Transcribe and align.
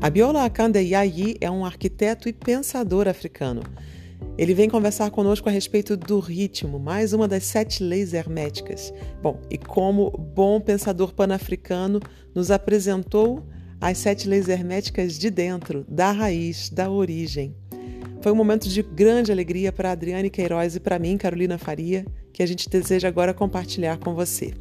Abiola 0.00 0.44
Akande 0.44 0.78
Yayi 0.78 1.36
é 1.40 1.50
um 1.50 1.64
arquiteto 1.64 2.28
e 2.28 2.32
pensador 2.32 3.08
africano. 3.08 3.62
Ele 4.38 4.54
vem 4.54 4.70
conversar 4.70 5.10
conosco 5.10 5.48
a 5.48 5.52
respeito 5.52 5.96
do 5.96 6.20
ritmo, 6.20 6.78
mais 6.78 7.12
uma 7.12 7.26
das 7.26 7.42
sete 7.42 7.82
leis 7.82 8.14
herméticas. 8.14 8.94
Bom, 9.20 9.40
e 9.50 9.58
como 9.58 10.08
bom 10.12 10.60
pensador 10.60 11.12
pan-africano, 11.12 11.98
nos 12.32 12.52
apresentou 12.52 13.44
as 13.80 13.98
sete 13.98 14.28
leis 14.28 14.48
herméticas 14.48 15.18
de 15.18 15.30
dentro, 15.30 15.84
da 15.88 16.12
raiz, 16.12 16.70
da 16.70 16.88
origem. 16.88 17.56
Foi 18.20 18.30
um 18.30 18.36
momento 18.36 18.68
de 18.68 18.84
grande 18.84 19.32
alegria 19.32 19.72
para 19.72 19.90
Adriane 19.90 20.30
Queiroz 20.30 20.76
e 20.76 20.80
para 20.80 21.00
mim, 21.00 21.18
Carolina 21.18 21.58
Faria, 21.58 22.06
que 22.32 22.40
a 22.40 22.46
gente 22.46 22.70
deseja 22.70 23.08
agora 23.08 23.34
compartilhar 23.34 23.98
com 23.98 24.14
você. 24.14 24.54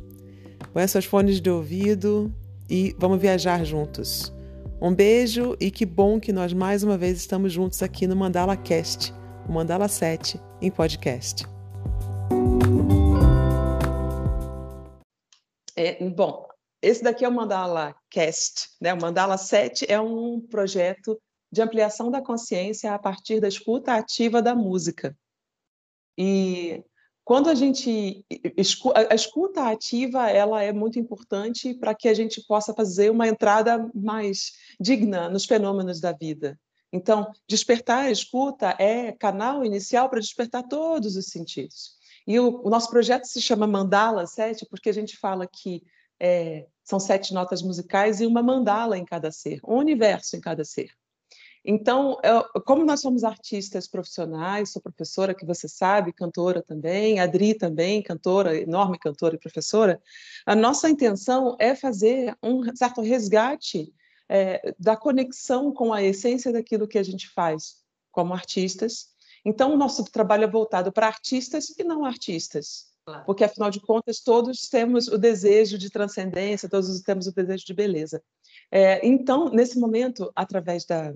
Põe 0.74 0.88
seus 0.88 1.06
fones 1.06 1.40
de 1.40 1.50
ouvido 1.52 2.34
e 2.68 2.96
vamos 2.98 3.22
viajar 3.22 3.64
juntos. 3.64 4.36
Um 4.80 4.94
beijo 4.94 5.58
e 5.60 5.72
que 5.72 5.88
bom 5.88 6.20
que 6.20 6.32
nós 6.32 6.54
mais 6.54 6.84
uma 6.84 7.00
vez 7.00 7.18
estamos 7.18 7.52
juntos 7.52 7.82
aqui 7.82 8.06
no 8.06 8.16
Mandala 8.16 8.56
Cast, 8.56 9.12
o 9.50 9.52
Mandala 9.52 9.88
7 9.88 10.40
em 10.62 10.70
podcast. 10.70 11.46
É, 15.76 16.08
bom, 16.08 16.48
esse 16.80 17.04
daqui 17.04 17.26
é 17.26 17.28
o 17.28 17.32
Mandala 17.32 17.96
Cast, 18.12 18.70
né? 18.80 18.94
O 18.94 19.02
Mandala 19.02 19.36
7 19.36 19.92
é 19.92 20.00
um 20.00 20.40
projeto 20.40 21.20
de 21.52 21.60
ampliação 21.60 22.12
da 22.12 22.22
consciência 22.22 22.94
a 22.94 23.00
partir 23.00 23.40
da 23.40 23.48
escuta 23.48 23.94
ativa 23.94 24.44
da 24.44 24.54
música. 24.54 25.18
E 26.16 26.84
quando 27.28 27.50
a 27.50 27.56
gente 27.56 28.26
a 29.12 29.14
escuta 29.14 29.70
ativa, 29.70 30.32
ela 30.32 30.64
é 30.64 30.72
muito 30.72 30.98
importante 30.98 31.74
para 31.74 31.94
que 31.94 32.08
a 32.08 32.14
gente 32.14 32.42
possa 32.48 32.74
fazer 32.74 33.12
uma 33.12 33.28
entrada 33.28 33.92
mais 33.94 34.54
digna 34.80 35.28
nos 35.28 35.44
fenômenos 35.44 36.00
da 36.00 36.14
vida. 36.14 36.58
Então, 36.90 37.30
despertar 37.46 38.06
a 38.06 38.12
escuta 38.12 38.74
é 38.80 39.12
canal 39.12 39.66
inicial 39.66 40.10
para 40.10 40.22
despertar 40.22 40.70
todos 40.70 41.18
os 41.18 41.26
sentidos. 41.26 41.98
E 42.26 42.40
o, 42.40 42.62
o 42.66 42.70
nosso 42.70 42.90
projeto 42.90 43.26
se 43.26 43.42
chama 43.42 43.68
Mandala 43.68 44.26
7 44.26 44.66
porque 44.70 44.90
a 44.90 44.94
gente 44.94 45.18
fala 45.18 45.46
que 45.46 45.84
é, 46.22 46.66
são 46.82 46.98
sete 46.98 47.34
notas 47.34 47.62
musicais 47.62 48.22
e 48.22 48.26
uma 48.26 48.42
mandala 48.42 48.98
em 48.98 49.04
cada 49.04 49.34
ser, 49.34 49.60
um 49.68 49.76
universo 49.76 50.38
em 50.38 50.40
cada 50.40 50.64
ser. 50.64 50.92
Então, 51.70 52.18
eu, 52.24 52.46
como 52.62 52.86
nós 52.86 53.02
somos 53.02 53.26
artistas 53.26 53.90
profissionais, 53.90 54.72
sou 54.72 54.82
professora, 54.82 55.36
que 55.36 55.46
você 55.46 55.68
sabe, 55.68 56.14
cantora 56.14 56.64
também, 56.64 57.20
Adri 57.20 57.54
também, 57.54 58.02
cantora, 58.02 58.56
enorme 58.56 58.98
cantora 58.98 59.36
e 59.36 59.40
professora, 59.40 60.02
a 60.46 60.56
nossa 60.56 60.90
intenção 60.90 61.58
é 61.60 61.76
fazer 61.76 62.34
um 62.42 62.64
certo 62.74 63.02
resgate 63.02 63.94
é, 64.30 64.74
da 64.80 64.96
conexão 64.96 65.74
com 65.74 65.92
a 65.92 66.02
essência 66.02 66.54
daquilo 66.54 66.88
que 66.88 66.98
a 66.98 67.04
gente 67.04 67.30
faz 67.32 67.76
como 68.14 68.34
artistas. 68.34 69.10
Então, 69.44 69.74
o 69.74 69.78
nosso 69.78 70.06
trabalho 70.06 70.46
é 70.46 70.50
voltado 70.50 70.90
para 70.90 71.08
artistas 71.08 71.68
e 71.78 71.84
não 71.84 72.06
artistas, 72.06 72.86
claro. 73.06 73.26
porque, 73.26 73.44
afinal 73.44 73.70
de 73.70 73.82
contas, 73.82 74.22
todos 74.22 74.70
temos 74.70 75.10
o 75.10 75.18
desejo 75.18 75.78
de 75.78 75.90
transcendência, 75.90 76.70
todos 76.70 77.02
temos 77.02 77.28
o 77.28 77.34
desejo 77.34 77.66
de 77.66 77.74
beleza. 77.74 78.24
É, 78.72 79.06
então, 79.06 79.50
nesse 79.50 79.78
momento, 79.78 80.32
através 80.34 80.86
da 80.86 81.14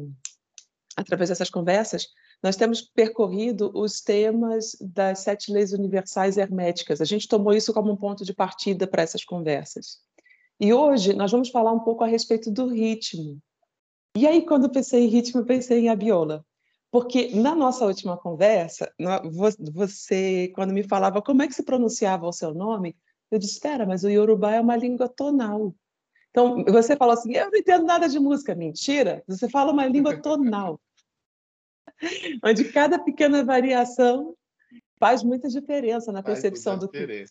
através 0.95 1.29
dessas 1.29 1.49
conversas, 1.49 2.07
nós 2.43 2.55
temos 2.55 2.81
percorrido 2.81 3.71
os 3.73 4.01
temas 4.01 4.75
das 4.79 5.19
sete 5.19 5.51
leis 5.51 5.73
universais 5.73 6.37
herméticas. 6.37 7.01
A 7.01 7.05
gente 7.05 7.27
tomou 7.27 7.53
isso 7.53 7.73
como 7.73 7.91
um 7.91 7.97
ponto 7.97 8.25
de 8.25 8.33
partida 8.33 8.87
para 8.87 9.03
essas 9.03 9.23
conversas. 9.23 9.99
E 10.59 10.73
hoje 10.73 11.13
nós 11.13 11.31
vamos 11.31 11.49
falar 11.49 11.71
um 11.71 11.79
pouco 11.79 12.03
a 12.03 12.07
respeito 12.07 12.51
do 12.51 12.67
ritmo. 12.67 13.39
E 14.15 14.27
aí, 14.27 14.45
quando 14.45 14.69
pensei 14.69 15.05
em 15.05 15.07
ritmo, 15.07 15.45
pensei 15.45 15.79
em 15.79 15.89
Abiola. 15.89 16.45
Porque 16.91 17.33
na 17.33 17.55
nossa 17.55 17.85
última 17.85 18.17
conversa, 18.17 18.91
você, 19.71 20.51
quando 20.53 20.73
me 20.73 20.83
falava 20.83 21.21
como 21.21 21.41
é 21.41 21.47
que 21.47 21.55
se 21.55 21.63
pronunciava 21.63 22.27
o 22.27 22.33
seu 22.33 22.53
nome, 22.53 22.97
eu 23.31 23.39
disse: 23.39 23.53
espera, 23.53 23.85
mas 23.85 24.03
o 24.03 24.09
Yorubá 24.09 24.53
é 24.53 24.59
uma 24.59 24.75
língua 24.75 25.07
tonal. 25.07 25.73
Então, 26.31 26.63
você 26.65 26.95
falou 26.95 27.13
assim: 27.13 27.35
eu 27.35 27.51
não 27.51 27.59
entendo 27.59 27.85
nada 27.85 28.09
de 28.09 28.19
música. 28.19 28.55
Mentira, 28.55 29.23
você 29.27 29.49
fala 29.49 29.71
uma 29.71 29.85
língua 29.85 30.19
tonal, 30.21 30.81
onde 32.43 32.71
cada 32.71 32.97
pequena 32.97 33.43
variação 33.43 34.35
faz 34.99 35.23
muita 35.23 35.49
diferença 35.49 36.11
na 36.11 36.23
percepção 36.23 36.77
do 36.77 36.89
que. 36.89 37.25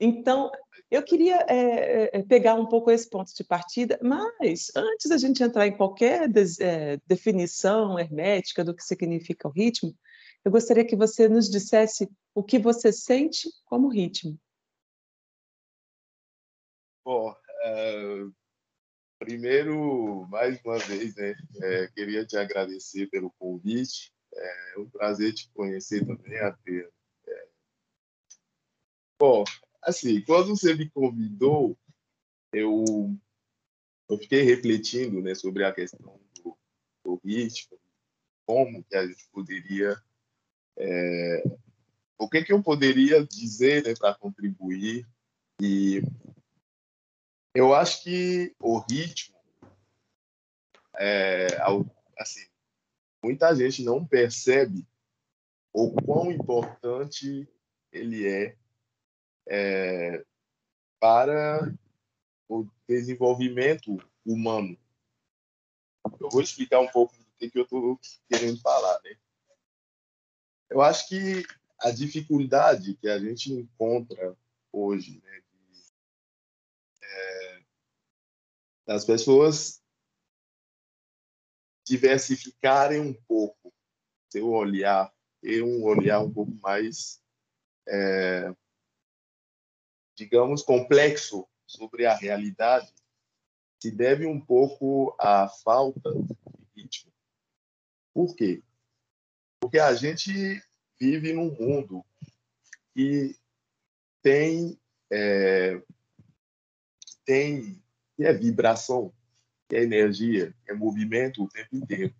Então, 0.00 0.50
eu 0.90 1.02
queria 1.02 1.44
é, 1.48 2.22
pegar 2.22 2.54
um 2.54 2.66
pouco 2.66 2.90
esse 2.90 3.08
ponto 3.08 3.34
de 3.34 3.44
partida, 3.44 3.98
mas 4.02 4.70
antes 4.74 5.08
da 5.08 5.18
gente 5.18 5.42
entrar 5.42 5.66
em 5.66 5.76
qualquer 5.76 6.28
des, 6.28 6.58
é, 6.60 6.98
definição 7.06 7.98
hermética 7.98 8.64
do 8.64 8.74
que 8.74 8.82
significa 8.82 9.48
o 9.48 9.50
ritmo, 9.50 9.94
eu 10.44 10.52
gostaria 10.52 10.86
que 10.86 10.96
você 10.96 11.28
nos 11.28 11.50
dissesse 11.50 12.08
o 12.34 12.42
que 12.42 12.58
você 12.58 12.92
sente 12.92 13.50
como 13.64 13.88
ritmo. 13.88 14.38
Bom, 17.04 17.34
Uh, 17.68 18.32
primeiro, 19.18 20.26
mais 20.28 20.60
uma 20.64 20.78
vez, 20.78 21.14
né, 21.16 21.34
é, 21.62 21.88
queria 21.88 22.24
te 22.24 22.36
agradecer 22.36 23.08
pelo 23.08 23.30
convite. 23.32 24.12
É 24.32 24.78
um 24.78 24.88
prazer 24.88 25.34
te 25.34 25.50
conhecer 25.52 26.06
também, 26.06 26.38
Adriano. 26.38 26.92
É. 27.26 27.48
Bom, 29.20 29.44
assim, 29.82 30.22
quando 30.22 30.48
você 30.50 30.74
me 30.74 30.88
convidou, 30.90 31.76
eu, 32.52 32.84
eu 34.08 34.18
fiquei 34.18 34.42
refletindo 34.42 35.20
né, 35.20 35.34
sobre 35.34 35.64
a 35.64 35.72
questão 35.72 36.20
do, 36.36 36.56
do 37.04 37.20
ritmo, 37.24 37.78
como 38.46 38.84
que 38.84 38.96
a 38.96 39.06
gente 39.06 39.28
poderia 39.30 40.00
é, 40.78 41.42
o 42.18 42.28
que 42.28 42.44
que 42.44 42.52
eu 42.52 42.62
poderia 42.62 43.24
dizer 43.26 43.84
né, 43.84 43.94
para 43.98 44.14
contribuir 44.14 45.06
e 45.60 46.02
eu 47.54 47.74
acho 47.74 48.02
que 48.02 48.54
o 48.60 48.78
ritmo, 48.78 49.36
é, 50.98 51.46
assim, 52.18 52.46
muita 53.22 53.54
gente 53.54 53.82
não 53.82 54.06
percebe 54.06 54.86
o 55.72 55.92
quão 56.02 56.30
importante 56.30 57.48
ele 57.92 58.26
é, 58.26 58.56
é 59.48 60.24
para 61.00 61.72
o 62.48 62.66
desenvolvimento 62.88 63.96
humano. 64.24 64.76
Eu 66.20 66.28
vou 66.30 66.42
explicar 66.42 66.80
um 66.80 66.88
pouco 66.88 67.16
do 67.16 67.24
que, 67.38 67.50
eu 67.54 67.62
estou 67.62 68.00
querendo 68.28 68.60
falar. 68.60 69.00
Né? 69.04 69.16
Eu 70.70 70.80
acho 70.80 71.08
que 71.08 71.44
a 71.80 71.90
dificuldade 71.90 72.94
que 72.94 73.08
a 73.08 73.18
gente 73.18 73.52
encontra 73.52 74.36
hoje 74.72 75.22
né, 75.24 75.42
das 78.86 79.04
pessoas 79.04 79.82
diversificarem 81.86 83.00
um 83.00 83.12
pouco 83.12 83.72
seu 84.30 84.50
olhar, 84.50 85.12
ter 85.42 85.62
um 85.62 85.82
olhar 85.84 86.20
um 86.20 86.32
pouco 86.32 86.52
mais, 86.62 87.22
é, 87.86 88.54
digamos, 90.16 90.62
complexo 90.62 91.46
sobre 91.66 92.06
a 92.06 92.14
realidade, 92.14 92.92
se 93.82 93.90
deve 93.90 94.26
um 94.26 94.40
pouco 94.40 95.14
à 95.18 95.48
falta 95.48 96.12
de 96.14 96.82
ritmo. 96.82 97.12
Por 98.14 98.34
quê? 98.34 98.62
Porque 99.60 99.78
a 99.78 99.94
gente 99.94 100.62
vive 100.98 101.32
num 101.32 101.54
mundo 101.54 102.04
que 102.94 103.38
tem, 104.22 104.80
é, 105.10 105.80
tem 107.28 107.78
que 108.16 108.24
é 108.24 108.32
vibração, 108.32 109.12
que 109.68 109.76
é 109.76 109.82
energia, 109.82 110.54
que 110.64 110.72
é 110.72 110.74
movimento 110.74 111.44
o 111.44 111.48
tempo 111.48 111.76
inteiro. 111.76 112.14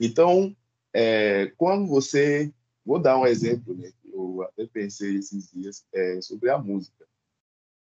Então, 0.00 0.56
é, 0.94 1.52
quando 1.58 1.86
você. 1.86 2.50
Vou 2.82 2.98
dar 2.98 3.18
um 3.18 3.26
exemplo, 3.26 3.76
né? 3.76 3.92
Eu 4.04 4.42
até 4.42 4.64
pensei 4.66 5.16
esses 5.16 5.50
dias 5.50 5.84
é, 5.92 6.20
sobre 6.22 6.48
a 6.48 6.56
música. 6.56 7.04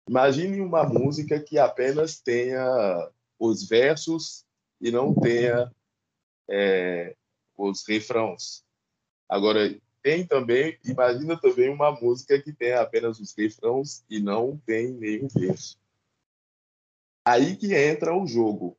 Imagine 0.10 0.62
uma 0.62 0.84
música 0.84 1.40
que 1.40 1.60
apenas 1.60 2.20
tenha 2.20 3.12
os 3.38 3.68
versos 3.68 4.46
e 4.82 4.90
não 4.90 5.14
tenha 5.14 5.72
é, 6.50 7.16
os 7.58 7.86
refrãos. 7.88 8.64
Agora, 9.28 9.78
tem 10.02 10.26
também, 10.26 10.80
imagina 10.86 11.40
também 11.40 11.70
uma 11.70 11.92
música 11.92 12.42
que 12.42 12.54
tenha 12.54 12.82
apenas 12.82 13.20
os 13.20 13.36
refrãos 13.36 14.04
e 14.10 14.20
não 14.20 14.58
tem 14.66 14.94
nenhum 14.94 15.28
verso. 15.28 15.78
Aí 17.26 17.56
que 17.56 17.74
entra 17.74 18.16
o 18.16 18.28
jogo. 18.28 18.78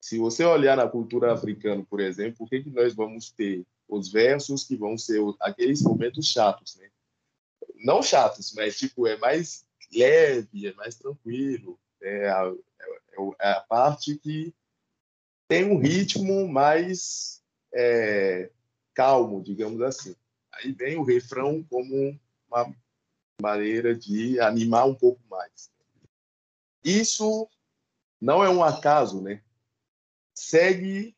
Se 0.00 0.18
você 0.18 0.44
olhar 0.44 0.76
na 0.76 0.88
cultura 0.88 1.32
africana, 1.32 1.84
por 1.90 1.98
exemplo, 1.98 2.46
o 2.46 2.48
que, 2.48 2.62
que 2.62 2.70
nós 2.70 2.94
vamos 2.94 3.30
ter? 3.30 3.66
Os 3.88 4.10
versos 4.10 4.62
que 4.62 4.76
vão 4.76 4.96
ser 4.96 5.20
aqueles 5.40 5.82
momentos 5.82 6.28
chatos, 6.28 6.76
né? 6.76 6.88
Não 7.84 8.02
chatos, 8.02 8.52
mas 8.54 8.78
tipo, 8.78 9.06
é 9.06 9.16
mais 9.16 9.66
leve, 9.92 10.68
é 10.68 10.72
mais 10.74 10.94
tranquilo. 10.94 11.78
É 12.00 12.28
a, 12.28 12.52
é 13.40 13.50
a 13.50 13.60
parte 13.60 14.16
que 14.16 14.54
tem 15.48 15.64
um 15.64 15.78
ritmo 15.78 16.46
mais 16.46 17.42
é, 17.74 18.50
calmo, 18.94 19.42
digamos 19.42 19.80
assim. 19.82 20.14
Aí 20.52 20.72
vem 20.72 20.96
o 20.96 21.04
refrão 21.04 21.64
como 21.64 22.18
uma 22.48 22.74
maneira 23.42 23.94
de 23.94 24.38
animar 24.40 24.86
um 24.86 24.94
pouco 24.94 25.20
mais. 25.28 25.70
Isso 26.84 27.48
não 28.20 28.42
é 28.42 28.48
um 28.48 28.62
acaso, 28.62 29.22
né? 29.22 29.42
Segue 30.34 31.16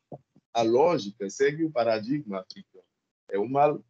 a 0.53 0.61
lógica, 0.61 1.29
segue 1.29 1.63
o 1.63 1.71
paradigma 1.71 2.39
africano. 2.39 2.85
É 3.29 3.37
uma, 3.37 3.81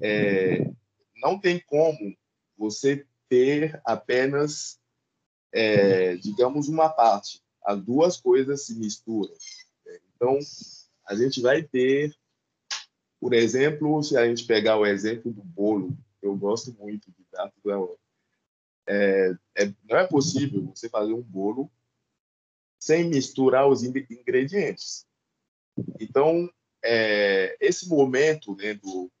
é, 0.00 0.70
não 1.16 1.38
tem 1.38 1.60
como 1.60 2.16
você 2.56 3.06
ter 3.28 3.80
apenas, 3.84 4.78
é, 5.52 6.16
digamos, 6.16 6.68
uma 6.68 6.88
parte. 6.88 7.42
As 7.64 7.80
duas 7.82 8.16
coisas 8.16 8.64
se 8.64 8.74
misturam. 8.74 9.34
Então, 10.14 10.38
a 11.06 11.14
gente 11.14 11.40
vai 11.40 11.62
ter, 11.62 12.14
por 13.20 13.32
exemplo, 13.34 14.02
se 14.02 14.16
a 14.16 14.26
gente 14.26 14.44
pegar 14.44 14.78
o 14.78 14.86
exemplo 14.86 15.32
do 15.32 15.42
bolo, 15.42 15.96
eu 16.22 16.36
gosto 16.36 16.72
muito 16.74 17.10
de 17.10 17.24
dar 17.32 17.50
é, 18.86 19.36
é, 19.56 19.72
não 19.88 19.98
é 19.98 20.06
possível 20.06 20.66
você 20.66 20.88
fazer 20.88 21.12
um 21.12 21.22
bolo 21.22 21.70
sem 22.80 23.04
misturar 23.04 23.68
os 23.68 23.84
ingredientes. 23.84 25.06
Então, 26.00 26.50
é, 26.82 27.56
esse 27.60 27.86
momento 27.88 28.56
né, 28.56 28.74
do, 28.74 29.12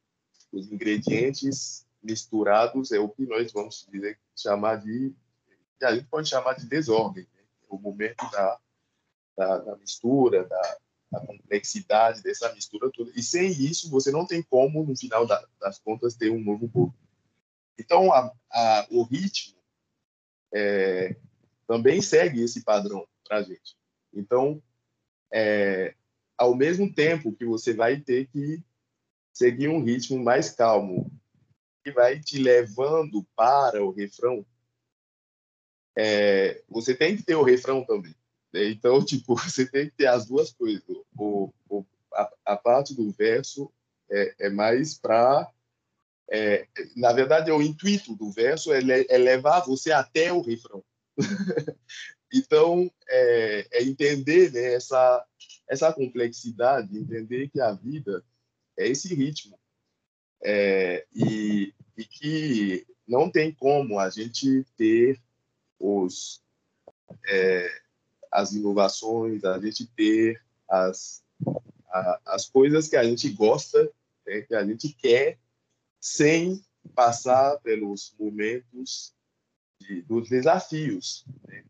dos 0.50 0.72
ingredientes 0.72 1.86
misturados 2.02 2.90
é 2.90 2.98
o 2.98 3.10
que 3.10 3.26
nós 3.26 3.52
vamos 3.52 3.86
dizer, 3.92 4.18
chamar 4.34 4.76
de, 4.76 5.14
a 5.82 5.94
gente 5.94 6.08
pode 6.08 6.28
chamar 6.28 6.54
de 6.54 6.66
desordem, 6.66 7.28
né? 7.34 7.42
o 7.68 7.78
momento 7.78 8.28
da, 8.30 8.58
da, 9.36 9.58
da 9.58 9.76
mistura, 9.76 10.44
da, 10.44 10.78
da, 11.12 11.20
complexidade 11.20 12.22
dessa 12.22 12.52
mistura 12.54 12.90
toda. 12.90 13.12
E 13.14 13.22
sem 13.22 13.50
isso, 13.50 13.90
você 13.90 14.10
não 14.10 14.26
tem 14.26 14.42
como, 14.42 14.84
no 14.84 14.96
final 14.96 15.26
da, 15.26 15.46
das 15.60 15.78
contas, 15.78 16.14
ter 16.14 16.30
um 16.30 16.40
novo 16.40 16.66
bolo. 16.66 16.94
Então, 17.78 18.12
a, 18.12 18.32
a, 18.50 18.86
o 18.90 19.02
ritmo 19.02 19.60
é, 20.52 21.16
também 21.70 22.02
segue 22.02 22.42
esse 22.42 22.64
padrão 22.64 23.06
para 23.22 23.36
a 23.36 23.42
gente. 23.44 23.76
Então, 24.12 24.60
é, 25.32 25.94
ao 26.36 26.52
mesmo 26.52 26.92
tempo 26.92 27.32
que 27.32 27.44
você 27.44 27.72
vai 27.72 28.00
ter 28.00 28.26
que 28.26 28.60
seguir 29.32 29.68
um 29.68 29.80
ritmo 29.80 30.18
mais 30.18 30.50
calmo, 30.50 31.08
que 31.84 31.92
vai 31.92 32.18
te 32.18 32.38
levando 32.38 33.24
para 33.36 33.84
o 33.84 33.92
refrão, 33.92 34.44
é, 35.96 36.60
você 36.68 36.92
tem 36.92 37.16
que 37.16 37.22
ter 37.22 37.36
o 37.36 37.44
refrão 37.44 37.84
também. 37.84 38.16
Né? 38.52 38.68
Então, 38.70 38.98
tipo, 39.06 39.36
você 39.36 39.64
tem 39.64 39.88
que 39.90 39.94
ter 39.94 40.06
as 40.06 40.26
duas 40.26 40.52
coisas. 40.52 40.82
O, 41.16 41.54
o 41.68 41.86
a, 42.12 42.32
a, 42.46 42.56
parte 42.56 42.96
do 42.96 43.12
verso 43.12 43.72
é, 44.10 44.46
é 44.46 44.50
mais 44.50 44.98
para 44.98 45.48
é, 46.28 46.66
na 46.96 47.12
verdade, 47.12 47.48
é 47.48 47.54
o 47.54 47.62
intuito 47.62 48.16
do 48.16 48.28
verso 48.32 48.72
é, 48.72 48.80
é 49.08 49.18
levar 49.18 49.60
você 49.60 49.92
até 49.92 50.32
o 50.32 50.40
refrão. 50.40 50.82
então, 52.32 52.90
é, 53.08 53.66
é, 53.72 53.82
entender 53.82 54.52
né, 54.52 54.74
essa, 54.74 55.26
essa 55.68 55.92
complexidade, 55.92 56.96
entender 56.96 57.48
que 57.48 57.60
a 57.60 57.72
vida 57.72 58.24
é 58.78 58.88
esse 58.88 59.14
ritmo. 59.14 59.58
É, 60.42 61.06
e, 61.14 61.74
e 61.96 62.04
que 62.04 62.86
não 63.06 63.30
tem 63.30 63.52
como 63.52 63.98
a 63.98 64.08
gente 64.08 64.64
ter 64.76 65.20
os, 65.78 66.42
é, 67.28 67.68
as 68.30 68.52
inovações, 68.52 69.44
a 69.44 69.58
gente 69.58 69.86
ter 69.86 70.40
as, 70.68 71.22
a, 71.88 72.20
as 72.26 72.46
coisas 72.48 72.88
que 72.88 72.96
a 72.96 73.04
gente 73.04 73.28
gosta, 73.30 73.90
é, 74.26 74.42
que 74.42 74.54
a 74.54 74.64
gente 74.64 74.92
quer, 74.94 75.38
sem 76.00 76.64
passar 76.94 77.58
pelos 77.58 78.14
momentos 78.18 79.14
de, 79.80 80.02
dos 80.02 80.28
desafios, 80.28 81.24
né? 81.48 81.64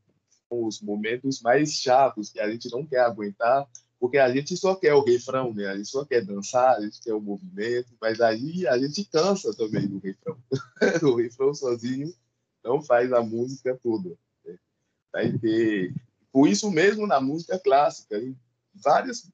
os 0.51 0.81
momentos 0.81 1.41
mais 1.41 1.73
chatos 1.73 2.31
que 2.31 2.41
a 2.41 2.51
gente 2.51 2.69
não 2.71 2.85
quer 2.85 3.01
aguentar, 3.01 3.69
porque 4.01 4.19
a 4.19 4.33
gente 4.35 4.57
só 4.57 4.75
quer 4.75 4.95
o 4.95 5.05
refrão, 5.05 5.55
né? 5.55 5.67
A 5.67 5.77
gente 5.77 5.89
só 5.89 6.05
quer 6.05 6.25
dançar, 6.25 6.77
a 6.77 6.81
gente 6.81 7.01
quer 7.01 7.15
o 7.15 7.21
movimento, 7.21 7.95
mas 8.01 8.21
aí 8.21 8.67
a 8.67 8.77
gente 8.79 9.05
cansa 9.05 9.55
também 9.55 9.87
do 9.87 9.99
refrão. 9.99 10.37
o 11.09 11.17
refrão 11.17 11.55
sozinho 11.55 12.12
não 12.65 12.83
faz 12.83 13.12
a 13.12 13.23
música 13.23 13.79
toda. 13.81 14.17
Né? 15.15 15.39
Ter, 15.41 15.95
por 16.33 16.49
isso 16.49 16.71
mesmo 16.71 17.07
na 17.07 17.21
música 17.21 17.59
clássica, 17.59 18.19
em 18.19 18.37
vários 18.75 19.31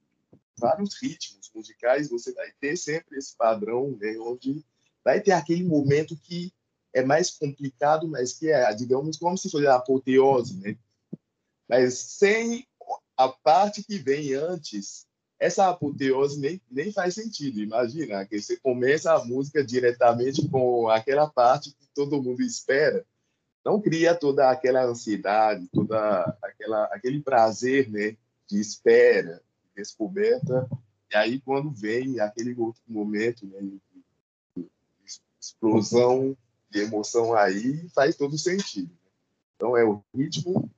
vários 0.58 0.94
ritmos 1.00 1.50
musicais, 1.54 2.08
você 2.08 2.32
vai 2.32 2.50
ter 2.58 2.76
sempre 2.76 3.18
esse 3.18 3.36
padrão, 3.36 3.96
né? 4.00 4.16
Onde 4.18 4.64
vai 5.04 5.20
ter 5.20 5.32
aquele 5.32 5.62
momento 5.62 6.16
que 6.16 6.52
é 6.96 7.04
mais 7.04 7.30
complicado, 7.30 8.08
mas 8.08 8.32
que 8.32 8.50
é, 8.50 8.72
digamos, 8.72 9.18
como 9.18 9.36
se 9.36 9.50
fosse 9.50 9.66
a 9.66 9.74
apoteose, 9.74 10.56
né? 10.56 10.78
Mas 11.68 11.92
sem 11.98 12.66
a 13.14 13.28
parte 13.28 13.84
que 13.84 13.98
vem 13.98 14.32
antes, 14.32 15.06
essa 15.38 15.68
apoteose 15.68 16.40
nem, 16.40 16.58
nem 16.70 16.90
faz 16.90 17.14
sentido. 17.14 17.60
Imagina 17.60 18.24
que 18.24 18.40
você 18.40 18.56
começa 18.56 19.12
a 19.12 19.22
música 19.22 19.62
diretamente 19.62 20.48
com 20.48 20.88
aquela 20.88 21.28
parte 21.28 21.70
que 21.70 21.86
todo 21.94 22.22
mundo 22.22 22.40
espera. 22.40 23.04
Não 23.62 23.78
cria 23.78 24.14
toda 24.14 24.48
aquela 24.48 24.82
ansiedade, 24.86 25.68
toda 25.74 26.38
aquela 26.42 26.84
aquele 26.86 27.20
prazer, 27.20 27.90
né, 27.90 28.16
de 28.48 28.58
espera, 28.58 29.42
de 29.64 29.82
descoberta. 29.82 30.66
E 31.12 31.16
aí 31.16 31.40
quando 31.40 31.70
vem 31.70 32.20
aquele 32.20 32.54
outro 32.58 32.80
momento, 32.88 33.44
né, 33.46 33.60
explosão 35.38 36.34
emoção 36.80 37.34
aí 37.34 37.88
faz 37.90 38.16
todo 38.16 38.38
sentido. 38.38 38.94
Então 39.54 39.76
é 39.76 39.84
o 39.84 40.02
ritmo. 40.14 40.70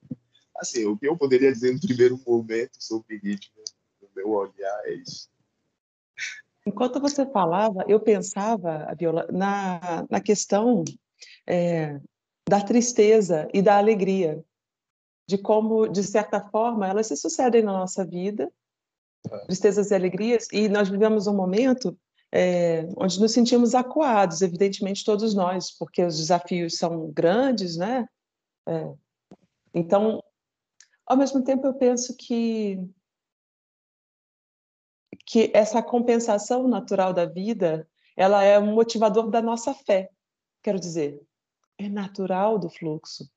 Assim, 0.57 0.85
o 0.87 0.97
que 0.97 1.07
eu 1.07 1.17
poderia 1.17 1.53
dizer 1.53 1.73
no 1.73 1.81
primeiro 1.81 2.21
momento 2.27 2.77
sobre 2.79 3.17
ritmo, 3.19 3.63
no 4.03 4.09
meu 4.15 4.31
olhar, 4.31 4.81
é 4.85 4.95
isso. 4.95 5.29
Enquanto 6.67 7.01
você 7.01 7.25
falava, 7.25 7.85
eu 7.89 7.99
pensava, 7.99 8.95
Viola, 8.99 9.27
na, 9.33 10.05
na 10.11 10.21
questão 10.21 10.85
é, 11.47 11.99
da 12.49 12.61
tristeza 12.61 13.49
e 13.55 13.63
da 13.63 13.79
alegria, 13.79 14.45
de 15.27 15.39
como, 15.39 15.87
de 15.89 16.03
certa 16.03 16.41
forma, 16.41 16.89
elas 16.89 17.07
se 17.07 17.17
sucedem 17.17 17.63
na 17.63 17.73
nossa 17.73 18.05
vida, 18.05 18.51
é. 19.31 19.39
tristezas 19.47 19.91
e 19.91 19.95
alegrias, 19.95 20.49
e 20.53 20.69
nós 20.69 20.89
vivemos 20.89 21.27
um 21.27 21.35
momento 21.35 21.97
é, 22.33 22.83
onde 22.97 23.21
nos 23.21 23.33
sentimos 23.33 23.75
acuados, 23.75 24.43
evidentemente 24.43 25.05
todos 25.05 25.35
nós, 25.35 25.71
porque 25.71 26.05
os 26.05 26.17
desafios 26.19 26.77
são 26.77 27.11
grandes, 27.11 27.77
né? 27.77 28.07
É, 28.67 28.95
então, 29.75 30.23
ao 31.07 31.17
mesmo 31.17 31.43
tempo, 31.43 31.67
eu 31.67 31.75
penso 31.75 32.15
que 32.17 32.79
que 35.27 35.51
essa 35.53 35.83
compensação 35.83 36.67
natural 36.67 37.13
da 37.13 37.27
vida, 37.27 37.87
ela 38.17 38.43
é 38.43 38.59
um 38.59 38.73
motivador 38.73 39.29
da 39.29 39.43
nossa 39.43 39.75
fé. 39.75 40.11
Quero 40.63 40.81
dizer, 40.81 41.21
é 41.77 41.87
natural 41.87 42.59
do 42.59 42.71
fluxo. 42.71 43.31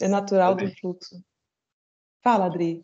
É 0.00 0.08
natural 0.08 0.54
do 0.54 0.66
fluxo. 0.76 1.22
Fala, 2.22 2.46
Adri. 2.46 2.82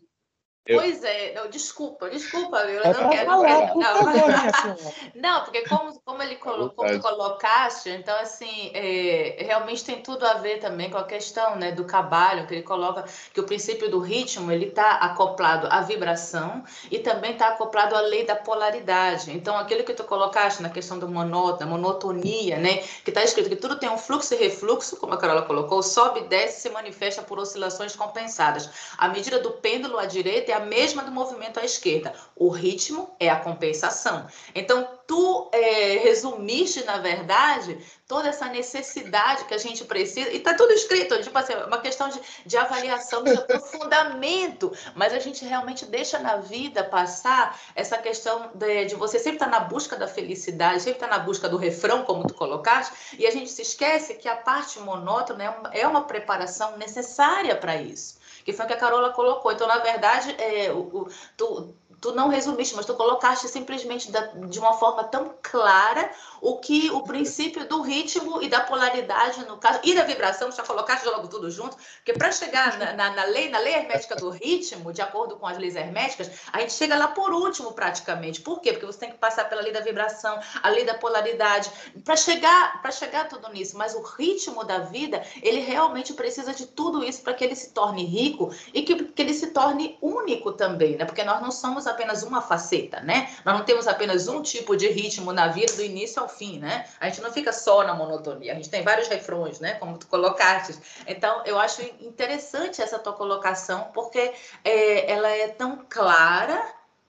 Eu... 0.65 0.79
Pois 0.79 1.03
é, 1.03 1.33
não, 1.33 1.49
desculpa, 1.49 2.09
desculpa, 2.09 2.57
eu 2.59 2.81
é 2.81 2.93
não 2.93 3.09
quero. 3.09 3.25
Falar, 3.25 3.75
não. 3.75 4.77
não, 5.13 5.43
porque 5.43 5.67
como, 5.67 5.99
como 6.05 6.23
ele 6.23 6.37
como 6.37 6.69
tu 6.69 7.01
colocaste, 7.01 7.89
então 7.89 8.17
assim, 8.17 8.71
é, 8.73 9.43
realmente 9.43 9.83
tem 9.83 10.01
tudo 10.01 10.25
a 10.25 10.35
ver 10.35 10.59
também 10.59 10.89
com 10.89 10.97
a 10.97 11.03
questão 11.03 11.57
né, 11.57 11.73
do 11.73 11.83
cabalho, 11.83 12.47
que 12.47 12.53
ele 12.53 12.63
coloca 12.63 13.03
que 13.33 13.41
o 13.41 13.43
princípio 13.43 13.91
do 13.91 13.99
ritmo 13.99 14.49
ele 14.53 14.67
está 14.67 14.91
acoplado 14.91 15.67
à 15.69 15.81
vibração 15.81 16.63
e 16.89 16.97
também 16.97 17.33
está 17.33 17.49
acoplado 17.49 17.93
à 17.97 17.99
lei 17.99 18.25
da 18.25 18.37
polaridade. 18.37 19.31
Então, 19.31 19.57
aquilo 19.57 19.83
que 19.83 19.93
tu 19.93 20.05
colocaste 20.05 20.63
na 20.63 20.69
questão 20.69 20.97
do 20.97 21.09
monótono, 21.09 21.71
monotonia, 21.71 22.57
né? 22.57 22.77
Que 23.03 23.11
está 23.11 23.21
escrito 23.21 23.49
que 23.49 23.57
tudo 23.57 23.77
tem 23.77 23.89
um 23.89 23.97
fluxo 23.97 24.33
e 24.33 24.37
refluxo, 24.37 24.95
como 24.95 25.13
a 25.13 25.17
Carola 25.17 25.41
colocou, 25.41 25.83
sobe 25.83 26.21
e 26.21 26.23
desce 26.29 26.61
se 26.61 26.69
manifesta 26.69 27.21
por 27.21 27.37
oscilações 27.37 27.97
compensadas. 27.97 28.69
A 28.97 29.09
medida 29.09 29.39
do 29.39 29.51
pêndulo 29.51 29.99
à 29.99 30.05
direita 30.05 30.52
é 30.53 30.57
a 30.57 30.59
mesma 30.59 31.03
do 31.03 31.11
movimento 31.11 31.59
à 31.59 31.65
esquerda. 31.65 32.13
O 32.35 32.49
ritmo 32.49 33.15
é 33.19 33.29
a 33.29 33.39
compensação. 33.39 34.27
Então, 34.53 34.87
tu 35.07 35.49
é, 35.51 35.97
resumiste, 35.97 36.83
na 36.83 36.97
verdade, 36.97 37.77
toda 38.07 38.29
essa 38.29 38.47
necessidade 38.47 39.45
que 39.45 39.53
a 39.53 39.57
gente 39.57 39.83
precisa, 39.85 40.29
e 40.29 40.37
está 40.37 40.53
tudo 40.53 40.71
escrito, 40.71 41.21
tipo 41.21 41.37
assim, 41.37 41.53
uma 41.53 41.79
questão 41.79 42.09
de, 42.09 42.21
de 42.45 42.57
avaliação, 42.57 43.23
de 43.23 43.33
aprofundamento, 43.33 44.71
mas 44.95 45.13
a 45.13 45.19
gente 45.19 45.43
realmente 45.43 45.85
deixa 45.85 46.19
na 46.19 46.37
vida 46.37 46.83
passar 46.83 47.59
essa 47.75 47.97
questão 47.97 48.51
de, 48.53 48.85
de 48.85 48.95
você 48.95 49.17
sempre 49.17 49.37
estar 49.37 49.49
tá 49.49 49.59
na 49.59 49.65
busca 49.65 49.95
da 49.95 50.07
felicidade, 50.07 50.83
sempre 50.83 50.97
estar 50.97 51.09
tá 51.09 51.17
na 51.17 51.23
busca 51.23 51.49
do 51.49 51.57
refrão, 51.57 52.03
como 52.03 52.27
tu 52.27 52.33
colocaste, 52.33 52.93
e 53.17 53.25
a 53.25 53.31
gente 53.31 53.49
se 53.49 53.61
esquece 53.61 54.15
que 54.15 54.29
a 54.29 54.35
parte 54.35 54.79
monótona 54.79 55.43
é 55.43 55.49
uma, 55.49 55.69
é 55.73 55.87
uma 55.87 56.03
preparação 56.03 56.77
necessária 56.77 57.55
para 57.55 57.75
isso 57.77 58.22
que 58.43 58.53
foi 58.53 58.65
o 58.65 58.67
que 58.67 58.73
a 58.73 58.77
Carola 58.77 59.11
colocou. 59.11 59.51
Então, 59.51 59.67
na 59.67 59.79
verdade, 59.79 60.35
é, 60.39 60.71
o, 60.71 60.79
o, 60.79 61.07
tu, 61.37 61.75
tu 62.03 62.11
não 62.11 62.27
resumiste, 62.27 62.75
mas 62.75 62.85
tu 62.85 62.93
colocaste 62.95 63.47
simplesmente 63.47 64.11
da, 64.11 64.19
de 64.25 64.59
uma 64.59 64.73
forma 64.73 65.05
tão 65.05 65.33
clara 65.41 66.11
o 66.41 66.57
que 66.57 66.91
o 66.91 67.01
princípio 67.01 67.65
do 67.65 67.81
ritmo 67.81 68.43
e 68.43 68.49
da 68.49 68.59
polaridade, 68.59 69.45
no 69.45 69.55
caso, 69.55 69.79
e 69.83 69.95
da 69.95 70.03
vibração, 70.03 70.51
já 70.51 70.63
colocaste 70.63 71.07
logo 71.07 71.29
tudo 71.29 71.49
junto, 71.49 71.77
porque 71.95 72.11
para 72.11 72.29
chegar 72.33 72.77
na, 72.77 72.91
na, 72.91 73.09
na, 73.11 73.23
lei, 73.23 73.49
na 73.49 73.59
lei 73.59 73.75
hermética 73.75 74.17
do 74.17 74.29
ritmo, 74.29 74.91
de 74.91 75.01
acordo 75.01 75.37
com 75.37 75.47
as 75.47 75.57
leis 75.57 75.77
herméticas, 75.77 76.29
a 76.51 76.59
gente 76.59 76.73
chega 76.73 76.97
lá 76.97 77.07
por 77.07 77.31
último 77.31 77.71
praticamente. 77.71 78.41
Por 78.41 78.59
quê? 78.59 78.73
Porque 78.73 78.85
você 78.85 78.99
tem 78.99 79.11
que 79.11 79.17
passar 79.17 79.47
pela 79.47 79.61
lei 79.61 79.71
da 79.71 79.79
vibração, 79.79 80.37
a 80.61 80.67
lei 80.67 80.83
da 80.83 80.95
polaridade, 80.95 81.71
para 82.03 82.17
chegar, 82.17 82.81
para 82.81 82.91
chegar 82.91 83.29
tudo 83.29 83.47
nisso. 83.49 83.77
Mas 83.77 83.95
o 83.95 84.01
ritmo 84.01 84.65
da 84.65 84.79
vida, 84.79 85.23
ele 85.41 85.61
realmente 85.61 86.11
precisa 86.13 86.53
de 86.53 86.65
tudo 86.65 87.01
isso 87.01 87.21
para 87.21 87.33
que 87.33 87.45
ele 87.45 87.55
se 87.55 87.71
torne 87.71 88.03
rico 88.03 88.53
e 88.73 88.81
que, 88.81 89.05
que 89.05 89.21
ele 89.21 89.33
se 89.33 89.51
torne 89.51 89.97
único 90.01 90.51
também, 90.51 90.97
né? 90.97 91.05
Porque 91.05 91.23
nós 91.23 91.41
não 91.41 91.49
somos 91.49 91.87
apenas 91.93 92.23
uma 92.23 92.41
faceta, 92.41 92.99
né? 92.99 93.29
Nós 93.45 93.57
não 93.57 93.65
temos 93.65 93.87
apenas 93.87 94.27
um 94.27 94.41
tipo 94.41 94.75
de 94.75 94.87
ritmo 94.89 95.31
na 95.31 95.47
vida 95.47 95.73
do 95.73 95.81
início 95.81 96.21
ao 96.21 96.29
fim, 96.29 96.59
né? 96.59 96.85
A 96.99 97.07
gente 97.07 97.21
não 97.21 97.31
fica 97.31 97.53
só 97.53 97.83
na 97.83 97.93
monotonia, 97.93 98.51
a 98.51 98.55
gente 98.55 98.69
tem 98.69 98.83
vários 98.83 99.07
refrões, 99.07 99.59
né? 99.59 99.75
Como 99.75 99.97
tu 99.97 100.07
colocaste. 100.07 100.77
Então, 101.07 101.43
eu 101.45 101.57
acho 101.57 101.81
interessante 102.01 102.81
essa 102.81 102.99
tua 102.99 103.13
colocação, 103.13 103.89
porque 103.93 104.33
é, 104.63 105.11
ela 105.11 105.29
é 105.29 105.47
tão 105.47 105.85
clara 105.89 106.61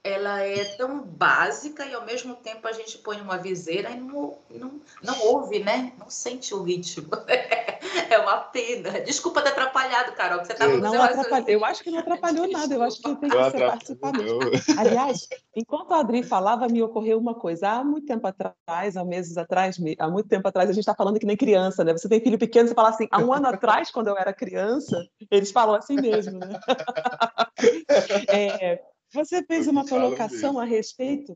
ela 0.05 0.39
é 0.43 0.63
tão 0.63 1.01
básica 1.01 1.83
e 1.83 1.95
ao 1.95 2.05
mesmo 2.05 2.35
tempo 2.35 2.67
a 2.67 2.71
gente 2.71 2.99
põe 2.99 3.19
uma 3.19 3.39
viseira 3.39 3.89
e 3.89 3.99
não, 3.99 4.37
não, 4.51 4.79
não 5.01 5.19
ouve, 5.25 5.63
né? 5.63 5.93
Não 5.97 6.11
sente 6.11 6.53
o 6.53 6.61
ritmo. 6.61 7.09
É 8.09 8.17
uma 8.19 8.37
pena. 8.37 8.99
Desculpa 9.01 9.41
ter 9.41 9.49
atrapalhado, 9.49 10.11
Carol, 10.13 10.39
que 10.39 10.47
você 10.47 10.53
estava 10.53 10.77
Não 10.77 11.01
atrapalhou. 11.01 11.47
Eu 11.47 11.65
acho 11.65 11.83
que 11.83 11.89
não 11.89 11.99
atrapalhou 11.99 12.49
nada. 12.49 12.73
Eu 12.73 12.83
acho 12.83 12.97
que 12.97 13.15
tem 13.15 13.29
que 13.29 13.51
ser 13.51 13.65
participar 13.65 14.11
Aliás, 14.77 15.27
enquanto 15.55 15.93
a 15.93 15.99
Adri 15.99 16.21
falava, 16.21 16.67
me 16.67 16.83
ocorreu 16.83 17.17
uma 17.17 17.33
coisa. 17.33 17.69
Há 17.69 17.83
muito 17.83 18.05
tempo 18.05 18.27
atrás, 18.27 18.97
há 18.97 19.03
meses 19.03 19.37
atrás, 19.37 19.77
há 19.97 20.09
muito 20.09 20.27
tempo 20.27 20.47
atrás, 20.47 20.69
a 20.69 20.73
gente 20.73 20.81
está 20.81 20.95
falando 20.95 21.19
que 21.19 21.25
nem 21.25 21.37
criança, 21.37 21.83
né? 21.83 21.93
Você 21.93 22.09
tem 22.09 22.19
filho 22.19 22.37
pequeno, 22.37 22.67
você 22.67 22.75
fala 22.75 22.89
assim, 22.89 23.07
há 23.11 23.19
um 23.19 23.31
ano 23.31 23.47
atrás, 23.47 23.91
quando 23.91 24.07
eu 24.07 24.17
era 24.17 24.33
criança, 24.33 25.07
eles 25.31 25.51
falam 25.51 25.75
assim 25.75 25.95
mesmo, 25.95 26.39
né? 26.39 26.59
É, 28.27 28.81
você 29.15 29.41
fez 29.43 29.67
uma 29.67 29.87
colocação 29.87 30.59
a 30.59 30.65
respeito 30.65 31.35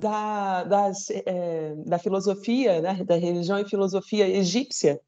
da, 0.00 0.64
das, 0.64 1.10
é, 1.10 1.74
da 1.86 1.98
filosofia, 1.98 2.80
né, 2.80 3.04
da 3.04 3.16
religião 3.16 3.58
e 3.58 3.68
filosofia 3.68 4.28
egípcia, 4.28 5.00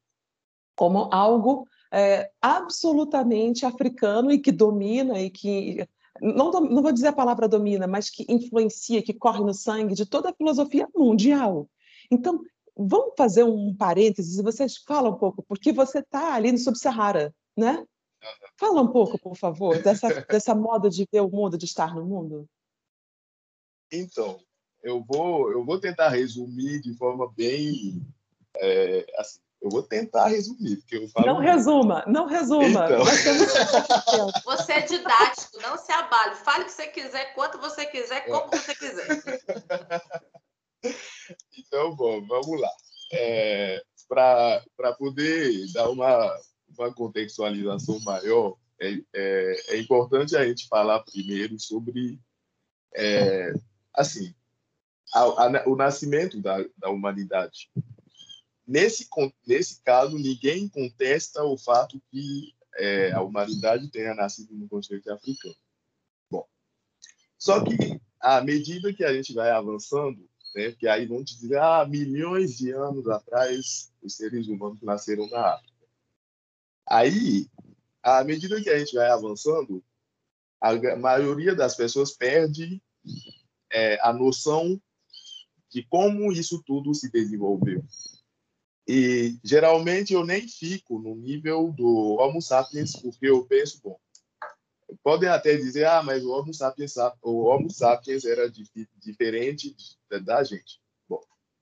como 0.75 1.09
algo 1.11 1.67
é, 1.91 2.31
absolutamente 2.41 3.65
africano 3.65 4.31
e 4.31 4.39
que 4.39 4.51
domina 4.51 5.19
e 5.19 5.29
que 5.29 5.85
não, 6.21 6.51
não 6.51 6.81
vou 6.81 6.91
dizer 6.91 7.07
a 7.07 7.13
palavra 7.13 7.47
domina, 7.47 7.87
mas 7.87 8.09
que 8.09 8.25
influencia, 8.29 9.01
que 9.01 9.13
corre 9.13 9.43
no 9.43 9.53
sangue 9.53 9.95
de 9.95 10.05
toda 10.05 10.29
a 10.29 10.33
filosofia 10.33 10.87
mundial. 10.95 11.67
Então, 12.09 12.41
vamos 12.77 13.13
fazer 13.17 13.43
um 13.43 13.75
parênteses 13.75 14.37
e 14.37 14.43
vocês 14.43 14.77
falam 14.77 15.13
um 15.13 15.17
pouco, 15.17 15.43
porque 15.47 15.71
você 15.71 15.99
está 15.99 16.33
ali 16.33 16.51
no 16.51 16.57
Subsaara, 16.57 17.33
né? 17.57 17.83
Fala 18.57 18.81
um 18.81 18.91
pouco, 18.91 19.17
por 19.19 19.35
favor, 19.35 19.81
dessa, 19.81 20.21
dessa 20.25 20.53
moda 20.53 20.89
de 20.89 21.07
ver 21.11 21.21
o 21.21 21.29
mundo, 21.29 21.57
de 21.57 21.65
estar 21.65 21.95
no 21.95 22.05
mundo. 22.05 22.47
Então, 23.91 24.39
eu 24.83 25.03
vou, 25.03 25.51
eu 25.51 25.65
vou 25.65 25.79
tentar 25.79 26.09
resumir 26.09 26.81
de 26.81 26.95
forma 26.95 27.31
bem. 27.33 28.05
É, 28.57 29.05
assim, 29.17 29.39
eu 29.61 29.69
vou 29.69 29.83
tentar 29.83 30.27
resumir, 30.27 30.77
porque 30.77 30.97
eu 30.97 31.07
falo. 31.09 31.27
Não 31.27 31.39
resuma, 31.39 32.03
não 32.07 32.25
resuma. 32.25 32.85
Então... 32.85 33.03
Você 34.45 34.73
é 34.73 34.81
didático, 34.81 35.61
não 35.61 35.77
se 35.77 35.91
abale. 35.91 36.35
Fale 36.35 36.63
o 36.63 36.65
que 36.65 36.71
você 36.71 36.87
quiser, 36.87 37.33
quanto 37.35 37.59
você 37.59 37.85
quiser, 37.85 38.25
como 38.25 38.49
você 38.49 38.75
quiser. 38.75 39.07
Então, 41.57 41.95
bom, 41.95 42.25
vamos 42.25 42.59
lá. 42.59 42.71
É, 43.13 43.83
Para 44.07 44.93
poder 44.97 45.71
dar 45.73 45.89
uma 45.89 46.35
uma 46.77 46.93
contextualização 46.93 47.99
maior, 48.01 48.57
é, 48.79 48.99
é, 49.13 49.75
é, 49.75 49.79
importante 49.79 50.35
a 50.35 50.45
gente 50.45 50.67
falar 50.67 51.03
primeiro 51.03 51.59
sobre, 51.59 52.19
é, 52.95 53.53
assim, 53.93 54.33
a, 55.13 55.19
a, 55.19 55.69
o 55.69 55.75
nascimento 55.75 56.41
da, 56.41 56.57
da 56.77 56.89
humanidade. 56.89 57.69
Nesse, 58.65 59.07
nesse 59.45 59.81
caso, 59.83 60.17
ninguém 60.17 60.67
contesta 60.67 61.43
o 61.43 61.57
fato 61.57 62.01
que 62.09 62.53
é, 62.75 63.11
a 63.11 63.21
humanidade 63.21 63.89
tenha 63.89 64.15
nascido 64.15 64.53
no 64.55 64.67
continente 64.67 65.09
africano. 65.09 65.55
Bom, 66.29 66.47
só 67.37 67.63
que 67.63 68.01
à 68.19 68.41
medida 68.41 68.93
que 68.93 69.03
a 69.03 69.13
gente 69.13 69.33
vai 69.33 69.49
avançando, 69.51 70.27
né, 70.55 70.71
que 70.71 70.87
aí 70.87 71.05
vão 71.05 71.23
te 71.23 71.37
dizer, 71.39 71.59
ah, 71.59 71.85
milhões 71.85 72.57
de 72.57 72.71
anos 72.71 73.07
atrás 73.07 73.91
os 74.01 74.15
seres 74.15 74.47
humanos 74.47 74.81
nasceram 74.81 75.27
na 75.29 75.55
África. 75.55 75.70
Aí, 76.91 77.47
à 78.03 78.21
medida 78.21 78.61
que 78.61 78.69
a 78.69 78.77
gente 78.77 78.93
vai 78.93 79.09
avançando, 79.09 79.81
a 80.59 80.75
maioria 80.97 81.55
das 81.55 81.73
pessoas 81.73 82.11
perde 82.11 82.83
é, 83.71 83.97
a 84.01 84.11
noção 84.11 84.77
de 85.69 85.83
como 85.83 86.33
isso 86.33 86.61
tudo 86.65 86.93
se 86.93 87.09
desenvolveu. 87.09 87.81
E 88.85 89.39
geralmente 89.41 90.13
eu 90.13 90.25
nem 90.25 90.45
fico 90.45 90.99
no 90.99 91.15
nível 91.15 91.71
do 91.71 92.17
Homo 92.19 92.41
sapiens, 92.41 92.91
porque 92.91 93.27
eu 93.27 93.45
penso, 93.45 93.79
bom, 93.81 93.97
podem 95.01 95.29
até 95.29 95.55
dizer, 95.55 95.85
ah, 95.85 96.03
mas 96.03 96.25
o 96.25 96.31
Homo 96.31 96.53
sapiens, 96.53 96.95
o 97.21 97.45
Homo 97.45 97.71
sapiens 97.71 98.25
era 98.25 98.51
diferente 98.97 99.73
da 100.25 100.43
gente. 100.43 100.81
Bom, 101.07 101.21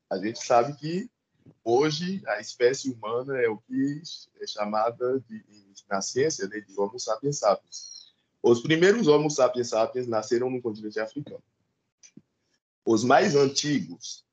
a 0.09 0.17
gente 0.17 0.43
sabe 0.43 0.75
que 0.75 1.07
Hoje, 1.63 2.21
a 2.27 2.39
espécie 2.39 2.91
humana 2.91 3.37
é 3.37 3.47
o 3.47 3.57
que 3.57 4.01
é 4.41 4.47
chamada 4.47 5.19
de, 5.21 5.43
na 5.89 6.01
ciência 6.01 6.47
né, 6.47 6.59
de 6.59 6.79
Homo 6.79 6.99
sapiens 6.99 7.39
sapiens. 7.39 8.13
Os 8.41 8.61
primeiros 8.61 9.07
Homo 9.07 9.29
sapiens 9.29 9.69
sapiens 9.69 10.07
nasceram 10.07 10.49
no 10.49 10.61
continente 10.61 10.99
africano. 10.99 11.43
Os 12.85 13.03
mais 13.03 13.35
antigos 13.35 14.25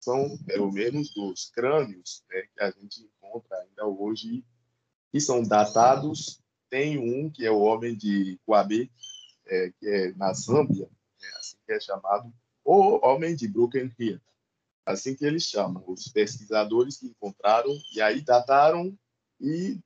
são, 0.00 0.36
pelo 0.38 0.72
menos, 0.72 1.14
dos 1.14 1.50
crânios 1.50 2.24
né, 2.30 2.42
que 2.42 2.62
a 2.62 2.70
gente 2.70 3.02
encontra 3.02 3.56
ainda 3.58 3.86
hoje, 3.86 4.44
que 5.10 5.20
são 5.20 5.42
datados. 5.42 6.40
Tem 6.68 6.98
um 6.98 7.30
que 7.30 7.44
é 7.44 7.50
o 7.50 7.60
homem 7.60 7.94
de 7.94 8.38
Kwabe, 8.46 8.90
é, 9.46 9.72
que 9.78 9.86
é 9.86 10.12
na 10.14 10.32
Zâmbia, 10.32 10.88
é 11.22 11.28
assim 11.38 11.56
que 11.66 11.72
é 11.72 11.78
chamado, 11.78 12.32
ou 12.64 13.04
homem 13.04 13.36
de 13.36 13.46
Broken 13.46 13.92
Hill 13.98 14.20
assim 14.84 15.14
que 15.14 15.24
eles 15.24 15.44
chamam, 15.44 15.82
os 15.86 16.08
pesquisadores 16.08 16.98
que 16.98 17.06
encontraram, 17.06 17.72
e 17.94 18.00
aí 18.00 18.20
dataram, 18.20 18.96
e 19.40 19.78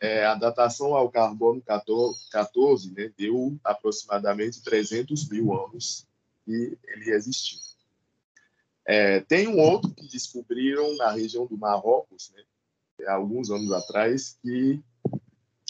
é, 0.00 0.24
a 0.24 0.34
datação 0.34 0.94
ao 0.94 1.10
carbono 1.10 1.62
14 1.62 2.92
né, 2.92 3.12
deu 3.16 3.58
aproximadamente 3.62 4.62
300 4.62 5.28
mil 5.28 5.52
anos 5.52 6.06
que 6.44 6.78
ele 6.88 7.10
existiu. 7.10 7.58
É, 8.86 9.20
tem 9.20 9.46
um 9.46 9.58
outro 9.60 9.90
que 9.94 10.08
descobriram 10.08 10.96
na 10.96 11.12
região 11.12 11.46
do 11.46 11.56
Marrocos, 11.56 12.32
né, 12.34 12.42
alguns 13.06 13.50
anos 13.50 13.70
atrás, 13.72 14.38
que 14.42 14.82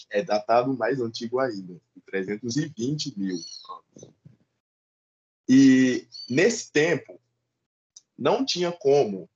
é 0.09 0.23
datado 0.23 0.75
mais 0.75 0.99
antigo 0.99 1.39
ainda, 1.39 1.79
de 1.95 2.01
320 2.05 3.19
mil 3.19 3.35
anos. 3.35 4.13
E 5.47 6.07
nesse 6.29 6.71
tempo, 6.71 7.20
não 8.21 8.45
tinha 8.45 8.71
como, 8.71 9.27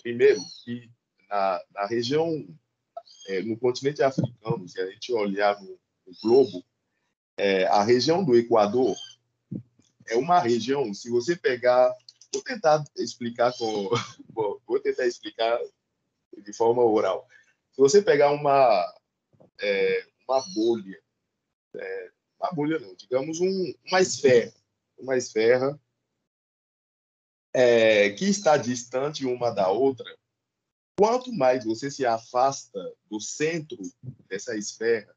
primeiro, 0.00 0.40
que 0.64 0.88
na, 1.28 1.60
na 1.74 1.86
região, 1.86 2.46
é, 3.26 3.42
no 3.42 3.58
continente 3.58 4.00
africano, 4.00 4.68
se 4.68 4.80
a 4.80 4.88
gente 4.88 5.12
olhar 5.12 5.60
no, 5.60 5.76
no 6.06 6.12
globo, 6.22 6.64
é, 7.36 7.66
a 7.66 7.82
região 7.82 8.24
do 8.24 8.36
Equador 8.36 8.96
é 10.06 10.14
uma 10.14 10.38
região, 10.38 10.94
se 10.94 11.10
você 11.10 11.34
pegar, 11.34 11.92
vou 12.32 12.40
tentar 12.44 12.84
explicar 12.96 13.52
com, 13.58 13.90
vou 14.32 14.80
tentar 14.80 15.06
explicar 15.06 15.58
de 16.32 16.52
forma 16.52 16.84
oral. 16.84 17.26
Se 17.72 17.80
você 17.80 18.00
pegar 18.00 18.30
uma 18.30 18.94
é, 19.60 20.06
uma 20.28 20.40
bolha, 20.54 21.02
é, 21.74 22.10
uma 22.40 22.52
bolha 22.52 22.78
não, 22.78 22.94
digamos 22.94 23.40
um, 23.40 23.74
uma 23.84 24.00
esfera, 24.00 24.54
uma 24.96 25.16
esfera 25.16 25.78
é, 27.58 28.10
que 28.10 28.24
está 28.24 28.56
distante 28.56 29.26
uma 29.26 29.50
da 29.50 29.68
outra, 29.68 30.06
quanto 30.96 31.32
mais 31.32 31.64
você 31.64 31.90
se 31.90 32.06
afasta 32.06 32.78
do 33.10 33.20
centro 33.20 33.76
dessa 34.28 34.56
esfera, 34.56 35.12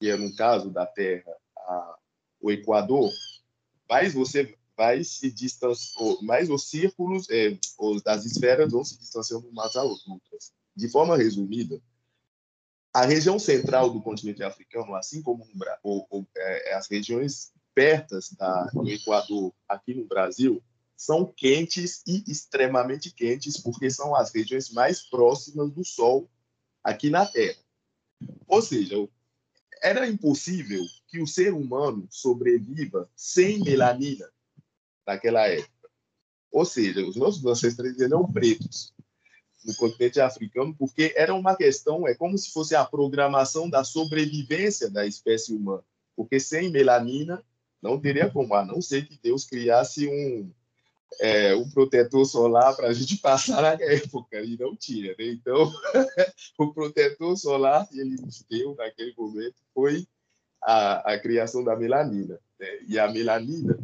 que 0.00 0.08
é 0.08 0.16
no 0.16 0.34
caso 0.34 0.70
da 0.70 0.86
Terra, 0.86 1.36
a, 1.54 1.98
o 2.40 2.50
Equador, 2.50 3.12
mais 3.86 4.14
você 4.14 4.56
vai 4.74 5.04
se 5.04 5.30
distanciar, 5.30 6.22
mais 6.22 6.48
os 6.48 6.70
círculos 6.70 7.28
é, 7.28 7.58
os, 7.78 8.02
esferas 8.24 8.72
vão 8.72 8.82
se 8.82 8.98
distanciando 8.98 9.46
umas 9.48 9.74
das 9.74 9.84
outras. 9.84 10.50
De 10.74 10.88
forma 10.88 11.14
resumida, 11.14 11.78
a 12.94 13.04
região 13.04 13.38
central 13.38 13.90
do 13.90 14.00
continente 14.00 14.42
africano, 14.42 14.94
assim 14.94 15.20
como 15.20 15.46
é, 16.38 16.74
as 16.74 16.88
regiões 16.88 17.52
pertas 17.74 18.34
do 18.72 18.88
Equador 18.88 19.52
aqui 19.68 19.92
no 19.92 20.06
Brasil, 20.06 20.62
são 20.96 21.24
quentes 21.26 22.02
e 22.06 22.22
extremamente 22.28 23.12
quentes, 23.12 23.60
porque 23.60 23.90
são 23.90 24.14
as 24.14 24.32
regiões 24.32 24.70
mais 24.70 25.02
próximas 25.02 25.70
do 25.72 25.84
Sol 25.84 26.30
aqui 26.82 27.10
na 27.10 27.26
Terra. 27.26 27.58
Ou 28.46 28.62
seja, 28.62 29.08
era 29.82 30.06
impossível 30.06 30.80
que 31.08 31.20
o 31.20 31.26
ser 31.26 31.52
humano 31.52 32.06
sobreviva 32.10 33.10
sem 33.16 33.60
melanina 33.60 34.30
naquela 35.06 35.46
época. 35.48 35.90
Ou 36.50 36.64
seja, 36.64 37.04
os 37.04 37.16
nossos 37.16 37.44
ancestrais 37.44 37.98
eram 37.98 38.30
pretos 38.30 38.94
no 39.64 39.74
continente 39.76 40.20
africano, 40.20 40.74
porque 40.76 41.12
era 41.16 41.34
uma 41.34 41.56
questão, 41.56 42.06
é 42.06 42.14
como 42.14 42.36
se 42.36 42.50
fosse 42.50 42.74
a 42.74 42.84
programação 42.84 43.68
da 43.68 43.84
sobrevivência 43.84 44.90
da 44.90 45.06
espécie 45.06 45.54
humana. 45.54 45.84
Porque 46.16 46.38
sem 46.38 46.70
melanina 46.70 47.42
não 47.80 47.98
teria 47.98 48.30
como, 48.30 48.54
a 48.54 48.64
não 48.64 48.80
ser 48.80 49.06
que 49.06 49.18
Deus 49.22 49.44
criasse 49.44 50.06
um, 50.06 50.52
é, 51.20 51.54
um 51.54 51.68
protetor 51.68 52.24
solar 52.24 52.74
para 52.74 52.88
a 52.88 52.92
gente 52.92 53.16
passar 53.18 53.62
na 53.62 53.72
época, 53.72 54.40
e 54.40 54.56
não 54.58 54.76
tinha. 54.76 55.10
Né? 55.18 55.26
Então, 55.28 55.72
o 56.58 56.72
protetor 56.72 57.36
solar 57.36 57.88
que 57.88 58.00
ele 58.00 58.16
nos 58.20 58.42
deu 58.48 58.74
naquele 58.74 59.14
momento 59.16 59.56
foi 59.74 60.06
a, 60.62 61.12
a 61.12 61.18
criação 61.18 61.62
da 61.62 61.76
melanina. 61.76 62.38
Né? 62.58 62.68
E 62.86 62.98
a 62.98 63.10
melanina, 63.10 63.78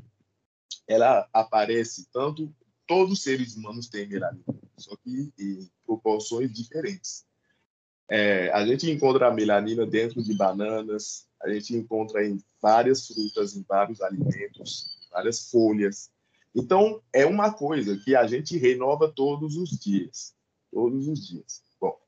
ela 0.87 1.29
aparece 1.33 2.09
tanto, 2.13 2.53
todos 2.87 3.13
os 3.13 3.23
seres 3.23 3.57
humanos 3.57 3.89
têm 3.89 4.09
melanina, 4.09 4.45
só 4.77 4.97
que 4.97 5.33
em 5.39 5.71
proporções 5.87 6.53
diferentes. 6.53 7.27
É, 8.11 8.51
a 8.53 8.65
gente 8.65 8.91
encontra 8.91 9.29
a 9.29 9.35
melanina 9.35 9.85
dentro 9.85 10.23
de 10.23 10.35
bananas, 10.35 11.27
a 11.43 11.51
gente 11.51 11.77
encontra 11.77 12.27
em 12.27 12.43
várias 12.61 13.07
frutas, 13.07 13.55
em 13.55 13.63
vários 13.63 14.01
alimentos, 14.01 14.99
várias 15.13 15.51
folhas. 15.51 16.11
Então, 16.55 17.03
é 17.13 17.25
uma 17.27 17.53
coisa 17.53 17.97
que 17.99 18.17
a 18.17 18.27
gente 18.27 18.57
renova 18.57 19.13
todos 19.13 19.57
os 19.57 19.71
dias. 19.71 20.35
Todos 20.71 21.07
os 21.07 21.27
dias. 21.27 21.63
Bom, 21.81 21.99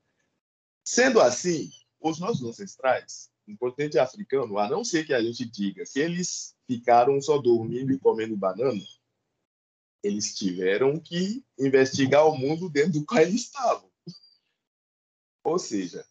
sendo 0.84 1.20
assim, 1.20 1.70
os 2.00 2.18
nossos 2.18 2.42
ancestrais, 2.42 3.30
no 3.46 3.56
continente 3.58 3.98
africano, 3.98 4.58
a 4.58 4.68
não 4.68 4.84
ser 4.84 5.06
que 5.06 5.14
a 5.14 5.22
gente 5.22 5.44
diga 5.44 5.84
que 5.84 5.98
eles 5.98 6.54
ficaram 6.66 7.20
só 7.20 7.38
dormindo 7.38 7.92
e 7.92 7.98
comendo 7.98 8.36
banana, 8.36 8.82
eles 10.02 10.34
tiveram 10.34 10.98
que 10.98 11.44
investigar 11.58 12.26
o 12.26 12.36
mundo 12.36 12.70
dentro 12.70 13.00
do 13.00 13.04
qual 13.04 13.20
eles 13.20 13.42
estavam. 13.42 13.90
Ou 15.44 15.58
seja, 15.58 16.04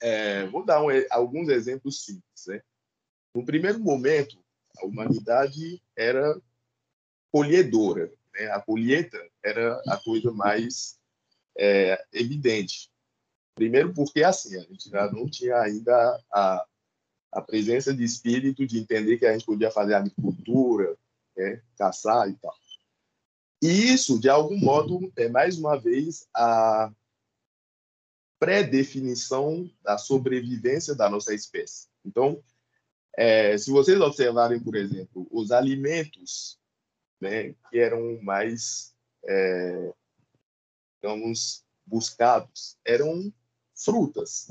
é, 0.00 0.46
vou 0.46 0.64
dar 0.64 0.82
um, 0.82 0.88
alguns 1.10 1.48
exemplos 1.48 2.04
simples. 2.04 2.46
Né? 2.46 2.62
No 3.34 3.44
primeiro 3.44 3.80
momento, 3.80 4.42
a 4.78 4.86
humanidade 4.86 5.82
era 5.96 6.40
colhedora. 7.32 8.12
Né? 8.34 8.50
A 8.50 8.60
colheita 8.60 9.18
era 9.44 9.80
a 9.86 9.96
coisa 9.96 10.32
mais 10.32 10.98
é, 11.56 12.02
evidente. 12.12 12.90
Primeiro 13.54 13.92
porque, 13.92 14.22
assim, 14.22 14.56
a 14.56 14.60
gente 14.60 14.88
já 14.88 15.10
não 15.10 15.28
tinha 15.28 15.56
ainda 15.58 16.22
a, 16.32 16.64
a 17.32 17.40
presença 17.42 17.92
de 17.92 18.04
espírito 18.04 18.66
de 18.66 18.78
entender 18.78 19.18
que 19.18 19.26
a 19.26 19.32
gente 19.32 19.44
podia 19.44 19.70
fazer 19.70 19.94
agricultura, 19.94 20.96
né? 21.36 21.62
caçar 21.76 22.28
e 22.28 22.34
tal. 22.36 22.54
E 23.60 23.92
isso, 23.92 24.20
de 24.20 24.28
algum 24.28 24.56
modo, 24.56 25.12
é 25.16 25.28
mais 25.28 25.58
uma 25.58 25.76
vez 25.76 26.28
a 26.32 26.92
pré-definição 28.38 29.68
da 29.82 29.98
sobrevivência 29.98 30.94
da 30.94 31.10
nossa 31.10 31.34
espécie. 31.34 31.88
Então, 32.04 32.40
é, 33.16 33.58
se 33.58 33.72
vocês 33.72 34.00
observarem, 34.00 34.60
por 34.60 34.76
exemplo, 34.76 35.26
os 35.32 35.50
alimentos 35.50 36.56
né, 37.20 37.54
que 37.70 37.78
eram 37.78 38.20
mais, 38.22 38.94
é, 39.24 39.92
digamos, 41.00 41.64
buscados, 41.86 42.76
eram 42.84 43.32
frutas. 43.74 44.48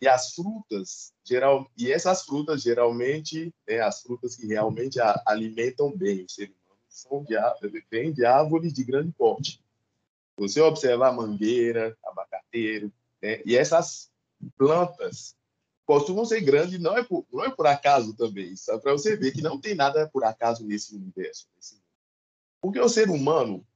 E 0.00 0.08
as 0.08 0.34
frutas, 0.34 1.12
geral, 1.24 1.70
e 1.76 1.90
essas 1.90 2.24
frutas 2.24 2.62
geralmente, 2.62 3.54
né, 3.66 3.80
as 3.80 4.02
frutas 4.02 4.36
que 4.36 4.46
realmente 4.46 5.00
a, 5.00 5.22
alimentam 5.26 5.96
bem 5.96 6.24
o 6.24 6.28
ser 6.28 6.44
humano, 6.44 6.80
são 6.88 7.24
de, 7.24 8.12
de 8.12 8.24
árvores 8.24 8.72
de 8.72 8.84
grande 8.84 9.12
porte. 9.12 9.62
Você 10.36 10.60
observar 10.60 11.12
mangueira, 11.12 11.96
abacateiro, 12.04 12.92
né, 13.22 13.40
e 13.44 13.56
essas 13.56 14.10
plantas 14.56 15.36
costumam 15.86 16.24
ser 16.24 16.40
grandes, 16.40 16.80
não 16.80 16.96
é 16.96 17.04
por, 17.04 17.26
não 17.32 17.44
é 17.44 17.50
por 17.50 17.66
acaso 17.66 18.14
também, 18.14 18.56
só 18.56 18.78
para 18.78 18.92
você 18.92 19.16
ver 19.16 19.32
que 19.32 19.42
não 19.42 19.60
tem 19.60 19.74
nada 19.74 20.08
por 20.08 20.24
acaso 20.24 20.64
nesse 20.64 20.94
universo. 20.94 21.46
Nesse... 21.56 21.80
Porque 22.60 22.80
o 22.80 22.88
ser 22.88 23.10
humano, 23.10 23.66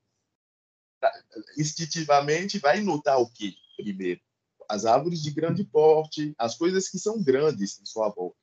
instintivamente, 1.56 2.58
vai 2.58 2.80
notar 2.80 3.20
o 3.20 3.28
quê, 3.28 3.54
primeiro? 3.76 4.20
As 4.68 4.84
árvores 4.84 5.22
de 5.22 5.30
grande 5.30 5.64
porte, 5.64 6.34
as 6.38 6.56
coisas 6.56 6.88
que 6.88 6.98
são 6.98 7.22
grandes 7.22 7.80
em 7.80 7.86
sua 7.86 8.08
volta. 8.08 8.36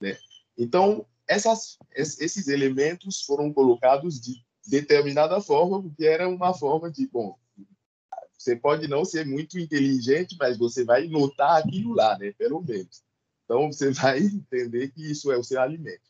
Né? 0.00 0.18
Então, 0.56 1.06
essas, 1.26 1.78
esses 1.94 2.48
elementos 2.48 3.22
foram 3.22 3.52
colocados 3.52 4.20
de 4.20 4.44
determinada 4.66 5.40
forma, 5.40 5.82
porque 5.82 6.04
era 6.04 6.28
uma 6.28 6.54
forma 6.54 6.90
de, 6.90 7.06
bom, 7.06 7.38
você 8.44 8.54
pode 8.54 8.86
não 8.86 9.06
ser 9.06 9.24
muito 9.24 9.58
inteligente, 9.58 10.36
mas 10.38 10.58
você 10.58 10.84
vai 10.84 11.08
notar 11.08 11.62
aquilo 11.62 11.94
lá, 11.94 12.18
né? 12.18 12.32
Pelo 12.32 12.60
menos. 12.60 13.02
Então, 13.44 13.72
você 13.72 13.90
vai 13.92 14.20
entender 14.20 14.90
que 14.92 15.10
isso 15.10 15.32
é 15.32 15.38
o 15.38 15.42
seu 15.42 15.60
alimento. 15.60 16.02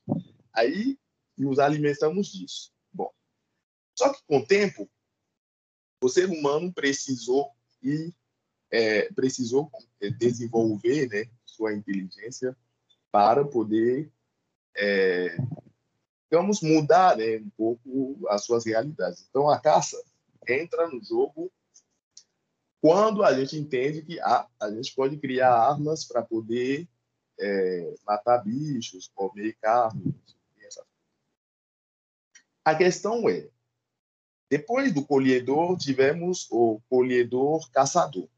Aí, 0.53 0.99
nos 1.39 1.61
alimentamos 1.61 2.33
disso. 2.33 2.73
Bom, 2.93 3.11
só 3.97 4.13
que 4.13 4.21
com 4.27 4.39
o 4.39 4.47
tempo, 4.47 4.91
o 6.03 6.09
ser 6.09 6.29
humano 6.29 6.73
precisou 6.73 7.53
e 7.81 8.13
é, 8.71 9.13
precisou 9.13 9.71
desenvolver 10.19 11.09
né, 11.09 11.31
sua 11.47 11.73
inteligência 11.73 12.57
para 13.13 13.45
poder, 13.45 14.11
é, 14.77 15.37
mudar 16.63 17.17
né, 17.17 17.37
um 17.37 17.51
pouco 17.51 18.27
as 18.29 18.45
suas 18.45 18.67
realidades. 18.67 19.25
Então, 19.31 19.49
a 19.49 19.61
caça 19.61 20.03
entra 20.49 20.89
no 20.89 21.03
jogo 21.03 21.53
quando 22.85 23.25
a 23.25 23.33
gente 23.33 23.57
entende 23.57 24.03
que 24.03 24.21
a, 24.21 24.47
a 24.61 24.71
gente 24.71 24.95
pode 24.95 25.17
criar 25.17 25.51
armas 25.51 26.05
para 26.05 26.21
poder 26.21 26.87
é, 27.41 27.95
matar 28.07 28.45
bichos, 28.45 29.11
comer 29.15 29.55
carne. 29.55 30.15
A 32.63 32.75
questão 32.75 33.27
é, 33.27 33.49
depois 34.51 34.93
do 34.93 35.03
colhedor, 35.03 35.79
tivemos 35.79 36.47
o 36.51 36.79
colhedor 36.91 37.71
caçador. 37.71 38.29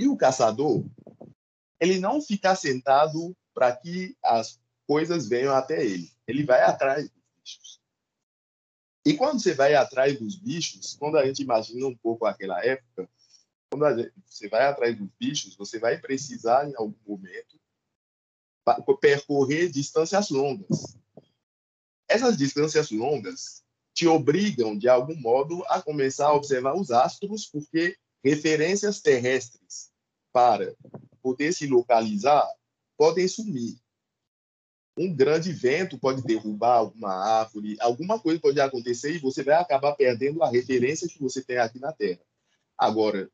E 0.00 0.08
o 0.08 0.16
caçador, 0.16 0.84
ele 1.78 2.00
não 2.00 2.20
fica 2.20 2.56
sentado 2.56 3.36
para 3.54 3.76
que 3.76 4.16
as 4.24 4.60
coisas 4.84 5.28
venham 5.28 5.54
até 5.54 5.86
ele. 5.86 6.10
Ele 6.26 6.44
vai 6.44 6.60
atrás 6.62 7.08
dos 7.08 7.22
bichos. 7.38 7.80
E 9.06 9.14
quando 9.14 9.40
você 9.40 9.54
vai 9.54 9.76
atrás 9.76 10.18
dos 10.18 10.34
bichos, 10.34 10.96
quando 10.98 11.18
a 11.18 11.24
gente 11.24 11.40
imagina 11.40 11.86
um 11.86 11.96
pouco 11.96 12.26
aquela 12.26 12.64
época, 12.64 13.08
quando 13.70 14.10
você 14.26 14.48
vai 14.48 14.64
atrás 14.64 14.98
dos 14.98 15.08
bichos, 15.18 15.54
você 15.54 15.78
vai 15.78 15.96
precisar, 15.98 16.68
em 16.68 16.74
algum 16.76 16.94
momento, 17.06 17.58
percorrer 19.00 19.70
distâncias 19.70 20.28
longas. 20.30 20.96
Essas 22.08 22.36
distâncias 22.36 22.90
longas 22.90 23.62
te 23.94 24.06
obrigam, 24.08 24.76
de 24.76 24.88
algum 24.88 25.14
modo, 25.14 25.64
a 25.68 25.80
começar 25.80 26.26
a 26.26 26.34
observar 26.34 26.74
os 26.74 26.90
astros, 26.90 27.46
porque 27.46 27.96
referências 28.24 29.00
terrestres 29.00 29.92
para 30.32 30.74
poder 31.22 31.52
se 31.52 31.66
localizar 31.66 32.48
podem 32.96 33.28
sumir. 33.28 33.78
Um 34.96 35.14
grande 35.14 35.52
vento 35.52 35.98
pode 35.98 36.22
derrubar 36.22 36.78
alguma 36.78 37.12
árvore, 37.12 37.76
alguma 37.80 38.18
coisa 38.18 38.40
pode 38.40 38.60
acontecer 38.60 39.14
e 39.14 39.18
você 39.18 39.42
vai 39.42 39.54
acabar 39.54 39.94
perdendo 39.94 40.42
a 40.42 40.50
referência 40.50 41.08
que 41.08 41.20
você 41.20 41.42
tem 41.42 41.58
aqui 41.58 41.78
na 41.78 41.92
Terra. 41.92 42.20
Agora, 42.76 43.30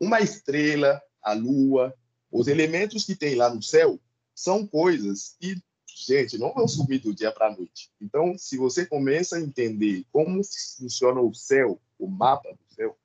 uma 0.00 0.20
estrela, 0.20 1.00
a 1.22 1.32
lua, 1.32 1.94
os 2.30 2.46
elementos 2.46 3.04
que 3.04 3.16
tem 3.16 3.34
lá 3.34 3.52
no 3.52 3.62
céu 3.62 3.98
são 4.34 4.66
coisas 4.66 5.36
que 5.40 5.60
gente, 6.06 6.38
não 6.38 6.54
vão 6.54 6.68
sumir 6.68 7.00
do 7.00 7.14
dia 7.14 7.32
para 7.32 7.48
a 7.48 7.56
noite. 7.56 7.90
Então, 8.00 8.36
se 8.38 8.56
você 8.56 8.86
começa 8.86 9.36
a 9.36 9.40
entender 9.40 10.06
como 10.12 10.40
funciona 10.76 11.20
o 11.20 11.34
céu, 11.34 11.80
o 11.98 12.06
mapa 12.06 12.50
do 12.52 12.74
céu, 12.74 12.96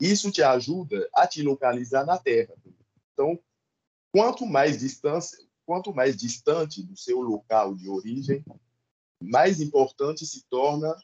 isso 0.00 0.30
te 0.32 0.42
ajuda 0.42 1.08
a 1.14 1.26
te 1.26 1.42
localizar 1.42 2.04
na 2.04 2.18
Terra. 2.18 2.54
Então, 3.12 3.38
quanto 4.10 4.44
mais 4.44 4.80
distância, 4.80 5.38
quanto 5.64 5.94
mais 5.94 6.16
distante 6.16 6.82
do 6.82 6.96
seu 6.96 7.20
local 7.20 7.74
de 7.74 7.88
origem, 7.88 8.44
mais 9.20 9.60
importante 9.60 10.26
se 10.26 10.44
torna 10.50 10.94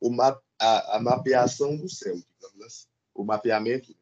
ma 0.00 0.40
a, 0.58 0.96
a 0.96 1.00
mapeação 1.00 1.76
do 1.76 1.88
céu, 1.88 2.14
digamos 2.14 2.66
assim, 2.66 2.86
o 3.14 3.24
mapeamento. 3.24 3.94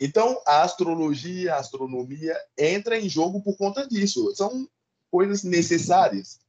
Então, 0.00 0.40
a 0.46 0.62
astrologia, 0.62 1.54
a 1.54 1.58
astronomia 1.58 2.36
entra 2.58 2.98
em 2.98 3.08
jogo 3.08 3.40
por 3.40 3.56
conta 3.56 3.86
disso. 3.86 4.34
São 4.34 4.68
coisas 5.10 5.44
necessárias. 5.44 6.40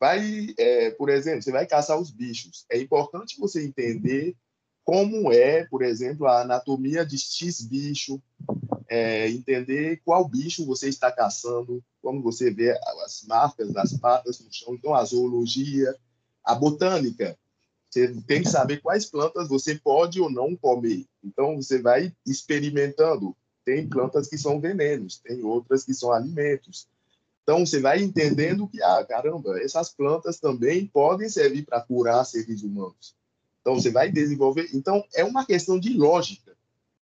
Vai, 0.00 0.54
é, 0.56 0.90
por 0.92 1.10
exemplo, 1.10 1.42
você 1.42 1.50
vai 1.52 1.66
caçar 1.66 1.98
os 1.98 2.10
bichos. 2.10 2.64
É 2.70 2.78
importante 2.78 3.38
você 3.38 3.64
entender 3.64 4.36
como 4.84 5.30
é, 5.30 5.66
por 5.66 5.82
exemplo, 5.82 6.26
a 6.26 6.40
anatomia 6.40 7.04
de 7.04 7.18
X 7.18 7.60
bicho, 7.60 8.22
é, 8.88 9.28
entender 9.28 10.00
qual 10.02 10.26
bicho 10.26 10.64
você 10.64 10.88
está 10.88 11.12
caçando, 11.12 11.84
como 12.00 12.22
você 12.22 12.50
vê 12.50 12.70
as 13.04 13.22
marcas 13.24 13.70
das 13.70 13.92
patas 13.92 14.40
no 14.40 14.50
chão. 14.50 14.74
Então, 14.74 14.94
a 14.94 15.04
zoologia, 15.04 15.94
a 16.42 16.54
botânica, 16.54 17.36
você 17.90 18.14
tem 18.26 18.42
que 18.42 18.48
saber 18.48 18.82
quais 18.82 19.06
plantas 19.06 19.48
você 19.48 19.74
pode 19.74 20.20
ou 20.20 20.30
não 20.30 20.54
comer. 20.54 21.06
Então, 21.24 21.56
você 21.56 21.80
vai 21.80 22.12
experimentando. 22.26 23.36
Tem 23.64 23.88
plantas 23.88 24.28
que 24.28 24.38
são 24.38 24.60
venenos, 24.60 25.18
tem 25.18 25.42
outras 25.42 25.84
que 25.84 25.92
são 25.92 26.12
alimentos. 26.12 26.88
Então, 27.42 27.64
você 27.64 27.80
vai 27.80 28.02
entendendo 28.02 28.68
que, 28.68 28.82
ah, 28.82 29.04
caramba, 29.04 29.58
essas 29.62 29.90
plantas 29.90 30.38
também 30.38 30.86
podem 30.86 31.28
servir 31.28 31.64
para 31.64 31.80
curar 31.80 32.24
seres 32.24 32.62
humanos. 32.62 33.16
Então, 33.60 33.74
você 33.74 33.90
vai 33.90 34.10
desenvolver. 34.10 34.68
Então, 34.72 35.04
é 35.14 35.24
uma 35.24 35.44
questão 35.44 35.78
de 35.78 35.92
lógica, 35.94 36.56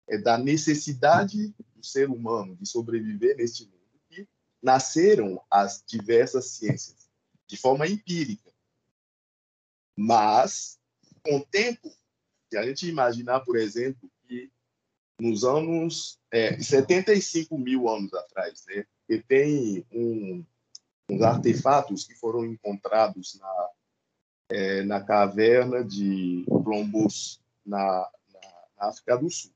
é 0.09 0.19
da 0.19 0.39
necessidade 0.39 1.55
do 1.75 1.85
ser 1.85 2.09
humano 2.09 2.57
de 2.57 2.67
sobreviver 2.67 3.37
neste 3.37 3.65
mundo 3.65 3.77
que 4.09 4.27
nasceram 4.63 5.41
as 5.51 5.83
diversas 5.87 6.47
ciências 6.47 7.09
de 7.47 7.57
forma 7.57 7.87
empírica. 7.87 8.46
Mas, 9.97 10.79
com 11.25 11.39
o 11.39 11.47
tempo, 11.47 11.91
se 12.51 12.59
a 12.59 12.65
gente 12.65 12.87
imaginar, 12.87 13.41
por 13.41 13.57
exemplo, 13.57 14.11
que 14.27 14.51
nos 15.19 15.45
anos 15.45 16.19
é, 16.31 16.61
75 16.61 17.57
mil 17.57 17.89
anos 17.89 18.13
atrás, 18.13 18.65
né, 18.69 18.85
que 19.07 19.23
tem 19.23 19.87
um, 19.91 20.45
uns 21.11 21.23
artefatos 21.23 22.05
que 22.05 22.15
foram 22.15 22.45
encontrados 22.45 23.39
na, 23.41 23.69
é, 24.51 24.83
na 24.83 25.03
caverna 25.03 25.83
de 25.83 26.45
Blombos, 26.49 27.41
na, 27.65 27.79
na, 27.79 28.41
na, 28.79 28.89
África 28.89 29.17
do 29.17 29.31
Sul. 29.31 29.53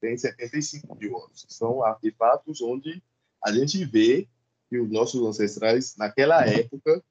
Tem 0.00 0.16
75 0.16 0.94
mil 0.96 1.16
anos. 1.18 1.44
São 1.48 1.84
artefatos 1.84 2.60
onde 2.62 3.02
a 3.44 3.52
gente 3.52 3.84
vê 3.84 4.28
que 4.68 4.78
os 4.78 4.90
nossos 4.90 5.22
ancestrais, 5.22 5.96
naquela 5.96 6.46
época, 6.46 7.02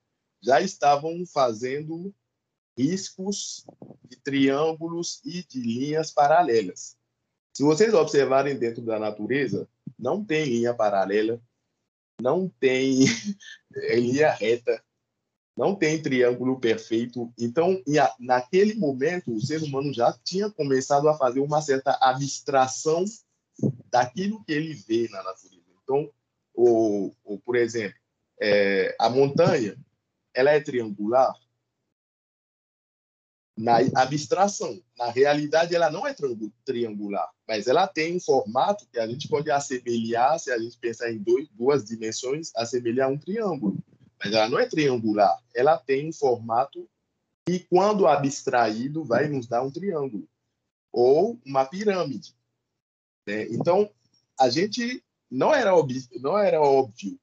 já 0.42 0.60
estavam 0.60 1.26
fazendo 1.26 2.14
riscos 2.78 3.66
de 4.10 4.18
triângulos 4.18 5.22
e 5.24 5.44
de 5.44 5.60
linhas 5.60 6.12
paralelas. 6.12 6.98
Se 7.54 7.64
vocês 7.64 7.94
observarem 7.94 8.58
dentro 8.58 8.82
da 8.82 8.98
natureza, 8.98 9.68
não 9.98 10.24
tem 10.24 10.46
linha 10.46 10.74
paralela, 10.74 11.40
não 12.22 12.50
tem 12.60 13.06
linha 13.96 14.32
reta, 14.32 14.84
não 15.56 15.76
tem 15.76 16.02
triângulo 16.02 16.60
perfeito. 16.60 17.32
Então, 17.38 17.82
naquele 18.20 18.74
momento, 18.74 19.32
o 19.32 19.42
ser 19.42 19.62
humano 19.62 19.94
já 19.94 20.12
tinha 20.24 20.50
começado 20.50 21.08
a 21.08 21.18
fazer 21.18 21.42
uma 21.42 21.62
certa 21.62 21.98
abstração 22.02 23.06
daquilo 23.90 24.44
que 24.44 24.52
ele 24.52 24.74
vê 24.74 25.08
na 25.10 25.22
natureza. 25.22 25.64
Então, 25.84 26.12
o, 26.56 27.12
o 27.24 27.40
por 27.40 27.56
exemplo, 27.56 27.98
é, 28.42 28.96
a 29.00 29.10
montanha, 29.10 29.78
ela 30.34 30.52
é 30.52 30.60
triangular, 30.60 31.34
na 33.58 33.78
abstração. 33.96 34.82
Na 34.98 35.10
realidade, 35.10 35.76
ela 35.76 35.92
não 35.92 36.06
é 36.08 36.16
triangular, 36.66 37.30
mas 37.48 37.68
ela 37.68 37.88
tem 37.88 38.16
um 38.16 38.20
formato 38.20 38.88
que 38.92 39.00
a 39.00 39.08
gente 39.08 39.28
pode 39.28 39.52
assemelhar, 39.52 40.40
se 40.40 40.52
a 40.52 40.58
gente 40.58 40.78
pensar 40.78 41.12
em 41.12 41.20
dois, 41.20 41.48
duas 41.50 41.86
dimensões, 41.86 42.52
assemelhar 42.56 43.10
um 43.10 43.18
triângulo. 43.18 43.78
Mas 44.24 44.34
ela 44.34 44.50
não 44.50 44.60
é 44.60 44.66
triangular, 44.66 45.38
ela 45.54 45.78
tem 45.78 46.10
um 46.10 46.14
formato 46.14 46.90
que, 47.46 47.60
quando 47.60 48.08
abstraído, 48.08 49.04
vai 49.04 49.28
nos 49.28 49.48
dar 49.48 49.62
um 49.62 49.72
triângulo 49.72 50.28
ou 50.92 51.40
uma 51.46 51.66
pirâmide. 51.66 52.36
Né? 53.28 53.48
Então, 53.50 53.90
a 54.40 54.50
gente 54.50 55.04
não 55.30 55.54
era, 55.54 55.72
não 56.22 56.38
era 56.38 56.62
óbvio 56.62 57.20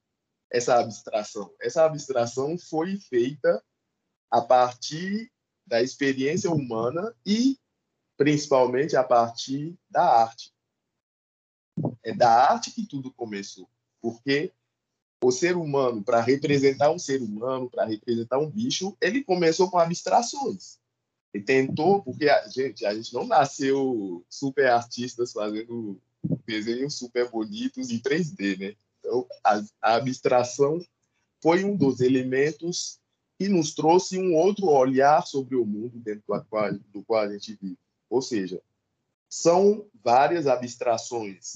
essa 0.51 0.79
abstração. 0.79 1.53
Essa 1.61 1.85
abstração 1.85 2.57
foi 2.57 2.97
feita 2.97 3.63
a 4.29 4.41
partir 4.41 5.31
da 5.71 5.81
experiência 5.81 6.51
humana 6.51 7.15
e 7.25 7.57
principalmente 8.17 8.97
a 8.97 9.03
partir 9.05 9.73
da 9.89 10.03
arte. 10.03 10.53
É 12.03 12.13
da 12.13 12.29
arte 12.29 12.71
que 12.71 12.85
tudo 12.85 13.13
começou, 13.13 13.69
porque 14.01 14.51
o 15.23 15.31
ser 15.31 15.55
humano, 15.55 16.03
para 16.03 16.19
representar 16.19 16.91
um 16.91 16.99
ser 16.99 17.21
humano, 17.21 17.69
para 17.69 17.85
representar 17.85 18.37
um 18.39 18.49
bicho, 18.49 18.97
ele 18.99 19.23
começou 19.23 19.71
com 19.71 19.77
abstrações. 19.77 20.77
E 21.33 21.39
tentou, 21.39 22.03
porque 22.03 22.27
a 22.27 22.45
gente, 22.49 22.85
a 22.85 22.93
gente 22.93 23.13
não 23.13 23.25
nasceu 23.25 24.25
super 24.29 24.67
artistas 24.67 25.31
fazendo 25.31 25.97
desenhos 26.45 26.95
super 26.95 27.29
bonitos 27.29 27.89
em 27.91 27.99
3D, 27.99 28.59
né? 28.59 28.75
Então, 28.99 29.25
a, 29.41 29.63
a 29.81 29.95
abstração 29.95 30.85
foi 31.41 31.63
um 31.63 31.77
dos 31.77 32.01
elementos 32.01 32.99
e 33.41 33.49
nos 33.49 33.73
trouxe 33.73 34.19
um 34.19 34.35
outro 34.35 34.67
olhar 34.67 35.25
sobre 35.25 35.55
o 35.55 35.65
mundo 35.65 35.99
dentro 35.99 36.21
do 36.27 36.45
qual, 36.45 36.73
do 36.73 37.03
qual 37.03 37.21
a 37.21 37.33
gente 37.33 37.57
vive. 37.59 37.79
Ou 38.07 38.21
seja, 38.21 38.61
são 39.27 39.87
várias 40.03 40.45
abstrações 40.45 41.53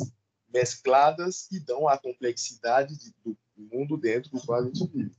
mescladas 0.52 1.46
que 1.48 1.60
dão 1.60 1.88
a 1.88 1.96
complexidade 1.96 2.98
de, 2.98 3.14
do 3.24 3.38
mundo 3.56 3.98
dentro 3.98 4.32
do 4.32 4.44
qual 4.44 4.62
a 4.62 4.66
gente 4.66 4.88
vive. 4.88 5.16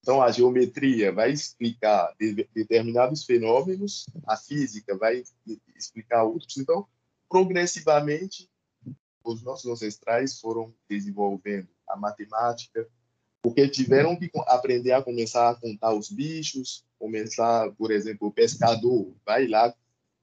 Então, 0.00 0.22
a 0.22 0.30
geometria 0.30 1.12
vai 1.12 1.30
explicar 1.32 2.14
de, 2.18 2.32
determinados 2.54 3.24
fenômenos, 3.26 4.06
a 4.26 4.38
física 4.38 4.96
vai 4.96 5.22
explicar 5.76 6.24
outros. 6.24 6.56
Então, 6.56 6.86
progressivamente, 7.28 8.48
os 9.22 9.42
nossos 9.42 9.70
ancestrais 9.70 10.40
foram 10.40 10.74
desenvolvendo 10.88 11.68
a 11.86 11.94
matemática, 11.94 12.88
porque 13.44 13.68
tiveram 13.68 14.16
que 14.16 14.30
aprender 14.46 14.92
a 14.92 15.02
começar 15.02 15.50
a 15.50 15.54
contar 15.54 15.92
os 15.92 16.08
bichos, 16.08 16.82
começar, 16.98 17.70
por 17.72 17.90
exemplo, 17.90 18.28
o 18.28 18.32
pescador 18.32 19.12
vai 19.22 19.46
lá, 19.46 19.74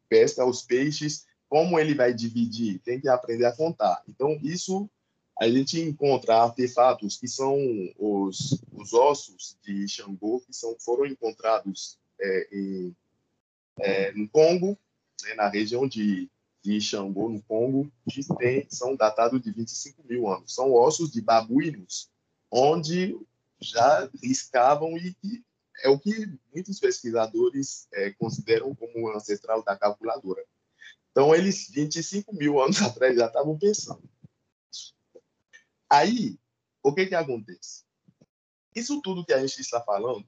pesca 0.09 0.43
os 0.43 0.63
peixes, 0.63 1.27
como 1.47 1.79
ele 1.79 1.93
vai 1.93 2.15
dividir? 2.15 2.79
Tem 2.79 2.99
que 2.99 3.07
aprender 3.07 3.45
a 3.45 3.55
contar. 3.55 4.01
Então, 4.09 4.39
isso 4.41 4.89
a 5.39 5.47
gente 5.47 5.79
encontra 5.79 6.41
artefatos 6.41 7.15
que 7.15 7.27
são 7.27 7.55
os, 7.99 8.59
os 8.73 8.91
ossos 8.91 9.55
de 9.61 9.87
Xangô, 9.87 10.39
que 10.39 10.51
são, 10.51 10.75
foram 10.79 11.05
encontrados 11.05 11.99
é, 12.19 12.47
em, 12.51 12.95
é, 13.81 14.11
no 14.13 14.27
Congo, 14.29 14.75
né, 15.23 15.35
na 15.35 15.47
região 15.47 15.87
de, 15.87 16.27
de 16.63 16.81
Xangô, 16.81 17.29
no 17.29 17.41
Congo, 17.43 17.91
que 18.09 18.21
tem, 18.37 18.65
são 18.67 18.95
datados 18.95 19.39
de 19.43 19.51
25 19.51 20.03
mil 20.09 20.27
anos. 20.27 20.55
São 20.55 20.73
ossos 20.73 21.11
de 21.11 21.21
babuínos, 21.21 22.09
onde 22.51 23.17
já 23.59 24.09
riscavam 24.21 24.97
e, 24.97 25.15
e 25.23 25.43
é 25.83 25.89
o 25.89 25.99
que 25.99 26.11
muitos 26.53 26.79
pesquisadores 26.79 27.87
é, 27.93 28.11
consideram 28.11 28.75
como 28.75 29.09
ancestral 29.15 29.63
da 29.63 29.77
calculadora. 29.77 30.43
Então, 31.11 31.33
eles, 31.35 31.69
25 31.69 32.33
mil 32.35 32.61
anos 32.61 32.81
atrás, 32.81 33.15
já 33.15 33.27
estavam 33.27 33.57
pensando. 33.57 34.03
Aí, 35.89 36.39
o 36.83 36.93
que, 36.93 37.07
que 37.07 37.15
acontece? 37.15 37.83
Isso 38.75 39.01
tudo 39.01 39.25
que 39.25 39.33
a 39.33 39.39
gente 39.45 39.59
está 39.59 39.81
falando 39.81 40.27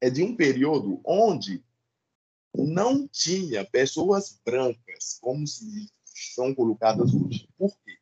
é 0.00 0.08
de 0.08 0.22
um 0.22 0.36
período 0.36 1.00
onde 1.04 1.64
não 2.54 3.06
tinha 3.08 3.64
pessoas 3.64 4.40
brancas 4.44 5.18
como 5.20 5.46
se 5.46 5.90
são 6.04 6.54
colocadas 6.54 7.12
hoje. 7.12 7.48
Por 7.58 7.76
quê? 7.84 7.97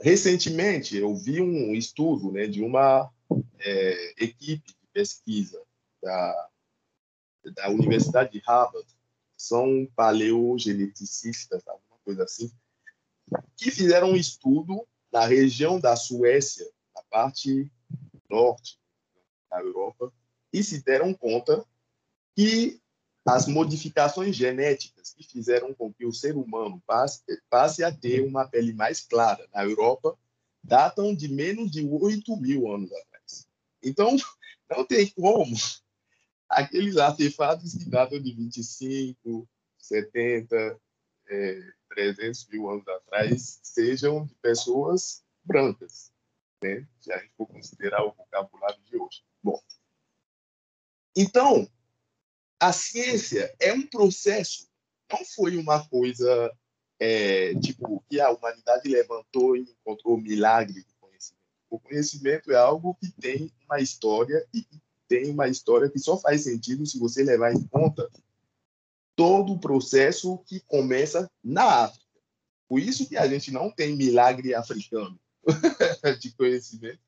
Recentemente, 0.00 0.96
eu 0.96 1.14
vi 1.14 1.40
um 1.40 1.74
estudo 1.74 2.30
né, 2.30 2.46
de 2.46 2.62
uma 2.62 3.10
é, 3.58 4.24
equipe 4.24 4.68
de 4.68 4.86
pesquisa 4.92 5.62
da, 6.02 6.48
da 7.54 7.70
Universidade 7.70 8.32
de 8.32 8.42
Harvard, 8.46 8.86
são 9.36 9.86
paleogeneticistas, 9.94 11.66
alguma 11.66 11.98
coisa 12.04 12.24
assim, 12.24 12.50
que 13.56 13.70
fizeram 13.70 14.10
um 14.10 14.16
estudo 14.16 14.86
na 15.12 15.26
região 15.26 15.80
da 15.80 15.96
Suécia, 15.96 16.66
na 16.94 17.02
parte 17.10 17.70
norte, 18.28 18.78
na 19.50 19.60
Europa, 19.60 20.12
e 20.52 20.62
se 20.62 20.82
deram 20.82 21.12
conta 21.14 21.64
que 22.34 22.80
as 23.26 23.48
modificações 23.48 24.36
genéticas 24.36 25.12
que 25.12 25.24
fizeram 25.24 25.74
com 25.74 25.92
que 25.92 26.06
o 26.06 26.12
ser 26.12 26.36
humano 26.36 26.80
passe, 26.86 27.22
passe 27.50 27.82
a 27.82 27.90
ter 27.90 28.20
uma 28.20 28.46
pele 28.46 28.72
mais 28.72 29.00
clara 29.00 29.46
na 29.52 29.64
Europa 29.64 30.16
datam 30.62 31.14
de 31.14 31.28
menos 31.28 31.70
de 31.70 31.84
8 31.84 32.36
mil 32.36 32.72
anos 32.72 32.92
atrás. 32.92 33.48
Então, 33.82 34.16
não 34.70 34.84
tem 34.84 35.08
como 35.08 35.54
aqueles 36.48 36.96
artefatos 36.96 37.74
que 37.74 37.88
datam 37.88 38.20
de 38.20 38.32
25, 38.32 39.48
70, 39.78 40.80
é, 41.28 41.72
300 41.88 42.48
mil 42.48 42.70
anos 42.70 42.86
atrás 42.86 43.60
sejam 43.62 44.24
de 44.24 44.34
pessoas 44.36 45.24
brancas, 45.44 46.12
né? 46.62 46.86
se 47.00 47.12
a 47.12 47.18
gente 47.18 47.32
for 47.36 47.46
considerar 47.46 48.04
o 48.04 48.12
vocabulário 48.12 48.80
de 48.84 48.96
hoje. 48.96 49.22
Bom, 49.42 49.60
então, 51.16 51.68
a 52.58 52.72
ciência 52.72 53.54
é 53.60 53.72
um 53.72 53.86
processo, 53.86 54.68
não 55.10 55.24
foi 55.24 55.56
uma 55.56 55.86
coisa 55.88 56.52
é, 56.98 57.54
tipo 57.56 58.02
que 58.08 58.20
a 58.20 58.30
humanidade 58.30 58.88
levantou 58.88 59.56
e 59.56 59.62
encontrou 59.62 60.16
milagre 60.16 60.82
do 60.82 60.94
conhecimento. 61.00 61.42
O 61.68 61.78
conhecimento 61.78 62.50
é 62.50 62.56
algo 62.56 62.94
que 62.94 63.10
tem 63.12 63.52
uma 63.64 63.80
história 63.80 64.46
e 64.54 64.66
tem 65.08 65.30
uma 65.30 65.48
história 65.48 65.90
que 65.90 65.98
só 65.98 66.18
faz 66.18 66.42
sentido 66.42 66.86
se 66.86 66.98
você 66.98 67.22
levar 67.22 67.52
em 67.52 67.62
conta 67.68 68.10
todo 69.14 69.52
o 69.52 69.58
processo 69.58 70.38
que 70.46 70.60
começa 70.60 71.30
na 71.42 71.84
África. 71.84 72.04
Por 72.68 72.80
isso 72.80 73.08
que 73.08 73.16
a 73.16 73.26
gente 73.28 73.50
não 73.50 73.70
tem 73.70 73.96
milagre 73.96 74.54
africano 74.54 75.18
de 76.20 76.32
conhecimento, 76.32 77.00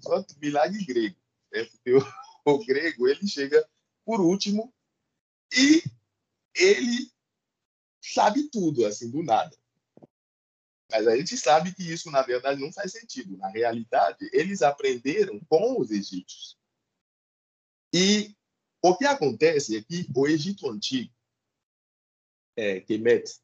só 0.00 0.24
milagre 0.40 0.84
grego. 0.84 1.16
Né? 1.52 1.64
Porque 1.64 1.92
o, 1.94 2.52
o 2.52 2.64
grego 2.64 3.06
ele 3.06 3.26
chega 3.26 3.64
por 4.04 4.20
último 4.20 4.73
e 5.52 5.82
ele 6.54 7.10
sabe 8.00 8.48
tudo, 8.50 8.84
assim, 8.84 9.10
do 9.10 9.22
nada. 9.22 9.56
Mas 10.90 11.06
a 11.08 11.16
gente 11.16 11.36
sabe 11.36 11.74
que 11.74 11.82
isso, 11.82 12.10
na 12.10 12.22
verdade, 12.22 12.60
não 12.60 12.72
faz 12.72 12.92
sentido. 12.92 13.36
Na 13.36 13.48
realidade, 13.48 14.28
eles 14.32 14.62
aprenderam 14.62 15.40
com 15.48 15.80
os 15.80 15.90
egípcios. 15.90 16.56
E 17.92 18.36
o 18.82 18.96
que 18.96 19.06
acontece 19.06 19.76
é 19.76 19.82
que 19.82 20.06
o 20.14 20.26
Egito 20.26 20.70
Antigo, 20.70 21.12
é, 22.56 22.80
Kemet, 22.80 23.40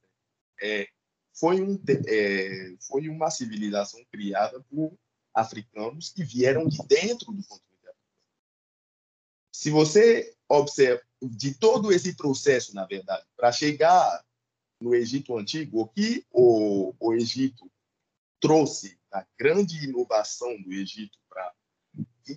é, 0.62 0.88
foi, 1.34 1.60
um, 1.62 1.82
é, 2.06 2.76
foi 2.80 3.08
uma 3.08 3.30
civilização 3.30 4.04
criada 4.12 4.60
por 4.64 4.96
africanos 5.34 6.10
que 6.10 6.22
vieram 6.22 6.68
de 6.68 6.78
dentro 6.86 7.32
do 7.32 7.42
continente 7.44 7.88
africano. 7.88 7.96
Se 9.52 9.70
você 9.70 10.36
observa 10.48 11.02
de 11.22 11.54
todo 11.54 11.92
esse 11.92 12.14
processo, 12.14 12.74
na 12.74 12.86
verdade, 12.86 13.24
para 13.36 13.52
chegar 13.52 14.24
no 14.80 14.94
Egito 14.94 15.36
Antigo, 15.36 15.80
o 15.80 15.86
que 15.86 16.24
o, 16.30 16.94
o 16.98 17.12
Egito 17.12 17.70
trouxe, 18.40 18.98
a 19.12 19.26
grande 19.38 19.84
inovação 19.84 20.60
do 20.62 20.72
Egito 20.72 21.18
para 21.28 21.52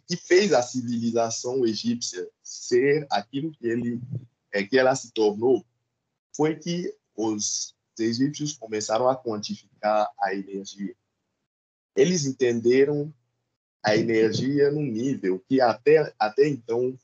que 0.07 0.17
fez 0.17 0.53
a 0.53 0.61
civilização 0.61 1.65
egípcia 1.65 2.27
ser 2.41 3.05
aquilo 3.11 3.51
que 3.51 3.67
ele 3.67 4.01
é 4.51 4.63
que 4.63 4.77
ela 4.77 4.95
se 4.95 5.11
tornou, 5.11 5.65
foi 6.35 6.55
que 6.55 6.95
os 7.15 7.75
egípcios 7.99 8.53
começaram 8.53 9.07
a 9.07 9.15
quantificar 9.15 10.09
a 10.19 10.33
energia. 10.33 10.95
Eles 11.95 12.25
entenderam 12.25 13.13
a 13.83 13.95
energia 13.95 14.71
num 14.71 14.85
nível 14.85 15.43
que 15.47 15.61
até 15.61 16.13
até 16.17 16.47
então 16.47 16.97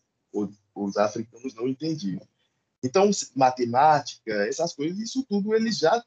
os 0.84 0.98
africanos 0.98 1.54
não 1.54 1.68
entendiam. 1.68 2.22
Então, 2.84 3.10
matemática, 3.36 4.32
essas 4.48 4.74
coisas, 4.74 4.98
isso 5.00 5.26
tudo 5.28 5.54
eles 5.54 5.78
já 5.78 6.04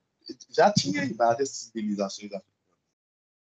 já 0.51 0.73
tinha 0.73 1.05
em 1.05 1.13
várias 1.13 1.51
civilizações 1.51 2.33
africanas. 2.33 2.53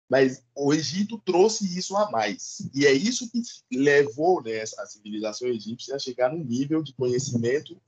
Mas 0.09 0.43
o 0.55 0.73
Egito 0.73 1.17
trouxe 1.19 1.77
isso 1.77 1.95
a 1.95 2.09
mais. 2.11 2.67
E 2.73 2.85
é 2.85 2.91
isso 2.91 3.29
que 3.29 3.41
levou 3.71 4.41
né, 4.41 4.61
a 4.61 4.85
civilização 4.85 5.47
egípcia 5.47 5.95
a 5.95 5.99
chegar 5.99 6.31
num 6.31 6.43
nível 6.43 6.83
de 6.83 6.93
conhecimento 6.93 7.79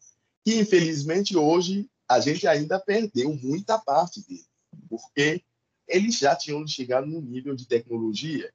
que, 0.43 0.55
infelizmente, 0.55 1.37
hoje 1.37 1.89
a 2.07 2.19
gente 2.19 2.47
ainda 2.47 2.79
perdeu 2.79 3.33
muita 3.35 3.77
parte 3.77 4.25
dele. 4.27 4.45
Porque 4.89 5.43
eles 5.87 6.17
já 6.17 6.35
tinham 6.35 6.65
chegado 6.67 7.05
num 7.05 7.21
nível 7.21 7.55
de 7.55 7.67
tecnologia 7.67 8.51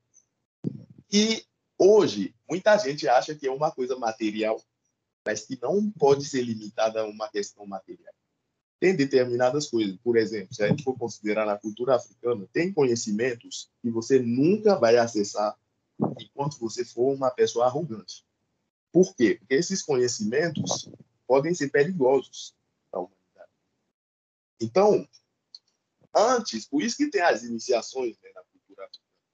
que 1.09 1.45
hoje 1.79 2.35
muita 2.53 2.77
gente 2.77 3.09
acha 3.09 3.35
que 3.35 3.47
é 3.47 3.51
uma 3.51 3.71
coisa 3.71 3.97
material 3.99 4.63
mas 5.25 5.45
que 5.45 5.59
não 5.61 5.91
pode 5.91 6.25
ser 6.25 6.43
limitada 6.43 7.01
a 7.01 7.07
uma 7.07 7.29
questão 7.29 7.67
material. 7.67 8.13
Tem 8.81 8.97
determinadas 8.97 9.69
coisas, 9.71 9.97
por 10.03 10.17
exemplo, 10.17 10.53
se 10.53 10.63
a 10.63 10.69
gente 10.69 10.83
for 10.83 10.99
considerar 10.99 11.47
na 11.47 11.57
cultura 11.57 11.95
africana, 11.95 12.49
tem 12.53 12.73
conhecimentos 12.73 13.71
que 13.81 13.91
você 13.91 14.19
nunca 14.19 14.75
vai 14.75 14.97
acessar 14.97 15.57
enquanto 16.19 16.59
você 16.59 16.85
for 16.85 17.15
uma 17.15 17.31
pessoa 17.31 17.67
arrogante. 17.67 18.25
Por 18.91 19.15
quê? 19.15 19.37
Porque 19.39 19.55
esses 19.55 19.83
conhecimentos 19.83 20.91
podem 21.27 21.55
ser 21.55 21.71
perigosos 21.71 22.55
para 22.91 22.99
a 23.01 23.05
humanidade. 23.05 23.53
Então, 24.61 25.09
antes, 26.13 26.67
por 26.67 26.83
isso 26.83 26.97
que 26.97 27.09
tem 27.09 27.23
as 27.23 27.45
iniciações 27.45 28.19
né, 28.21 28.31
na. 28.35 28.43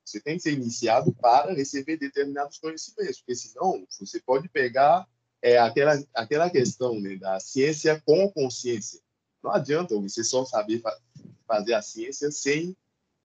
Você 0.09 0.21
tem 0.21 0.37
que 0.37 0.43
ser 0.43 0.55
iniciado 0.55 1.13
para 1.13 1.53
receber 1.53 1.99
determinados 1.99 2.57
conhecimentos, 2.59 3.19
porque 3.19 3.35
senão 3.35 3.87
você 4.01 4.19
pode 4.21 4.49
pegar 4.49 5.07
é 5.43 5.59
aquela, 5.59 6.03
aquela 6.15 6.51
questão 6.51 6.99
né, 6.99 7.17
da 7.17 7.39
ciência 7.39 8.03
com 8.07 8.29
consciência. 8.33 9.01
Não 9.43 9.53
adianta 9.53 10.01
você 10.01 10.25
só 10.25 10.45
saber 10.45 10.81
fa 10.81 10.99
fazer 11.47 11.75
a 11.75 11.83
ciência 11.83 12.31
sem 12.31 12.77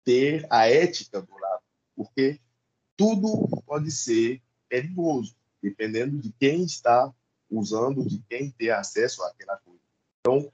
ter 0.05 0.47
a 0.51 0.68
ética 0.68 1.23
do 1.23 1.33
lado, 1.38 1.62
porque 1.97 2.40
tudo 2.97 3.49
pode 3.64 3.90
ser 3.90 4.42
perigoso, 4.68 5.35
dependendo 5.62 6.18
de 6.18 6.33
quem 6.33 6.64
está 6.64 7.12
usando, 7.51 8.07
de 8.07 8.23
quem 8.29 8.51
tem 8.51 8.71
acesso 8.71 9.23
àquela 9.25 9.57
coisa. 9.59 9.81
Então, 10.21 10.53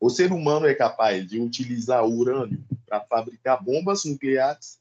o 0.00 0.10
ser 0.10 0.32
humano 0.32 0.66
é 0.66 0.74
capaz 0.74 1.26
de 1.26 1.40
utilizar 1.40 2.04
o 2.04 2.16
urânio 2.16 2.62
para 2.86 3.00
fabricar 3.02 3.62
bombas 3.62 4.04
nucleares 4.04 4.78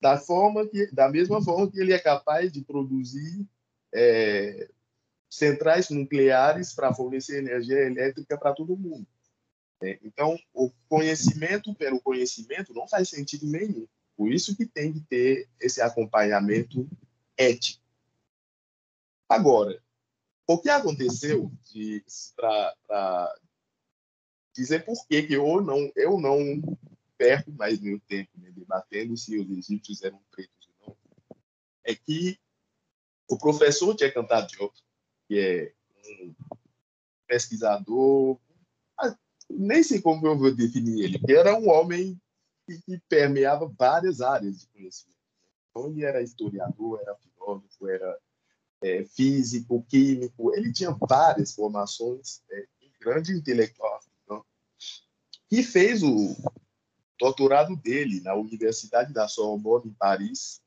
da 0.00 0.18
forma 0.18 0.66
que, 0.66 0.90
da 0.92 1.08
mesma 1.08 1.42
forma 1.42 1.70
que 1.70 1.78
ele 1.78 1.92
é 1.92 1.98
capaz 1.98 2.50
de 2.52 2.62
produzir 2.62 3.46
é, 3.92 4.68
centrais 5.28 5.90
nucleares 5.90 6.72
para 6.74 6.94
fornecer 6.94 7.38
energia 7.38 7.80
elétrica 7.80 8.38
para 8.38 8.54
todo 8.54 8.76
mundo. 8.76 9.06
Né? 9.80 9.98
Então, 10.02 10.38
o 10.52 10.70
conhecimento 10.88 11.74
pelo 11.74 12.00
conhecimento 12.00 12.72
não 12.72 12.88
faz 12.88 13.08
sentido 13.08 13.46
nenhum. 13.46 13.86
Por 14.16 14.32
isso 14.32 14.56
que 14.56 14.66
tem 14.66 14.92
que 14.92 15.00
ter 15.00 15.48
esse 15.60 15.80
acompanhamento 15.80 16.88
ético. 17.36 17.82
Agora, 19.28 19.80
o 20.46 20.58
que 20.58 20.68
aconteceu 20.68 21.50
para 22.36 23.34
dizer 24.54 24.84
por 24.84 25.06
que, 25.06 25.22
que 25.22 25.34
eu 25.34 25.60
não 25.60 25.90
eu 25.94 26.20
não 26.20 26.60
perco 27.20 27.52
mais 27.52 27.78
meu 27.78 28.00
tempo 28.00 28.30
né, 28.38 28.50
debatendo 28.50 29.14
se 29.14 29.38
os 29.38 29.50
egípcios 29.50 30.02
eram 30.02 30.18
pretos 30.30 30.70
ou 30.80 30.86
não, 30.88 31.36
é 31.84 31.94
que 31.94 32.40
o 33.28 33.36
professor 33.36 33.94
Anta 34.16 34.40
Diop 34.40 34.74
que 35.28 35.38
é 35.38 35.74
um 36.22 36.34
pesquisador, 37.26 38.40
nem 39.50 39.82
sei 39.82 40.00
como 40.00 40.26
eu 40.26 40.38
vou 40.38 40.54
definir 40.54 41.04
ele, 41.04 41.18
que 41.18 41.32
era 41.32 41.54
um 41.54 41.68
homem 41.68 42.18
que, 42.66 42.80
que 42.80 42.98
permeava 43.06 43.70
várias 43.78 44.22
áreas 44.22 44.60
de 44.60 44.66
conhecimento. 44.68 45.18
Então, 45.70 45.88
ele 45.90 46.04
era 46.04 46.22
historiador, 46.22 47.00
era 47.00 47.16
filósofo, 47.16 47.88
era 47.88 48.18
é, 48.82 49.04
físico, 49.04 49.84
químico, 49.88 50.54
ele 50.54 50.72
tinha 50.72 50.90
várias 51.08 51.54
formações, 51.54 52.42
é, 52.50 52.66
um 52.82 52.90
grande 52.98 53.32
intelectual 53.32 53.96
africano, 53.96 54.46
que 55.48 55.62
fez 55.62 56.02
o 56.02 56.34
doutorado 57.20 57.76
dele 57.76 58.20
na 58.22 58.34
Universidade 58.34 59.12
da 59.12 59.28
Sorbonne, 59.28 59.90
em 59.90 59.94
Paris, 59.94 60.62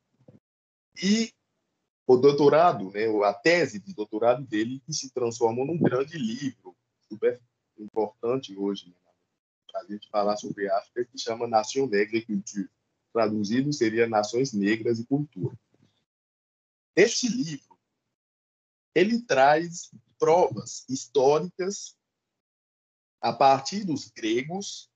e 1.01 1.33
o 2.05 2.15
doutorado, 2.15 2.91
né, 2.91 3.05
a 3.25 3.33
tese 3.33 3.79
de 3.79 3.93
doutorado 3.93 4.45
dele, 4.45 4.79
que 4.85 4.93
se 4.93 5.11
transformou 5.11 5.65
num 5.65 5.79
grande 5.79 6.15
livro, 6.15 6.75
super 7.09 7.41
importante 7.79 8.55
hoje, 8.55 8.89
né, 8.89 8.95
para 9.71 9.81
a 9.81 9.85
gente 9.85 10.07
falar 10.09 10.37
sobre 10.37 10.69
África, 10.69 11.05
que 11.05 11.17
chama 11.17 11.47
Nação 11.47 11.87
Negra 11.87 12.17
e 12.17 12.25
Cultura. 12.25 12.69
Traduzido 13.11 13.73
seria 13.73 14.07
Nações 14.07 14.53
Negras 14.53 14.99
e 14.99 15.05
Cultura. 15.05 15.57
Este 16.95 17.27
livro, 17.27 17.79
ele 18.93 19.21
traz 19.21 19.91
provas 20.19 20.85
históricas 20.87 21.97
a 23.19 23.33
partir 23.33 23.83
dos 23.83 24.09
gregos 24.09 24.92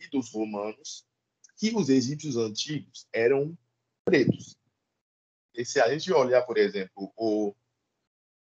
e 0.00 0.08
dos 0.08 0.30
romanos 0.30 1.04
que 1.56 1.74
os 1.74 1.88
egípcios 1.88 2.36
antigos 2.36 3.06
eram 3.12 3.56
pretos 4.04 4.56
E 5.54 5.64
se 5.64 5.80
a 5.80 5.90
gente 5.90 6.12
olhar, 6.12 6.42
por 6.42 6.58
exemplo, 6.58 7.12
o, 7.16 7.54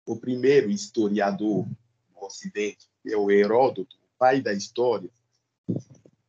o 0.05 0.19
primeiro 0.19 0.69
historiador 0.69 1.65
do 1.65 2.25
Ocidente, 2.25 2.89
que 3.01 3.13
é 3.13 3.17
o 3.17 3.31
Heródoto, 3.31 3.95
o 3.95 4.17
pai 4.17 4.41
da 4.41 4.53
história, 4.53 5.09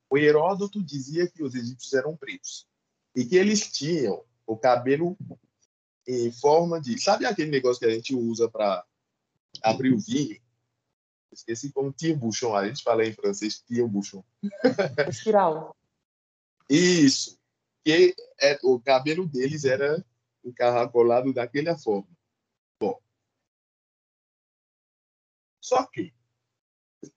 o 0.09 0.17
Heródoto 0.17 0.83
dizia 0.83 1.29
que 1.29 1.43
os 1.43 1.55
egípcios 1.55 1.93
eram 1.93 2.17
pretos 2.17 2.67
e 3.15 3.25
que 3.25 3.37
eles 3.37 3.71
tinham 3.71 4.23
o 4.47 4.57
cabelo 4.57 5.17
em 6.07 6.33
forma 6.33 6.81
de. 6.81 6.99
Sabe 6.99 7.27
aquele 7.27 7.51
negócio 7.51 7.81
que 7.81 7.87
a 7.87 7.95
gente 7.95 8.15
usa 8.15 8.49
para 8.49 8.85
abrir 9.63 9.93
o 9.93 9.99
vinho? 9.99 10.41
Esqueci 11.33 11.73
como 11.73 11.93
tire-bouchon. 11.93 12.55
A 12.55 12.67
gente 12.67 12.83
fala 12.83 13.05
em 13.05 13.13
francês 13.13 13.61
tire-bouchon. 13.61 14.25
Espiral. 15.09 15.77
Isso. 16.69 17.39
Que 17.85 18.15
é, 18.41 18.59
o 18.63 18.81
cabelo 18.81 19.27
deles 19.27 19.65
era 19.65 20.05
encaracolado 20.45 21.33
daquela 21.33 21.77
forma. 21.79 22.09
Bom. 22.81 23.01
Só 25.61 25.87
que 25.87 26.15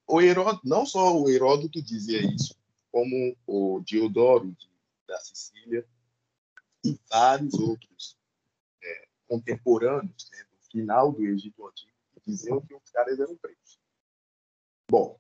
o 0.08 0.22
Heródoto, 0.22 0.68
não 0.68 0.86
só 0.86 1.18
o 1.18 1.30
Heródoto 1.30 1.82
dizia 1.82 2.22
isso, 2.22 2.56
como 2.92 3.36
o 3.48 3.82
Diodoro 3.82 4.56
da 5.08 5.20
Sicília 5.20 5.88
e 6.84 7.00
vários 7.10 7.54
outros 7.56 8.18
é, 8.84 9.08
contemporâneos 9.28 10.30
né, 10.32 10.44
do 10.44 10.70
final 10.70 11.12
do 11.12 11.26
Egito 11.26 11.66
Antigo 11.66 11.92
que 12.14 12.32
diziam 12.32 12.62
que 12.62 12.74
os 12.74 12.90
caras 12.92 13.20
eram 13.20 13.36
pretos. 13.36 13.80
Bom, 14.92 15.18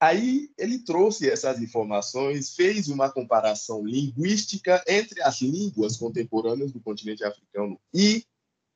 aí 0.00 0.50
ele 0.56 0.78
trouxe 0.78 1.28
essas 1.28 1.60
informações, 1.60 2.54
fez 2.56 2.88
uma 2.88 3.12
comparação 3.12 3.84
linguística 3.84 4.82
entre 4.88 5.20
as 5.20 5.42
línguas 5.42 5.98
contemporâneas 5.98 6.72
do 6.72 6.80
continente 6.80 7.22
africano 7.22 7.78
e 7.92 8.26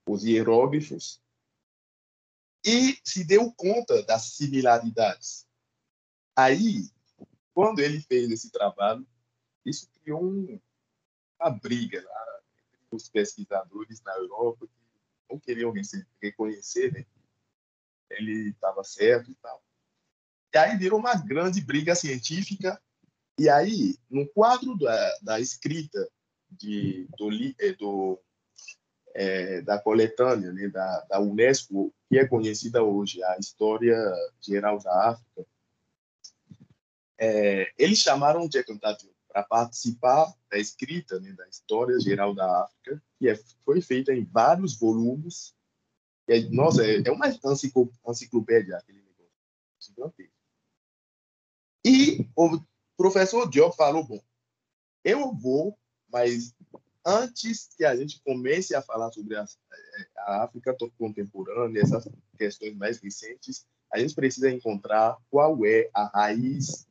os 0.07 0.24
hieróglifos 0.24 1.22
e 2.62 2.98
se 3.03 3.24
deu 3.24 3.51
conta 3.51 4.03
das 4.03 4.35
similaridades. 4.35 5.48
Aí, 6.37 6.90
quando 7.55 7.79
ele 7.79 8.03
fez 8.03 8.31
esse 8.31 8.51
trabalho, 8.51 9.09
isso 9.64 9.88
criou 10.03 10.22
um, 10.22 10.61
uma 11.40 11.48
briga 11.48 12.05
lá 12.05 12.40
entre 12.74 12.94
os 12.94 13.09
pesquisadores 13.09 14.03
na 14.03 14.14
Europa 14.18 14.66
que 14.66 15.33
não 15.33 15.40
queriam 15.40 15.72
reconhecer 16.20 16.92
né, 16.92 17.07
ele 18.11 18.51
estava 18.51 18.83
certo 18.85 19.31
e 19.31 19.35
tal. 19.37 19.62
E 20.54 20.58
aí 20.58 20.76
virou 20.76 20.98
uma 20.98 21.14
grande 21.14 21.61
briga 21.61 21.94
científica. 21.94 22.80
E 23.38 23.48
aí, 23.48 23.96
no 24.11 24.26
quadro 24.28 24.76
da, 24.76 25.18
da 25.22 25.40
escrita 25.40 26.08
de, 26.50 27.06
do, 27.16 27.30
eh, 27.58 27.72
do 27.74 28.18
é, 29.14 29.61
da 29.62 29.78
coletânea 29.78 30.52
né, 30.52 30.68
da, 30.68 31.00
da, 31.08 31.20
Unesco, 31.20 31.92
que 32.08 32.18
é 32.18 32.26
conhecida 32.26 32.82
hoje, 32.82 33.22
a 33.22 33.37
História 33.38 33.96
Geral 34.40 34.78
da 34.78 35.11
África, 35.11 35.46
é, 37.18 37.72
eles 37.76 37.98
chamaram 37.98 38.48
Jack 38.48 38.72
Antatiou 38.72 39.12
para 39.28 39.42
participar 39.42 40.32
da 40.50 40.56
escrita 40.56 41.18
né, 41.20 41.32
da 41.32 41.46
História 41.48 41.98
Geral 42.00 42.34
da 42.34 42.62
África, 42.62 43.02
que 43.18 43.28
é, 43.28 43.37
foi 43.64 43.80
feita 43.80 44.12
em 44.12 44.24
vários 44.24 44.78
volumes. 44.78 45.54
É, 46.28 46.40
nossa, 46.50 46.87
é, 46.87 47.02
é 47.04 47.11
uma 47.11 47.28
enciclopédia 47.28 48.76
aquele 48.76 48.98
negócio. 48.98 50.28
E 51.88 52.29
o 52.37 52.61
professor 52.98 53.48
Diop 53.48 53.74
falou, 53.74 54.05
bom, 54.05 54.20
eu 55.03 55.33
vou, 55.33 55.74
mas 56.12 56.55
antes 57.03 57.70
que 57.74 57.83
a 57.83 57.96
gente 57.96 58.20
comece 58.22 58.74
a 58.74 58.83
falar 58.83 59.11
sobre 59.11 59.37
a, 59.37 59.46
a 60.18 60.44
África 60.44 60.77
contemporânea, 60.98 61.81
essas 61.81 62.07
questões 62.37 62.77
mais 62.77 63.01
recentes, 63.01 63.66
a 63.90 63.98
gente 63.98 64.14
precisa 64.14 64.51
encontrar 64.51 65.16
qual 65.31 65.64
é 65.64 65.88
a 65.94 66.05
raiz 66.05 66.87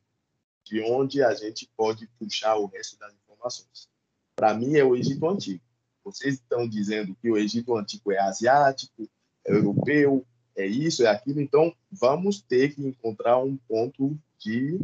de 0.64 0.80
onde 0.80 1.22
a 1.22 1.32
gente 1.32 1.70
pode 1.76 2.08
puxar 2.18 2.56
o 2.56 2.66
resto 2.66 2.98
das 2.98 3.14
informações. 3.14 3.88
Para 4.34 4.52
mim, 4.52 4.74
é 4.74 4.82
o 4.82 4.96
Egito 4.96 5.28
Antigo. 5.28 5.62
Vocês 6.02 6.34
estão 6.34 6.68
dizendo 6.68 7.14
que 7.22 7.30
o 7.30 7.36
Egito 7.38 7.76
Antigo 7.76 8.10
é 8.10 8.18
asiático, 8.18 9.08
é 9.46 9.52
europeu, 9.52 10.26
é 10.58 10.66
isso, 10.66 11.04
é 11.04 11.08
aquilo, 11.08 11.40
então 11.40 11.74
vamos 11.90 12.40
ter 12.40 12.74
que 12.74 12.82
encontrar 12.82 13.38
um 13.38 13.56
ponto 13.56 14.18
de 14.38 14.78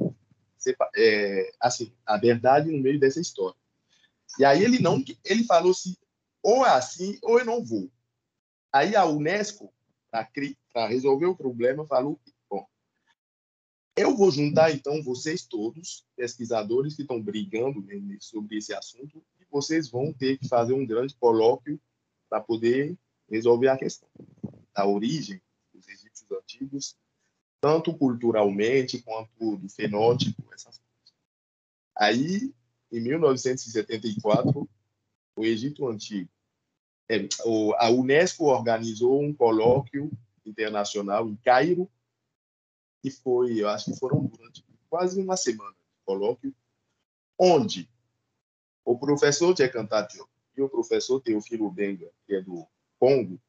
é, 0.97 1.53
assim, 1.61 1.93
a 2.07 2.17
verdade 2.17 2.71
no 2.71 2.83
meio 2.83 2.99
dessa 2.99 3.21
história. 3.21 3.59
E 4.39 4.45
aí 4.45 4.65
ele 4.65 4.79
não, 4.79 5.03
ele 5.25 5.45
falou 5.45 5.73
assim, 5.73 5.95
ou 6.43 6.65
é 6.65 6.71
assim, 6.71 7.19
ou 7.23 7.39
eu 7.39 7.45
não 7.45 7.63
vou. 7.63 7.91
Aí 8.73 8.97
a 8.97 9.05
Unesco, 9.05 9.73
para 10.11 10.87
resolver 10.89 11.27
o 11.27 11.37
problema, 11.37 11.87
falou 11.87 12.19
eu 13.97 14.17
vou 14.17 14.31
juntar, 14.31 14.73
então, 14.73 15.03
vocês 15.05 15.47
todos, 15.47 16.05
pesquisadores 16.17 16.97
que 16.97 17.03
estão 17.03 17.23
brigando 17.23 17.81
né, 17.83 18.17
sobre 18.19 18.57
esse 18.57 18.75
assunto, 18.75 19.25
e 19.41 19.45
vocês 19.49 19.89
vão 19.89 20.13
ter 20.13 20.37
que 20.37 20.49
fazer 20.49 20.73
um 20.73 20.85
grande 20.85 21.15
colóquio 21.15 21.81
para 22.29 22.41
poder 22.41 22.99
resolver 23.31 23.69
a 23.69 23.77
questão 23.77 24.09
da 24.75 24.85
origem 24.85 25.41
antigos, 26.33 26.97
tanto 27.61 27.97
culturalmente 27.97 29.03
quanto 29.03 29.57
do 29.57 29.69
fenótipo, 29.69 30.43
essas 30.53 30.79
coisas. 30.79 31.15
Aí, 31.97 32.55
em 32.93 33.01
1974, 33.01 34.69
o 35.37 35.45
Egito 35.45 35.89
Antigo, 35.89 36.31
é, 37.09 37.29
a 37.79 37.91
Unesco 37.91 38.45
organizou 38.45 39.21
um 39.23 39.35
colóquio 39.35 40.11
internacional 40.45 41.29
em 41.29 41.37
Cairo, 41.37 41.91
que 43.03 43.11
foi, 43.11 43.61
eu 43.61 43.69
acho 43.69 43.93
que 43.93 43.99
foram 43.99 44.25
durante 44.25 44.65
quase 44.89 45.21
uma 45.21 45.37
semana 45.37 45.73
de 45.73 46.05
colóquio, 46.05 46.55
onde 47.39 47.91
o 48.85 48.99
professor 48.99 49.55
Tchekantatio 49.55 50.29
e 50.57 50.63
o 50.63 50.69
professor 50.69 51.21
Teofilo 51.21 51.71
Benga, 51.71 52.11
que 52.27 52.35
é 52.35 52.41
do 52.41 52.67
Congo, 52.99 53.41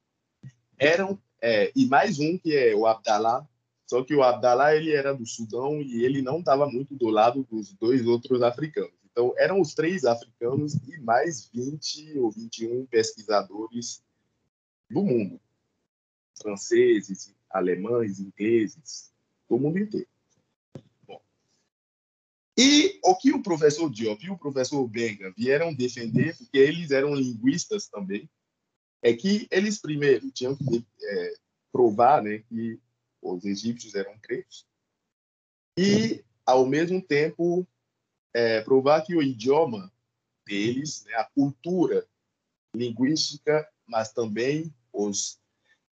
eram, 0.78 1.22
é, 1.46 1.72
e 1.76 1.86
mais 1.86 2.18
um 2.18 2.40
que 2.40 2.56
é 2.56 2.76
o 2.76 2.88
Abdallah, 2.88 3.48
só 3.86 4.04
que 4.04 4.16
o 4.16 4.24
Abdallah 4.24 4.76
ele 4.76 4.92
era 4.92 5.14
do 5.14 5.28
Sudão 5.28 5.80
e 5.80 6.04
ele 6.04 6.20
não 6.20 6.40
estava 6.40 6.66
muito 6.66 6.96
do 6.96 7.08
lado 7.08 7.44
dos 7.44 7.72
dois 7.74 8.04
outros 8.08 8.42
africanos. 8.42 8.96
Então, 9.12 9.32
eram 9.38 9.62
os 9.62 9.76
três 9.76 10.06
africanos 10.06 10.74
e 10.74 11.00
mais 11.02 11.48
20 11.54 12.18
ou 12.18 12.32
21 12.32 12.88
pesquisadores 12.88 14.04
do 14.90 15.04
mundo. 15.04 15.40
Franceses, 16.42 17.32
alemães, 17.48 18.20
ingleses, 18.20 19.14
do 19.48 19.60
mundo 19.60 19.78
inteiro. 19.78 20.08
Bom, 21.08 21.22
e 22.58 23.00
o 23.04 23.16
que 23.16 23.32
o 23.32 23.44
professor 23.44 23.88
Diop 23.92 24.26
e 24.26 24.32
o 24.32 24.38
professor 24.38 24.88
Benga 24.88 25.32
vieram 25.38 25.76
defender, 25.76 26.36
porque 26.36 26.58
eles 26.58 26.90
eram 26.90 27.14
linguistas 27.14 27.88
também, 27.88 28.28
é 29.06 29.14
que 29.14 29.48
eles 29.52 29.80
primeiro 29.80 30.32
tinham 30.32 30.56
que 30.56 30.84
é, 31.04 31.34
provar 31.72 32.24
né, 32.24 32.40
que 32.50 32.82
os 33.22 33.46
egípcios 33.46 33.94
eram 33.94 34.18
pretos 34.18 34.66
e, 35.78 36.26
ao 36.44 36.66
mesmo 36.66 37.00
tempo, 37.00 37.68
é, 38.34 38.62
provar 38.62 39.04
que 39.04 39.16
o 39.16 39.22
idioma 39.22 39.94
deles, 40.44 41.04
né, 41.06 41.14
a 41.18 41.24
cultura 41.24 42.08
linguística, 42.76 43.70
mas 43.86 44.12
também 44.12 44.74
os 44.92 45.40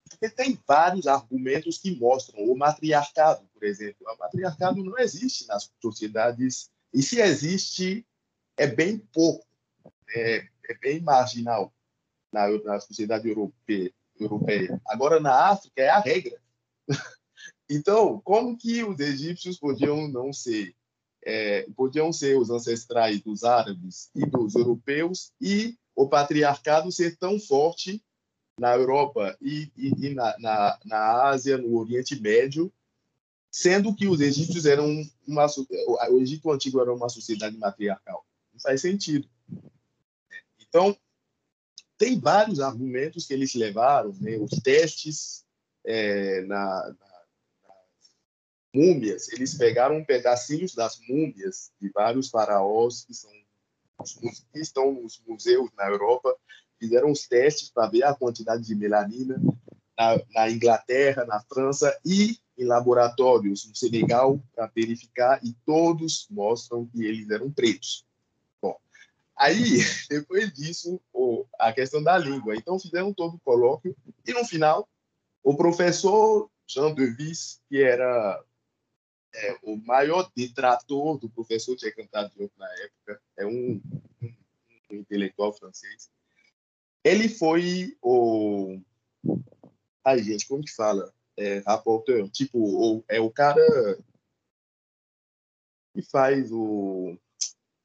porque 0.09 0.29
tem 0.29 0.59
vários 0.67 1.05
argumentos 1.05 1.77
que 1.77 1.95
mostram 1.95 2.43
o 2.43 2.57
matriarcado, 2.57 3.47
por 3.53 3.63
exemplo. 3.63 4.05
O 4.07 4.17
matriarcado 4.17 4.83
não 4.83 4.97
existe 4.99 5.47
nas 5.47 5.71
sociedades, 5.81 6.69
e 6.93 7.01
se 7.01 7.19
existe, 7.19 8.05
é 8.57 8.67
bem 8.67 8.97
pouco, 8.97 9.45
é, 10.15 10.47
é 10.69 10.73
bem 10.79 10.99
marginal 10.99 11.73
na, 12.33 12.49
na 12.63 12.79
sociedade 12.79 13.29
europeia, 13.29 13.93
europeia. 14.19 14.81
Agora, 14.87 15.19
na 15.19 15.51
África, 15.51 15.81
é 15.81 15.89
a 15.89 15.99
regra. 15.99 16.37
então, 17.69 18.19
como 18.21 18.57
que 18.57 18.83
os 18.83 18.99
egípcios 18.99 19.57
podiam 19.59 20.07
não 20.07 20.33
ser 20.33 20.75
é, 21.25 21.65
podiam 21.77 22.11
ser 22.11 22.37
os 22.37 22.49
ancestrais 22.49 23.21
dos 23.21 23.45
árabes 23.45 24.09
e 24.13 24.25
dos 24.25 24.55
europeus 24.55 25.31
e 25.39 25.77
o 25.95 26.05
patriarcado 26.05 26.91
ser 26.91 27.15
tão 27.15 27.39
forte 27.39 28.03
na 28.59 28.75
Europa 28.75 29.35
e, 29.41 29.71
e, 29.77 30.07
e 30.07 30.13
na, 30.13 30.37
na, 30.37 30.79
na, 30.83 31.29
Ásia, 31.29 31.57
no 31.57 31.77
Oriente 31.77 32.19
Médio, 32.19 32.71
sendo 33.49 33.95
que 33.95 34.05
os 34.05 34.19
egípcios 34.19 34.65
eram 34.65 34.85
uma 35.25 35.47
o 36.09 36.19
Egito 36.19 36.51
antigo 36.51 36.81
era 36.81 36.93
uma 36.93 37.07
sociedade 37.07 37.57
matriarcal. 37.57 38.25
Não 38.51 38.59
faz 38.59 38.81
sentido. 38.81 39.27
Então 40.59 40.95
tem 42.03 42.19
vários 42.19 42.59
argumentos 42.59 43.25
que 43.25 43.33
eles 43.33 43.55
levaram, 43.55 44.13
né? 44.19 44.35
os 44.35 44.59
testes 44.61 45.45
é, 45.85 46.41
na, 46.41 46.57
na, 46.57 47.07
nas 47.63 48.11
múmias, 48.75 49.31
eles 49.31 49.53
pegaram 49.53 50.03
pedacinhos 50.03 50.75
das 50.75 50.99
múmias 51.07 51.71
de 51.79 51.89
vários 51.91 52.29
faraós 52.29 53.05
que 53.05 53.13
são 53.13 53.31
que 54.51 54.59
estão 54.59 54.91
nos 54.91 55.21
museus 55.25 55.69
na 55.77 55.87
Europa 55.87 56.35
fizeram 56.77 57.09
os 57.09 57.25
testes 57.25 57.69
para 57.69 57.87
ver 57.87 58.03
a 58.03 58.13
quantidade 58.13 58.63
de 58.63 58.75
melanina 58.75 59.39
na, 59.97 60.21
na, 60.33 60.49
Inglaterra, 60.49 61.23
na 61.23 61.39
França 61.41 61.97
e 62.03 62.37
em 62.57 62.65
laboratórios 62.65 63.65
no 63.65 63.73
Senegal 63.73 64.43
para 64.53 64.69
verificar 64.75 65.39
e 65.41 65.53
todos 65.65 66.27
mostram 66.29 66.85
que 66.87 67.05
eles 67.05 67.29
eram 67.29 67.49
pretos. 67.49 68.05
Aí 69.35 69.79
depois 70.09 70.53
disso 70.53 71.01
a 71.59 71.71
questão 71.73 72.03
da 72.03 72.17
língua. 72.17 72.55
Então 72.55 72.79
fizeram 72.79 73.13
todo 73.13 73.35
o 73.35 73.39
colóquio 73.39 73.95
e 74.25 74.33
no 74.33 74.45
final 74.45 74.87
o 75.43 75.55
professor 75.55 76.49
Jean 76.67 76.93
Devis, 76.93 77.61
que 77.69 77.81
era 77.81 78.43
é, 79.35 79.57
o 79.63 79.77
maior 79.77 80.31
detrator 80.35 81.17
do 81.17 81.29
professor 81.29 81.75
Tchekantar 81.75 82.29
Diop 82.29 82.51
na 82.57 82.71
época, 82.81 83.21
é 83.37 83.45
um, 83.45 83.81
um, 84.21 84.35
um, 84.91 84.95
intelectual 84.95 85.53
francês. 85.53 86.09
Ele 87.03 87.27
foi 87.27 87.97
o. 88.01 88.79
Ai, 90.05 90.21
gente, 90.23 90.47
como 90.47 90.63
que 90.63 90.71
fala? 90.71 91.13
É, 91.35 91.59
rapporteur, 91.65 92.29
tipo, 92.29 92.59
o, 92.59 93.03
é 93.07 93.19
o 93.19 93.29
cara 93.29 93.61
que 95.93 96.01
faz 96.03 96.51
o. 96.51 97.17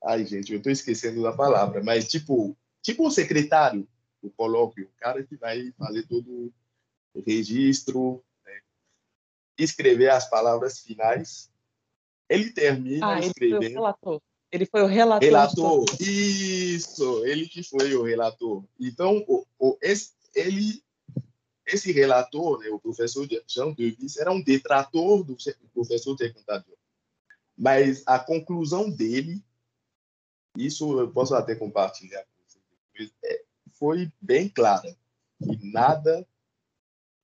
Ai, 0.04 0.24
gente, 0.24 0.52
eu 0.52 0.58
estou 0.58 0.72
esquecendo 0.72 1.22
da 1.22 1.32
palavra, 1.32 1.82
mas 1.82 2.08
tipo, 2.08 2.56
tipo 2.82 3.06
o 3.06 3.10
secretário 3.10 3.86
do 4.22 4.30
colóquio, 4.30 4.86
o 4.86 5.00
cara 5.00 5.22
que 5.22 5.36
vai 5.36 5.72
fazer 5.78 6.06
todo 6.06 6.52
o 7.14 7.22
registro, 7.26 8.22
escrever 9.58 10.10
as 10.10 10.30
palavras 10.30 10.78
finais. 10.78 11.50
Ele 12.28 12.50
termina 12.52 13.14
ah, 13.14 13.18
ele 13.18 13.26
escrevendo. 13.26 13.60
Foi 13.60 13.70
o 13.70 13.74
relator. 13.74 14.22
Ele 14.50 14.66
foi 14.66 14.82
o 14.82 14.86
relator. 14.86 15.28
Relator, 15.28 15.84
isso, 16.00 17.26
ele 17.26 17.48
que 17.48 17.62
foi 17.62 17.94
o 17.94 18.02
relator. 18.02 18.64
Então, 18.80 19.24
o, 19.28 19.44
o, 19.58 19.78
esse, 19.82 20.12
ele, 20.34 20.82
esse 21.66 21.92
relator, 21.92 22.58
né, 22.60 22.68
o 22.70 22.78
professor 22.78 23.28
Jean 23.46 23.72
Devis, 23.72 24.16
era 24.16 24.32
um 24.32 24.42
detrator 24.42 25.22
do, 25.24 25.36
professor 25.74 26.16
de 26.16 26.32
contador. 26.32 26.76
Mas 27.56 28.02
a 28.06 28.18
conclusão 28.18 28.88
dele, 28.88 29.44
isso 30.66 30.98
eu 30.98 31.10
posso 31.10 31.34
até 31.34 31.54
compartilhar 31.54 32.24
é, 33.24 33.44
foi 33.72 34.10
bem 34.20 34.48
clara, 34.48 34.96
que 35.40 35.70
nada 35.70 36.26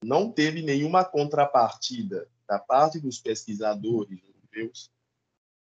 não 0.03 0.31
teve 0.31 0.63
nenhuma 0.63 1.05
contrapartida 1.05 2.29
da 2.47 2.59
parte 2.59 3.01
dos 3.01 3.19
pesquisadores 3.19 4.21
europeus 4.23 4.91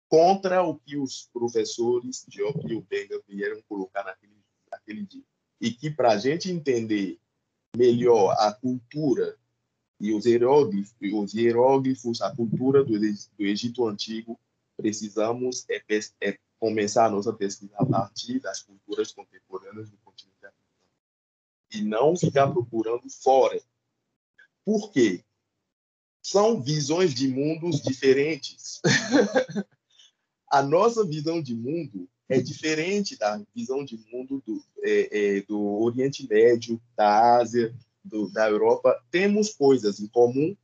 contra 0.07 0.63
o 0.63 0.79
que 0.79 0.97
os 0.97 1.29
professores 1.33 2.25
de 2.27 2.41
e 2.41 2.75
Ubenga 2.75 3.21
vieram 3.27 3.61
colocar 3.67 4.03
naquele, 4.03 4.33
naquele 4.71 5.05
dia. 5.05 5.23
E 5.61 5.71
que, 5.71 5.89
para 5.89 6.13
a 6.13 6.17
gente 6.17 6.49
entender 6.49 7.19
melhor 7.75 8.35
a 8.39 8.51
cultura 8.53 9.37
e 9.99 10.13
os 10.13 10.25
hieróglifos, 10.25 10.95
os 11.01 11.33
hieróglifos 11.33 12.21
a 12.21 12.33
cultura 12.33 12.83
do, 12.83 12.97
do 12.97 13.45
Egito 13.45 13.85
Antigo, 13.85 14.39
precisamos 14.77 15.65
é, 15.69 15.83
é, 16.21 16.39
começar 16.59 17.05
a 17.05 17.09
nossa 17.09 17.31
pesquisa 17.33 17.73
a 17.77 17.85
partir 17.85 18.39
das 18.39 18.61
culturas 18.61 19.11
contemporâneas 19.11 19.89
do 19.89 19.97
continente 19.97 20.45
africano. 20.45 20.65
E 21.71 21.81
não 21.81 22.15
ficar 22.15 22.47
procurando 22.51 23.09
fora 23.09 23.59
por 24.69 24.91
quê? 24.91 25.23
São 26.21 26.61
visões 26.61 27.11
de 27.15 27.27
mundos 27.27 27.81
diferentes. 27.81 28.79
a 30.47 30.61
nossa 30.61 31.03
visão 31.03 31.41
de 31.41 31.55
mundo 31.55 32.07
é 32.29 32.39
diferente 32.39 33.17
da 33.17 33.41
visão 33.55 33.83
de 33.83 33.97
mundo 34.11 34.43
do, 34.45 34.63
é, 34.83 35.37
é, 35.37 35.41
do 35.41 35.59
Oriente 35.81 36.27
Médio, 36.29 36.79
da 36.95 37.37
Ásia, 37.37 37.75
do, 38.03 38.29
da 38.29 38.47
Europa. 38.47 39.03
Temos 39.09 39.49
coisas 39.51 39.99
em 39.99 40.07
comum, 40.07 40.55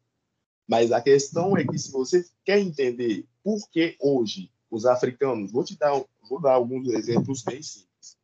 mas 0.68 0.92
a 0.92 1.02
questão 1.02 1.58
é 1.58 1.66
que 1.66 1.80
se 1.80 1.92
você 1.92 2.24
quer 2.44 2.60
entender 2.60 3.26
por 3.44 3.68
que 3.72 3.96
hoje 4.00 4.52
os 4.70 4.86
africanos, 4.86 5.52
vou 5.52 5.64
te 5.64 5.78
dar, 5.78 5.92
vou 6.30 6.42
dar 6.42 6.54
alguns 6.54 6.88
exemplos 6.90 7.44
bem 7.44 7.62
simples. 7.62 8.18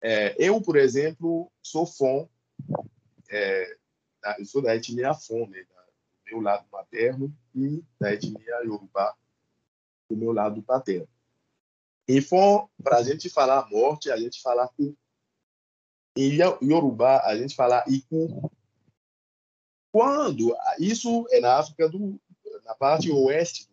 É, 0.00 0.34
eu, 0.38 0.60
por 0.60 0.76
exemplo, 0.76 1.50
sou 1.62 1.86
fã 1.86 2.28
é, 3.30 3.76
eu 4.38 4.44
sou 4.44 4.62
da 4.62 4.76
etnia 4.76 5.10
Afon, 5.10 5.46
né, 5.48 5.62
do 5.62 6.24
meu 6.26 6.40
lado 6.40 6.66
materno, 6.70 7.34
e 7.54 7.82
da 7.98 8.12
etnia 8.12 8.62
Yorubá, 8.64 9.16
do 10.08 10.16
meu 10.16 10.32
lado 10.32 10.62
paterno. 10.62 11.08
E 12.06 12.20
para 12.82 12.98
a 12.98 13.02
gente 13.02 13.30
falar 13.30 13.68
morte, 13.70 14.10
a 14.10 14.16
gente 14.16 14.40
fala 14.42 14.68
cu. 14.68 14.96
Em 16.16 16.36
Yorubá, 16.62 17.22
a 17.24 17.36
gente 17.36 17.54
fala 17.54 17.84
iku. 17.88 18.50
Quando, 19.90 20.54
isso 20.78 21.26
é 21.30 21.40
na 21.40 21.58
África, 21.58 21.88
do, 21.88 22.20
na 22.64 22.74
parte 22.74 23.10
oeste. 23.10 23.71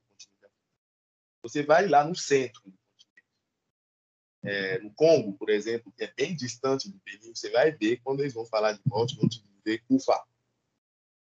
Você 1.42 1.64
vai 1.64 1.88
lá 1.88 2.04
no 2.04 2.16
centro 2.16 2.62
do 2.66 2.78
continente. 2.78 3.26
É, 4.44 4.80
no 4.80 4.94
Congo, 4.94 5.34
por 5.34 5.50
exemplo, 5.50 5.92
que 5.92 6.04
é 6.04 6.14
bem 6.14 6.36
distante 6.36 6.90
do 6.90 7.00
Benin, 7.06 7.34
você 7.34 7.50
vai 7.50 7.72
ver, 7.72 8.02
quando 8.04 8.22
eles 8.22 8.34
vão 8.34 8.46
falar 8.46 8.74
de 8.74 8.82
morte, 8.86 9.16
vão 9.16 9.28
te 9.28 9.44
dizer 9.64 9.84
Kufa 9.88 10.22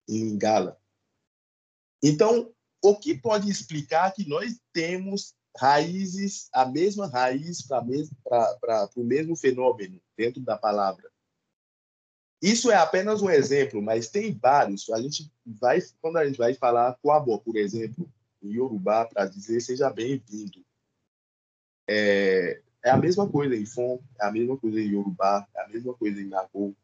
em 0.09 0.37
Gala. 0.37 0.81
Então, 2.03 2.53
o 2.83 2.97
que 2.97 3.17
pode 3.17 3.49
explicar 3.49 4.13
que 4.13 4.29
nós 4.29 4.61
temos 4.73 5.35
raízes, 5.57 6.49
a 6.53 6.67
mesma 6.67 7.07
raiz 7.07 7.63
para 7.63 8.91
o 8.97 9.05
mesmo 9.05 9.37
fenômeno 9.37 10.01
dentro 10.17 10.41
da 10.41 10.57
palavra? 10.57 11.11
Isso 12.41 12.73
é 12.73 12.75
apenas 12.75 13.23
um 13.23 13.31
exemplo, 13.31 13.81
mas 13.81 14.09
tem 14.09 14.37
vários. 14.37 14.91
A 14.91 15.01
gente 15.01 15.31
vai, 15.47 15.81
quando 16.01 16.17
a 16.17 16.27
gente 16.27 16.37
vai 16.37 16.55
falar 16.55 16.99
Coabó, 17.01 17.39
por 17.39 17.57
exemplo, 17.57 18.13
em 18.43 18.51
Yorubá, 18.51 19.07
para 19.07 19.27
dizer 19.27 19.61
seja 19.61 19.89
bem-vindo. 19.91 20.65
É, 21.89 22.61
é 22.83 22.91
a 22.91 22.97
mesma 22.97 23.29
coisa 23.29 23.55
em 23.55 23.65
Fon, 23.65 24.01
é 24.21 24.27
a 24.27 24.33
mesma 24.33 24.57
coisa 24.57 24.81
em 24.81 24.89
Yorubá, 24.91 25.47
é 25.55 25.63
a 25.63 25.69
mesma 25.69 25.95
coisa 25.95 26.21
em 26.21 26.27
Nagô, 26.27 26.75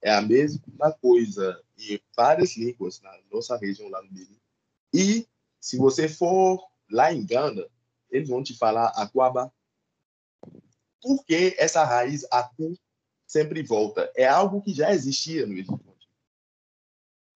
é 0.00 0.12
a 0.12 0.22
mesma 0.22 0.92
coisa 1.00 1.60
em 1.76 2.00
várias 2.16 2.56
línguas 2.56 3.00
na 3.00 3.18
nossa 3.30 3.56
região 3.56 3.88
lá 3.88 4.02
no 4.02 4.10
Benin. 4.10 4.38
E 4.92 5.26
se 5.60 5.76
você 5.76 6.08
for 6.08 6.64
lá 6.90 7.12
em 7.12 7.26
Gana, 7.26 7.66
eles 8.10 8.28
vão 8.28 8.42
te 8.42 8.56
falar 8.56 8.88
Aquaba. 8.88 9.52
Por 11.00 11.24
que 11.24 11.54
essa 11.58 11.84
raiz 11.84 12.26
Aku 12.30 12.74
sempre 13.26 13.62
volta? 13.62 14.10
É 14.16 14.26
algo 14.26 14.62
que 14.62 14.72
já 14.72 14.92
existia 14.92 15.46
no 15.46 15.52
Egito. 15.52 15.78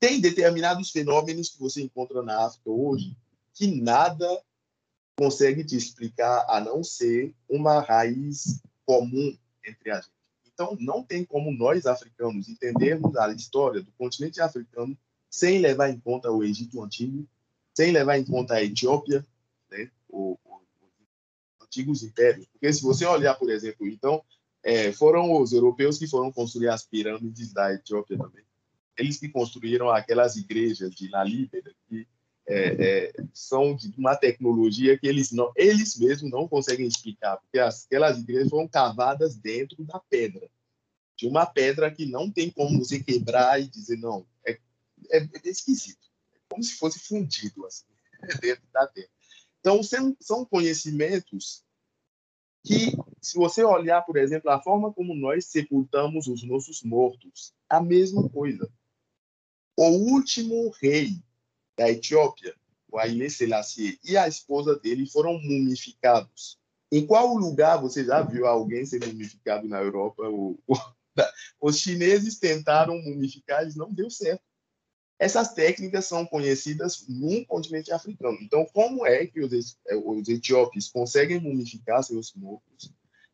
Tem 0.00 0.20
determinados 0.20 0.90
fenômenos 0.90 1.50
que 1.50 1.60
você 1.60 1.80
encontra 1.82 2.22
na 2.22 2.44
África 2.46 2.70
hoje 2.70 3.16
que 3.54 3.80
nada 3.80 4.42
consegue 5.16 5.64
te 5.64 5.76
explicar 5.76 6.46
a 6.48 6.60
não 6.60 6.82
ser 6.82 7.34
uma 7.48 7.80
raiz 7.80 8.60
comum 8.84 9.36
entre 9.64 9.90
a 9.90 9.96
gente. 9.96 10.12
Então, 10.52 10.76
não 10.80 11.02
tem 11.02 11.24
como 11.24 11.52
nós, 11.52 11.86
africanos, 11.86 12.48
entendermos 12.48 13.16
a 13.16 13.32
história 13.32 13.82
do 13.82 13.90
continente 13.92 14.40
africano 14.40 14.96
sem 15.30 15.58
levar 15.60 15.88
em 15.88 15.98
conta 15.98 16.30
o 16.30 16.44
Egito 16.44 16.82
Antigo, 16.82 17.26
sem 17.74 17.90
levar 17.90 18.18
em 18.18 18.24
conta 18.24 18.54
a 18.54 18.62
Etiópia, 18.62 19.26
né, 19.70 19.90
os 20.10 20.36
antigos 21.62 22.02
impérios. 22.02 22.46
Porque 22.48 22.70
se 22.72 22.82
você 22.82 23.06
olhar, 23.06 23.34
por 23.34 23.50
exemplo, 23.50 23.88
então, 23.88 24.22
é, 24.62 24.92
foram 24.92 25.40
os 25.40 25.52
europeus 25.52 25.98
que 25.98 26.06
foram 26.06 26.30
construir 26.30 26.68
as 26.68 26.84
pirâmides 26.84 27.52
da 27.52 27.72
Etiópia 27.72 28.18
também. 28.18 28.44
Eles 28.96 29.18
que 29.18 29.28
construíram 29.28 29.88
aquelas 29.88 30.36
igrejas 30.36 30.94
de 30.94 31.08
Nalíbera, 31.08 31.72
que 31.88 32.06
é, 32.46 33.08
é, 33.08 33.12
são 33.32 33.74
de 33.74 33.92
uma 33.96 34.16
tecnologia 34.16 34.98
que 34.98 35.06
eles 35.06 35.30
não, 35.30 35.52
eles 35.56 35.96
mesmos 35.96 36.30
não 36.30 36.48
conseguem 36.48 36.86
explicar, 36.86 37.36
porque 37.38 37.58
as, 37.58 37.84
aquelas 37.86 38.18
igrejas 38.18 38.50
foram 38.50 38.66
cavadas 38.66 39.36
dentro 39.36 39.84
da 39.84 39.98
pedra, 40.00 40.50
de 41.16 41.26
uma 41.26 41.46
pedra 41.46 41.90
que 41.90 42.06
não 42.06 42.30
tem 42.30 42.50
como 42.50 42.78
você 42.78 43.02
quebrar 43.02 43.60
e 43.60 43.68
dizer 43.68 43.96
não, 43.98 44.26
é, 44.44 44.58
é, 45.10 45.18
é 45.18 45.48
esquisito, 45.48 46.10
é 46.34 46.38
como 46.48 46.62
se 46.62 46.74
fosse 46.74 46.98
fundido 46.98 47.64
assim 47.64 47.86
dentro 48.40 48.64
da 48.72 48.86
terra. 48.88 49.08
Então 49.60 49.82
são, 49.82 50.16
são 50.20 50.44
conhecimentos 50.44 51.64
que, 52.64 52.96
se 53.20 53.36
você 53.36 53.62
olhar, 53.64 54.02
por 54.02 54.16
exemplo, 54.16 54.50
a 54.50 54.60
forma 54.60 54.92
como 54.92 55.14
nós 55.14 55.46
sepultamos 55.46 56.26
os 56.26 56.42
nossos 56.42 56.82
mortos, 56.82 57.52
a 57.68 57.80
mesma 57.80 58.28
coisa. 58.28 58.68
O 59.76 59.88
último 59.88 60.70
rei 60.80 61.22
da 61.76 61.90
Etiópia, 61.90 62.54
o 62.90 62.98
Haile 62.98 63.30
Selassie, 63.30 63.98
e 64.04 64.16
a 64.16 64.28
esposa 64.28 64.76
dele 64.78 65.06
foram 65.06 65.34
mumificados. 65.34 66.58
Em 66.90 67.06
qual 67.06 67.34
lugar 67.34 67.78
você 67.78 68.04
já 68.04 68.20
viu 68.20 68.46
alguém 68.46 68.84
ser 68.84 69.04
mumificado 69.06 69.66
na 69.66 69.80
Europa? 69.80 70.24
os 71.60 71.78
chineses 71.78 72.38
tentaram 72.38 73.00
mumificar, 73.00 73.62
eles 73.62 73.76
não 73.76 73.92
deu 73.92 74.10
certo. 74.10 74.42
Essas 75.18 75.54
técnicas 75.54 76.06
são 76.06 76.26
conhecidas 76.26 77.06
no 77.08 77.46
continente 77.46 77.92
africano. 77.92 78.36
Então, 78.42 78.66
como 78.72 79.06
é 79.06 79.24
que 79.26 79.40
os, 79.40 79.78
os 80.04 80.28
etíopes 80.28 80.88
conseguem 80.88 81.40
mumificar 81.40 82.02
seus 82.02 82.34
mortos, 82.34 82.92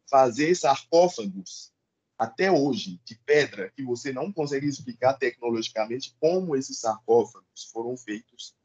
fazer 0.09 0.55
sarcófagos 0.55 1.72
até 2.18 2.50
hoje, 2.50 3.00
de 3.04 3.14
pedra, 3.14 3.70
que 3.70 3.84
você 3.84 4.12
não 4.12 4.32
consegue 4.32 4.66
explicar 4.66 5.14
tecnologicamente 5.14 6.16
como 6.18 6.56
esses 6.56 6.80
sarcófagos 6.80 7.70
foram 7.72 7.96
feitos, 7.96 8.56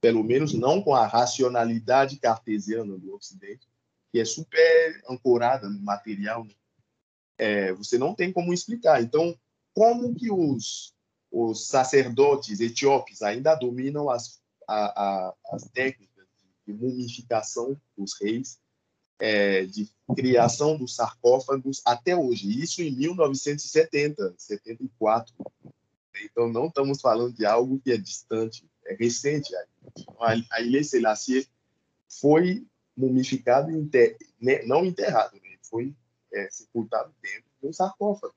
pelo 0.00 0.22
menos 0.22 0.54
não 0.54 0.80
com 0.80 0.94
a 0.94 1.06
racionalidade 1.08 2.18
cartesiana 2.18 2.96
do 2.96 3.12
Ocidente, 3.14 3.68
que 4.12 4.20
é 4.20 4.24
super 4.24 5.02
ancorada 5.08 5.68
no 5.68 5.80
material. 5.80 6.44
Né? 6.44 6.54
É, 7.36 7.72
você 7.72 7.98
não 7.98 8.14
tem 8.14 8.32
como 8.32 8.54
explicar. 8.54 9.02
Então, 9.02 9.36
como 9.74 10.14
que 10.14 10.30
os, 10.30 10.94
os 11.32 11.66
sacerdotes 11.66 12.60
etíopes 12.60 13.22
ainda 13.22 13.56
dominam 13.56 14.08
as, 14.08 14.40
a, 14.68 14.84
a, 15.02 15.34
as 15.52 15.64
técnicas 15.70 16.26
de 16.64 16.72
mumificação 16.72 17.80
dos 17.96 18.12
reis 18.20 18.60
é, 19.20 19.64
de 19.66 19.88
criação 20.16 20.76
dos 20.76 20.96
sarcófagos 20.96 21.82
até 21.84 22.16
hoje, 22.16 22.60
isso 22.60 22.82
em 22.82 22.90
1970, 22.90 24.34
74. 24.36 25.34
Então, 26.24 26.48
não 26.50 26.66
estamos 26.66 27.00
falando 27.00 27.34
de 27.34 27.46
algo 27.46 27.80
que 27.80 27.92
é 27.92 27.96
distante, 27.96 28.64
é 28.86 28.94
recente. 28.94 29.52
A 30.18 30.60
Ilha 30.60 30.82
Selassie 30.82 31.48
foi 32.08 32.66
mumificado. 32.96 33.70
Né, 34.40 34.62
não 34.64 34.84
enterrado, 34.84 35.34
né? 35.34 35.56
foi 35.62 35.94
é, 36.32 36.48
sepultado 36.50 37.14
dentro 37.22 37.44
de 37.60 37.68
um 37.68 37.72
sarcófago. 37.72 38.34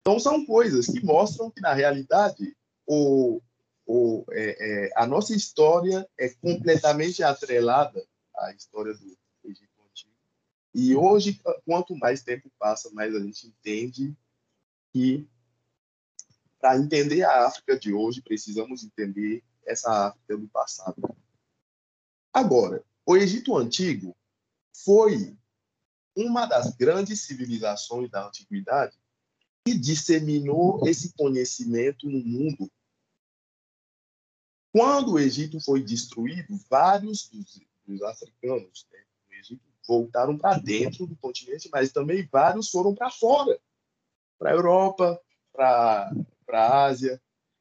Então, 0.00 0.18
são 0.18 0.44
coisas 0.44 0.86
que 0.86 1.04
mostram 1.04 1.50
que, 1.50 1.60
na 1.60 1.72
realidade, 1.72 2.56
o, 2.86 3.40
o, 3.86 4.24
é, 4.30 4.86
é, 4.86 4.90
a 4.96 5.06
nossa 5.06 5.34
história 5.34 6.08
é 6.18 6.28
completamente 6.30 7.22
atrelada 7.22 8.04
à 8.36 8.52
história 8.52 8.94
do, 8.94 9.16
e 10.74 10.94
hoje, 10.96 11.40
quanto 11.66 11.96
mais 11.96 12.22
tempo 12.22 12.50
passa, 12.58 12.90
mais 12.92 13.14
a 13.14 13.20
gente 13.20 13.46
entende 13.46 14.16
que 14.92 15.28
para 16.58 16.78
entender 16.78 17.24
a 17.24 17.46
África 17.46 17.78
de 17.78 17.92
hoje, 17.92 18.22
precisamos 18.22 18.84
entender 18.84 19.42
essa 19.66 20.08
África 20.08 20.36
do 20.36 20.48
passado. 20.48 21.02
Agora, 22.32 22.84
o 23.04 23.16
Egito 23.16 23.56
Antigo 23.56 24.16
foi 24.72 25.36
uma 26.16 26.46
das 26.46 26.74
grandes 26.76 27.22
civilizações 27.22 28.10
da 28.10 28.26
antiguidade 28.26 28.96
que 29.64 29.76
disseminou 29.76 30.86
esse 30.88 31.12
conhecimento 31.14 32.08
no 32.08 32.20
mundo. 32.20 32.70
Quando 34.72 35.12
o 35.12 35.18
Egito 35.18 35.60
foi 35.60 35.82
destruído, 35.82 36.58
vários 36.70 37.28
dos, 37.28 37.60
dos 37.84 38.02
africanos 38.02 38.86
né, 38.90 39.04
voltaram 39.86 40.36
para 40.36 40.58
dentro 40.58 41.06
do 41.06 41.16
continente, 41.16 41.68
mas 41.72 41.92
também 41.92 42.28
vários 42.30 42.70
foram 42.70 42.94
para 42.94 43.10
fora, 43.10 43.58
para 44.38 44.50
a 44.50 44.54
Europa, 44.54 45.20
para 45.52 46.12
a 46.52 46.84
Ásia. 46.84 47.20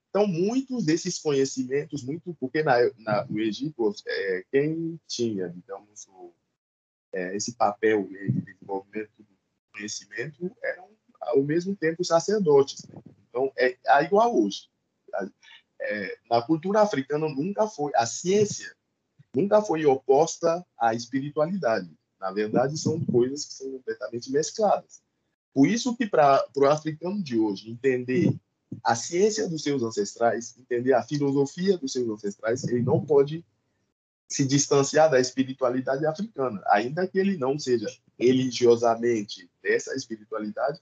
Então, 0.09 0.27
muitos 0.27 0.85
desses 0.85 1.19
conhecimentos, 1.19 2.03
muito 2.03 2.35
porque 2.39 2.61
na, 2.63 2.75
na, 2.97 3.25
Egito, 3.35 3.93
é, 4.05 4.43
quem 4.51 4.99
tinha, 5.07 5.49
digamos, 5.49 6.05
o, 6.09 6.33
é, 7.13 7.35
esse 7.35 7.55
papel 7.55 8.07
de 8.07 8.31
desenvolvimento 8.31 9.11
do 9.17 9.37
conhecimento 9.73 10.51
eram, 10.61 10.89
ao 11.21 11.41
mesmo 11.41 11.75
tempo, 11.75 12.03
sacerdotes. 12.03 12.85
Né? 12.87 13.01
Então, 13.29 13.51
é, 13.57 13.77
é 13.85 14.03
igual 14.03 14.37
hoje. 14.37 14.69
É, 15.83 16.17
na 16.29 16.41
cultura 16.41 16.81
africana, 16.81 17.27
nunca 17.29 17.67
foi, 17.67 17.91
a 17.95 18.05
ciência 18.05 18.75
nunca 19.33 19.61
foi 19.61 19.85
oposta 19.85 20.65
à 20.77 20.93
espiritualidade. 20.93 21.89
Na 22.21 22.31
verdade, 22.31 22.77
são 22.77 23.03
coisas 23.03 23.43
que 23.43 23.53
são 23.53 23.71
completamente 23.71 24.31
mescladas. 24.31 25.01
Por 25.51 25.67
isso 25.67 25.97
que 25.97 26.05
para 26.05 26.45
o 26.55 26.65
africano 26.65 27.21
de 27.21 27.39
hoje 27.39 27.71
entender 27.71 28.39
a 28.83 28.95
ciência 28.95 29.49
dos 29.49 29.63
seus 29.63 29.81
ancestrais, 29.81 30.55
entender 30.57 30.93
a 30.93 31.01
filosofia 31.01 31.79
dos 31.79 31.91
seus 31.91 32.07
ancestrais, 32.07 32.63
ele 32.63 32.83
não 32.83 33.03
pode 33.03 33.43
se 34.29 34.45
distanciar 34.45 35.09
da 35.09 35.19
espiritualidade 35.19 36.05
africana, 36.05 36.61
ainda 36.67 37.07
que 37.07 37.17
ele 37.17 37.37
não 37.37 37.57
seja 37.57 37.87
religiosamente 38.17 39.49
dessa 39.61 39.93
espiritualidade. 39.95 40.79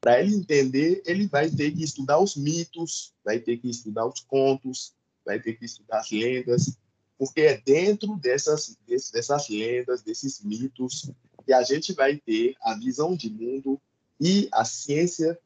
Para 0.00 0.20
ele 0.20 0.34
entender, 0.34 1.02
ele 1.04 1.28
vai 1.28 1.50
ter 1.50 1.70
que 1.70 1.84
estudar 1.84 2.18
os 2.18 2.34
mitos, 2.34 3.12
vai 3.22 3.38
ter 3.38 3.58
que 3.58 3.68
estudar 3.68 4.06
os 4.06 4.20
contos, 4.20 4.94
vai 5.24 5.38
ter 5.38 5.52
que 5.52 5.66
estudar 5.66 5.98
as 5.98 6.10
lendas, 6.10 6.78
porque 7.18 7.40
é 7.40 7.60
dentro 7.60 8.16
dessas, 8.16 8.78
dessas 8.86 9.48
lendas, 9.48 10.02
desses 10.02 10.40
mitos, 10.42 11.10
que 11.44 11.52
a 11.52 11.62
gente 11.62 11.92
vai 11.92 12.16
ter 12.16 12.54
a 12.62 12.74
visão 12.74 13.16
de 13.16 13.28
mundo 13.28 13.80
e 14.20 14.48
a 14.52 14.64
ciência 14.64 15.38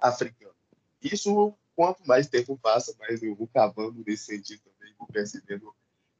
africana. 0.00 0.54
Isso, 1.02 1.52
quanto 1.76 2.06
mais 2.06 2.28
tempo 2.28 2.58
passa, 2.60 2.94
mais 2.98 3.22
eu 3.22 3.34
vou 3.34 3.48
cavando 3.48 4.02
nesse 4.06 4.24
sentido 4.24 4.62
também, 4.64 4.94
vou 4.98 5.06
percebendo 5.08 5.74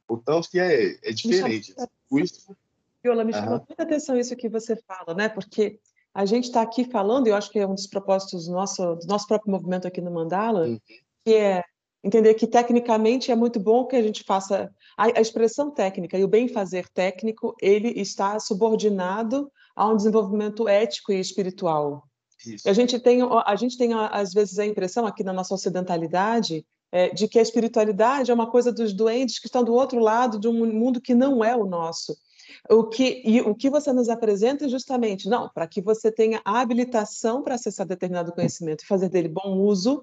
o 0.07 0.17
tanto 0.17 0.49
que 0.49 0.59
é, 0.59 0.97
é 1.03 1.11
diferente. 1.11 1.73
Isso... 2.11 2.55
Viola, 3.03 3.23
me 3.23 3.33
chama 3.33 3.63
muita 3.65 3.83
atenção 3.83 4.17
isso 4.17 4.35
que 4.35 4.49
você 4.49 4.75
fala, 4.75 5.13
né? 5.13 5.29
Porque 5.29 5.79
a 6.13 6.25
gente 6.25 6.45
está 6.45 6.61
aqui 6.61 6.83
falando, 6.83 7.27
e 7.27 7.29
eu 7.29 7.35
acho 7.35 7.49
que 7.49 7.59
é 7.59 7.67
um 7.67 7.75
dos 7.75 7.87
propósitos 7.87 8.47
do 8.47 8.51
nosso, 8.51 8.95
do 8.95 9.07
nosso 9.07 9.27
próprio 9.27 9.51
movimento 9.51 9.87
aqui 9.87 10.01
no 10.01 10.11
Mandala, 10.11 10.67
uhum. 10.67 10.79
que 11.23 11.33
é 11.33 11.63
entender 12.03 12.33
que 12.33 12.47
tecnicamente 12.47 13.31
é 13.31 13.35
muito 13.35 13.59
bom 13.59 13.85
que 13.85 13.95
a 13.95 14.01
gente 14.01 14.23
faça 14.23 14.71
a, 14.97 15.05
a 15.17 15.21
expressão 15.21 15.71
técnica 15.71 16.17
e 16.17 16.23
o 16.23 16.27
bem 16.27 16.47
fazer 16.47 16.87
técnico 16.89 17.55
ele 17.61 17.89
está 17.99 18.39
subordinado 18.39 19.51
a 19.75 19.87
um 19.87 19.95
desenvolvimento 19.95 20.67
ético 20.67 21.11
e 21.11 21.19
espiritual. 21.19 22.03
Isso. 22.45 22.69
A 22.69 22.73
gente 22.73 22.97
tem 22.99 23.19
a 23.21 23.55
gente 23.55 23.77
tem 23.77 23.93
às 23.93 24.33
vezes 24.33 24.59
a 24.59 24.65
impressão 24.65 25.05
aqui 25.05 25.23
na 25.23 25.33
nossa 25.33 25.53
ocidentalidade 25.53 26.65
é, 26.91 27.09
de 27.09 27.27
que 27.27 27.37
a 27.37 27.41
espiritualidade 27.41 28.31
é 28.31 28.33
uma 28.33 28.49
coisa 28.49 28.71
dos 28.71 28.93
doentes 28.93 29.39
que 29.39 29.47
estão 29.47 29.63
do 29.63 29.73
outro 29.73 29.99
lado 29.99 30.39
de 30.39 30.47
um 30.47 30.73
mundo 30.73 31.01
que 31.01 31.13
não 31.13 31.43
é 31.43 31.55
o 31.55 31.65
nosso. 31.65 32.15
O 32.69 32.85
que, 32.85 33.21
e 33.23 33.41
o 33.41 33.53
que 33.53 33.69
você 33.69 33.93
nos 33.93 34.09
apresenta 34.09 34.65
é 34.65 34.69
justamente, 34.69 35.29
não, 35.29 35.49
para 35.49 35.67
que 35.67 35.81
você 35.81 36.11
tenha 36.11 36.41
a 36.43 36.59
habilitação 36.59 37.43
para 37.43 37.55
acessar 37.55 37.85
determinado 37.85 38.33
conhecimento 38.33 38.83
e 38.83 38.87
fazer 38.87 39.09
dele 39.09 39.29
bom 39.29 39.57
uso, 39.57 40.01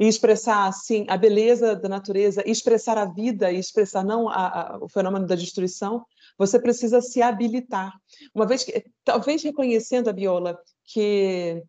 e 0.00 0.08
expressar 0.08 0.66
assim 0.66 1.04
a 1.08 1.16
beleza 1.18 1.76
da 1.76 1.86
natureza, 1.86 2.42
expressar 2.46 2.96
a 2.96 3.04
vida 3.04 3.52
e 3.52 3.58
expressar 3.58 4.02
não 4.02 4.30
a, 4.30 4.74
a, 4.74 4.78
o 4.80 4.88
fenômeno 4.88 5.26
da 5.26 5.34
destruição, 5.34 6.06
você 6.38 6.58
precisa 6.58 7.02
se 7.02 7.20
habilitar. 7.20 7.92
Uma 8.34 8.46
vez 8.46 8.64
que, 8.64 8.82
talvez 9.04 9.42
reconhecendo 9.42 10.08
a 10.08 10.12
Biola 10.12 10.58
que 10.86 11.62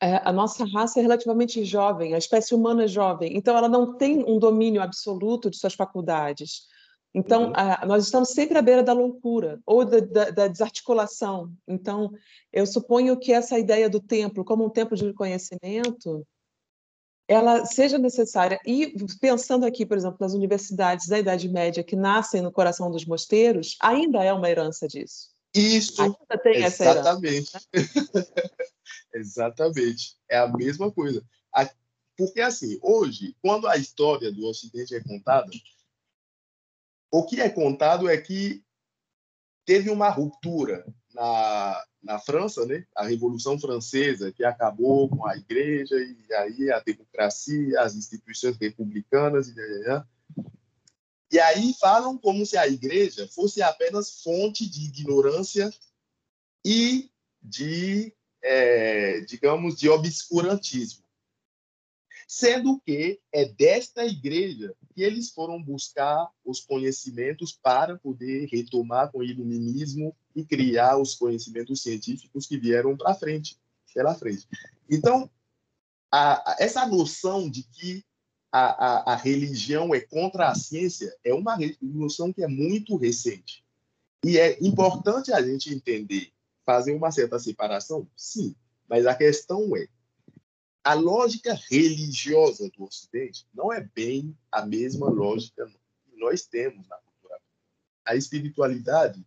é, 0.00 0.16
a 0.24 0.32
nossa 0.32 0.64
raça 0.64 0.98
é 0.98 1.02
relativamente 1.02 1.62
jovem, 1.62 2.14
a 2.14 2.18
espécie 2.18 2.54
humana 2.54 2.84
é 2.84 2.88
jovem, 2.88 3.36
então 3.36 3.54
ela 3.54 3.68
não 3.68 3.98
tem 3.98 4.24
um 4.26 4.38
domínio 4.38 4.80
absoluto 4.80 5.50
de 5.50 5.58
suas 5.58 5.74
faculdades. 5.74 6.62
Então, 7.14 7.48
uhum. 7.48 7.52
a, 7.54 7.84
nós 7.84 8.04
estamos 8.04 8.30
sempre 8.30 8.56
à 8.56 8.62
beira 8.62 8.82
da 8.82 8.94
loucura 8.94 9.60
ou 9.66 9.84
da, 9.84 10.00
da, 10.00 10.30
da, 10.30 10.48
desarticulação. 10.48 11.52
Então, 11.68 12.10
eu 12.50 12.66
suponho 12.66 13.18
que 13.18 13.30
essa 13.30 13.58
ideia 13.58 13.90
do 13.90 14.00
templo 14.00 14.42
como 14.42 14.64
um 14.64 14.70
templo 14.70 14.96
de 14.96 15.12
conhecimento 15.12 16.26
ela 17.32 17.64
seja 17.64 17.98
necessária. 17.98 18.60
E 18.66 18.94
pensando 19.20 19.64
aqui, 19.64 19.86
por 19.86 19.96
exemplo, 19.96 20.18
nas 20.20 20.34
universidades 20.34 21.08
da 21.08 21.18
Idade 21.18 21.48
Média 21.48 21.82
que 21.82 21.96
nascem 21.96 22.42
no 22.42 22.52
coração 22.52 22.90
dos 22.90 23.04
mosteiros, 23.04 23.76
ainda 23.80 24.22
é 24.22 24.32
uma 24.32 24.50
herança 24.50 24.86
disso. 24.86 25.30
Isso. 25.54 26.00
Ainda 26.00 26.38
tem 26.42 26.62
essa 26.62 26.84
exatamente. 26.84 27.50
herança. 27.54 27.68
Né? 27.74 28.56
exatamente. 29.14 30.16
É 30.28 30.38
a 30.38 30.48
mesma 30.48 30.90
coisa. 30.90 31.24
Porque, 32.16 32.40
assim, 32.40 32.78
hoje, 32.82 33.34
quando 33.40 33.66
a 33.66 33.76
história 33.76 34.30
do 34.30 34.46
Ocidente 34.46 34.94
é 34.94 35.02
contada, 35.02 35.50
o 37.10 37.24
que 37.24 37.40
é 37.40 37.48
contado 37.48 38.08
é 38.08 38.16
que 38.16 38.62
teve 39.64 39.90
uma 39.90 40.08
ruptura 40.08 40.86
na, 41.14 41.84
na 42.02 42.18
França, 42.18 42.66
né? 42.66 42.84
A 42.96 43.04
Revolução 43.04 43.58
Francesa 43.58 44.32
que 44.32 44.44
acabou 44.44 45.08
com 45.08 45.26
a 45.26 45.36
Igreja 45.36 45.96
e 45.96 46.34
aí 46.34 46.70
a 46.70 46.80
democracia, 46.80 47.80
as 47.80 47.94
instituições 47.94 48.56
republicanas 48.56 49.48
e 49.48 49.54
e 51.32 51.40
aí 51.40 51.74
falam 51.80 52.18
como 52.18 52.44
se 52.44 52.58
a 52.58 52.68
Igreja 52.68 53.26
fosse 53.26 53.62
apenas 53.62 54.22
fonte 54.22 54.68
de 54.68 54.84
ignorância 54.84 55.72
e 56.62 57.10
de, 57.42 58.14
é, 58.42 59.20
digamos, 59.20 59.76
de 59.76 59.88
obscurantismo 59.88 61.01
sendo 62.34 62.80
que 62.80 63.20
é 63.30 63.44
desta 63.44 64.06
igreja 64.06 64.74
que 64.94 65.02
eles 65.02 65.28
foram 65.28 65.62
buscar 65.62 66.30
os 66.42 66.60
conhecimentos 66.60 67.52
para 67.52 67.98
poder 67.98 68.48
retomar 68.50 69.12
com 69.12 69.18
o 69.18 69.22
iluminismo 69.22 70.16
e 70.34 70.42
criar 70.42 70.96
os 70.96 71.14
conhecimentos 71.14 71.82
científicos 71.82 72.46
que 72.46 72.56
vieram 72.56 72.96
para 72.96 73.14
frente, 73.14 73.58
pela 73.92 74.14
frente. 74.14 74.48
Então, 74.88 75.30
a, 76.10 76.52
a, 76.52 76.56
essa 76.58 76.86
noção 76.86 77.50
de 77.50 77.64
que 77.64 78.02
a, 78.50 79.12
a, 79.12 79.14
religião 79.14 79.94
é 79.94 80.00
contra 80.00 80.48
a 80.48 80.54
ciência 80.54 81.14
é 81.22 81.34
uma 81.34 81.58
noção 81.82 82.32
que 82.32 82.42
é 82.42 82.48
muito 82.48 82.96
recente. 82.96 83.62
E 84.24 84.38
é 84.38 84.56
importante 84.64 85.34
a 85.34 85.42
gente 85.42 85.72
entender, 85.72 86.32
fazer 86.64 86.94
uma 86.94 87.10
certa 87.10 87.38
separação, 87.38 88.08
sim, 88.16 88.56
Mas 88.88 89.04
a 89.04 89.14
questão 89.14 89.76
é, 89.76 89.86
a 90.84 90.94
lógica 90.94 91.54
religiosa 91.70 92.68
do 92.70 92.84
Ocidente 92.84 93.46
não 93.54 93.72
é 93.72 93.80
bem 93.80 94.36
a 94.50 94.66
mesma 94.66 95.08
lógica 95.08 95.66
que 96.04 96.16
nós 96.16 96.44
temos 96.44 96.86
na 96.88 96.96
cultura. 96.96 97.40
A 98.04 98.16
espiritualidade, 98.16 99.24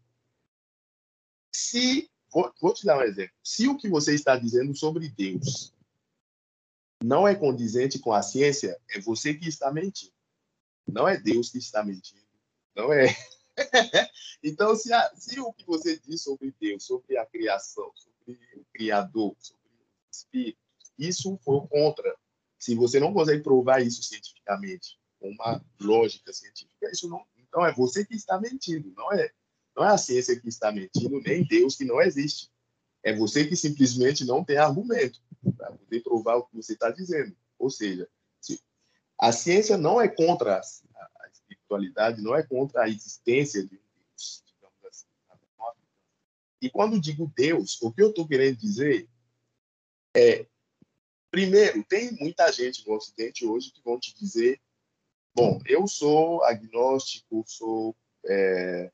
se 1.53 2.09
vou, 2.31 2.53
vou 2.59 2.73
te 2.73 2.85
dar 2.85 2.97
um 2.97 3.03
exemplo, 3.03 3.33
se 3.41 3.67
o 3.67 3.77
que 3.77 3.87
você 3.87 4.13
está 4.13 4.37
dizendo 4.37 4.75
sobre 4.75 5.07
Deus 5.07 5.73
não 7.01 7.27
é 7.27 7.35
condizente 7.35 7.99
com 7.99 8.11
a 8.11 8.21
ciência, 8.21 8.79
é 8.89 8.99
você 8.99 9.33
que 9.33 9.47
está 9.47 9.71
mentindo. 9.71 10.13
Não 10.87 11.07
é 11.07 11.17
Deus 11.17 11.49
que 11.49 11.57
está 11.57 11.83
mentindo. 11.83 12.25
Não 12.75 12.91
é. 12.91 13.15
então, 14.43 14.75
se, 14.75 14.91
a, 14.91 15.15
se, 15.15 15.39
o 15.39 15.53
que 15.53 15.65
você 15.65 15.99
diz 15.99 16.23
sobre 16.23 16.53
Deus, 16.59 16.83
sobre 16.83 17.17
a 17.17 17.25
criação, 17.25 17.91
sobre 17.95 18.39
o 18.55 18.65
Criador, 18.73 19.35
sobre 19.39 19.69
o 19.69 20.11
Espírito, 20.11 20.64
isso 20.97 21.37
for 21.43 21.67
contra, 21.67 22.15
se 22.57 22.75
você 22.75 22.99
não 22.99 23.13
consegue 23.13 23.43
provar 23.43 23.81
isso 23.81 24.01
cientificamente, 24.03 24.97
com 25.19 25.29
uma 25.29 25.63
lógica 25.79 26.31
científica, 26.33 26.89
isso 26.91 27.09
não. 27.09 27.25
Então, 27.37 27.65
é 27.65 27.73
você 27.73 28.05
que 28.05 28.15
está 28.15 28.39
mentindo, 28.39 28.93
não 28.95 29.11
é, 29.13 29.31
não 29.75 29.85
é 29.85 29.89
a 29.89 29.97
ciência 29.97 30.39
que 30.39 30.47
está 30.47 30.71
mentindo, 30.71 31.21
nem 31.21 31.45
Deus 31.45 31.75
que 31.75 31.85
não 31.85 32.01
existe. 32.01 32.51
É 33.03 33.15
você 33.15 33.45
que 33.45 33.55
simplesmente 33.55 34.25
não 34.25 34.43
tem 34.43 34.57
argumento 34.57 35.21
para 35.55 35.71
poder 35.71 36.01
provar 36.01 36.35
o 36.37 36.45
que 36.45 36.55
você 36.55 36.73
está 36.73 36.89
dizendo. 36.89 37.35
Ou 37.59 37.69
seja, 37.69 38.09
a 39.19 39.31
ciência 39.31 39.77
não 39.77 40.01
é 40.01 40.07
contra 40.07 40.59
a 40.59 41.29
espiritualidade, 41.31 42.21
não 42.21 42.35
é 42.35 42.43
contra 42.43 42.83
a 42.83 42.89
existência 42.89 43.63
de 43.63 43.69
Deus, 43.69 44.43
assim. 44.89 45.05
E 46.61 46.69
quando 46.69 46.99
digo 46.99 47.31
Deus, 47.35 47.79
o 47.81 47.91
que 47.91 48.01
eu 48.01 48.09
estou 48.09 48.27
querendo 48.27 48.57
dizer 48.57 49.07
é, 50.15 50.47
primeiro, 51.35 51.83
tem 51.83 52.13
muita 52.13 52.49
gente 52.49 52.87
no 52.87 52.95
Ocidente 52.95 53.45
hoje 53.45 53.69
que 53.69 53.81
vão 53.83 53.99
te 53.99 54.17
dizer, 54.17 54.57
bom, 55.35 55.59
eu 55.65 55.85
sou 55.85 56.41
agnóstico, 56.45 57.43
sou 57.45 57.93
é, 58.25 58.89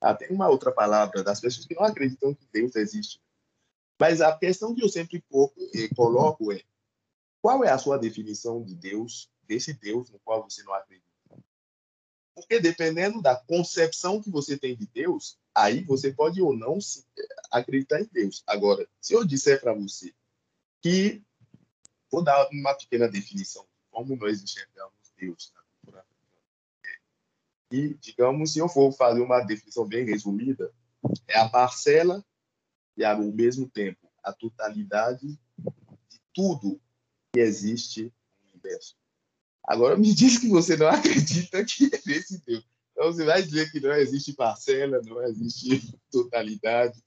ah, 0.00 0.14
tem 0.14 0.30
uma 0.30 0.48
outra 0.48 0.70
palavra 0.70 1.24
das 1.24 1.40
pessoas 1.40 1.66
que 1.66 1.74
não 1.74 1.82
acreditam 1.82 2.32
que 2.32 2.46
Deus 2.52 2.76
existe. 2.76 3.20
Mas 3.98 4.20
a 4.20 4.38
questão 4.38 4.72
que 4.72 4.84
eu 4.84 4.88
sempre 4.88 5.20
eh, 5.74 5.88
coloco 5.96 6.52
é: 6.52 6.62
qual 7.42 7.64
é 7.64 7.70
a 7.70 7.78
sua 7.78 7.98
definição 7.98 8.62
de 8.62 8.76
Deus, 8.76 9.28
desse 9.42 9.74
Deus 9.74 10.10
no 10.10 10.20
qual 10.20 10.48
você 10.48 10.62
não 10.62 10.72
acredita? 10.72 11.10
Porque 12.36 12.60
dependendo 12.60 13.20
da 13.20 13.34
concepção 13.34 14.22
que 14.22 14.30
você 14.30 14.56
tem 14.56 14.76
de 14.76 14.86
Deus, 14.86 15.36
aí 15.52 15.82
você 15.82 16.12
pode 16.12 16.40
ou 16.40 16.56
não 16.56 16.78
eh, 16.78 17.26
acreditar 17.50 18.00
em 18.00 18.08
Deus. 18.12 18.44
Agora, 18.46 18.88
se 19.00 19.12
eu 19.12 19.24
disser 19.24 19.60
para 19.60 19.74
você 19.74 20.14
que 20.80 21.20
vou 22.10 22.22
dar 22.22 22.48
uma 22.50 22.74
pequena 22.74 23.08
definição 23.08 23.62
de 23.62 23.90
como 23.90 24.16
nós 24.16 24.42
enxergamos 24.42 24.92
Deus 25.16 25.52
na 25.54 25.62
cultura. 25.62 26.06
E, 27.70 27.94
digamos, 27.94 28.52
se 28.52 28.58
eu 28.58 28.68
for 28.68 28.90
fazer 28.92 29.20
uma 29.20 29.40
definição 29.40 29.86
bem 29.86 30.04
resumida, 30.04 30.72
é 31.28 31.38
a 31.38 31.48
parcela 31.48 32.24
e, 32.96 33.04
ao 33.04 33.20
mesmo 33.20 33.68
tempo, 33.68 34.10
a 34.22 34.32
totalidade 34.32 35.26
de 35.28 36.20
tudo 36.34 36.80
que 37.32 37.40
existe 37.40 38.12
no 38.42 38.48
universo. 38.50 38.96
Agora, 39.62 39.96
me 39.96 40.12
diz 40.12 40.38
que 40.38 40.48
você 40.48 40.76
não 40.76 40.88
acredita 40.88 41.64
que 41.64 41.90
existe 41.92 42.42
Deus. 42.44 42.66
Então, 42.92 43.12
você 43.12 43.24
vai 43.24 43.42
dizer 43.42 43.70
que 43.70 43.80
não 43.80 43.92
existe 43.92 44.32
parcela, 44.32 45.00
não 45.02 45.22
existe 45.22 45.96
totalidade, 46.10 47.02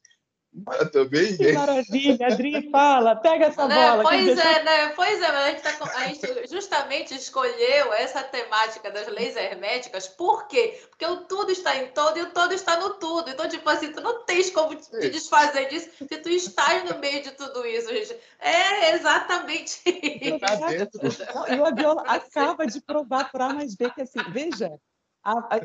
eu 0.80 0.92
também. 0.92 1.36
Que 1.36 1.52
maravilha, 1.52 2.28
Adri, 2.28 2.70
fala, 2.70 3.16
pega 3.16 3.48
essa 3.48 3.68
né? 3.68 3.76
bola. 3.76 4.04
Pois 4.04 4.38
é, 4.38 4.64
né? 4.64 4.88
Pois 4.90 5.22
é, 5.22 5.32
mas 5.32 5.44
a 5.44 5.50
gente, 5.50 5.62
tá, 5.62 5.92
a 5.96 6.08
gente, 6.08 6.48
justamente 6.48 7.16
escolheu 7.16 7.92
essa 7.94 8.22
temática 8.22 8.92
das 8.92 9.08
leis 9.08 9.36
herméticas, 9.36 10.08
por 10.08 10.48
quê? 10.48 10.80
Porque 10.90 11.06
o 11.06 11.18
tudo 11.26 11.52
está 11.52 11.76
em 11.78 11.88
todo 11.88 12.20
e 12.20 12.22
o 12.22 12.32
todo 12.32 12.54
está 12.54 12.78
no 12.80 12.92
tudo. 12.92 13.32
Então, 13.32 13.50
tipo 13.50 13.68
assim, 13.68 13.92
tu 13.92 14.02
não 14.02 14.24
tens 14.26 14.52
como 14.52 14.76
te 14.76 15.10
desfazer 15.10 15.68
disso 15.70 15.90
se 15.98 16.18
tu 16.18 16.30
estás 16.30 16.84
no 16.88 17.00
meio 17.00 17.24
de 17.24 17.32
tudo 17.32 17.66
isso, 17.66 17.90
gente. 17.90 18.16
É 18.40 18.94
exatamente 18.94 19.82
isso. 19.86 21.24
e 21.50 21.60
o 21.60 21.66
Abiola 21.66 22.04
acaba 22.06 22.68
de 22.68 22.80
provar 22.80 23.32
por 23.32 23.42
A 23.42 23.54
mais 23.54 23.76
B 23.76 23.90
que 23.90 24.02
assim, 24.02 24.20
veja, 24.30 24.72
a, 25.24 25.56
a, 25.56 25.58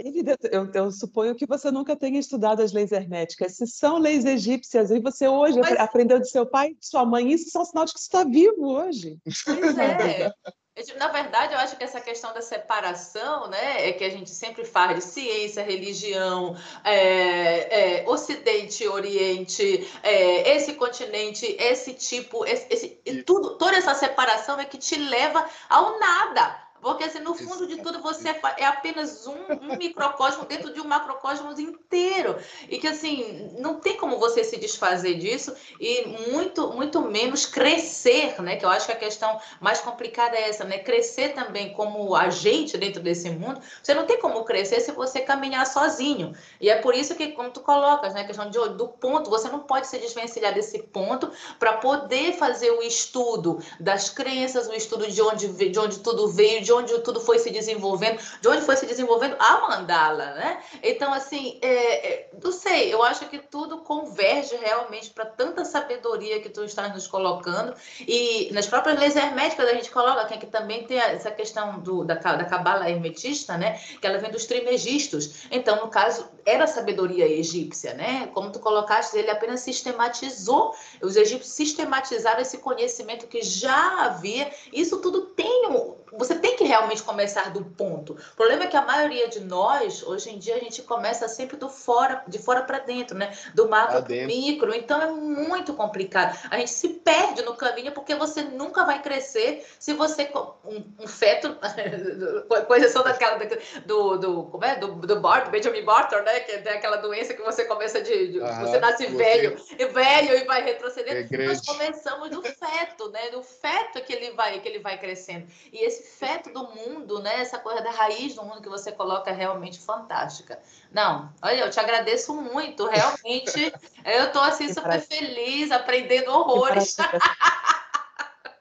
eu, 0.52 0.70
eu, 0.72 0.92
suponho 0.92 1.34
que 1.34 1.46
você 1.46 1.70
nunca 1.70 1.96
tenha 1.96 2.20
estudado 2.20 2.62
as 2.62 2.72
leis 2.72 2.92
herméticas. 2.92 3.56
Se 3.56 3.66
são 3.66 3.98
leis 3.98 4.24
egípcias 4.24 4.90
e 4.90 5.00
você 5.00 5.26
hoje 5.26 5.58
Mas... 5.58 5.78
aprendeu 5.78 6.20
de 6.20 6.30
seu 6.30 6.46
pai 6.46 6.68
e 6.68 6.74
de 6.74 6.86
sua 6.86 7.04
mãe, 7.04 7.32
isso 7.32 7.50
são 7.50 7.64
sinal 7.64 7.84
de 7.84 7.92
que 7.92 8.00
você 8.00 8.06
está 8.06 8.24
vivo 8.24 8.68
hoje. 8.68 9.18
Pois 9.44 9.78
é. 9.78 10.32
Na 10.96 11.08
verdade, 11.08 11.54
eu 11.54 11.58
acho 11.58 11.76
que 11.76 11.82
essa 11.82 12.00
questão 12.00 12.32
da 12.32 12.40
separação, 12.40 13.48
né, 13.48 13.88
é 13.88 13.92
que 13.92 14.04
a 14.04 14.10
gente 14.10 14.30
sempre 14.30 14.64
faz 14.64 14.94
de 14.94 15.02
ciência, 15.02 15.60
religião, 15.60 16.56
é, 16.84 18.02
é, 18.02 18.08
Ocidente, 18.08 18.86
Oriente, 18.86 19.90
é, 20.04 20.54
esse 20.54 20.74
continente, 20.74 21.44
esse 21.58 21.94
tipo, 21.94 22.44
esse, 22.46 22.66
esse, 22.70 23.22
tudo, 23.24 23.58
toda 23.58 23.76
essa 23.76 23.92
separação 23.92 24.60
é 24.60 24.64
que 24.64 24.78
te 24.78 24.96
leva 24.96 25.44
ao 25.68 25.98
nada 25.98 26.67
porque, 26.80 27.04
assim, 27.04 27.20
no 27.20 27.34
fundo 27.34 27.66
de 27.66 27.76
tudo, 27.82 28.00
você 28.00 28.28
é, 28.28 28.64
apenas 28.64 29.26
um, 29.26 29.36
um 29.62 29.76
microcosmo 29.76 30.44
dentro 30.44 30.72
de 30.72 30.80
um 30.80 30.84
macrocosmos 30.84 31.58
inteiro. 31.58 32.36
E 32.68 32.78
que, 32.78 32.86
assim, 32.86 33.50
não 33.58 33.76
tem 33.80 33.96
como 33.96 34.18
você 34.18 34.44
se 34.44 34.56
desfazer 34.56 35.14
disso 35.14 35.54
e 35.80 36.06
muito, 36.30 36.72
muito 36.72 37.00
menos 37.02 37.46
crescer, 37.46 38.40
né? 38.42 38.56
Que 38.56 38.64
eu 38.64 38.70
acho 38.70 38.86
que 38.86 38.92
a 38.92 38.96
questão 38.96 39.40
mais 39.60 39.80
complicada 39.80 40.36
é 40.36 40.48
essa, 40.48 40.64
né? 40.64 40.78
Crescer 40.78 41.34
também 41.34 41.72
como 41.72 42.14
agente 42.14 42.76
dentro 42.76 43.02
desse 43.02 43.30
mundo. 43.30 43.60
Você 43.82 43.94
não 43.94 44.06
tem 44.06 44.20
como 44.20 44.44
crescer 44.44 44.80
se 44.80 44.92
você 44.92 45.20
caminhar 45.20 45.66
sozinho. 45.66 46.34
E 46.60 46.70
é 46.70 46.76
por 46.76 46.94
isso 46.94 47.14
que, 47.14 47.28
como 47.28 47.50
tu 47.50 47.60
colocas, 47.60 48.14
né? 48.14 48.22
A 48.22 48.26
questão 48.26 48.48
de, 48.48 48.58
do 48.70 48.88
ponto, 48.88 49.30
você 49.30 49.48
não 49.48 49.60
pode 49.60 49.86
se 49.86 49.98
desvencilhar 49.98 50.54
desse 50.54 50.78
ponto 50.78 51.30
para 51.58 51.74
poder 51.74 52.34
fazer 52.34 52.70
o 52.70 52.82
estudo 52.82 53.60
das 53.80 54.08
crenças, 54.08 54.68
o 54.68 54.74
estudo 54.74 55.10
de 55.10 55.20
onde, 55.20 55.48
de 55.48 55.78
onde 55.78 55.98
tudo 56.00 56.28
veio, 56.28 56.62
de 56.68 56.72
onde 56.74 56.98
tudo 56.98 57.18
foi 57.18 57.38
se 57.38 57.50
desenvolvendo, 57.50 58.20
de 58.42 58.46
onde 58.46 58.60
foi 58.60 58.76
se 58.76 58.84
desenvolvendo 58.84 59.36
a 59.38 59.66
mandala, 59.66 60.34
né? 60.34 60.62
Então, 60.82 61.14
assim, 61.14 61.58
é, 61.62 62.08
é, 62.08 62.30
não 62.44 62.52
sei, 62.52 62.92
eu 62.92 63.02
acho 63.02 63.26
que 63.30 63.38
tudo 63.38 63.78
converge 63.78 64.54
realmente 64.56 65.08
para 65.08 65.24
tanta 65.24 65.64
sabedoria 65.64 66.42
que 66.42 66.50
tu 66.50 66.62
estás 66.64 66.92
nos 66.92 67.06
colocando. 67.06 67.72
E 68.06 68.50
nas 68.52 68.66
próprias 68.66 68.98
leis 69.00 69.16
herméticas 69.16 69.66
a 69.66 69.72
gente 69.72 69.90
coloca 69.90 70.36
que 70.36 70.46
também 70.46 70.84
tem 70.84 70.98
essa 70.98 71.30
questão 71.30 71.80
do, 71.80 72.04
da, 72.04 72.16
da 72.16 72.44
cabala 72.44 72.90
hermetista, 72.90 73.56
né? 73.56 73.80
Que 73.98 74.06
ela 74.06 74.18
vem 74.18 74.30
dos 74.30 74.44
trimegistos. 74.44 75.46
Então, 75.50 75.76
no 75.76 75.88
caso, 75.88 76.28
era 76.44 76.66
sabedoria 76.66 77.26
egípcia, 77.26 77.94
né? 77.94 78.28
Como 78.34 78.52
tu 78.52 78.58
colocaste, 78.58 79.16
ele 79.16 79.30
apenas 79.30 79.60
sistematizou, 79.60 80.74
os 81.02 81.16
egípcios 81.16 81.54
sistematizaram 81.54 82.42
esse 82.42 82.58
conhecimento 82.58 83.26
que 83.26 83.40
já 83.40 84.04
havia. 84.04 84.52
Isso 84.70 84.98
tudo 84.98 85.22
tem 85.28 85.68
um, 85.70 85.94
você 86.16 86.34
tem 86.34 86.56
que 86.58 86.64
realmente 86.64 87.02
começar 87.02 87.50
do 87.50 87.64
ponto. 87.64 88.14
O 88.14 88.36
problema 88.36 88.64
é 88.64 88.66
que 88.66 88.76
a 88.76 88.82
maioria 88.82 89.28
de 89.28 89.40
nós, 89.40 90.02
hoje 90.02 90.30
em 90.30 90.38
dia, 90.38 90.56
a 90.56 90.58
gente 90.58 90.82
começa 90.82 91.28
sempre 91.28 91.56
do 91.56 91.68
fora, 91.68 92.22
de 92.26 92.38
fora 92.38 92.62
para 92.62 92.80
dentro, 92.80 93.16
né? 93.16 93.32
Do 93.54 93.68
macro 93.68 94.02
para 94.02 94.26
micro. 94.26 94.74
Então 94.74 95.00
é 95.00 95.10
muito 95.10 95.74
complicado. 95.74 96.38
A 96.50 96.58
gente 96.58 96.70
se 96.70 96.88
perde 96.88 97.42
no 97.42 97.54
caminho 97.54 97.92
porque 97.92 98.14
você 98.14 98.42
nunca 98.42 98.84
vai 98.84 99.02
crescer 99.02 99.64
se 99.78 99.92
você 99.92 100.30
um, 100.64 100.84
um 101.04 101.06
feto, 101.06 101.56
com 102.66 102.74
exceção 102.74 103.04
daquela 103.04 103.38
do, 103.86 104.16
do 104.18 104.42
como 104.44 104.64
é 104.64 104.76
do, 104.76 104.94
do 104.94 105.20
Bart, 105.20 105.50
Benjamin 105.50 105.84
Barton, 105.84 106.22
né? 106.22 106.40
Que 106.40 106.52
é 106.52 106.72
aquela 106.72 106.96
doença 106.96 107.34
que 107.34 107.42
você 107.42 107.64
começa 107.64 108.00
de, 108.00 108.32
de 108.32 108.42
ah, 108.42 108.60
você 108.60 108.80
nasce 108.80 109.06
você... 109.06 109.16
velho 109.16 109.56
e 109.78 109.84
velho 109.86 110.36
e 110.36 110.44
vai 110.44 110.62
retrocedendo. 110.62 111.34
É 111.34 111.46
Nós 111.46 111.64
começamos 111.64 112.30
do 112.30 112.42
feto, 112.42 113.10
né? 113.10 113.30
Do 113.30 113.42
feto 113.42 113.98
é 113.98 114.00
que 114.00 114.12
ele 114.12 114.32
vai 114.32 114.60
que 114.60 114.68
ele 114.68 114.80
vai 114.80 114.98
crescendo. 114.98 115.46
E 115.72 115.84
esse 115.84 115.98
esse 115.98 116.18
do 116.52 116.68
mundo, 116.68 117.20
né? 117.20 117.40
Essa 117.40 117.58
coisa 117.58 117.80
da 117.82 117.90
raiz 117.90 118.34
do 118.34 118.42
mundo 118.42 118.60
que 118.60 118.68
você 118.68 118.92
coloca 118.92 119.30
é 119.30 119.34
realmente 119.34 119.78
fantástica. 119.78 120.58
Não, 120.92 121.32
olha, 121.42 121.60
eu 121.60 121.70
te 121.70 121.80
agradeço 121.80 122.34
muito, 122.34 122.86
realmente. 122.86 123.72
eu 124.04 124.24
estou 124.24 124.42
assim 124.42 124.72
super 124.72 125.00
feliz, 125.00 125.70
aprendendo 125.70 126.30
horrores. 126.30 126.96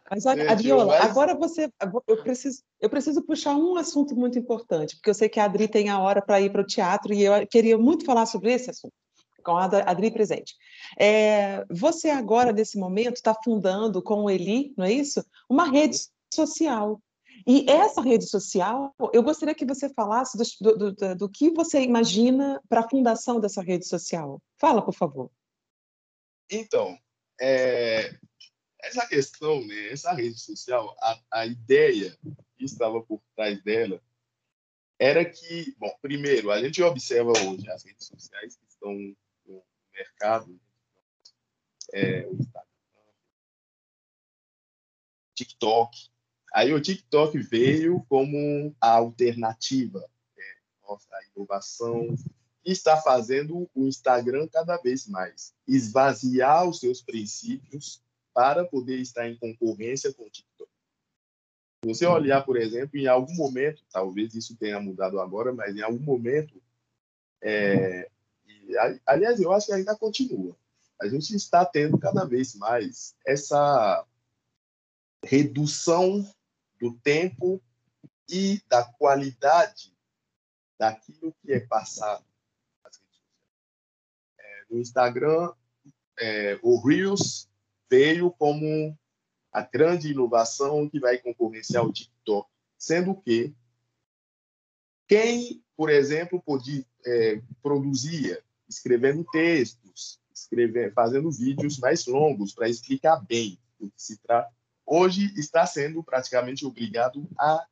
Mas 0.10 0.26
olha, 0.26 0.50
Adriola, 0.50 0.98
agora 1.00 1.36
você, 1.36 1.70
eu 2.08 2.24
preciso, 2.24 2.64
eu 2.80 2.90
preciso 2.90 3.22
puxar 3.24 3.56
um 3.56 3.76
assunto 3.76 4.16
muito 4.16 4.40
importante, 4.40 4.96
porque 4.96 5.10
eu 5.10 5.14
sei 5.14 5.28
que 5.28 5.38
a 5.38 5.44
Adri 5.44 5.68
tem 5.68 5.90
a 5.90 6.00
hora 6.00 6.22
para 6.22 6.40
ir 6.40 6.50
para 6.50 6.62
o 6.62 6.66
teatro 6.66 7.14
e 7.14 7.26
eu 7.26 7.46
queria 7.46 7.78
muito 7.78 8.06
falar 8.06 8.26
sobre 8.26 8.54
esse 8.54 8.70
assunto 8.70 8.94
com 9.48 9.56
a 9.56 9.66
Adri 9.66 10.12
presente. 10.12 10.56
É, 11.00 11.66
você 11.70 12.10
agora, 12.10 12.52
nesse 12.52 12.78
momento, 12.78 13.16
está 13.16 13.34
fundando 13.34 14.02
com 14.02 14.26
o 14.26 14.30
Eli, 14.30 14.74
não 14.78 14.84
é 14.86 14.92
isso? 14.92 15.24
Uma 15.50 15.70
rede 15.72 15.98
social. 16.34 17.02
E 17.50 17.66
essa 17.70 18.02
rede 18.02 18.28
social, 18.28 18.94
eu 19.14 19.24
gostaria 19.24 19.56
que 19.56 19.66
você 19.66 19.88
falasse 19.88 20.38
do, 20.38 20.78
do, 20.78 20.92
do, 20.92 21.16
do 21.16 21.30
que 21.30 21.50
você 21.50 21.82
imagina 21.82 22.62
para 22.68 22.82
a 22.82 22.90
fundação 22.90 23.40
dessa 23.40 23.62
rede 23.62 23.88
social. 23.88 24.42
Fala, 24.58 24.84
por 24.84 24.94
favor. 24.94 25.32
Então, 26.52 27.00
é, 27.40 28.14
essa 28.82 29.08
questão, 29.08 29.66
né, 29.66 29.94
essa 29.94 30.12
rede 30.12 30.38
social, 30.38 30.94
a, 31.02 31.22
a 31.32 31.46
ideia 31.46 32.18
que 32.58 32.66
estava 32.66 33.02
por 33.02 33.22
trás 33.34 33.64
dela 33.64 34.02
era 35.00 35.24
que, 35.24 35.74
bom, 35.78 35.96
primeiro, 36.02 36.52
a 36.52 36.62
gente 36.62 36.84
observa 36.84 37.32
hoje 37.32 37.70
as 37.70 37.82
redes 37.86 38.08
sociais 38.08 38.58
que 38.58 38.66
estão 38.68 38.92
no 39.46 39.64
mercado, 39.94 40.60
é, 41.94 42.28
o 42.28 42.34
Instagram, 42.34 42.68
TikTok. 45.34 46.10
Aí 46.54 46.74
o 46.74 46.82
TikTok 46.82 47.38
veio 47.40 48.04
como 48.10 48.76
a 48.80 48.90
alternativa, 48.90 50.00
né, 50.00 50.44
a 51.12 51.20
inovação, 51.36 52.16
que 52.64 52.72
está 52.72 52.98
fazendo 52.98 53.70
o 53.74 53.88
Instagram 53.88 54.48
cada 54.48 54.78
vez 54.78 55.08
mais 55.08 55.54
esvaziar 55.68 56.68
os 56.68 56.80
seus 56.80 57.02
princípios 57.02 58.02
para 58.34 58.66
poder 58.66 58.98
estar 58.98 59.28
em 59.28 59.38
concorrência 59.38 60.14
com 60.14 60.24
o 60.24 60.30
TikTok. 60.30 60.70
Se 61.84 61.88
você 61.94 62.06
olhar, 62.06 62.44
por 62.44 62.58
exemplo, 62.58 62.98
em 62.98 63.08
algum 63.08 63.34
momento, 63.36 63.84
talvez 63.92 64.34
isso 64.34 64.56
tenha 64.58 64.80
mudado 64.80 65.20
agora, 65.20 65.54
mas 65.54 65.76
em 65.76 65.82
algum 65.82 66.04
momento, 66.04 66.62
é, 67.42 68.10
e, 68.46 68.76
aliás, 69.06 69.40
eu 69.40 69.52
acho 69.52 69.68
que 69.68 69.74
ainda 69.74 69.96
continua. 69.96 70.56
A 71.00 71.08
gente 71.08 71.36
está 71.36 71.64
tendo 71.64 71.98
cada 71.98 72.26
vez 72.26 72.56
mais 72.56 73.16
essa 73.26 74.06
redução 75.24 76.28
do 76.80 76.94
tempo 77.00 77.62
e 78.30 78.62
da 78.68 78.84
qualidade 78.84 79.96
daquilo 80.78 81.34
que 81.42 81.54
é 81.54 81.60
passado 81.60 82.26
é, 84.40 84.66
no 84.70 84.80
Instagram, 84.80 85.54
é, 86.20 86.60
o 86.62 86.80
Reels 86.80 87.50
veio 87.90 88.32
como 88.32 88.98
a 89.52 89.62
grande 89.62 90.12
inovação 90.12 90.90
que 90.90 91.00
vai 91.00 91.18
concorrenciar 91.18 91.86
o 91.86 91.92
TikTok, 91.92 92.50
sendo 92.78 93.16
que 93.16 93.56
quem, 95.08 95.64
por 95.76 95.90
exemplo, 95.90 96.42
podia, 96.42 96.86
é, 97.06 97.42
produzia 97.62 98.44
escrevendo 98.68 99.24
textos, 99.32 100.20
escrevendo, 100.34 100.94
fazendo 100.94 101.32
vídeos 101.32 101.80
mais 101.80 102.06
longos 102.06 102.54
para 102.54 102.70
explicar 102.70 103.18
bem 103.26 103.58
o 103.80 103.90
que 103.90 104.02
se 104.02 104.18
trata, 104.18 104.54
hoje 104.88 105.34
está 105.38 105.66
sendo 105.68 106.02
praticamente 106.02 106.66
obrigado 106.66 107.28
a 107.38 107.68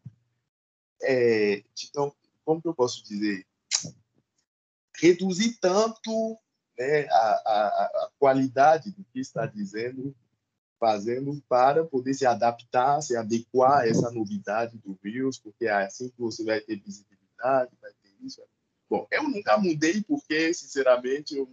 é, 1.02 1.64
então, 1.90 2.14
como 2.44 2.62
que 2.62 2.68
eu 2.68 2.76
posso 2.76 3.04
dizer 3.04 3.46
reduzir 4.98 5.58
tanto 5.60 6.38
né, 6.78 7.08
a, 7.10 7.14
a, 7.14 7.68
a 7.68 8.12
qualidade 8.20 8.92
do 8.92 9.04
que 9.06 9.20
está 9.20 9.46
dizendo 9.46 10.16
fazendo 10.80 11.42
para 11.48 11.86
poder 11.86 12.14
se 12.14 12.26
adaptar, 12.26 13.02
se 13.02 13.16
adequar 13.16 13.80
a 13.80 13.88
essa 13.88 14.12
novidade 14.12 14.78
do 14.78 14.98
vírus, 15.02 15.40
porque 15.40 15.66
é 15.66 15.72
assim 15.72 16.10
que 16.10 16.20
você 16.20 16.44
vai 16.44 16.60
ter 16.62 16.80
visibilidade, 16.80 17.72
vai 17.82 17.92
ter 18.04 18.14
isso. 18.22 18.42
Bom, 18.90 19.08
eu 19.10 19.24
nunca 19.24 19.58
mudei 19.58 20.04
porque, 20.04 20.54
sinceramente, 20.54 21.36
eu, 21.36 21.50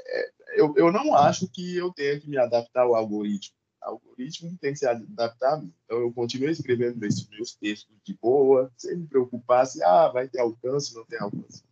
é, 0.00 0.30
eu, 0.56 0.74
eu 0.76 0.92
não 0.92 1.14
acho 1.14 1.48
que 1.48 1.76
eu 1.76 1.92
tenha 1.92 2.18
que 2.18 2.28
me 2.28 2.38
adaptar 2.38 2.82
ao 2.82 2.94
algoritmo. 2.94 3.56
Algoritmo 3.82 4.56
tem 4.58 4.72
que 4.72 4.78
se 4.78 4.86
adaptar 4.86 5.54
a 5.54 5.56
mim. 5.58 5.72
Então, 5.84 5.98
eu 5.98 6.12
continuo 6.12 6.48
escrevendo 6.48 6.98
meus 6.98 7.54
textos 7.54 7.96
de 8.04 8.14
boa, 8.14 8.72
sem 8.76 8.96
me 8.96 9.06
preocupar 9.06 9.66
se 9.66 9.82
ah, 9.82 10.08
vai 10.08 10.28
ter 10.28 10.40
alcance, 10.40 10.94
não 10.94 11.04
tem 11.04 11.18
alcance. 11.18 11.64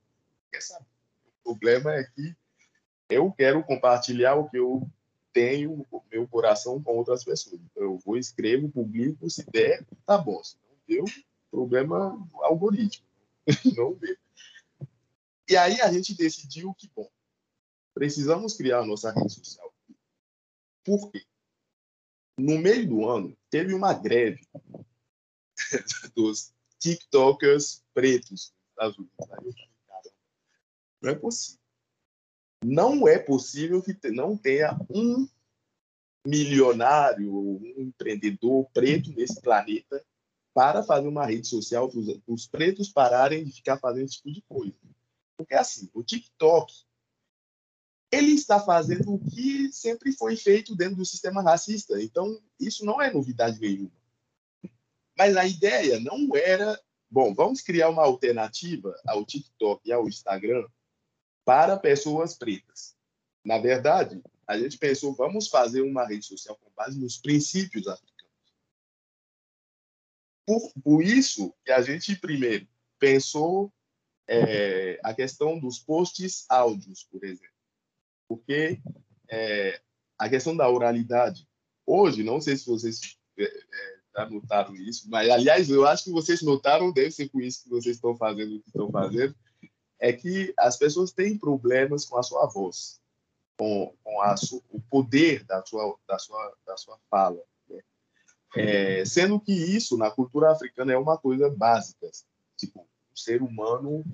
O 1.45 1.55
problema 1.55 1.95
é 1.95 2.05
que 2.05 2.37
eu 3.09 3.31
quero 3.33 3.63
compartilhar 3.65 4.35
o 4.35 4.49
que 4.49 4.59
eu 4.59 4.89
tenho 5.33 5.87
o 5.91 6.03
meu 6.11 6.27
coração 6.27 6.83
com 6.83 6.97
outras 6.97 7.25
pessoas. 7.25 7.61
Então, 7.61 7.85
eu 7.85 7.99
vou, 7.99 8.17
escrevo, 8.17 8.69
publico, 8.69 9.29
se 9.31 9.49
der, 9.51 9.85
tá 10.05 10.19
bom. 10.19 10.43
Se 10.43 10.57
não 10.67 10.77
deu, 10.87 11.05
problema 11.51 12.19
algoritmo. 12.35 13.07
não 13.77 13.95
deu. 13.95 14.17
E 15.49 15.57
aí 15.57 15.81
a 15.81 15.93
gente 15.93 16.15
decidiu 16.15 16.73
que, 16.75 16.89
bom, 16.95 17.11
precisamos 17.95 18.55
criar 18.55 18.81
a 18.81 18.87
nossa 18.87 19.11
rede 19.11 19.33
social. 19.33 19.73
Por 20.85 21.11
quê? 21.11 21.25
No 22.41 22.59
meio 22.59 22.88
do 22.88 23.07
ano, 23.07 23.36
teve 23.51 23.74
uma 23.74 23.93
greve 23.93 24.41
dos 26.16 26.53
TikTokers 26.78 27.84
pretos 27.93 28.55
Estados 28.70 28.99
Unidos. 28.99 29.20
Não 31.03 31.11
é 31.11 31.14
possível 31.14 31.61
não 32.62 33.09
é 33.09 33.18
possível 33.18 33.82
que 33.82 33.97
não 34.11 34.36
tenha 34.36 34.78
um 34.91 35.26
milionário, 36.26 37.34
um 37.34 37.74
empreendedor 37.78 38.68
preto 38.70 39.11
nesse 39.12 39.41
planeta 39.41 40.05
para 40.53 40.82
fazer 40.82 41.09
uma 41.09 41.24
rede 41.24 41.47
social 41.47 41.91
para 41.91 42.01
os 42.26 42.47
pretos 42.47 42.91
pararem 42.91 43.45
de 43.45 43.53
ficar 43.53 43.78
fazendo 43.78 44.05
esse 44.05 44.16
tipo 44.16 44.32
de 44.32 44.43
coisa. 44.43 44.74
Porque 45.38 45.55
assim, 45.55 45.88
o 45.95 46.03
TikTok 46.03 46.70
ele 48.11 48.33
está 48.33 48.61
fazendo 48.61 49.15
o 49.15 49.19
que 49.19 49.73
sempre 49.73 50.13
foi 50.13 50.37
feito 50.37 50.75
dentro 50.75 50.97
do 50.97 51.05
sistema 51.05 51.43
racista. 51.43 52.01
Então, 52.03 52.41
isso 52.59 52.85
não 52.85 53.01
é 53.01 53.13
novidade 53.13 53.61
nenhuma. 53.61 53.93
Mas 55.17 55.37
a 55.37 55.47
ideia 55.47 56.01
não 56.01 56.29
era, 56.35 56.81
bom, 57.09 57.33
vamos 57.35 57.61
criar 57.61 57.89
uma 57.89 58.03
alternativa 58.03 58.95
ao 59.07 59.25
TikTok 59.25 59.89
e 59.89 59.93
ao 59.93 60.09
Instagram 60.09 60.67
para 61.45 61.77
pessoas 61.77 62.37
pretas. 62.37 62.97
Na 63.45 63.59
verdade, 63.59 64.21
a 64.47 64.59
gente 64.59 64.77
pensou, 64.77 65.15
vamos 65.15 65.49
fazer 65.49 65.83
uma 65.83 66.07
rede 66.07 66.27
social 66.27 66.57
com 66.57 66.71
base 66.75 66.99
nos 66.99 67.17
princípios 67.17 67.87
africanos. 67.87 68.11
Por, 70.45 70.73
por 70.83 71.03
isso 71.05 71.55
que 71.65 71.71
a 71.71 71.81
gente, 71.81 72.17
primeiro, 72.17 72.67
pensou 72.99 73.73
é, 74.27 74.99
a 75.05 75.15
questão 75.15 75.59
dos 75.59 75.79
posts 75.79 76.45
áudios, 76.49 77.05
por 77.05 77.25
exemplo. 77.25 77.60
Porque 78.31 78.81
é, 79.28 79.81
a 80.16 80.28
questão 80.28 80.57
da 80.57 80.70
oralidade, 80.70 81.49
hoje, 81.85 82.22
não 82.22 82.41
sei 82.41 82.57
se 82.57 82.64
vocês 82.64 83.18
é, 83.37 83.43
é 83.43 84.01
já 84.14 84.31
notaram 84.31 84.76
isso, 84.76 85.11
mas, 85.11 85.28
aliás, 85.28 85.68
eu 85.68 85.85
acho 85.85 86.05
que 86.05 86.12
vocês 86.12 86.41
notaram, 86.41 86.93
deve 86.93 87.11
ser 87.11 87.28
por 87.28 87.43
isso 87.43 87.64
que 87.64 87.70
vocês 87.70 87.97
estão 87.97 88.16
fazendo 88.16 88.55
o 88.55 88.61
que 88.61 88.68
estão 88.68 88.89
fazendo, 88.89 89.35
é 89.99 90.12
que 90.12 90.55
as 90.57 90.76
pessoas 90.76 91.11
têm 91.11 91.37
problemas 91.37 92.05
com 92.05 92.18
a 92.18 92.22
sua 92.22 92.47
voz, 92.47 93.01
com, 93.59 93.93
com 94.01 94.22
a 94.22 94.37
o 94.68 94.81
poder 94.83 95.43
da 95.45 95.64
sua, 95.66 95.99
da 96.07 96.18
sua, 96.18 96.57
da 96.64 96.76
sua 96.76 96.99
fala. 97.11 97.43
Né? 97.68 97.81
É, 98.57 99.05
sendo 99.05 99.41
que 99.41 99.53
isso, 99.53 99.97
na 99.97 100.09
cultura 100.09 100.53
africana, 100.53 100.93
é 100.93 100.97
uma 100.97 101.18
coisa 101.18 101.51
básica. 101.51 102.09
Tipo, 102.57 102.81
o 103.12 103.18
ser 103.18 103.43
humano, 103.43 104.05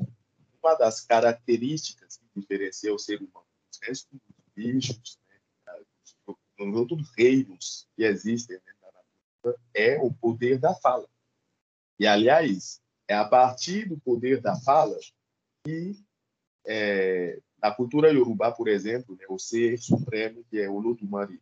uma 0.62 0.74
das 0.74 1.02
características 1.02 2.16
que 2.16 2.40
diferencia 2.40 2.94
o 2.94 2.98
ser 2.98 3.18
humano 3.18 3.45
dos 3.76 3.80
restos 3.88 4.08
dos 4.12 4.44
bichos, 4.54 5.18
né, 5.28 6.34
dos 6.58 6.76
outros 6.76 7.10
reinos 7.16 7.88
que 7.96 8.04
existem 8.04 8.56
né, 8.56 8.72
na 8.82 8.88
natureza, 8.92 9.62
é 9.74 9.98
o 9.98 10.12
poder 10.12 10.58
da 10.58 10.74
fala. 10.74 11.08
E, 11.98 12.06
aliás, 12.06 12.80
é 13.08 13.14
a 13.14 13.24
partir 13.24 13.88
do 13.88 13.98
poder 13.98 14.40
da 14.40 14.56
fala 14.56 14.98
e 15.66 15.96
é, 16.66 17.40
na 17.62 17.70
cultura 17.70 18.12
iorubá, 18.12 18.52
por 18.52 18.68
exemplo, 18.68 19.16
né, 19.16 19.24
o 19.28 19.38
ser 19.38 19.78
supremo, 19.78 20.44
que 20.50 20.60
é 20.60 20.68
o 20.68 20.74
Olodumare, 20.74 21.40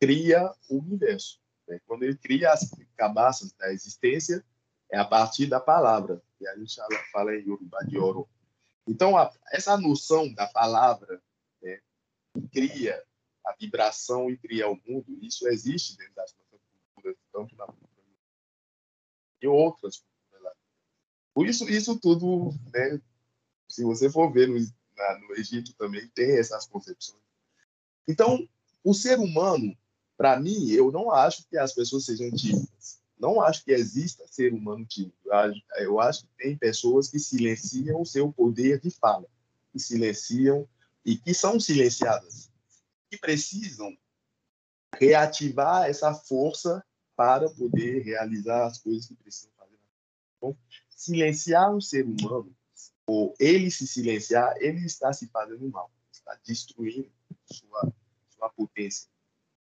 cria 0.00 0.52
o 0.68 0.78
universo. 0.78 1.40
Né? 1.66 1.80
Quando 1.86 2.04
ele 2.04 2.16
cria 2.16 2.52
as 2.52 2.70
cabaças 2.96 3.52
da 3.52 3.72
existência, 3.72 4.44
é 4.90 4.98
a 4.98 5.04
partir 5.04 5.46
da 5.46 5.58
palavra, 5.58 6.22
que 6.38 6.46
a 6.46 6.56
gente 6.56 6.76
fala 7.10 7.34
em 7.34 7.40
Yorubá 7.46 7.80
de 7.80 7.98
Oro. 7.98 8.28
Então, 8.86 9.16
a, 9.16 9.32
essa 9.50 9.76
noção 9.76 10.32
da 10.32 10.46
palavra 10.46 11.16
que 11.18 11.25
cria 12.52 13.02
a 13.44 13.54
vibração 13.58 14.30
e 14.30 14.36
cria 14.36 14.68
o 14.68 14.80
mundo, 14.86 15.18
isso 15.22 15.46
existe 15.48 15.96
dentro 15.96 16.14
das 16.14 16.34
nossas 16.34 16.60
culturas, 16.94 17.16
tanto 17.32 17.56
na 17.56 17.66
cultura 17.66 17.86
e 19.40 19.46
outras 19.46 19.98
culturas. 19.98 20.56
Isso, 21.48 21.68
isso 21.70 22.00
tudo 22.00 22.50
né, 22.72 23.00
se 23.68 23.84
você 23.84 24.10
for 24.10 24.32
ver 24.32 24.48
no, 24.48 24.58
na, 24.96 25.18
no 25.20 25.34
Egito 25.36 25.74
também, 25.74 26.08
tem 26.14 26.38
essas 26.38 26.66
concepções. 26.66 27.20
Então, 28.08 28.48
o 28.84 28.94
ser 28.94 29.18
humano, 29.18 29.76
para 30.16 30.38
mim, 30.38 30.70
eu 30.70 30.90
não 30.90 31.10
acho 31.10 31.46
que 31.48 31.58
as 31.58 31.74
pessoas 31.74 32.04
sejam 32.04 32.30
tímidas. 32.30 33.00
Não 33.18 33.40
acho 33.40 33.64
que 33.64 33.72
exista 33.72 34.26
ser 34.28 34.52
humano 34.52 34.84
tímido. 34.86 35.14
Eu 35.76 36.00
acho 36.00 36.22
que 36.22 36.28
tem 36.36 36.56
pessoas 36.56 37.08
que 37.08 37.18
silenciam 37.18 38.00
o 38.00 38.06
seu 38.06 38.32
poder 38.32 38.80
de 38.80 38.90
fala, 38.90 39.26
que 39.72 39.78
silenciam 39.78 40.68
e 41.06 41.16
que 41.16 41.32
são 41.32 41.60
silenciadas, 41.60 42.50
que 43.08 43.16
precisam 43.16 43.96
reativar 44.98 45.88
essa 45.88 46.12
força 46.12 46.84
para 47.14 47.48
poder 47.48 48.02
realizar 48.02 48.66
as 48.66 48.78
coisas 48.78 49.06
que 49.06 49.14
precisam 49.14 49.52
fazer. 49.56 49.78
Então, 50.36 50.58
silenciar 50.90 51.72
o 51.72 51.80
ser 51.80 52.04
humano 52.04 52.52
ou 53.06 53.32
ele 53.38 53.70
se 53.70 53.86
silenciar, 53.86 54.56
ele 54.58 54.84
está 54.84 55.12
se 55.12 55.28
fazendo 55.28 55.70
mal, 55.70 55.88
está 56.10 56.36
destruindo 56.44 57.08
sua, 57.44 57.92
sua 58.30 58.50
potência. 58.50 59.08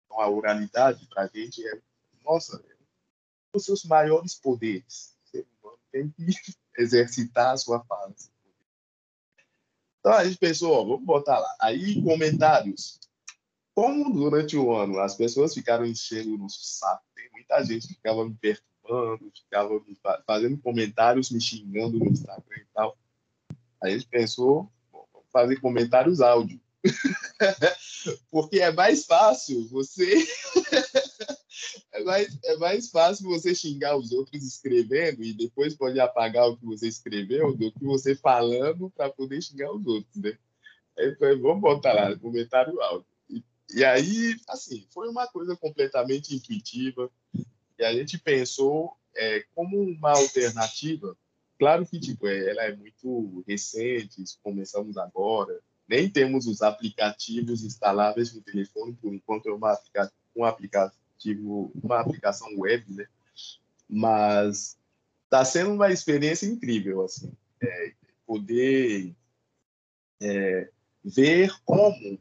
Então, 0.06 0.20
a 0.20 0.28
oralidade, 0.28 1.08
para 1.08 1.24
a 1.24 1.28
gente, 1.28 1.64
é, 1.64 1.80
nossa, 2.24 2.58
é 2.58 2.74
um 2.74 3.54
dos 3.54 3.66
seus 3.66 3.86
maiores 3.86 4.34
poderes. 4.34 5.16
Você 5.24 5.46
tem 5.92 6.10
que 6.10 6.26
exercitar 6.76 7.54
a 7.54 7.58
sua 7.58 7.86
fala. 7.86 8.16
Então, 10.00 10.14
a 10.14 10.24
gente 10.24 10.38
pensou, 10.38 10.74
ó, 10.74 10.84
vamos 10.84 11.06
botar 11.06 11.40
lá. 11.40 11.56
Aí, 11.62 12.02
comentários. 12.02 13.00
Como 13.76 14.12
durante 14.14 14.58
o 14.58 14.76
ano 14.76 15.00
as 15.00 15.16
pessoas 15.16 15.54
ficaram 15.54 15.86
enchendo 15.86 16.38
no 16.38 16.50
saco, 16.50 17.04
tem 17.16 17.30
muita 17.32 17.64
gente 17.64 17.88
que 17.88 17.94
ficava 17.94 18.26
me 18.28 18.36
perturbando, 18.36 19.32
ficava 19.34 19.74
me 19.74 19.98
fazendo 20.26 20.58
comentários, 20.58 21.32
me 21.32 21.40
xingando 21.40 21.98
no 21.98 22.08
Instagram 22.08 22.58
e 22.58 22.68
tal. 22.74 22.98
A 23.82 23.90
gente 23.90 24.06
pensou, 24.08 24.70
vamos 24.92 25.28
fazer 25.32 25.62
comentários 25.62 26.20
áudio. 26.20 26.60
Porque 28.32 28.60
é 28.60 28.72
mais 28.72 29.06
fácil 29.06 29.68
você. 29.70 30.14
é, 31.92 32.04
mais, 32.04 32.40
é 32.44 32.58
mais 32.58 32.90
fácil 32.90 33.30
você 33.30 33.54
xingar 33.56 33.98
os 33.98 34.12
outros 34.12 34.44
escrevendo 34.44 35.24
e 35.24 35.34
depois 35.34 35.76
pode 35.76 36.00
apagar 36.00 36.48
o 36.48 36.58
que 36.58 36.66
você 36.66 36.88
escreveu 36.88 37.56
do 37.56 37.72
que 37.72 37.84
você 37.84 38.16
falando 38.16 38.90
para 38.92 39.10
poder 39.10 39.42
xingar 39.42 39.72
os 39.72 39.86
outros, 39.86 40.16
né? 40.16 40.38
Aí, 40.98 41.16
vamos 41.38 41.62
botar 41.62 41.94
lá, 41.94 42.16
comentário 42.18 42.82
áudio. 42.82 43.06
E, 43.30 43.44
e 43.74 43.86
aí, 43.86 44.36
assim, 44.48 44.86
foi 44.90 45.08
uma 45.08 45.28
coisa 45.28 45.56
completamente 45.56 46.36
intuitiva. 46.36 47.10
E 47.78 47.84
a 47.84 47.94
gente 47.94 48.18
pensou 48.18 48.98
é, 49.16 49.46
como 49.56 49.82
uma 49.82 50.12
alternativa. 50.12 51.16
Claro 51.58 51.86
que 51.86 52.00
tipo, 52.00 52.28
é, 52.28 52.50
ela 52.50 52.64
é 52.64 52.76
muito 52.76 53.44
recente, 53.48 54.24
começamos 54.42 54.98
agora, 54.98 55.60
nem 55.88 56.10
temos 56.10 56.46
os 56.46 56.62
aplicativos 56.62 57.64
instaláveis 57.64 58.34
no 58.34 58.42
telefone, 58.42 58.94
por 58.94 59.14
enquanto 59.14 59.50
é 59.50 59.54
uma 59.54 59.74
aplica 59.74 60.12
um 60.36 60.46
aplicativo, 61.20 61.72
uma 61.76 62.00
aplicação 62.00 62.48
web, 62.58 62.86
né? 62.94 63.06
Mas 63.88 64.78
está 65.26 65.44
sendo 65.44 65.74
uma 65.74 65.92
experiência 65.92 66.46
incrível, 66.46 67.04
assim, 67.04 67.32
é, 67.62 67.94
poder 68.26 69.16
é, 70.22 70.72
ver 71.04 71.54
como 71.66 72.20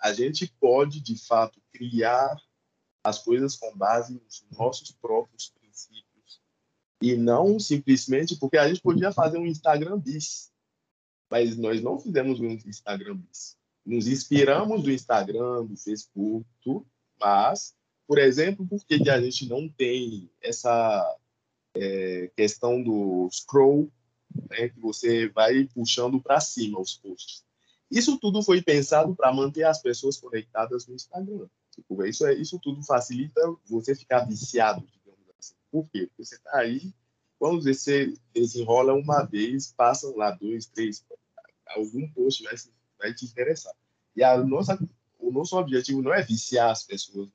a 0.00 0.12
gente 0.12 0.52
pode, 0.60 1.00
de 1.00 1.18
fato, 1.18 1.60
criar 1.72 2.36
as 3.04 3.18
coisas 3.18 3.56
com 3.56 3.76
base 3.76 4.14
nos 4.14 4.44
nossos 4.56 4.90
próprios 4.92 5.50
princípios 5.50 6.40
e 7.00 7.16
não 7.16 7.58
simplesmente 7.58 8.36
porque 8.36 8.58
a 8.58 8.68
gente 8.68 8.80
podia 8.80 9.12
fazer 9.12 9.38
um 9.38 9.46
Instagram 9.46 9.98
bis, 9.98 10.50
mas 11.30 11.56
nós 11.56 11.82
não 11.82 11.98
fizemos 11.98 12.40
um 12.40 12.46
Instagram 12.48 13.16
bis. 13.16 13.56
Nos 13.84 14.06
inspiramos 14.06 14.82
do 14.82 14.90
Instagram, 14.90 15.64
do 15.64 15.76
Facebook, 15.76 16.46
tudo, 16.60 16.86
mas, 17.20 17.74
por 18.08 18.18
exemplo, 18.18 18.66
por 18.66 18.84
que, 18.84 19.08
a 19.08 19.20
gente 19.20 19.46
não 19.46 19.68
tem 19.68 20.28
essa 20.42 21.16
é, 21.76 22.30
questão 22.34 22.82
do 22.82 23.28
scroll, 23.30 23.92
né, 24.50 24.70
que 24.70 24.80
você 24.80 25.28
vai 25.28 25.68
puxando 25.74 26.20
para 26.20 26.40
cima 26.40 26.80
os 26.80 26.94
posts? 26.94 27.44
Isso 27.90 28.18
tudo 28.18 28.42
foi 28.42 28.62
pensado 28.62 29.14
para 29.14 29.32
manter 29.32 29.64
as 29.64 29.80
pessoas 29.80 30.16
conectadas 30.16 30.86
no 30.86 30.94
Instagram. 30.94 31.46
Tipo, 31.74 32.04
isso, 32.04 32.26
é, 32.26 32.34
isso 32.34 32.58
tudo 32.58 32.82
facilita 32.82 33.40
você 33.66 33.94
ficar 33.94 34.24
viciado, 34.24 34.84
digamos 34.90 35.26
assim. 35.38 35.54
Por 35.70 35.86
quê? 35.90 36.06
Porque 36.06 36.24
você 36.24 36.36
está 36.36 36.58
aí 36.58 36.92
quando 37.38 37.62
você 37.62 38.12
desenrola 38.34 38.92
uma 38.94 39.24
vez, 39.24 39.72
passam 39.72 40.16
lá 40.16 40.32
dois, 40.32 40.66
três, 40.66 41.04
algum 41.68 42.08
post 42.10 42.42
vai, 42.42 42.54
vai 42.98 43.14
te 43.14 43.26
interessar. 43.26 43.72
E 44.16 44.24
a 44.24 44.36
nossa, 44.38 44.76
o 45.18 45.30
nosso 45.30 45.56
objetivo 45.56 46.02
não 46.02 46.12
é 46.12 46.22
viciar 46.22 46.70
as 46.70 46.82
pessoas. 46.82 47.28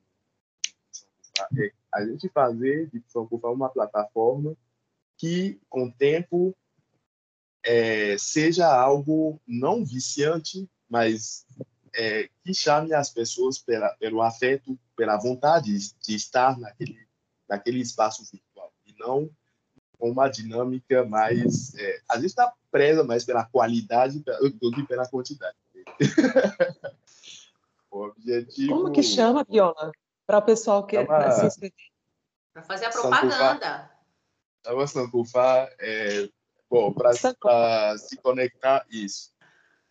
É 1.57 1.71
a 1.93 2.05
gente 2.05 2.27
fazer 2.29 2.89
de 2.89 2.99
Francofá 3.07 3.49
uma 3.49 3.69
plataforma 3.69 4.55
que, 5.17 5.59
com 5.69 5.85
o 5.85 5.91
tempo, 5.91 6.55
é, 7.63 8.17
seja 8.17 8.67
algo 8.67 9.39
não 9.47 9.85
viciante, 9.85 10.67
mas 10.89 11.45
é, 11.95 12.29
que 12.43 12.53
chame 12.53 12.93
as 12.93 13.09
pessoas 13.09 13.59
pela, 13.59 13.89
pelo 13.95 14.21
afeto, 14.21 14.77
pela 14.95 15.17
vontade 15.17 15.71
de 16.01 16.15
estar 16.15 16.59
naquele, 16.59 17.07
naquele 17.47 17.79
espaço 17.79 18.23
virtual, 18.31 18.73
e 18.85 18.93
não 18.97 19.29
com 20.03 20.11
uma 20.11 20.27
dinâmica 20.27 21.05
mais. 21.05 21.73
É, 21.75 22.01
a 22.09 22.15
gente 22.15 22.25
está 22.25 22.53
presa 22.69 23.03
mais 23.03 23.23
pela 23.23 23.45
qualidade 23.45 24.19
do 24.19 24.71
que 24.71 24.83
pela 24.85 25.07
quantidade. 25.07 25.55
o 27.89 28.07
objetivo. 28.07 28.73
Como 28.73 28.91
que 28.91 29.01
chama, 29.01 29.45
Viola? 29.47 29.91
Para 30.25 30.37
o 30.37 30.41
pessoal 30.41 30.85
que 30.85 30.95
chama... 30.95 31.31
se 31.31 31.45
inscrever. 31.45 31.73
Para 32.53 32.63
fazer 32.63 32.85
a 32.85 32.89
propaganda. 32.89 33.91
Chama 34.65 34.87
Sankufá, 34.87 35.69
é, 35.79 36.29
bom, 36.69 36.93
para 36.93 37.13
se 37.97 38.17
conectar, 38.17 38.85
isso. 38.89 39.33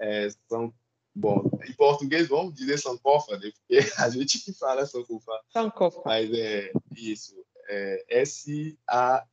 É, 0.01 0.29
são, 0.49 0.73
bom, 1.15 1.43
em 1.69 1.75
português 1.75 2.29
vamos 2.29 2.55
dizer 2.55 2.79
Sankofa, 2.79 3.39
né? 3.39 3.51
porque 3.51 3.81
a 3.99 4.09
gente 4.09 4.39
que 4.39 4.53
fala 4.55 4.87
Sankofa. 4.87 5.41
Sankofa. 5.53 6.03
Mas 6.05 6.33
é 6.33 6.73
isso 6.97 7.45
é 7.69 8.05
S-A-N-K-O-F-A. 8.09 9.25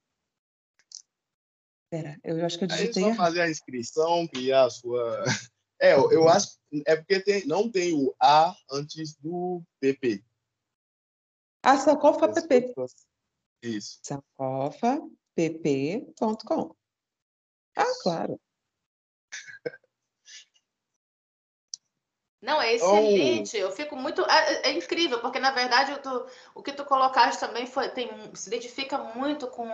Espera, 1.91 2.19
eu 2.23 2.45
acho 2.45 2.57
que 2.57 2.65
eu 2.65 2.67
digitei. 2.67 3.03
Aí 3.03 3.09
é 3.09 3.13
só 3.13 3.17
fazer 3.17 3.41
a 3.41 3.49
inscrição, 3.49 4.27
criar 4.27 4.65
a 4.65 4.69
sua. 4.69 5.23
É, 5.81 5.93
eu, 5.93 6.11
eu 6.11 6.27
acho. 6.27 6.59
É 6.85 6.97
porque 6.97 7.21
tem, 7.21 7.47
não 7.47 7.71
tem 7.71 7.93
o 7.93 8.13
A 8.21 8.53
antes 8.69 9.15
do 9.15 9.63
PP. 9.79 10.21
A 11.63 11.77
Sankofa 11.77 12.27
PP. 12.27 12.73
Isso. 13.61 13.99
Sankofapp.com. 14.03 16.75
Ah, 17.75 17.93
claro. 18.01 18.39
Não, 22.41 22.61
é 22.61 22.73
excelente. 22.73 23.57
Oh. 23.57 23.59
Eu 23.59 23.71
fico 23.71 23.97
muito. 23.97 24.21
É, 24.21 24.69
é, 24.69 24.71
incrível, 24.71 25.19
porque 25.19 25.39
na 25.39 25.51
verdade 25.51 25.93
tô, 26.01 26.25
o 26.55 26.63
que 26.63 26.71
tu 26.71 26.85
colocaste 26.85 27.37
também 27.37 27.65
foi, 27.65 27.89
tem, 27.89 28.09
se 28.33 28.47
identifica 28.47 28.97
muito 28.97 29.45
com, 29.47 29.67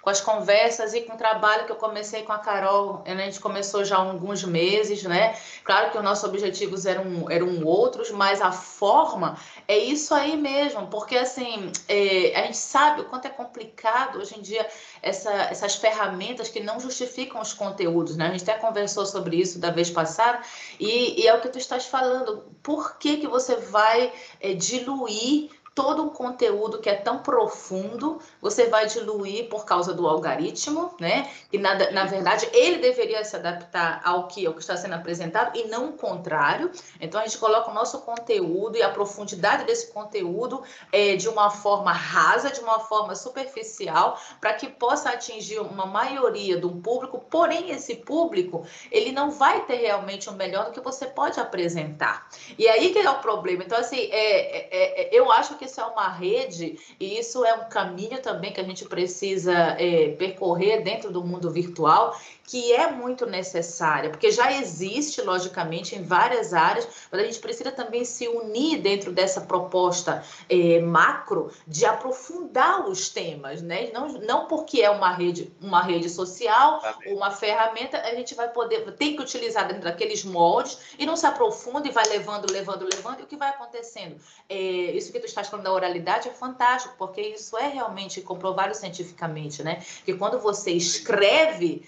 com 0.00 0.10
as 0.10 0.20
conversas 0.20 0.94
e 0.94 1.00
com 1.00 1.14
o 1.14 1.16
trabalho 1.16 1.66
que 1.66 1.72
eu 1.72 1.76
comecei 1.76 2.22
com 2.22 2.32
a 2.32 2.38
Carol. 2.38 3.02
A 3.04 3.10
gente 3.10 3.40
começou 3.40 3.84
já 3.84 3.96
há 3.96 4.02
alguns 4.02 4.44
meses, 4.44 5.02
né? 5.02 5.36
Claro 5.64 5.90
que 5.90 5.98
os 5.98 6.04
nossos 6.04 6.22
objetivos 6.22 6.86
eram, 6.86 7.28
eram 7.28 7.64
outros, 7.64 8.12
mas 8.12 8.40
a 8.40 8.52
forma 8.52 9.36
é 9.68 9.76
isso 9.76 10.14
aí 10.14 10.36
mesmo, 10.36 10.86
porque 10.86 11.16
assim, 11.16 11.70
é, 11.88 12.38
a 12.38 12.42
gente 12.44 12.56
sabe 12.56 13.00
o 13.00 13.04
quanto 13.06 13.26
é 13.26 13.30
complicado 13.30 14.18
hoje 14.18 14.38
em 14.38 14.42
dia 14.42 14.66
essa, 15.02 15.32
essas 15.32 15.74
ferramentas 15.74 16.48
que 16.48 16.60
não 16.60 16.78
justificam 16.78 17.40
os 17.40 17.52
conteúdos, 17.52 18.16
né? 18.16 18.28
A 18.28 18.30
gente 18.30 18.48
até 18.48 18.60
conversou 18.60 19.04
sobre 19.04 19.36
isso 19.36 19.58
da 19.58 19.70
vez 19.70 19.90
passada, 19.90 20.40
e, 20.78 21.20
e 21.20 21.26
é 21.26 21.34
o 21.34 21.40
que 21.40 21.48
tu 21.48 21.58
estás 21.58 21.86
falando. 21.86 22.44
Por 22.62 22.98
que, 22.98 23.16
que 23.16 23.26
você 23.26 23.56
vai 23.56 24.12
é, 24.40 24.54
diluir 24.54 25.50
todo 25.76 26.02
um 26.02 26.08
conteúdo 26.08 26.78
que 26.78 26.88
é 26.88 26.94
tão 26.94 27.18
profundo, 27.18 28.18
você 28.40 28.66
vai 28.66 28.86
diluir 28.86 29.50
por 29.50 29.66
causa 29.66 29.92
do 29.92 30.08
algoritmo, 30.08 30.94
né? 30.98 31.30
Que 31.50 31.58
nada, 31.58 31.90
na 31.90 32.06
verdade 32.06 32.48
ele 32.50 32.78
deveria 32.78 33.22
se 33.22 33.36
adaptar 33.36 34.00
ao 34.02 34.26
que, 34.26 34.46
ao 34.46 34.54
que 34.54 34.60
está 34.60 34.74
sendo 34.74 34.94
apresentado 34.94 35.54
e 35.54 35.64
não 35.64 35.90
o 35.90 35.92
contrário. 35.92 36.72
Então 36.98 37.20
a 37.20 37.24
gente 37.24 37.36
coloca 37.36 37.70
o 37.70 37.74
nosso 37.74 38.00
conteúdo 38.00 38.78
e 38.78 38.82
a 38.82 38.88
profundidade 38.88 39.64
desse 39.64 39.92
conteúdo 39.92 40.62
é, 40.90 41.14
de 41.14 41.28
uma 41.28 41.50
forma 41.50 41.92
rasa, 41.92 42.50
de 42.50 42.60
uma 42.60 42.80
forma 42.80 43.14
superficial, 43.14 44.18
para 44.40 44.54
que 44.54 44.68
possa 44.68 45.10
atingir 45.10 45.60
uma 45.60 45.84
maioria 45.84 46.56
do 46.56 46.70
público. 46.70 47.18
Porém 47.30 47.70
esse 47.70 47.96
público 47.96 48.64
ele 48.90 49.12
não 49.12 49.30
vai 49.30 49.66
ter 49.66 49.76
realmente 49.76 50.30
o 50.30 50.32
melhor 50.32 50.64
do 50.64 50.70
que 50.70 50.80
você 50.80 51.04
pode 51.04 51.38
apresentar. 51.38 52.30
E 52.58 52.66
aí 52.66 52.94
que 52.94 52.98
é 52.98 53.10
o 53.10 53.18
problema. 53.18 53.62
Então 53.62 53.78
assim, 53.78 54.08
é, 54.10 54.56
é, 54.74 55.02
é 55.02 55.08
eu 55.12 55.30
acho 55.30 55.54
que 55.56 55.65
isso 55.66 55.80
é 55.80 55.84
uma 55.84 56.08
rede 56.08 56.78
e 56.98 57.18
isso 57.18 57.44
é 57.44 57.54
um 57.54 57.68
caminho 57.68 58.20
também 58.22 58.52
que 58.52 58.60
a 58.60 58.64
gente 58.64 58.84
precisa 58.86 59.52
é, 59.78 60.10
percorrer 60.12 60.82
dentro 60.82 61.12
do 61.12 61.22
mundo 61.22 61.50
virtual, 61.50 62.18
que 62.46 62.72
é 62.72 62.90
muito 62.90 63.26
necessária, 63.26 64.10
porque 64.10 64.30
já 64.30 64.52
existe, 64.52 65.20
logicamente, 65.20 65.96
em 65.96 66.02
várias 66.02 66.54
áreas, 66.54 66.86
mas 67.10 67.20
a 67.20 67.24
gente 67.24 67.40
precisa 67.40 67.72
também 67.72 68.04
se 68.04 68.28
unir 68.28 68.80
dentro 68.80 69.10
dessa 69.10 69.40
proposta 69.40 70.22
é, 70.48 70.80
macro 70.80 71.50
de 71.66 71.84
aprofundar 71.84 72.88
os 72.88 73.08
temas, 73.08 73.60
né? 73.60 73.90
Não, 73.92 74.08
não 74.08 74.46
porque 74.46 74.80
é 74.80 74.90
uma 74.90 75.12
rede, 75.12 75.52
uma 75.60 75.82
rede 75.82 76.08
social, 76.08 76.80
ou 77.06 77.16
uma 77.16 77.30
ferramenta, 77.30 78.00
a 78.00 78.14
gente 78.14 78.34
vai 78.34 78.48
poder, 78.48 78.92
tem 78.92 79.16
que 79.16 79.22
utilizar 79.22 79.66
dentro 79.66 79.82
daqueles 79.82 80.24
moldes 80.24 80.78
e 80.98 81.04
não 81.04 81.16
se 81.16 81.26
aprofunda 81.26 81.88
e 81.88 81.90
vai 81.90 82.06
levando, 82.08 82.50
levando, 82.50 82.84
levando, 82.84 83.20
e 83.20 83.22
o 83.24 83.26
que 83.26 83.36
vai 83.36 83.48
acontecendo? 83.48 84.16
É, 84.48 84.56
isso 84.56 85.10
que 85.10 85.18
tu 85.18 85.26
estás 85.26 85.48
falando 85.48 85.64
da 85.64 85.72
oralidade 85.72 86.28
é 86.28 86.32
fantástico, 86.32 86.94
porque 86.96 87.20
isso 87.20 87.56
é 87.58 87.66
realmente 87.66 88.20
comprovado 88.20 88.74
cientificamente, 88.74 89.62
né? 89.62 89.82
Que 90.04 90.14
quando 90.14 90.38
você 90.38 90.70
escreve, 90.70 91.84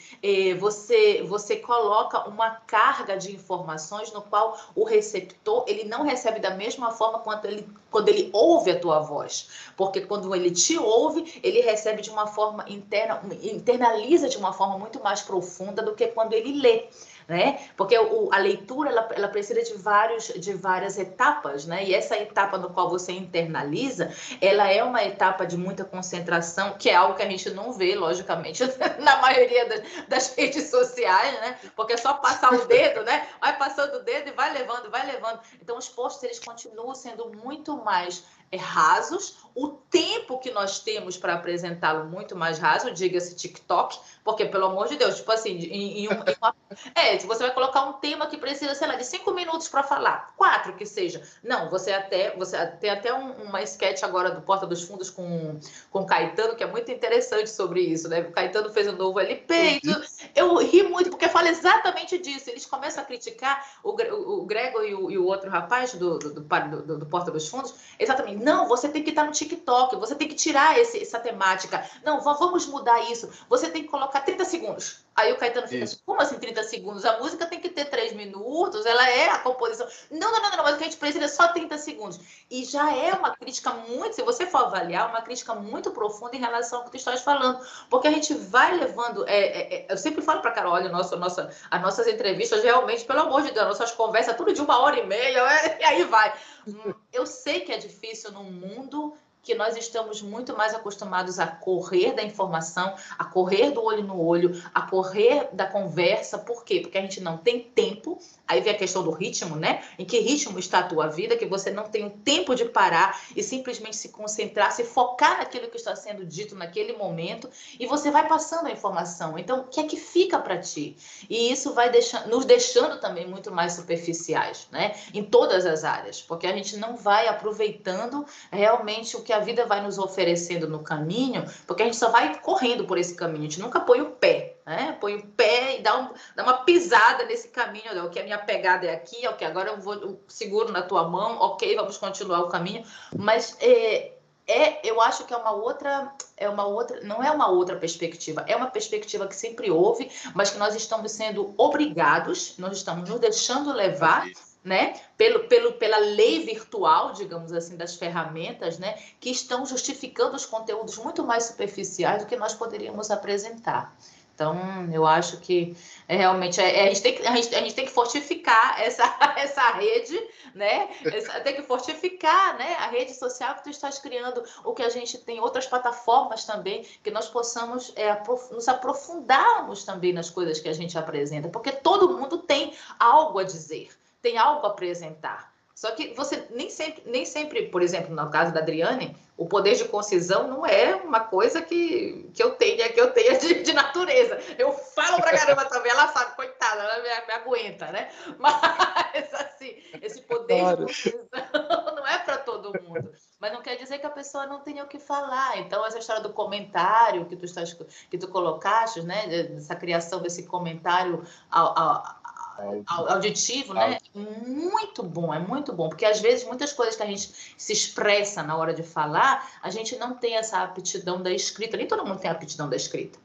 você, 0.54 1.22
você 1.22 1.56
coloca 1.56 2.28
uma 2.28 2.50
carga 2.50 3.16
de 3.16 3.34
informações 3.34 4.12
no 4.12 4.22
qual 4.22 4.58
o 4.74 4.84
receptor 4.84 5.64
ele 5.66 5.84
não 5.84 6.02
recebe 6.02 6.40
da 6.40 6.50
mesma 6.50 6.90
forma 6.90 7.18
quanto 7.18 7.46
ele, 7.46 7.68
quando 7.90 8.08
ele 8.08 8.30
ouve 8.32 8.70
a 8.70 8.78
tua 8.78 9.00
voz. 9.00 9.48
Porque 9.76 10.00
quando 10.00 10.34
ele 10.34 10.50
te 10.50 10.78
ouve, 10.78 11.40
ele 11.42 11.60
recebe 11.60 12.02
de 12.02 12.10
uma 12.10 12.26
forma 12.26 12.64
interna, 12.68 13.20
internaliza 13.42 14.28
de 14.28 14.36
uma 14.36 14.52
forma 14.52 14.78
muito 14.78 15.02
mais 15.02 15.20
profunda 15.20 15.82
do 15.82 15.94
que 15.94 16.08
quando 16.08 16.32
ele 16.32 16.60
lê 16.60 16.88
né? 17.28 17.60
Porque 17.76 17.96
o, 17.98 18.30
a 18.32 18.38
leitura 18.38 18.88
ela, 18.88 19.08
ela 19.12 19.28
precisa 19.28 19.62
de 19.62 19.74
vários 19.74 20.28
de 20.28 20.54
várias 20.54 20.98
etapas, 20.98 21.66
né? 21.66 21.84
E 21.84 21.94
essa 21.94 22.16
etapa 22.16 22.56
no 22.56 22.70
qual 22.70 22.88
você 22.88 23.12
internaliza, 23.12 24.10
ela 24.40 24.66
é 24.72 24.82
uma 24.82 25.04
etapa 25.04 25.46
de 25.46 25.56
muita 25.56 25.84
concentração, 25.84 26.78
que 26.78 26.88
é 26.88 26.94
algo 26.94 27.16
que 27.16 27.22
a 27.22 27.28
gente 27.28 27.50
não 27.50 27.72
vê, 27.72 27.94
logicamente, 27.94 28.64
na 28.98 29.20
maioria 29.20 29.68
das, 29.68 29.82
das 30.08 30.34
redes 30.36 30.70
sociais, 30.70 31.38
né? 31.40 31.58
Porque 31.76 31.92
é 31.92 31.96
só 31.98 32.14
passar 32.14 32.54
o 32.54 32.64
dedo, 32.66 33.02
né? 33.02 33.28
Vai 33.38 33.58
passando 33.58 33.96
o 33.96 34.02
dedo 34.02 34.28
e 34.28 34.32
vai 34.32 34.50
levando, 34.52 34.90
vai 34.90 35.04
levando. 35.06 35.40
Então 35.60 35.76
os 35.76 35.88
posts 35.88 36.22
eles 36.24 36.38
continuam 36.38 36.94
sendo 36.94 37.30
muito 37.36 37.76
mais 37.76 38.24
é, 38.50 38.56
rasos, 38.56 39.36
o 39.58 39.70
tempo 39.90 40.38
que 40.38 40.52
nós 40.52 40.78
temos 40.78 41.16
para 41.16 41.34
apresentá-lo 41.34 42.04
muito 42.04 42.36
mais 42.36 42.60
raso, 42.60 42.92
diga-se 42.92 43.34
TikTok, 43.34 43.98
porque, 44.22 44.44
pelo 44.44 44.66
amor 44.66 44.86
de 44.86 44.96
Deus, 44.96 45.16
tipo 45.16 45.32
assim, 45.32 45.50
em, 45.50 46.04
em, 46.04 46.08
uma, 46.08 46.54
é, 46.94 47.18
se 47.18 47.26
você 47.26 47.42
vai 47.42 47.52
colocar 47.52 47.82
um 47.82 47.94
tema 47.94 48.28
que 48.28 48.36
precisa, 48.36 48.74
sei 48.74 48.86
lá, 48.86 48.94
de 48.94 49.04
cinco 49.04 49.32
minutos 49.32 49.66
para 49.66 49.82
falar, 49.82 50.32
quatro 50.36 50.74
que 50.74 50.86
seja. 50.86 51.22
Não, 51.42 51.68
você 51.70 51.92
até, 51.92 52.36
você 52.36 52.56
tem 52.78 52.90
até 52.90 53.12
um, 53.12 53.32
uma 53.44 53.60
sketch 53.62 54.04
agora 54.04 54.30
do 54.30 54.42
Porta 54.42 54.66
dos 54.66 54.84
Fundos 54.84 55.10
com, 55.10 55.58
com 55.90 56.06
Caetano, 56.06 56.54
que 56.54 56.62
é 56.62 56.66
muito 56.66 56.92
interessante 56.92 57.50
sobre 57.50 57.80
isso, 57.80 58.08
né? 58.08 58.20
O 58.20 58.30
Caetano 58.30 58.70
fez 58.70 58.86
um 58.86 58.92
novo 58.92 59.18
LP, 59.18 59.80
uhum. 59.84 60.02
eu 60.36 60.56
ri 60.58 60.84
muito, 60.84 61.10
porque 61.10 61.28
fala 61.28 61.48
exatamente 61.48 62.16
disso. 62.18 62.48
Eles 62.48 62.64
começam 62.64 63.02
a 63.02 63.06
criticar 63.06 63.66
o, 63.82 63.90
o, 63.90 64.42
o 64.42 64.46
Gregor 64.46 64.84
e 64.84 64.94
o, 64.94 65.10
e 65.10 65.18
o 65.18 65.24
outro 65.24 65.50
rapaz 65.50 65.94
do, 65.94 66.18
do, 66.18 66.34
do, 66.34 66.42
do, 66.42 66.98
do 66.98 67.06
Porta 67.06 67.30
dos 67.30 67.48
Fundos, 67.48 67.74
exatamente 67.98 68.44
não, 68.44 68.68
você 68.68 68.88
tem 68.88 69.02
que 69.02 69.10
estar 69.10 69.24
no 69.24 69.32
TikTok, 69.32 69.47
você 69.56 70.14
tem 70.14 70.28
que 70.28 70.34
tirar 70.34 70.78
esse, 70.78 71.00
essa 71.00 71.18
temática. 71.18 71.88
Não, 72.04 72.20
vamos 72.20 72.66
mudar 72.66 73.10
isso. 73.10 73.30
Você 73.48 73.70
tem 73.70 73.82
que 73.82 73.88
colocar 73.88 74.20
30 74.20 74.44
segundos. 74.44 75.04
Aí 75.18 75.32
o 75.32 75.36
Caetano 75.36 75.66
fica 75.66 75.82
assim, 75.82 75.98
como 76.06 76.22
assim 76.22 76.38
30 76.38 76.62
segundos? 76.62 77.04
A 77.04 77.18
música 77.18 77.44
tem 77.44 77.58
que 77.58 77.68
ter 77.68 77.86
3 77.86 78.12
minutos, 78.12 78.86
ela 78.86 79.10
é 79.10 79.28
a 79.28 79.38
composição. 79.38 79.84
Não, 80.12 80.30
não, 80.30 80.40
não, 80.40 80.56
não, 80.56 80.62
mas 80.62 80.74
o 80.74 80.78
que 80.78 80.84
a 80.84 80.86
gente 80.86 80.96
precisa 80.96 81.24
é 81.24 81.28
só 81.28 81.48
30 81.48 81.76
segundos. 81.76 82.20
E 82.48 82.64
já 82.64 82.94
é 82.94 83.12
uma 83.14 83.34
crítica 83.34 83.72
muito, 83.72 84.14
se 84.14 84.22
você 84.22 84.46
for 84.46 84.66
avaliar, 84.66 85.08
uma 85.08 85.20
crítica 85.20 85.56
muito 85.56 85.90
profunda 85.90 86.36
em 86.36 86.38
relação 86.38 86.78
ao 86.78 86.84
que 86.84 86.92
tu 86.92 86.96
estás 86.96 87.22
falando. 87.22 87.58
Porque 87.90 88.06
a 88.06 88.12
gente 88.12 88.32
vai 88.32 88.76
levando. 88.76 89.26
É, 89.26 89.38
é, 89.40 89.74
é 89.74 89.86
eu 89.92 89.98
sempre 89.98 90.22
falo 90.22 90.40
para 90.40 90.52
Carol, 90.52 90.74
olha, 90.74 90.88
nossa, 90.88 91.16
nossa, 91.16 91.50
as 91.68 91.82
nossas 91.82 92.06
entrevistas, 92.06 92.62
realmente, 92.62 93.04
pelo 93.04 93.22
amor 93.22 93.42
de 93.42 93.50
Deus, 93.50 93.66
nossas 93.66 93.90
conversas, 93.90 94.36
tudo 94.36 94.52
de 94.52 94.60
uma 94.60 94.78
hora 94.78 95.00
e 95.00 95.06
meia, 95.06 95.78
e 95.80 95.84
aí 95.84 96.04
vai. 96.04 96.32
Eu 97.12 97.26
sei 97.26 97.60
que 97.60 97.72
é 97.72 97.78
difícil 97.78 98.30
num 98.30 98.44
mundo 98.44 99.16
que 99.42 99.54
nós 99.54 99.76
estamos 99.76 100.20
muito 100.20 100.56
mais 100.56 100.74
acostumados 100.74 101.38
a 101.38 101.46
correr 101.46 102.12
da 102.12 102.22
informação, 102.22 102.94
a 103.18 103.24
correr 103.24 103.70
do 103.70 103.82
olho 103.82 104.02
no 104.02 104.20
olho, 104.20 104.62
a 104.74 104.82
correr 104.82 105.48
da 105.52 105.66
conversa. 105.66 106.38
Por 106.38 106.64
quê? 106.64 106.80
Porque 106.80 106.98
a 106.98 107.00
gente 107.00 107.20
não 107.20 107.38
tem 107.38 107.60
tempo. 107.60 108.18
Aí 108.46 108.60
vem 108.60 108.72
a 108.72 108.78
questão 108.78 109.02
do 109.02 109.10
ritmo, 109.10 109.56
né? 109.56 109.82
Em 109.98 110.04
que 110.04 110.18
ritmo 110.20 110.58
está 110.58 110.80
a 110.80 110.82
tua 110.82 111.06
vida, 111.06 111.36
que 111.36 111.46
você 111.46 111.70
não 111.70 111.84
tem 111.84 112.06
o 112.06 112.10
tempo 112.10 112.54
de 112.54 112.64
parar 112.64 113.20
e 113.36 113.42
simplesmente 113.42 113.96
se 113.96 114.08
concentrar, 114.08 114.72
se 114.72 114.84
focar 114.84 115.38
naquilo 115.38 115.68
que 115.68 115.76
está 115.76 115.94
sendo 115.94 116.24
dito 116.24 116.54
naquele 116.54 116.94
momento 116.94 117.48
e 117.78 117.86
você 117.86 118.10
vai 118.10 118.26
passando 118.26 118.66
a 118.66 118.70
informação. 118.70 119.38
Então, 119.38 119.60
o 119.60 119.64
que 119.64 119.80
é 119.80 119.84
que 119.84 119.96
fica 119.96 120.38
para 120.38 120.58
ti? 120.58 120.96
E 121.28 121.50
isso 121.52 121.74
vai 121.74 121.90
deixando, 121.90 122.28
nos 122.28 122.44
deixando 122.44 123.00
também 123.00 123.26
muito 123.26 123.50
mais 123.52 123.74
superficiais, 123.74 124.66
né? 124.70 124.94
Em 125.12 125.22
todas 125.22 125.66
as 125.66 125.84
áreas, 125.84 126.22
porque 126.22 126.46
a 126.46 126.52
gente 126.52 126.76
não 126.76 126.96
vai 126.96 127.28
aproveitando 127.28 128.24
realmente 128.50 129.16
o 129.16 129.22
que 129.28 129.32
a 129.34 129.40
vida 129.40 129.66
vai 129.66 129.82
nos 129.82 129.98
oferecendo 129.98 130.66
no 130.66 130.78
caminho, 130.78 131.44
porque 131.66 131.82
a 131.82 131.84
gente 131.84 131.98
só 131.98 132.08
vai 132.08 132.40
correndo 132.40 132.86
por 132.86 132.96
esse 132.96 133.14
caminho, 133.14 133.40
a 133.40 133.50
gente 133.50 133.60
nunca 133.60 133.78
põe 133.78 134.00
o 134.00 134.12
pé, 134.12 134.56
né? 134.64 134.96
Põe 134.98 135.16
o 135.16 135.26
pé 135.26 135.78
e 135.78 135.82
dá, 135.82 135.98
um, 135.98 136.08
dá 136.34 136.42
uma 136.44 136.64
pisada 136.64 137.26
nesse 137.26 137.48
caminho, 137.48 138.06
ok, 138.06 138.22
a 138.22 138.24
minha 138.24 138.38
pegada 138.38 138.86
é 138.86 138.94
aqui, 138.94 139.28
ok, 139.28 139.46
agora 139.46 139.72
eu 139.72 139.80
vou 139.82 139.92
eu 139.96 140.24
seguro 140.28 140.72
na 140.72 140.80
tua 140.80 141.06
mão, 141.06 141.38
ok, 141.40 141.76
vamos 141.76 141.98
continuar 141.98 142.40
o 142.40 142.48
caminho, 142.48 142.82
mas 143.14 143.54
é, 143.60 144.14
é, 144.46 144.88
eu 144.88 144.98
acho 145.02 145.26
que 145.26 145.34
é 145.34 145.36
uma 145.36 145.52
outra, 145.52 146.10
é 146.34 146.48
uma 146.48 146.64
outra, 146.66 146.98
não 147.02 147.22
é 147.22 147.30
uma 147.30 147.50
outra 147.50 147.76
perspectiva, 147.76 148.46
é 148.48 148.56
uma 148.56 148.70
perspectiva 148.70 149.26
que 149.26 149.36
sempre 149.36 149.70
houve, 149.70 150.10
mas 150.34 150.52
que 150.52 150.56
nós 150.56 150.74
estamos 150.74 151.12
sendo 151.12 151.52
obrigados, 151.58 152.54
nós 152.56 152.78
estamos 152.78 153.10
nos 153.10 153.20
deixando 153.20 153.74
levar 153.74 154.26
né? 154.64 155.00
Pelo, 155.16 155.48
pelo, 155.48 155.72
pela 155.74 155.98
lei 155.98 156.44
virtual, 156.44 157.12
digamos 157.12 157.52
assim, 157.52 157.76
das 157.76 157.96
ferramentas, 157.96 158.78
né? 158.78 158.98
Que 159.20 159.30
estão 159.30 159.64
justificando 159.64 160.36
os 160.36 160.46
conteúdos 160.46 160.98
muito 160.98 161.24
mais 161.24 161.44
superficiais 161.44 162.22
do 162.22 162.28
que 162.28 162.36
nós 162.36 162.54
poderíamos 162.54 163.10
apresentar. 163.10 163.96
Então, 164.38 164.56
eu 164.92 165.04
acho 165.04 165.38
que 165.38 165.76
é, 166.06 166.16
realmente 166.16 166.60
é, 166.60 166.84
é, 166.84 166.84
a, 166.84 166.86
gente 166.86 167.02
tem 167.02 167.14
que, 167.16 167.26
a, 167.26 167.34
gente, 167.34 167.54
a 167.56 167.58
gente 167.58 167.74
tem 167.74 167.84
que 167.84 167.90
fortificar 167.90 168.80
essa, 168.80 169.02
essa 169.36 169.68
rede, 169.72 170.16
né? 170.54 170.88
Essa, 171.06 171.40
tem 171.40 171.56
que 171.56 171.62
fortificar 171.62 172.56
né? 172.56 172.76
a 172.76 172.86
rede 172.86 173.14
social 173.14 173.56
que 173.56 173.64
tu 173.64 173.70
estás 173.70 173.98
criando, 173.98 174.44
o 174.62 174.72
que 174.74 174.84
a 174.84 174.88
gente 174.90 175.18
tem, 175.18 175.40
outras 175.40 175.66
plataformas 175.66 176.44
também, 176.44 176.86
que 177.02 177.10
nós 177.10 177.28
possamos 177.28 177.92
é, 177.96 178.10
aprof 178.10 178.52
nos 178.52 178.68
aprofundarmos 178.68 179.82
também 179.82 180.12
nas 180.12 180.30
coisas 180.30 180.60
que 180.60 180.68
a 180.68 180.72
gente 180.72 180.96
apresenta, 180.96 181.48
porque 181.48 181.72
todo 181.72 182.16
mundo 182.16 182.38
tem 182.38 182.72
algo 182.96 183.40
a 183.40 183.42
dizer 183.42 183.88
tem 184.20 184.38
algo 184.38 184.66
a 184.66 184.70
apresentar. 184.70 185.52
Só 185.78 185.92
que 185.92 186.12
você 186.12 186.48
nem 186.50 186.68
sempre, 186.68 187.04
nem 187.06 187.24
sempre, 187.24 187.68
por 187.68 187.82
exemplo, 187.82 188.12
no 188.12 188.28
caso 188.30 188.52
da 188.52 188.58
Adriane, 188.58 189.16
o 189.36 189.46
poder 189.46 189.76
de 189.76 189.84
concisão 189.84 190.48
não 190.48 190.66
é 190.66 190.96
uma 190.96 191.20
coisa 191.20 191.62
que, 191.62 192.28
que 192.34 192.42
eu 192.42 192.56
tenha, 192.56 192.88
que 192.88 193.00
eu 193.00 193.12
tenha 193.12 193.38
de, 193.38 193.62
de 193.62 193.72
natureza. 193.72 194.40
Eu 194.58 194.72
falo 194.72 195.18
pra 195.18 195.38
caramba 195.38 195.64
também, 195.66 195.92
ela 195.92 196.08
sabe, 196.08 196.34
coitada, 196.34 196.82
ela 196.82 196.96
me, 196.96 197.26
me 197.28 197.32
aguenta, 197.32 197.92
né? 197.92 198.10
Mas 198.38 199.32
assim, 199.32 199.76
esse 200.02 200.20
poder 200.22 200.58
claro. 200.58 200.78
de 200.78 200.92
concisão 200.92 201.94
não 201.94 202.04
é 202.04 202.18
para 202.18 202.38
todo 202.38 202.82
mundo. 202.82 203.12
Mas 203.38 203.52
não 203.52 203.62
quer 203.62 203.76
dizer 203.76 204.00
que 204.00 204.06
a 204.06 204.10
pessoa 204.10 204.46
não 204.46 204.58
tenha 204.58 204.82
o 204.82 204.88
que 204.88 204.98
falar. 204.98 205.58
Então, 205.58 205.86
essa 205.86 206.00
história 206.00 206.20
do 206.20 206.32
comentário 206.32 207.24
que 207.26 207.36
tu, 207.36 207.44
estás, 207.44 207.72
que 208.10 208.18
tu 208.18 208.26
colocaste, 208.26 209.02
né? 209.02 209.28
Dessa 209.28 209.76
criação 209.76 210.20
desse 210.20 210.42
comentário 210.42 211.24
ao, 211.48 211.78
ao 211.78 213.12
auditivo, 213.12 213.72
né? 213.74 213.98
Muito 214.18 215.02
bom, 215.02 215.32
é 215.32 215.38
muito 215.38 215.72
bom, 215.72 215.88
porque 215.88 216.04
às 216.04 216.20
vezes 216.20 216.46
muitas 216.46 216.72
coisas 216.72 216.96
que 216.96 217.02
a 217.02 217.06
gente 217.06 217.30
se 217.56 217.72
expressa 217.72 218.42
na 218.42 218.56
hora 218.56 218.74
de 218.74 218.82
falar, 218.82 219.48
a 219.62 219.70
gente 219.70 219.96
não 219.96 220.14
tem 220.14 220.36
essa 220.36 220.58
aptidão 220.62 221.22
da 221.22 221.32
escrita. 221.32 221.76
Nem 221.76 221.86
todo 221.86 222.04
mundo 222.04 222.18
tem 222.18 222.30
a 222.30 222.34
aptidão 222.34 222.68
da 222.68 222.76
escrita. 222.76 223.18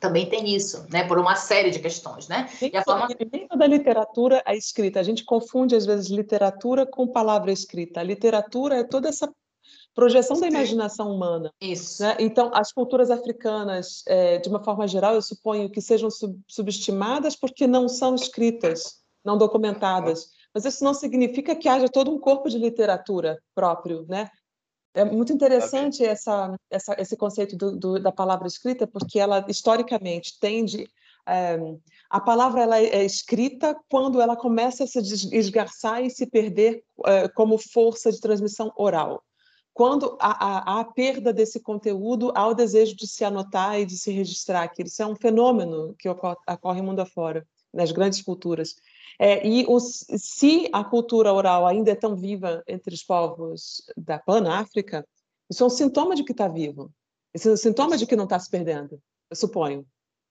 Também 0.00 0.28
tem 0.28 0.54
isso, 0.54 0.84
né? 0.90 1.04
Por 1.04 1.18
uma 1.18 1.36
série 1.36 1.70
de 1.70 1.78
questões, 1.78 2.28
né? 2.28 2.50
Nem, 2.60 2.70
e 2.72 2.76
a 2.76 2.84
forma... 2.84 3.08
nem 3.32 3.48
toda 3.48 3.66
literatura 3.66 4.42
é 4.46 4.54
escrita. 4.54 5.00
A 5.00 5.02
gente 5.02 5.24
confunde, 5.24 5.74
às 5.74 5.86
vezes, 5.86 6.08
literatura 6.08 6.84
com 6.84 7.06
palavra 7.06 7.50
escrita. 7.50 8.00
A 8.00 8.02
literatura 8.02 8.76
é 8.76 8.84
toda 8.84 9.08
essa 9.08 9.32
projeção 9.94 10.38
da 10.38 10.46
imaginação 10.46 11.10
humana. 11.10 11.50
Isso. 11.58 12.02
Né? 12.02 12.16
Então, 12.20 12.50
as 12.52 12.70
culturas 12.70 13.10
africanas, 13.10 14.02
é, 14.06 14.36
de 14.36 14.48
uma 14.50 14.62
forma 14.62 14.86
geral, 14.86 15.14
eu 15.14 15.22
suponho 15.22 15.70
que 15.70 15.80
sejam 15.80 16.10
sub 16.10 16.38
subestimadas 16.46 17.34
porque 17.34 17.66
não 17.66 17.88
são 17.88 18.14
escritas, 18.14 19.00
não 19.26 19.36
documentadas. 19.36 20.30
Mas 20.54 20.64
isso 20.64 20.82
não 20.82 20.94
significa 20.94 21.54
que 21.54 21.68
haja 21.68 21.88
todo 21.88 22.10
um 22.10 22.18
corpo 22.18 22.48
de 22.48 22.58
literatura 22.58 23.38
próprio, 23.54 24.06
né? 24.08 24.30
É 24.94 25.04
muito 25.04 25.30
interessante 25.30 26.02
essa, 26.02 26.56
essa, 26.70 26.96
esse 26.98 27.16
conceito 27.18 27.54
do, 27.54 27.76
do, 27.76 28.00
da 28.00 28.10
palavra 28.10 28.46
escrita, 28.46 28.86
porque 28.86 29.18
ela 29.18 29.44
historicamente 29.46 30.38
tende 30.40 30.88
é, 31.28 31.58
a 32.08 32.20
palavra 32.20 32.62
ela 32.62 32.78
é 32.78 33.04
escrita 33.04 33.76
quando 33.90 34.20
ela 34.20 34.36
começa 34.36 34.84
a 34.84 34.86
se 34.86 34.98
esgarçar 35.36 36.04
e 36.04 36.08
se 36.08 36.24
perder 36.24 36.84
é, 37.04 37.28
como 37.28 37.58
força 37.58 38.12
de 38.12 38.20
transmissão 38.20 38.72
oral. 38.76 39.22
Quando 39.74 40.16
há, 40.20 40.72
há, 40.72 40.80
a 40.80 40.84
perda 40.84 41.32
desse 41.32 41.60
conteúdo, 41.60 42.32
há 42.34 42.46
o 42.46 42.54
desejo 42.54 42.96
de 42.96 43.06
se 43.06 43.24
anotar 43.24 43.78
e 43.78 43.84
de 43.84 43.98
se 43.98 44.10
registrar 44.10 44.62
aquilo. 44.62 44.88
Isso 44.88 45.02
é 45.02 45.06
um 45.06 45.16
fenômeno 45.16 45.94
que 45.98 46.08
ocorre, 46.08 46.36
ocorre 46.48 46.80
mundo 46.80 47.00
afora, 47.00 47.46
nas 47.74 47.92
grandes 47.92 48.22
culturas. 48.22 48.76
É, 49.18 49.46
e 49.46 49.66
se 50.18 50.68
a 50.72 50.84
cultura 50.84 51.32
oral 51.32 51.66
ainda 51.66 51.90
é 51.90 51.94
tão 51.94 52.14
viva 52.14 52.62
entre 52.66 52.94
os 52.94 53.02
povos 53.02 53.82
da 53.96 54.18
Pan-África, 54.18 55.06
isso 55.50 55.62
é 55.62 55.66
um 55.66 55.70
sintoma 55.70 56.14
de 56.14 56.24
que 56.24 56.32
está 56.32 56.48
vivo. 56.48 56.92
Isso 57.34 57.48
é 57.48 57.52
um 57.52 57.56
sintoma 57.56 57.96
de 57.96 58.06
que 58.06 58.16
não 58.16 58.24
está 58.24 58.38
se 58.38 58.50
perdendo, 58.50 59.00
eu 59.30 59.36
suponho. 59.36 59.80
O 59.80 59.86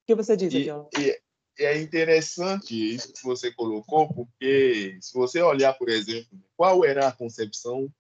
que 0.08 0.16
você 0.16 0.36
diz, 0.38 0.54
e, 0.54 0.70
e, 1.00 1.20
é 1.58 1.82
interessante 1.82 2.76
isso 2.76 3.14
que 3.14 3.24
você 3.24 3.52
colocou, 3.52 4.14
porque 4.14 4.98
se 5.02 5.14
você 5.14 5.42
olhar, 5.42 5.74
por 5.74 5.90
exemplo, 5.90 6.40
qual 6.56 6.84
era 6.84 7.08
a 7.08 7.12
concepção 7.12 7.92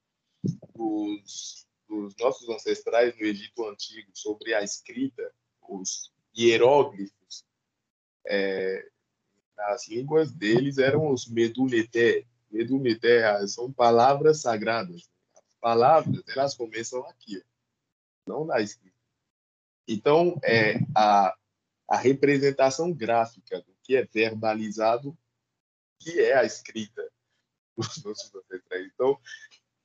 dos, 0.75 1.65
dos 1.87 2.15
nossos 2.19 2.47
ancestrais 2.49 3.17
no 3.17 3.25
Egito 3.25 3.65
Antigo 3.67 4.11
sobre 4.13 4.53
a 4.53 4.61
escrita, 4.61 5.31
os 5.67 6.11
hieróglifos, 6.37 7.45
é, 8.27 8.87
as 9.57 9.87
línguas 9.87 10.31
deles 10.31 10.77
eram 10.77 11.11
os 11.11 11.27
meduneté. 11.27 12.25
Meduneté 12.51 13.45
são 13.47 13.71
palavras 13.71 14.41
sagradas. 14.41 15.09
As 15.35 15.55
palavras, 15.59 16.23
elas 16.27 16.55
começam 16.55 17.05
aqui, 17.07 17.43
não 18.27 18.45
na 18.45 18.61
escrita. 18.61 18.95
Então, 19.87 20.39
é, 20.43 20.79
a, 20.95 21.35
a 21.87 21.97
representação 21.97 22.91
gráfica 22.91 23.61
do 23.61 23.75
que 23.83 23.95
é 23.95 24.05
verbalizado, 24.05 25.17
que 25.99 26.19
é 26.19 26.37
a 26.37 26.43
escrita. 26.43 27.09
Então, 28.93 29.19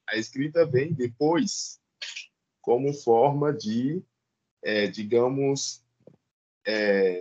a 0.09 0.17
escrita 0.17 0.65
vem 0.67 0.93
depois 0.93 1.81
como 2.61 2.93
forma 2.93 3.53
de, 3.53 4.03
é, 4.63 4.87
digamos, 4.87 5.83
é, 6.67 7.21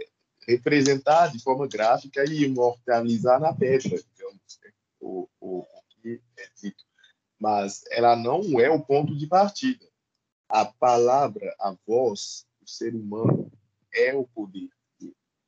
representar 0.50 1.32
de 1.32 1.40
forma 1.40 1.68
gráfica 1.68 2.24
e 2.26 2.44
imortalizar 2.44 3.40
na 3.40 3.54
pedra, 3.54 4.02
digamos, 4.02 4.60
né? 4.64 4.72
o, 5.00 5.30
o, 5.40 5.60
o 5.60 5.84
que 6.02 6.20
é 6.38 6.50
dito. 6.60 6.84
Mas 7.40 7.84
ela 7.92 8.16
não 8.16 8.60
é 8.60 8.70
o 8.70 8.82
ponto 8.82 9.16
de 9.16 9.28
partida. 9.28 9.86
A 10.50 10.66
palavra, 10.66 11.56
a 11.60 11.76
voz, 11.86 12.48
o 12.62 12.68
ser 12.68 12.96
humano 12.96 13.52
é 13.94 14.14
o 14.16 14.26
poder. 14.26 14.70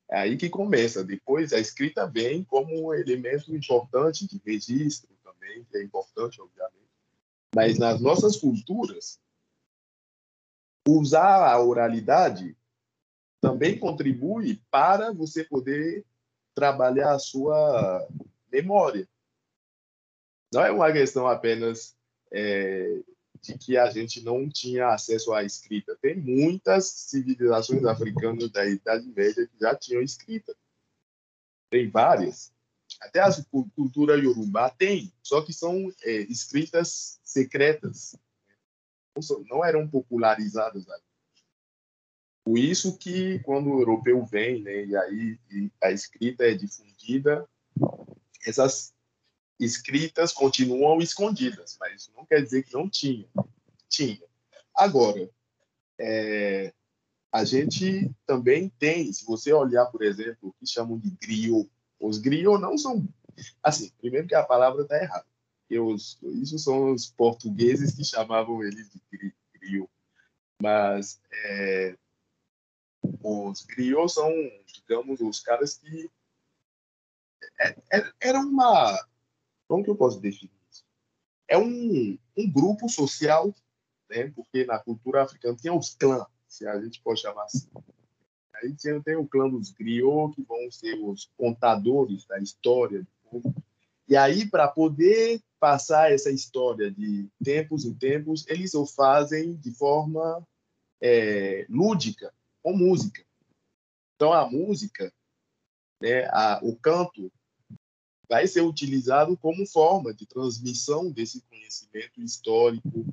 É 0.09 0.19
aí 0.19 0.37
que 0.37 0.49
começa. 0.49 1.03
Depois, 1.03 1.51
a 1.51 1.59
escrita 1.59 2.05
vem 2.05 2.43
como 2.43 2.87
um 2.87 2.93
elemento 2.93 3.55
importante 3.55 4.27
de 4.27 4.39
registro 4.45 5.09
também, 5.23 5.63
que 5.63 5.77
é 5.77 5.83
importante, 5.83 6.39
obviamente. 6.39 6.91
Mas 7.55 7.79
nas 7.79 7.99
nossas 7.99 8.37
culturas, 8.37 9.19
usar 10.87 11.51
a 11.51 11.59
oralidade 11.59 12.55
também 13.41 13.77
contribui 13.77 14.61
para 14.69 15.11
você 15.11 15.43
poder 15.43 16.05
trabalhar 16.53 17.13
a 17.13 17.19
sua 17.19 18.07
memória. 18.51 19.09
Não 20.53 20.63
é 20.63 20.71
uma 20.71 20.91
questão 20.91 21.27
apenas 21.27 21.97
é, 22.31 23.01
de 23.41 23.57
que 23.57 23.77
a 23.77 23.89
gente 23.89 24.21
não 24.21 24.47
tinha 24.47 24.89
acesso 24.89 25.33
à 25.33 25.43
escrita. 25.43 25.97
Tem 25.99 26.15
muitas 26.15 26.85
civilizações 26.85 27.83
africanas 27.83 28.49
da 28.51 28.65
Idade 28.65 29.07
Média 29.07 29.47
que 29.47 29.59
já 29.59 29.75
tinham 29.75 30.03
escrita. 30.03 30.55
Tem 31.69 31.89
várias. 31.89 32.53
Até 32.99 33.21
a 33.21 33.29
cultura 33.73 34.17
iorubá 34.17 34.69
tem, 34.69 35.11
só 35.23 35.41
que 35.41 35.53
são 35.53 35.91
é, 36.03 36.11
escritas 36.23 37.19
secretas. 37.23 38.15
Não 39.49 39.65
eram 39.65 39.87
popularizadas 39.87 40.87
ali. 40.87 41.10
Por 42.43 42.57
isso 42.57 42.97
que 42.97 43.39
quando 43.39 43.69
o 43.69 43.79
europeu 43.79 44.25
vem, 44.25 44.61
né, 44.61 44.85
e 44.85 44.95
aí 44.95 45.39
e 45.51 45.71
a 45.81 45.91
escrita 45.91 46.43
é 46.43 46.53
difundida, 46.53 47.47
essas 48.45 48.93
escritas 49.59 50.33
continuam 50.33 50.99
escondidas, 50.99 51.77
mas 51.79 52.11
não 52.15 52.25
quer 52.25 52.41
dizer 52.41 52.63
que 52.63 52.73
não 52.73 52.89
tinha. 52.89 53.27
Tinha. 53.87 54.19
Agora, 54.75 55.29
é, 55.99 56.73
a 57.31 57.45
gente 57.45 58.11
também 58.25 58.69
tem, 58.79 59.13
se 59.13 59.23
você 59.23 59.53
olhar, 59.53 59.85
por 59.85 60.01
exemplo, 60.01 60.49
o 60.49 60.53
que 60.53 60.65
chamam 60.65 60.97
de 60.97 61.11
griot, 61.11 61.69
os 61.99 62.17
griot 62.17 62.59
não 62.59 62.77
são. 62.77 63.07
Assim, 63.61 63.91
primeiro 63.99 64.27
que 64.27 64.35
a 64.35 64.43
palavra 64.43 64.81
está 64.81 65.01
errada. 65.01 65.25
Os, 65.69 66.19
isso 66.21 66.59
são 66.59 66.91
os 66.91 67.05
portugueses 67.07 67.95
que 67.95 68.03
chamavam 68.03 68.61
eles 68.63 68.89
de 68.89 69.33
griot. 69.53 69.89
Mas 70.61 71.21
é, 71.31 71.95
os 73.23 73.63
griots 73.63 74.13
são, 74.13 74.31
digamos, 74.73 75.19
os 75.21 75.39
caras 75.39 75.77
que. 75.77 76.09
É, 77.59 77.75
é, 77.93 78.11
era 78.19 78.39
uma. 78.39 79.07
Como 79.67 79.83
que 79.83 79.89
eu 79.89 79.95
posso 79.95 80.19
definir 80.19 80.51
isso? 80.69 80.83
É 81.47 81.57
um, 81.57 82.17
um 82.37 82.51
grupo 82.51 82.89
social, 82.89 83.53
né? 84.09 84.31
porque 84.35 84.65
na 84.65 84.79
cultura 84.79 85.23
africana 85.23 85.55
tinha 85.55 85.73
os 85.73 85.95
clãs, 85.95 86.27
se 86.47 86.67
a 86.67 86.79
gente 86.81 87.01
pode 87.01 87.21
chamar 87.21 87.43
assim. 87.43 87.69
Aí 88.55 88.75
tem 89.03 89.15
o 89.15 89.27
clã 89.27 89.49
dos 89.49 89.71
griots, 89.71 90.35
que 90.35 90.43
vão 90.43 90.69
ser 90.69 90.93
os 90.95 91.31
contadores 91.37 92.25
da 92.25 92.39
história 92.39 93.01
do 93.01 93.07
povo. 93.29 93.55
E 94.07 94.15
aí, 94.15 94.47
para 94.47 94.67
poder 94.67 95.41
passar 95.59 96.11
essa 96.11 96.29
história 96.29 96.91
de 96.91 97.27
tempos 97.43 97.85
em 97.85 97.93
tempos, 97.93 98.45
eles 98.47 98.73
o 98.73 98.85
fazem 98.85 99.55
de 99.55 99.71
forma 99.71 100.45
é, 100.99 101.65
lúdica, 101.69 102.33
com 102.61 102.75
música. 102.75 103.23
Então, 104.15 104.33
a 104.33 104.49
música, 104.49 105.11
né, 106.01 106.25
a, 106.25 106.59
o 106.61 106.75
canto, 106.75 107.31
vai 108.29 108.47
ser 108.47 108.61
utilizado 108.61 109.35
como 109.35 109.65
forma 109.65 110.13
de 110.13 110.25
transmissão 110.25 111.11
desse 111.11 111.41
conhecimento 111.41 112.21
histórico, 112.21 113.05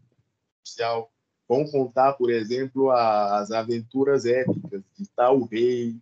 social. 0.65 1.11
Vão 1.49 1.65
contar, 1.65 2.13
por 2.13 2.31
exemplo, 2.31 2.91
a, 2.91 3.39
as 3.41 3.51
aventuras 3.51 4.27
épicas 4.27 4.83
de 4.97 5.07
tal 5.17 5.43
rei, 5.45 5.97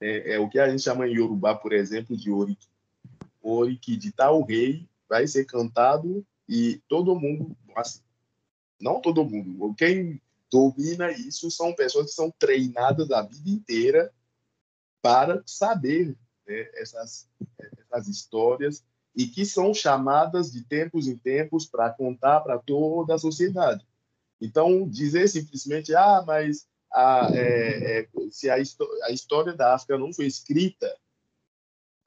é, 0.00 0.34
é, 0.34 0.38
o 0.38 0.48
que 0.48 0.58
a 0.58 0.68
gente 0.68 0.82
chama 0.82 1.08
em 1.08 1.14
Yorubá, 1.14 1.54
por 1.54 1.72
exemplo, 1.72 2.16
de 2.16 2.30
Oriki. 2.30 2.68
Oriki 3.42 3.96
de 3.96 4.12
tal 4.12 4.42
rei 4.42 4.86
vai 5.08 5.26
ser 5.26 5.44
cantado 5.46 6.24
e 6.48 6.80
todo 6.88 7.18
mundo, 7.18 7.56
assim, 7.74 8.00
não 8.80 9.00
todo 9.00 9.24
mundo, 9.24 9.74
quem 9.74 10.20
domina 10.50 11.10
isso 11.10 11.50
são 11.50 11.74
pessoas 11.74 12.06
que 12.06 12.12
são 12.12 12.30
treinadas 12.38 13.10
a 13.10 13.22
vida 13.22 13.50
inteira 13.50 14.12
para 15.02 15.42
saber 15.46 16.16
né, 16.46 16.70
essas, 16.74 17.28
essas 17.78 18.08
histórias 18.08 18.84
e 19.14 19.26
que 19.26 19.46
são 19.46 19.72
chamadas 19.72 20.52
de 20.52 20.62
tempos 20.62 21.08
em 21.08 21.16
tempos 21.16 21.66
para 21.66 21.90
contar 21.90 22.40
para 22.40 22.58
toda 22.58 23.14
a 23.14 23.18
sociedade. 23.18 23.86
Então, 24.40 24.86
dizer 24.88 25.28
simplesmente, 25.28 25.94
ah, 25.94 26.22
mas 26.26 26.68
a, 26.92 27.30
é, 27.32 28.00
é, 28.00 28.08
se 28.30 28.50
a, 28.50 28.56
a, 28.56 29.10
história 29.10 29.54
da 29.54 29.74
África 29.74 29.96
não 29.96 30.12
foi 30.12 30.26
escrita, 30.26 30.94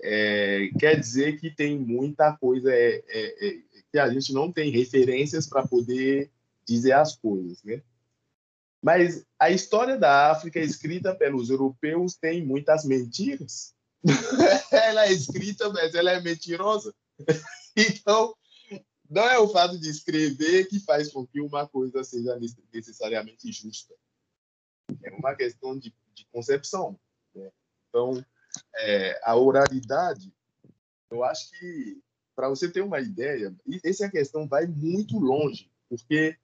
é, 0.02 0.70
quer 0.80 1.00
dizer 1.00 1.40
que 1.40 1.50
tem 1.50 1.78
muita 1.78 2.36
coisa 2.38 2.72
é, 2.72 3.04
é, 3.08 3.48
é, 3.48 3.60
que 3.92 3.98
a 3.98 4.10
gente 4.10 4.32
não 4.32 4.52
tem 4.52 4.72
referências 4.72 5.48
para 5.48 5.68
poder 5.68 6.32
dizer 6.66 6.94
as 6.94 7.16
coisas, 7.16 7.62
né? 7.64 7.82
Mas 8.82 9.26
a 9.38 9.50
história 9.50 9.98
da 9.98 10.32
África 10.32 10.60
escrita 10.60 11.14
pelos 11.14 11.50
europeus 11.50 12.16
tem 12.16 12.46
muitas 12.46 12.86
mentiras. 12.86 13.74
ela 14.72 15.06
é 15.06 15.12
escrita, 15.12 15.70
mas 15.70 15.94
ela 15.94 16.12
é 16.12 16.22
mentirosa. 16.22 16.94
então, 17.76 18.34
não 19.10 19.24
é 19.24 19.38
o 19.40 19.50
fato 19.50 19.78
de 19.78 19.90
escrever 19.90 20.68
que 20.68 20.80
faz 20.80 21.12
com 21.12 21.26
que 21.26 21.42
uma 21.42 21.68
coisa 21.68 22.04
seja 22.04 22.40
necessariamente 22.72 23.52
justa. 23.52 23.94
É 25.04 25.12
uma 25.12 25.36
questão 25.36 25.78
de, 25.78 25.94
de 26.14 26.26
concepção. 26.32 26.98
Né? 27.36 27.52
Então, 27.90 28.24
é, 28.78 29.20
a 29.24 29.36
oralidade, 29.36 30.34
eu 31.10 31.24
acho 31.24 31.50
que, 31.52 32.02
para 32.36 32.50
você 32.50 32.70
ter 32.70 32.82
uma 32.82 33.00
ideia, 33.00 33.54
essa 33.84 34.10
questão 34.10 34.48
vai 34.48 34.66
muito 34.68 35.18
longe, 35.18 35.72
porque 35.90 36.38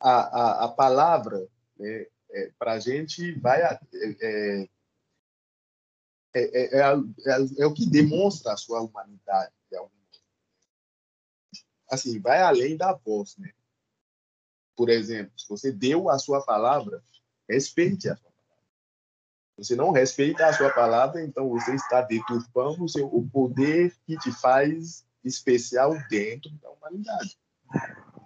a, 0.00 0.10
a, 0.10 0.64
a 0.64 0.68
palavra, 0.68 1.46
né, 1.78 2.06
é, 2.30 2.52
para 2.58 2.72
a 2.72 2.80
gente, 2.80 3.32
vai 3.38 3.62
é, 3.62 3.78
é, 3.94 4.68
é, 6.34 6.80
é, 6.80 6.92
é, 7.58 7.66
o 7.66 7.72
que 7.72 7.88
demonstra 7.88 8.52
a 8.52 8.56
sua 8.56 8.80
humanidade. 8.80 9.52
Assim, 11.88 12.20
vai 12.20 12.42
além 12.42 12.76
da 12.76 12.92
voz, 12.92 13.36
né? 13.36 13.52
Por 14.74 14.88
exemplo, 14.90 15.32
se 15.38 15.48
você 15.48 15.70
deu 15.70 16.10
a 16.10 16.18
sua 16.18 16.44
palavra, 16.44 17.02
respeite 17.48 18.08
a 18.08 18.16
sua 18.16 18.30
palavra. 18.30 18.64
Você 19.56 19.76
não 19.76 19.92
respeita 19.92 20.46
a 20.46 20.52
sua 20.52 20.70
palavra, 20.70 21.22
então 21.22 21.48
você 21.48 21.76
está 21.76 22.02
deturpando 22.02 22.84
o, 22.84 22.88
seu, 22.88 23.06
o 23.06 23.26
poder 23.30 23.96
que 24.04 24.18
te 24.18 24.32
faz 24.32 25.06
especial 25.24 25.94
dentro 26.10 26.50
da 26.58 26.70
humanidade. 26.70 27.38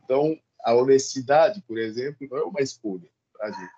Então, 0.02 0.40
a 0.64 0.74
honestidade, 0.74 1.60
por 1.62 1.78
exemplo, 1.78 2.26
não 2.30 2.38
é 2.38 2.42
uma 2.42 2.62
escolha 2.62 3.10
para 3.40 3.48
a 3.48 3.52
gente. 3.52 3.72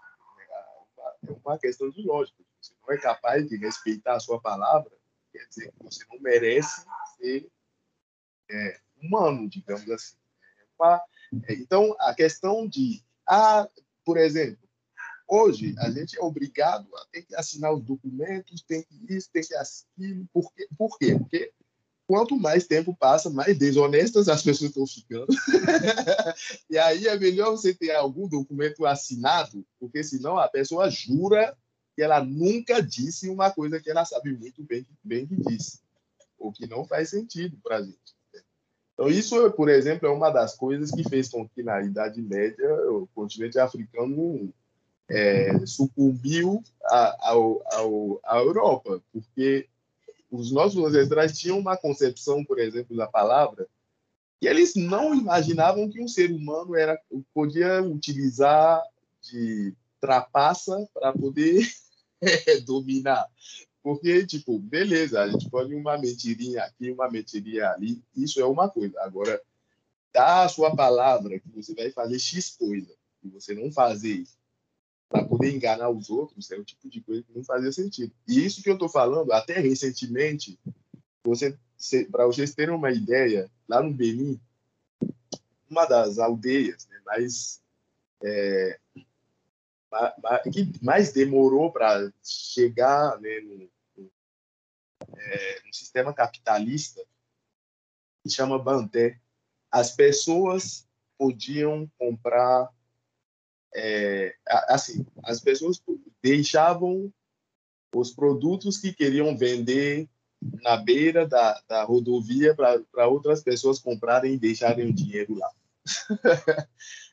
É 1.28 1.32
uma 1.44 1.58
questão 1.58 1.88
de 1.88 2.02
lógica. 2.02 2.42
Você 2.60 2.74
não 2.82 2.94
é 2.94 2.98
capaz 2.98 3.48
de 3.48 3.56
respeitar 3.56 4.16
a 4.16 4.20
sua 4.20 4.40
palavra, 4.40 4.90
quer 5.32 5.46
dizer 5.48 5.72
que 5.72 5.84
você 5.84 6.04
não 6.10 6.20
merece 6.20 6.84
ser 7.16 7.48
é, 8.50 8.80
humano, 9.00 9.48
digamos 9.48 9.88
assim. 9.88 10.16
É 10.82 11.00
é, 11.48 11.54
então, 11.54 11.94
a 12.00 12.12
questão 12.12 12.68
de, 12.68 13.04
ah, 13.28 13.68
por 14.04 14.18
exemplo, 14.18 14.68
hoje 15.28 15.74
a 15.78 15.90
gente 15.90 16.18
é 16.18 16.20
obrigado 16.20 16.88
a 16.96 17.06
ter 17.06 17.22
que 17.22 17.34
assinar 17.36 17.72
os 17.72 17.82
documentos, 17.82 18.62
tem 18.62 18.82
que 18.82 19.14
isso, 19.14 19.30
tem 19.32 19.42
que 19.42 19.54
aquilo. 19.54 20.26
Por 20.32 20.52
quê? 20.52 20.68
Por 20.76 20.98
quê? 20.98 21.18
Porque 21.18 21.52
quanto 22.12 22.38
mais 22.38 22.66
tempo 22.66 22.94
passa, 22.94 23.30
mais 23.30 23.56
desonestas 23.56 24.28
as 24.28 24.42
pessoas 24.42 24.68
estão 24.68 24.86
ficando. 24.86 25.28
e 26.68 26.76
aí 26.76 27.06
é 27.06 27.18
melhor 27.18 27.52
você 27.52 27.72
ter 27.72 27.92
algum 27.92 28.28
documento 28.28 28.84
assinado, 28.84 29.64
porque 29.80 30.04
senão 30.04 30.36
a 30.36 30.46
pessoa 30.46 30.90
jura 30.90 31.56
que 31.96 32.02
ela 32.02 32.22
nunca 32.22 32.82
disse 32.82 33.30
uma 33.30 33.50
coisa 33.50 33.80
que 33.80 33.90
ela 33.90 34.04
sabe 34.04 34.30
muito 34.30 34.62
bem, 34.62 34.86
bem 35.02 35.26
que 35.26 35.36
disse, 35.36 35.80
o 36.38 36.52
que 36.52 36.66
não 36.66 36.84
faz 36.84 37.08
sentido 37.08 37.56
para 37.64 37.78
a 37.78 37.82
gente. 37.82 37.96
Então, 38.92 39.08
isso, 39.08 39.50
por 39.52 39.70
exemplo, 39.70 40.06
é 40.06 40.12
uma 40.12 40.28
das 40.28 40.54
coisas 40.54 40.90
que 40.90 41.08
fez 41.08 41.30
com 41.30 41.48
que, 41.48 41.62
na 41.62 41.80
Idade 41.80 42.20
Média, 42.20 42.74
o 42.90 43.08
continente 43.14 43.58
africano 43.58 44.52
é, 45.08 45.64
sucumbiu 45.64 46.62
à 46.84 48.36
Europa, 48.36 49.02
porque 49.10 49.66
os 50.32 50.50
nossos 50.50 50.82
ancestrais 50.82 51.38
tinham 51.38 51.58
uma 51.58 51.76
concepção, 51.76 52.42
por 52.42 52.58
exemplo, 52.58 52.96
da 52.96 53.06
palavra, 53.06 53.68
que 54.40 54.48
eles 54.48 54.74
não 54.74 55.14
imaginavam 55.14 55.90
que 55.90 56.02
um 56.02 56.08
ser 56.08 56.32
humano 56.32 56.74
era 56.74 56.98
podia 57.34 57.82
utilizar 57.82 58.82
de 59.20 59.74
trapaça 60.00 60.88
para 60.94 61.12
poder 61.12 61.70
dominar. 62.64 63.28
Porque, 63.82 64.24
tipo, 64.24 64.58
beleza, 64.58 65.20
a 65.20 65.28
gente 65.28 65.50
pode 65.50 65.74
uma 65.74 65.98
mentirinha 65.98 66.62
aqui, 66.62 66.90
uma 66.90 67.10
mentirinha 67.10 67.68
ali, 67.68 68.02
isso 68.16 68.40
é 68.40 68.46
uma 68.46 68.70
coisa. 68.70 68.98
Agora, 69.02 69.40
dar 70.14 70.44
a 70.44 70.48
sua 70.48 70.74
palavra 70.74 71.38
que 71.38 71.48
você 71.50 71.74
vai 71.74 71.90
fazer 71.90 72.18
X 72.18 72.56
coisa, 72.56 72.92
e 73.22 73.28
você 73.28 73.54
não 73.54 73.70
fazer 73.70 74.12
isso, 74.12 74.38
para 75.12 75.24
poder 75.26 75.54
enganar 75.54 75.90
os 75.90 76.08
outros, 76.08 76.50
é 76.50 76.56
o 76.56 76.64
tipo 76.64 76.88
de 76.88 77.02
coisa 77.02 77.22
que 77.22 77.36
não 77.36 77.44
fazia 77.44 77.70
sentido. 77.70 78.12
E 78.26 78.44
isso 78.44 78.62
que 78.62 78.70
eu 78.70 78.74
estou 78.74 78.88
falando, 78.88 79.30
até 79.30 79.58
recentemente, 79.60 80.58
você, 81.22 81.56
para 82.10 82.24
vocês 82.24 82.54
terem 82.54 82.74
uma 82.74 82.90
ideia, 82.90 83.50
lá 83.68 83.82
no 83.82 83.92
Benin, 83.92 84.40
uma 85.68 85.84
das 85.84 86.18
aldeias 86.18 86.88
né, 86.88 86.98
mais, 87.04 87.62
é, 88.24 88.80
que 90.50 90.72
mais 90.82 91.12
demorou 91.12 91.70
para 91.70 92.10
chegar 92.22 93.20
né, 93.20 93.40
no, 93.40 94.08
é, 95.14 95.62
no, 95.66 95.74
sistema 95.74 96.14
capitalista, 96.14 97.02
que 98.22 98.30
chama 98.30 98.58
Banté, 98.58 99.20
as 99.70 99.94
pessoas 99.94 100.88
podiam 101.18 101.90
comprar 101.98 102.70
é, 103.74 104.34
assim, 104.68 105.06
as 105.24 105.40
pessoas 105.40 105.82
deixavam 106.22 107.12
os 107.94 108.10
produtos 108.10 108.78
que 108.78 108.92
queriam 108.92 109.36
vender 109.36 110.08
na 110.62 110.76
beira 110.76 111.26
da, 111.26 111.60
da 111.68 111.84
rodovia 111.84 112.54
para 112.54 113.06
outras 113.06 113.42
pessoas 113.42 113.78
comprarem 113.78 114.34
e 114.34 114.38
deixarem 114.38 114.88
o 114.88 114.92
dinheiro 114.92 115.34
lá. 115.34 115.50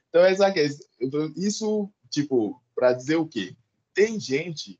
então, 0.09 0.23
essa 0.25 0.51
questão, 0.51 0.87
isso, 1.35 1.91
tipo, 2.09 2.61
para 2.75 2.93
dizer 2.93 3.17
o 3.17 3.27
quê? 3.27 3.55
Tem 3.93 4.19
gente 4.19 4.79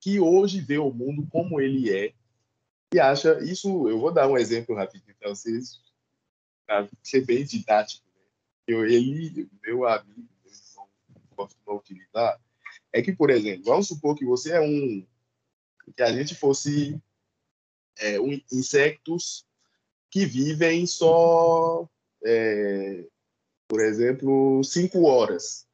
que 0.00 0.18
hoje 0.18 0.60
vê 0.60 0.78
o 0.78 0.92
mundo 0.92 1.26
como 1.30 1.60
ele 1.60 1.94
é 1.94 2.14
e 2.92 2.98
acha 2.98 3.38
isso. 3.40 3.88
Eu 3.88 4.00
vou 4.00 4.12
dar 4.12 4.28
um 4.28 4.36
exemplo 4.36 4.74
rapidinho 4.74 5.14
para 5.18 5.28
vocês, 5.28 5.80
para 6.66 6.88
ser 7.02 7.24
bem 7.24 7.44
didático 7.44 8.09
eu, 8.66 8.84
ele, 8.84 9.48
meu 9.62 9.86
amigo, 9.86 10.28
costuma 11.36 11.76
utilizar, 11.76 12.40
é 12.92 13.02
que, 13.02 13.12
por 13.12 13.30
exemplo, 13.30 13.64
vamos 13.64 13.88
supor 13.88 14.16
que 14.16 14.24
você 14.24 14.52
é 14.52 14.60
um. 14.60 15.06
que 15.96 16.02
a 16.02 16.12
gente 16.12 16.34
fosse 16.34 17.00
é, 17.98 18.20
um, 18.20 18.40
insectos 18.52 19.46
que 20.10 20.26
vivem 20.26 20.86
só, 20.86 21.88
é, 22.24 23.06
por 23.68 23.80
exemplo, 23.80 24.62
cinco 24.64 25.04
horas. 25.04 25.66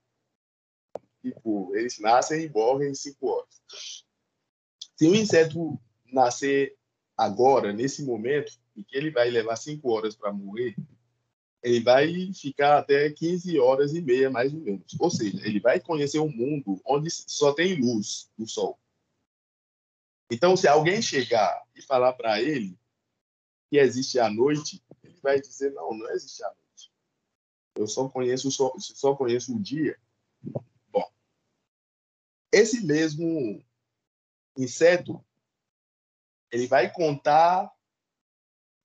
Tipo, 1.22 1.74
eles 1.74 1.98
nascem 1.98 2.44
e 2.44 2.48
morrem 2.48 2.90
em 2.90 2.94
cinco 2.94 3.28
horas. 3.28 4.04
Se 4.96 5.08
um 5.08 5.14
inseto 5.14 5.78
nascer 6.12 6.76
agora, 7.16 7.72
nesse 7.72 8.04
momento, 8.04 8.52
e 8.76 8.84
que 8.84 8.96
ele 8.96 9.10
vai 9.10 9.30
levar 9.30 9.56
cinco 9.56 9.90
horas 9.90 10.14
para 10.14 10.32
morrer, 10.32 10.76
ele 11.62 11.80
vai 11.80 12.32
ficar 12.32 12.78
até 12.78 13.10
15 13.10 13.58
horas 13.58 13.94
e 13.94 14.00
meia, 14.00 14.30
mais 14.30 14.52
ou 14.52 14.60
menos. 14.60 14.94
Ou 14.98 15.10
seja, 15.10 15.44
ele 15.46 15.60
vai 15.60 15.80
conhecer 15.80 16.20
um 16.20 16.30
mundo 16.30 16.80
onde 16.84 17.10
só 17.10 17.52
tem 17.52 17.80
luz 17.80 18.30
do 18.38 18.46
sol. 18.46 18.78
Então, 20.30 20.56
se 20.56 20.66
alguém 20.66 21.00
chegar 21.00 21.64
e 21.74 21.82
falar 21.82 22.12
para 22.12 22.40
ele 22.40 22.78
que 23.70 23.78
existe 23.78 24.18
a 24.18 24.30
noite, 24.30 24.82
ele 25.02 25.18
vai 25.22 25.40
dizer: 25.40 25.72
não, 25.72 25.96
não 25.96 26.10
existe 26.10 26.42
a 26.44 26.48
noite. 26.48 26.92
Eu 27.74 27.86
só 27.86 28.08
conheço, 28.08 28.50
só, 28.50 28.72
só 28.78 29.14
conheço 29.14 29.54
o 29.54 29.60
dia. 29.60 29.98
Bom, 30.90 31.08
esse 32.52 32.84
mesmo 32.84 33.62
inseto, 34.56 35.24
ele 36.50 36.66
vai 36.66 36.92
contar 36.92 37.70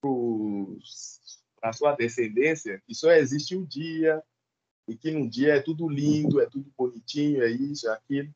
para 0.00 0.10
os 0.10 1.21
para 1.62 1.72
sua 1.72 1.94
descendência 1.94 2.82
que 2.84 2.92
só 2.92 3.12
existe 3.12 3.56
um 3.56 3.64
dia 3.64 4.20
e 4.88 4.96
que 4.96 5.12
num 5.12 5.28
dia 5.28 5.54
é 5.54 5.60
tudo 5.60 5.88
lindo, 5.88 6.40
é 6.40 6.46
tudo 6.46 6.68
bonitinho, 6.76 7.40
é 7.40 7.48
isso, 7.48 7.88
é 7.88 7.92
aquilo. 7.92 8.34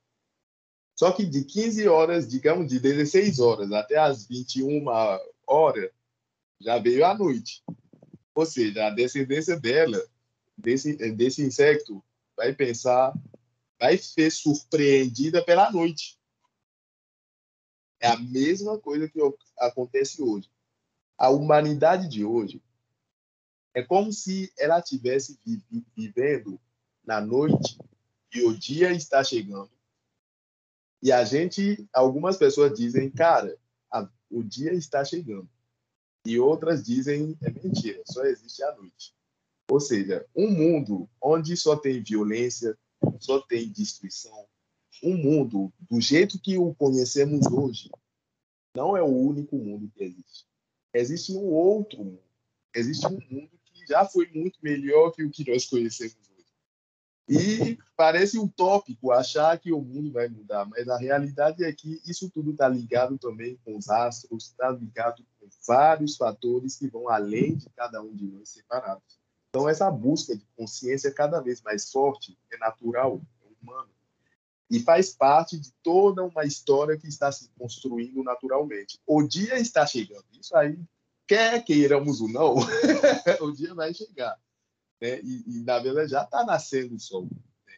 Só 0.95 1.11
que 1.11 1.27
de 1.27 1.45
15 1.45 1.89
horas, 1.89 2.29
digamos, 2.29 2.69
de 2.69 2.79
16 2.79 3.41
horas 3.41 3.73
até 3.73 3.99
as 3.99 4.29
21 4.29 4.85
horas, 5.45 5.91
já 6.61 6.79
veio 6.79 7.05
a 7.05 7.19
noite. 7.19 7.65
Ou 8.33 8.47
seja, 8.47 8.87
a 8.87 8.91
descendência 8.91 9.59
dela, 9.59 10.01
desse, 10.57 10.95
desse 11.13 11.51
vai 12.37 12.55
pensar, 12.55 13.13
vai 13.79 13.99
ser 13.99 14.31
surpreendida 14.31 15.45
pela 15.45 15.71
noite. 15.73 16.17
É 17.99 18.07
a 18.07 18.17
mesma 18.17 18.79
coisa 18.79 19.09
que 19.09 19.19
acontece 19.59 20.23
hoje. 20.23 20.49
A 21.19 21.29
humanidade 21.29 22.09
de 22.09 22.25
hoje 22.25 22.63
é 23.77 23.83
como 23.83 24.11
se 24.11 24.51
ela 24.59 24.79
estivesse 24.79 25.39
vivendo 25.95 26.59
na 27.05 27.21
noite 27.21 27.79
e 28.35 28.43
o 28.43 28.57
dia 28.57 28.91
está 28.91 29.23
chegando. 29.23 29.71
E 31.03 31.13
a 31.13 31.23
gente, 31.27 31.87
algumas 31.93 32.39
pessoas 32.39 32.75
dizem, 32.75 33.11
cara, 33.11 33.55
a, 33.93 34.09
o 34.31 34.43
dia 34.43 34.73
está 34.73 35.05
chegando. 35.05 35.47
E 36.25 36.41
outras 36.41 36.83
dizem, 36.83 37.37
é 37.43 37.51
mentira, 37.51 38.03
só 38.07 38.25
existe 38.25 38.63
a 38.63 38.75
noite. 38.75 39.15
Ou 39.71 39.79
seja, 39.79 40.27
um 40.35 40.51
mundo 40.51 41.07
onde 41.21 41.55
só 41.55 41.77
tem 41.77 42.03
violência, 42.03 42.79
só 43.21 43.43
tem 43.43 43.71
destruição, 43.71 44.47
um 45.03 45.19
mundo 45.19 45.71
do 45.81 46.01
jeito 46.01 46.41
que 46.41 46.57
o 46.57 46.75
conhecemos 46.75 47.47
hoje, 47.47 47.91
não 48.75 48.97
é 48.97 49.03
o 49.03 49.15
único 49.15 49.55
mundo 49.59 49.93
que 49.95 50.03
existe. 50.03 50.47
Existe 50.95 51.33
um 51.33 51.45
outro 51.45 52.03
mundo. 52.03 52.23
Existe 52.75 53.07
um 53.07 53.21
mundo 53.31 53.56
já 53.87 54.05
foi 54.05 54.29
muito 54.33 54.59
melhor 54.63 55.11
que 55.13 55.25
o 55.25 55.31
que 55.31 55.49
nós 55.51 55.67
conhecemos 55.67 56.17
hoje. 56.31 56.47
E 57.29 57.79
parece 57.97 58.39
utópico 58.39 59.11
achar 59.11 59.59
que 59.59 59.73
o 59.73 59.81
mundo 59.81 60.13
vai 60.13 60.29
mudar, 60.29 60.65
mas 60.67 60.89
a 60.89 60.97
realidade 60.97 61.65
é 61.65 61.73
que 61.73 62.01
isso 62.07 62.31
tudo 62.31 62.53
está 62.53 62.69
ligado 62.69 63.19
também 63.19 63.59
com 63.65 63.77
os 63.77 63.89
astros, 63.89 64.47
está 64.47 64.71
ligado 64.71 65.25
com 65.39 65.49
vários 65.67 66.17
fatores 66.17 66.77
que 66.77 66.89
vão 66.89 67.09
além 67.09 67.57
de 67.57 67.69
cada 67.71 68.03
um 68.03 68.15
de 68.15 68.27
nós 68.27 68.49
separados. 68.49 69.19
Então, 69.57 69.69
essa 69.69 69.91
busca 69.91 70.37
de 70.37 70.47
consciência 70.55 71.11
cada 71.11 71.41
vez 71.41 71.63
mais 71.63 71.91
forte 71.91 72.39
é 72.53 72.59
natural, 72.59 73.23
é 73.43 73.49
humano. 73.63 73.89
E 74.69 74.81
faz 74.81 75.15
parte 75.15 75.59
de 75.59 75.73
toda 75.83 76.25
uma 76.25 76.45
história 76.45 76.99
que 76.99 77.07
está 77.07 77.33
se 77.33 77.49
construindo 77.59 78.23
naturalmente. 78.23 79.01
O 79.07 79.23
dia 79.23 79.59
está 79.59 79.87
chegando. 79.87 80.25
Isso 80.39 80.55
aí, 80.55 80.79
quer 81.27 81.63
queiramos 81.65 82.21
ou 82.21 82.29
não, 82.29 82.55
o 83.41 83.53
dia 83.53 83.75
vai 83.75 83.93
chegar. 83.93 84.39
Né? 85.01 85.21
E, 85.21 85.45
e, 85.47 85.65
na 85.65 85.79
verdade, 85.79 86.11
já 86.11 86.23
está 86.23 86.45
nascendo 86.45 86.95
o 86.95 87.01
sol. 87.01 87.29
Né? 87.67 87.75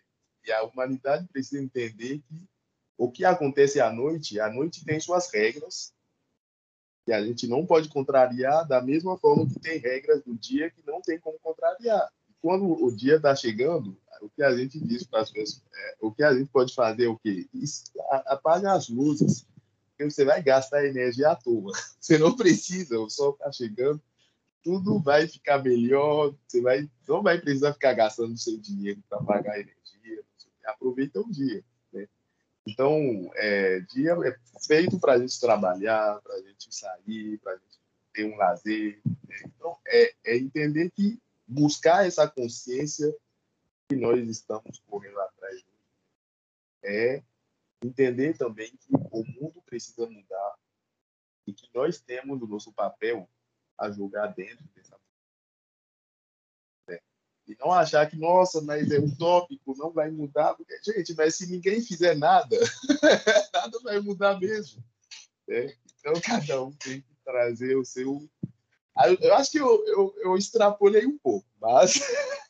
E 0.47 0.53
a 0.53 0.63
humanidade 0.65 1.27
precisa 1.29 1.63
entender 1.63 2.21
que 2.21 2.49
o 2.97 3.11
que 3.11 3.25
acontece 3.25 3.81
à 3.81 3.93
noite, 3.93 4.41
a 4.41 4.51
noite 4.51 4.85
tem 4.85 4.99
suas 4.99 5.31
regras, 5.33 5.93
que 7.05 7.13
a 7.13 7.25
gente 7.25 7.47
não 7.47 7.65
pode 7.65 7.89
contrariar 7.89 8.67
da 8.67 8.83
mesma 8.83 9.17
forma 9.17 9.47
que 9.47 9.59
tem 9.59 9.79
regras 9.79 10.23
do 10.23 10.37
dia 10.37 10.71
que 10.71 10.85
não 10.85 11.01
tem 11.01 11.19
como 11.19 11.39
contrariar. 11.39 12.11
quando 12.41 12.71
o 12.71 12.95
dia 12.95 13.17
está 13.17 13.35
chegando, 13.35 13.97
o 14.21 14.29
que 14.29 14.43
a 14.43 14.55
gente 14.57 14.79
diz 14.81 15.05
para 15.05 15.21
as 15.21 15.31
pessoas, 15.31 15.63
é, 15.75 15.97
o 16.01 16.13
que 16.13 16.23
a 16.23 16.35
gente 16.35 16.51
pode 16.51 16.75
fazer 16.75 17.07
é 17.07 17.09
o 17.09 17.17
quê? 17.17 17.49
Apaga 18.27 18.73
as 18.73 18.89
luzes, 18.89 19.47
porque 19.99 20.11
você 20.13 20.25
vai 20.25 20.41
gastar 20.41 20.87
energia 20.87 21.31
à 21.31 21.37
toa. 21.37 21.73
Você 22.01 22.17
não 22.17 22.35
precisa, 22.37 22.99
o 23.01 23.11
sol 23.11 23.33
está 23.33 23.51
chegando, 23.51 24.01
tudo 24.63 25.01
vai 25.01 25.27
ficar 25.27 25.63
melhor, 25.63 26.35
você 26.47 26.61
vai, 26.61 26.89
não 27.07 27.23
vai 27.23 27.39
precisar 27.39 27.73
ficar 27.73 27.93
gastando 27.93 28.39
seu 28.39 28.57
dinheiro 28.59 29.03
para 29.09 29.23
pagar 29.23 29.59
energia, 29.59 30.23
aproveita 30.65 31.21
o 31.21 31.31
dia. 31.31 31.65
Então, 32.67 33.31
é, 33.35 33.81
dia 33.81 34.13
é 34.13 34.37
feito 34.67 34.99
para 35.01 35.15
a 35.15 35.19
gente 35.19 35.41
trabalhar, 35.41 36.21
para 36.23 36.35
a 36.35 36.43
gente 36.43 36.75
sair, 36.75 37.39
para 37.39 37.53
a 37.53 37.57
gente 37.57 37.79
ter 38.13 38.25
um 38.25 38.37
lazer. 38.37 39.01
Né? 39.05 39.37
Então, 39.47 39.77
é, 39.87 40.15
é 40.25 40.37
entender 40.37 40.91
que 40.91 41.19
buscar 41.47 42.07
essa 42.07 42.29
consciência 42.29 43.15
que 43.89 43.97
nós 43.97 44.21
estamos 44.29 44.83
correndo 44.87 45.19
atrás 45.19 45.65
é 46.85 47.23
entender 47.83 48.37
também 48.37 48.71
que 48.77 48.89
o 48.93 49.25
mundo 49.25 49.63
precisa 49.63 50.09
mudar 50.09 50.55
e 51.47 51.53
que 51.53 51.69
nós 51.75 52.01
temos 52.01 52.41
o 52.43 52.47
nosso 52.47 52.73
papel 52.73 53.29
a 53.79 53.91
jogar 53.91 54.29
dentro 54.29 54.65
dessa 54.75 54.99
e 57.49 57.57
não 57.59 57.73
achar 57.73 58.09
que, 58.09 58.17
nossa, 58.17 58.61
mas 58.61 58.91
é 58.91 58.99
utópico, 58.99 59.75
não 59.79 59.91
vai 59.91 60.11
mudar. 60.11 60.55
Porque, 60.55 60.79
gente, 60.85 61.15
mas 61.15 61.35
se 61.35 61.51
ninguém 61.51 61.81
fizer 61.81 62.15
nada, 62.15 62.55
nada 63.55 63.79
vai 63.83 63.99
mudar 64.01 64.39
mesmo. 64.39 64.85
Né? 65.49 65.75
Então, 65.99 66.13
cada 66.21 66.63
um 66.63 66.71
tem 66.73 67.01
que 67.01 67.17
trazer 67.25 67.75
o 67.77 67.85
seu. 67.87 68.29
Eu 69.21 69.35
acho 69.35 69.51
que 69.51 69.59
eu, 69.59 69.87
eu, 69.87 70.15
eu 70.19 70.37
extrapolei 70.37 71.07
um 71.07 71.17
pouco, 71.17 71.49
mas. 71.59 71.95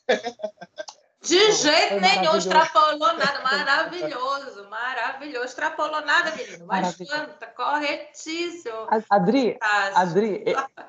De 1.21 1.51
jeito 1.51 1.99
nenhum, 1.99 2.37
extrapolou 2.37 3.13
nada. 3.13 3.41
Maravilhoso, 3.43 4.69
maravilhoso. 4.69 5.45
Extrapolou 5.45 5.99
nada, 6.05 6.33
menino. 6.35 6.65
Mas 6.65 6.97
tá 6.97 7.47
corretíssimo. 7.47 8.87
Adri, 9.09 9.57
Adri, 9.95 10.45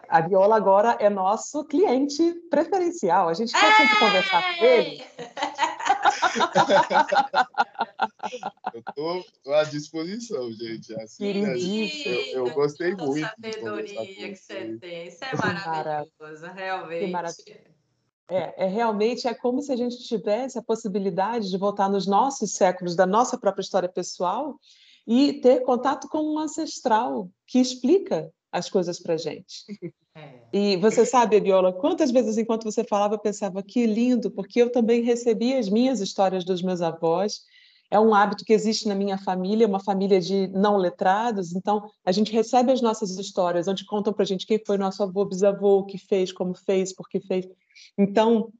a 0.09 0.21
Viola 0.21 0.57
agora 0.57 0.97
é 1.01 1.11
nosso 1.11 1.65
cliente 1.65 2.33
preferencial. 2.49 3.29
A 3.29 3.35
gente 3.35 3.53
quer 3.53 3.77
sempre 3.77 3.99
conversar 3.99 4.57
com 4.57 4.65
ele. 4.65 5.05
eu 8.75 8.83
tô, 8.95 9.25
tô, 9.43 9.53
à 9.53 9.65
disposição, 9.65 10.53
gente. 10.53 10.95
Assim, 10.95 11.43
né? 11.43 11.57
eu, 11.57 12.47
eu, 12.47 12.55
gostei 12.55 12.95
muito. 12.95 13.27
Sabedoria 13.27 14.07
que 14.07 14.37
você 14.37 14.79
tem. 14.81 15.09
Isso 15.09 15.25
é 15.25 15.37
maravilhoso, 15.37 16.47
realmente. 16.55 17.07
Que 17.07 17.11
maravilha. 17.11 17.80
É, 18.31 18.65
é, 18.65 18.67
realmente 18.67 19.27
é 19.27 19.35
como 19.35 19.61
se 19.61 19.73
a 19.73 19.77
gente 19.77 19.99
tivesse 19.99 20.59
a 20.59 20.63
possibilidade 20.63 21.51
de 21.51 21.59
voltar 21.59 21.89
nos 21.89 22.07
nossos 22.07 22.53
séculos 22.53 22.95
da 22.95 23.07
nossa 23.07 23.37
própria 23.37 23.63
história 23.63 23.89
pessoal 23.89 24.59
e 25.07 25.35
ter 25.35 25.63
contato 25.63 26.09
com 26.09 26.23
um 26.23 26.39
ancestral 26.39 27.29
que 27.47 27.59
explica 27.59 28.33
as 28.53 28.71
coisas 28.71 29.01
para 29.01 29.17
gente. 29.17 29.65
É. 30.13 30.41
E 30.53 30.77
você 30.79 31.07
sabe, 31.07 31.39
Biola, 31.39 31.73
quantas 31.73 32.11
vezes 32.11 32.37
enquanto 32.37 32.65
você 32.65 32.83
falava 32.83 33.15
eu 33.15 33.19
pensava 33.21 33.63
que 33.63 33.87
lindo, 33.87 34.29
porque 34.29 34.61
eu 34.61 34.69
também 34.69 35.03
recebi 35.03 35.55
as 35.55 35.69
minhas 35.69 36.01
histórias 36.01 36.45
dos 36.45 36.63
meus 36.63 36.83
avós. 36.83 37.43
É 37.91 37.99
um 37.99 38.15
hábito 38.15 38.45
que 38.45 38.53
existe 38.53 38.87
na 38.87 38.95
minha 38.95 39.19
família, 39.19 39.67
uma 39.67 39.83
família 39.83 40.21
de 40.21 40.47
não 40.49 40.77
letrados. 40.77 41.55
Então, 41.55 41.91
a 42.05 42.13
gente 42.13 42.33
recebe 42.33 42.71
as 42.71 42.81
nossas 42.81 43.19
histórias, 43.19 43.67
onde 43.67 43.85
contam 43.85 44.13
para 44.13 44.23
a 44.23 44.27
gente 44.27 44.47
quem 44.47 44.63
foi 44.65 44.79
nosso 44.79 45.03
avô, 45.03 45.25
bisavô, 45.25 45.79
o 45.79 45.87
que 45.87 45.99
fez, 45.99 46.33
como 46.33 46.55
fez, 46.55 46.95
por 46.95 47.09
que 47.09 47.21
fez. 47.21 47.49
Então, 47.99 48.53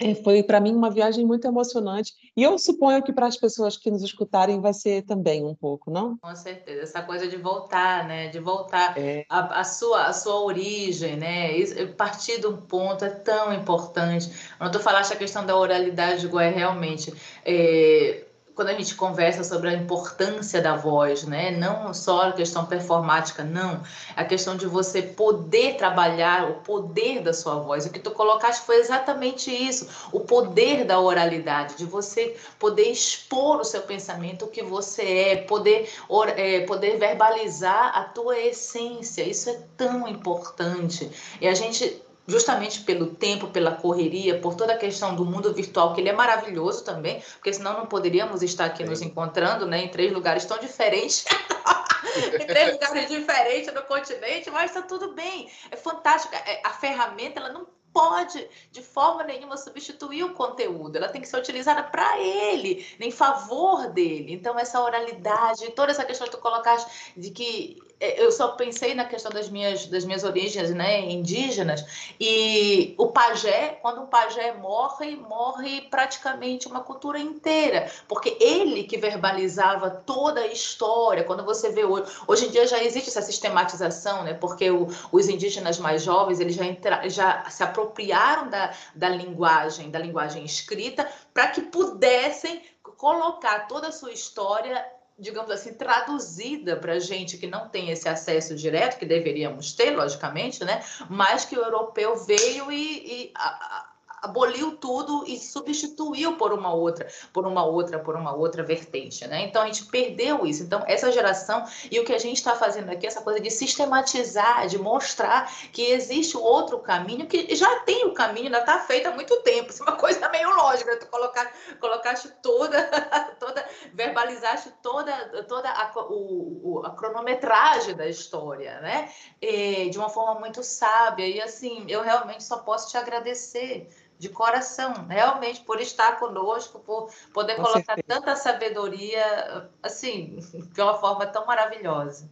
é, 0.00 0.12
foi 0.14 0.42
para 0.42 0.58
mim 0.58 0.74
uma 0.74 0.90
viagem 0.90 1.24
muito 1.24 1.46
emocionante 1.46 2.12
e 2.36 2.42
eu 2.42 2.58
suponho 2.58 3.00
que 3.00 3.12
para 3.12 3.28
as 3.28 3.36
pessoas 3.36 3.76
que 3.76 3.90
nos 3.92 4.02
escutarem 4.02 4.60
vai 4.60 4.74
ser 4.74 5.02
também 5.02 5.44
um 5.44 5.54
pouco, 5.54 5.88
não? 5.88 6.18
Com 6.18 6.34
certeza, 6.34 6.82
essa 6.82 7.00
coisa 7.02 7.28
de 7.28 7.36
voltar, 7.36 8.06
né? 8.08 8.26
De 8.28 8.40
voltar 8.40 8.98
é. 8.98 9.24
a, 9.28 9.60
a, 9.60 9.64
sua 9.64 10.06
a 10.06 10.12
sua 10.12 10.42
origem, 10.42 11.16
né? 11.16 11.52
Partir 11.96 12.40
de 12.40 12.46
um 12.48 12.56
ponto 12.56 13.04
é 13.04 13.10
tão 13.10 13.52
importante. 13.54 14.28
Quando 14.58 14.72
tu 14.72 14.80
falaste 14.80 15.12
a 15.12 15.16
questão 15.16 15.46
da 15.46 15.56
oralidade, 15.56 16.26
igual 16.26 16.42
é 16.42 16.50
realmente 16.50 17.14
é, 17.44 18.24
quando 18.54 18.68
a 18.68 18.74
gente 18.74 18.94
conversa 18.94 19.42
sobre 19.42 19.68
a 19.68 19.72
importância 19.72 20.60
da 20.60 20.76
voz, 20.76 21.24
né? 21.24 21.50
Não 21.50 21.92
só 21.92 22.28
a 22.28 22.32
questão 22.32 22.64
performática, 22.64 23.42
não. 23.42 23.82
A 24.14 24.24
questão 24.24 24.56
de 24.56 24.66
você 24.66 25.02
poder 25.02 25.76
trabalhar 25.76 26.48
o 26.48 26.54
poder 26.60 27.20
da 27.20 27.32
sua 27.32 27.56
voz. 27.56 27.84
O 27.84 27.90
que 27.90 27.98
tu 27.98 28.12
colocaste 28.12 28.64
foi 28.64 28.76
exatamente 28.76 29.50
isso. 29.50 29.88
O 30.12 30.20
poder 30.20 30.84
da 30.84 31.00
oralidade, 31.00 31.76
de 31.76 31.84
você 31.84 32.36
poder 32.58 32.90
expor 32.90 33.60
o 33.60 33.64
seu 33.64 33.82
pensamento, 33.82 34.44
o 34.44 34.48
que 34.48 34.62
você 34.62 35.02
é, 35.02 35.36
poder, 35.36 35.90
é, 36.36 36.60
poder 36.60 36.96
verbalizar 36.98 37.98
a 37.98 38.04
tua 38.04 38.38
essência. 38.38 39.22
Isso 39.22 39.50
é 39.50 39.58
tão 39.76 40.06
importante. 40.06 41.10
E 41.40 41.48
a 41.48 41.54
gente 41.54 42.03
justamente 42.26 42.80
pelo 42.80 43.06
tempo, 43.14 43.48
pela 43.48 43.72
correria, 43.72 44.38
por 44.40 44.54
toda 44.54 44.72
a 44.72 44.78
questão 44.78 45.14
do 45.14 45.24
mundo 45.24 45.52
virtual, 45.52 45.94
que 45.94 46.00
ele 46.00 46.08
é 46.08 46.12
maravilhoso 46.12 46.84
também, 46.84 47.22
porque 47.34 47.52
senão 47.52 47.74
não 47.74 47.86
poderíamos 47.86 48.42
estar 48.42 48.66
aqui 48.66 48.82
Sim. 48.82 48.90
nos 48.90 49.02
encontrando, 49.02 49.66
né, 49.66 49.84
em 49.84 49.88
três 49.88 50.12
lugares 50.12 50.44
tão 50.44 50.58
diferentes. 50.58 51.24
em 52.40 52.46
três 52.46 52.72
lugares 52.72 53.08
diferentes 53.08 53.72
no 53.72 53.82
continente, 53.82 54.50
mas 54.50 54.70
está 54.70 54.82
tudo 54.82 55.12
bem. 55.12 55.50
É 55.70 55.76
fantástico. 55.76 56.34
É, 56.34 56.62
a 56.64 56.70
ferramenta 56.70 57.40
ela 57.40 57.52
não 57.52 57.66
pode 57.94 58.48
de 58.72 58.82
forma 58.82 59.22
nenhuma 59.22 59.56
substituir 59.56 60.24
o 60.24 60.34
conteúdo, 60.34 60.96
ela 60.96 61.08
tem 61.08 61.20
que 61.20 61.28
ser 61.28 61.38
utilizada 61.38 61.80
para 61.84 62.18
ele, 62.18 62.84
em 62.98 63.10
favor 63.12 63.86
dele. 63.90 64.32
Então, 64.32 64.58
essa 64.58 64.82
oralidade, 64.82 65.70
toda 65.70 65.92
essa 65.92 66.04
questão 66.04 66.26
que 66.26 66.32
tu 66.32 66.42
colocaste 66.42 67.12
de 67.16 67.30
que 67.30 67.80
eu 68.16 68.30
só 68.30 68.48
pensei 68.48 68.94
na 68.94 69.04
questão 69.04 69.30
das 69.30 69.48
minhas, 69.48 69.86
das 69.86 70.04
minhas 70.04 70.24
origens 70.24 70.70
né, 70.70 71.00
indígenas, 71.00 71.84
e 72.20 72.94
o 72.98 73.08
pajé, 73.08 73.78
quando 73.80 74.02
um 74.02 74.06
pajé 74.06 74.52
morre, 74.52 75.16
morre 75.16 75.82
praticamente 75.82 76.66
uma 76.66 76.80
cultura 76.80 77.18
inteira, 77.18 77.90
porque 78.08 78.36
ele 78.40 78.84
que 78.84 78.96
verbalizava 78.96 79.90
toda 79.90 80.40
a 80.40 80.46
história. 80.46 81.24
Quando 81.24 81.44
você 81.44 81.70
vê 81.70 81.84
hoje, 81.84 82.10
hoje 82.26 82.46
em 82.46 82.50
dia 82.50 82.66
já 82.66 82.82
existe 82.82 83.08
essa 83.08 83.22
sistematização, 83.22 84.24
né, 84.24 84.34
porque 84.34 84.70
o, 84.70 84.88
os 85.10 85.28
indígenas 85.28 85.78
mais 85.78 86.02
jovens 86.02 86.40
eles 86.40 86.54
já, 86.54 86.64
entra, 86.64 87.08
já 87.08 87.48
se 87.48 87.62
apropriaram 87.62 88.48
da, 88.48 88.72
da 88.94 89.08
linguagem, 89.08 89.90
da 89.90 89.98
linguagem 89.98 90.44
escrita, 90.44 91.08
para 91.32 91.48
que 91.48 91.62
pudessem 91.62 92.62
colocar 92.96 93.66
toda 93.66 93.88
a 93.88 93.92
sua 93.92 94.12
história 94.12 94.84
digamos 95.18 95.50
assim, 95.50 95.74
traduzida 95.74 96.76
para 96.76 96.98
gente 96.98 97.38
que 97.38 97.46
não 97.46 97.68
tem 97.68 97.90
esse 97.90 98.08
acesso 98.08 98.54
direto, 98.56 98.98
que 98.98 99.06
deveríamos 99.06 99.72
ter, 99.72 99.90
logicamente, 99.90 100.64
né? 100.64 100.82
Mas 101.08 101.44
que 101.44 101.56
o 101.56 101.62
europeu 101.62 102.16
veio 102.16 102.70
e, 102.72 103.26
e 103.26 103.32
a, 103.34 103.93
aboliu 104.24 104.76
tudo 104.76 105.24
e 105.26 105.38
substituiu 105.38 106.36
por 106.36 106.52
uma 106.52 106.72
outra, 106.72 107.06
por 107.32 107.46
uma 107.46 107.64
outra, 107.64 107.98
por 107.98 108.16
uma 108.16 108.34
outra 108.34 108.62
vertente, 108.62 109.26
né? 109.26 109.42
Então 109.42 109.62
a 109.62 109.66
gente 109.66 109.84
perdeu 109.86 110.46
isso. 110.46 110.62
Então 110.62 110.82
essa 110.86 111.12
geração 111.12 111.64
e 111.90 112.00
o 112.00 112.04
que 112.04 112.12
a 112.12 112.18
gente 112.18 112.38
está 112.38 112.56
fazendo 112.56 112.90
aqui, 112.90 113.06
essa 113.06 113.20
coisa 113.20 113.38
de 113.38 113.50
sistematizar, 113.50 114.66
de 114.66 114.78
mostrar 114.78 115.52
que 115.72 115.82
existe 115.82 116.36
outro 116.36 116.78
caminho, 116.78 117.26
que 117.26 117.54
já 117.54 117.80
tem 117.80 118.06
o 118.06 118.14
caminho, 118.14 118.50
já 118.50 118.60
está 118.60 118.78
feito 118.80 119.08
há 119.08 119.10
muito 119.10 119.36
tempo. 119.42 119.70
Isso 119.70 119.82
é 119.82 119.90
uma 119.90 119.96
coisa 119.98 120.26
meio 120.30 120.48
lógica. 120.56 120.96
Tu 120.96 121.06
colocar, 121.06 121.52
colocaste 121.78 122.28
toda, 122.42 122.82
toda, 123.38 123.64
verbalizaste 123.92 124.72
toda, 124.82 125.12
toda 125.44 125.68
a, 125.68 125.92
o, 126.08 126.82
a 126.84 126.90
cronometragem 126.90 127.94
da 127.94 128.08
história, 128.08 128.80
né? 128.80 129.10
E, 129.40 129.90
de 129.90 129.98
uma 129.98 130.08
forma 130.08 130.40
muito 130.40 130.62
sábia 130.62 131.26
e 131.26 131.40
assim, 131.40 131.84
eu 131.88 132.02
realmente 132.02 132.42
só 132.42 132.58
posso 132.58 132.90
te 132.90 132.96
agradecer 132.96 133.88
de 134.18 134.28
coração, 134.28 135.06
realmente, 135.08 135.60
por 135.62 135.80
estar 135.80 136.18
conosco, 136.18 136.78
por 136.80 137.10
poder 137.32 137.56
Com 137.56 137.62
colocar 137.62 137.94
certeza. 137.94 138.20
tanta 138.20 138.36
sabedoria, 138.36 139.68
assim, 139.82 140.38
de 140.72 140.80
uma 140.80 140.94
forma 140.94 141.26
tão 141.26 141.44
maravilhosa. 141.46 142.30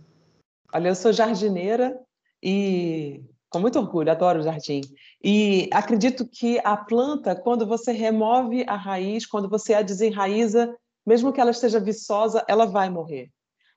Olha, 0.73 0.89
eu 0.89 0.95
sou 0.95 1.13
jardineira 1.13 1.99
e 2.43 3.23
Com 3.53 3.61
muito 3.61 3.79
orgulho, 3.79 4.11
adoro 4.11 4.41
o 4.41 4.43
jardim. 4.43 4.81
E 5.23 5.69
acredito 5.71 6.27
que 6.27 6.59
a 6.65 6.75
planta, 6.75 7.37
quando 7.37 7.67
você 7.67 7.93
remove 7.93 8.65
a 8.67 8.77
raiz, 8.77 9.27
quando 9.27 9.47
você 9.47 9.75
a 9.75 9.83
desenraiza, 9.83 10.75
mesmo 11.05 11.31
que 11.33 11.41
ela 11.41 11.51
esteja 11.51 11.79
viçosa, 11.79 12.43
ela 12.49 12.65
vai 12.65 12.89
morrer. 12.89 13.29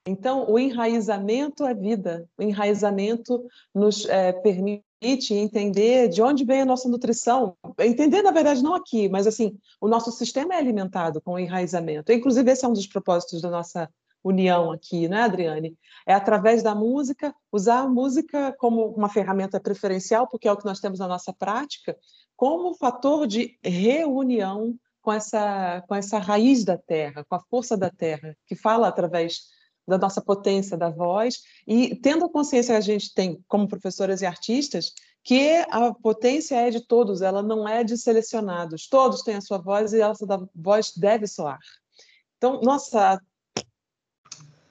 Então, 0.07 0.49
o 0.49 0.57
enraizamento 0.57 1.65
é 1.65 1.73
vida. 1.73 2.25
O 2.37 2.43
enraizamento 2.43 3.43
nos 3.73 4.05
é, 4.05 4.31
permite 4.31 4.84
entender 5.01 6.07
de 6.09 6.21
onde 6.21 6.43
vem 6.43 6.61
a 6.61 6.65
nossa 6.65 6.89
nutrição. 6.89 7.55
Entender, 7.79 8.21
na 8.21 8.31
verdade, 8.31 8.63
não 8.63 8.73
aqui, 8.73 9.09
mas 9.09 9.27
assim, 9.27 9.57
o 9.79 9.87
nosso 9.87 10.11
sistema 10.11 10.55
é 10.55 10.57
alimentado 10.57 11.21
com 11.21 11.37
enraizamento. 11.37 12.11
Inclusive, 12.11 12.51
esse 12.51 12.65
é 12.65 12.67
um 12.67 12.73
dos 12.73 12.87
propósitos 12.87 13.41
da 13.41 13.49
nossa 13.49 13.89
união 14.23 14.71
aqui, 14.71 15.07
né, 15.07 15.21
Adriane? 15.21 15.77
É 16.07 16.13
através 16.13 16.63
da 16.63 16.73
música, 16.73 17.33
usar 17.51 17.81
a 17.81 17.87
música 17.87 18.55
como 18.57 18.87
uma 18.87 19.09
ferramenta 19.09 19.59
preferencial, 19.59 20.27
porque 20.27 20.47
é 20.47 20.51
o 20.51 20.57
que 20.57 20.65
nós 20.65 20.79
temos 20.79 20.99
na 20.99 21.07
nossa 21.07 21.31
prática, 21.31 21.95
como 22.35 22.73
fator 22.73 23.27
de 23.27 23.57
reunião 23.63 24.75
com 25.01 25.13
essa, 25.13 25.83
com 25.87 25.93
essa 25.93 26.17
raiz 26.17 26.63
da 26.65 26.77
terra, 26.77 27.23
com 27.29 27.35
a 27.35 27.39
força 27.39 27.77
da 27.77 27.91
terra, 27.91 28.35
que 28.47 28.55
fala 28.55 28.87
através 28.87 29.41
da 29.87 29.97
nossa 29.97 30.21
potência 30.21 30.77
da 30.77 30.89
voz 30.89 31.41
e 31.67 31.95
tendo 31.95 32.25
a 32.25 32.31
consciência 32.31 32.73
que 32.73 32.77
a 32.77 32.81
gente 32.81 33.13
tem 33.13 33.43
como 33.47 33.67
professoras 33.67 34.21
e 34.21 34.25
artistas 34.25 34.93
que 35.23 35.63
a 35.69 35.93
potência 35.93 36.55
é 36.55 36.69
de 36.69 36.85
todos, 36.85 37.21
ela 37.21 37.41
não 37.41 37.67
é 37.67 37.83
de 37.83 37.97
selecionados. 37.97 38.87
Todos 38.87 39.23
têm 39.23 39.35
a 39.35 39.41
sua 39.41 39.57
voz 39.57 39.91
e 39.91 39.99
essa 39.99 40.25
voz 40.53 40.93
deve 40.95 41.25
soar. 41.25 41.57
Então, 42.37 42.61
nossa, 42.61 43.19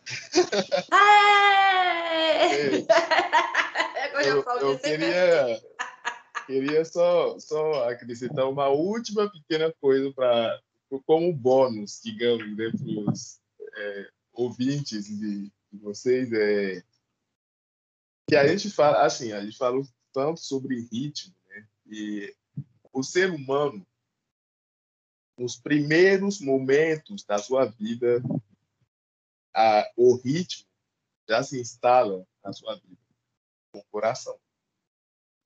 eu, 4.24 4.44
eu 4.60 4.78
queria, 4.78 5.60
queria 6.46 6.84
só, 6.84 7.36
só 7.40 7.88
acrescentar 7.88 8.48
uma 8.48 8.68
última 8.68 9.28
pequena 9.30 9.74
coisa 9.80 10.12
para 10.12 10.60
como 11.04 11.32
bônus, 11.32 12.00
digamos, 12.04 12.56
né, 12.56 12.70
para 12.70 13.12
os 13.12 13.40
é, 13.76 14.08
ouvintes 14.34 15.06
de, 15.06 15.50
de, 15.72 15.78
vocês, 15.78 16.30
é 16.32 16.82
que 18.28 18.36
a 18.36 18.46
gente 18.46 18.70
fala, 18.70 19.04
assim, 19.04 19.32
a 19.32 19.44
gente 19.44 19.56
fala 19.56 19.80
tanto 20.12 20.40
sobre 20.40 20.88
ritmo, 20.90 21.34
né, 21.46 21.68
e 21.86 22.36
o 22.92 23.02
ser 23.02 23.30
humano, 23.30 23.86
nos 25.36 25.56
primeiros 25.56 26.40
momentos 26.40 27.24
da 27.24 27.38
sua 27.38 27.66
vida, 27.66 28.22
a, 29.52 29.90
o 29.96 30.16
ritmo 30.16 30.68
já 31.28 31.42
se 31.42 31.60
instala 31.60 32.26
na 32.42 32.52
sua 32.52 32.76
vida, 32.76 33.00
com 33.72 33.78
o 33.78 33.84
coração. 33.84 34.38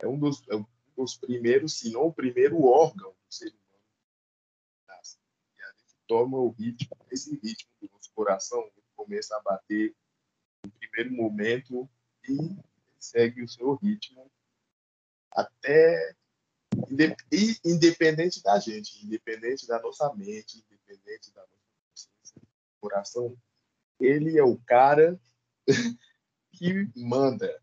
É 0.01 0.07
um 0.07 0.19
dos, 0.19 0.47
é 0.49 0.57
um 0.57 0.67
dos 0.97 1.17
primeiros, 1.17 1.79
se 1.79 1.91
não 1.91 2.07
o 2.07 2.13
primeiro 2.13 2.63
órgão 2.65 3.11
do 3.11 3.35
ser 3.35 3.49
humano. 3.49 3.85
E 5.57 5.63
a 5.63 5.73
gente 5.73 5.97
toma 6.07 6.37
o 6.37 6.51
ritmo, 6.51 6.97
esse 7.11 7.37
ritmo 7.37 7.71
do 7.81 7.89
nosso 7.91 8.11
coração 8.13 8.71
começa 8.99 9.37
a 9.37 9.41
bater 9.41 9.95
no 10.65 10.73
primeiro 10.73 11.13
momento 11.13 11.89
e 12.29 12.57
segue 12.99 13.43
o 13.43 13.49
seu 13.49 13.77
ritmo 13.77 14.29
até 15.31 16.17
independente 17.65 18.43
da 18.43 18.59
gente, 18.59 19.05
independente 19.05 19.67
da 19.69 19.81
nossa 19.81 20.13
mente, 20.15 20.59
independente 20.59 21.33
da 21.33 21.41
nossa 21.43 21.69
consciência, 21.89 22.43
o 22.43 22.81
coração 22.81 23.37
ele 24.01 24.37
é 24.37 24.43
o 24.43 24.59
cara 24.59 25.19
que 26.53 26.91
manda, 26.97 27.63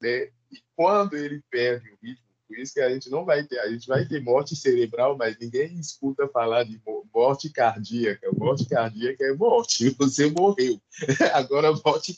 né? 0.00 0.32
E 0.50 0.62
quando 0.74 1.16
ele 1.16 1.42
perde 1.50 1.90
o 1.90 1.98
ritmo, 2.02 2.23
por 2.54 2.60
isso 2.60 2.74
que 2.74 2.80
a 2.80 2.88
gente 2.88 3.10
não 3.10 3.24
vai 3.24 3.42
ter, 3.44 3.58
a 3.58 3.68
gente 3.68 3.88
vai 3.88 4.06
ter 4.06 4.22
morte 4.22 4.54
cerebral, 4.54 5.16
mas 5.16 5.36
ninguém 5.38 5.74
escuta 5.74 6.28
falar 6.28 6.62
de 6.62 6.80
morte 7.12 7.50
cardíaca. 7.50 8.30
Morte 8.32 8.68
cardíaca 8.68 9.24
é 9.24 9.34
morte, 9.34 9.90
você 9.98 10.30
morreu. 10.30 10.80
Agora 11.34 11.72
morte, 11.84 12.16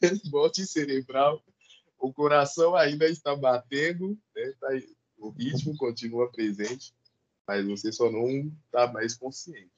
morte 0.32 0.66
cerebral, 0.66 1.42
o 1.98 2.10
coração 2.12 2.74
ainda 2.74 3.06
está 3.06 3.36
batendo, 3.36 4.18
né? 4.34 4.54
Tá 4.58 4.68
o 5.18 5.30
ritmo 5.30 5.76
continua 5.76 6.30
presente, 6.30 6.94
mas 7.46 7.66
você 7.66 7.92
só 7.92 8.10
não 8.10 8.50
está 8.64 8.90
mais 8.90 9.14
consciente. 9.16 9.70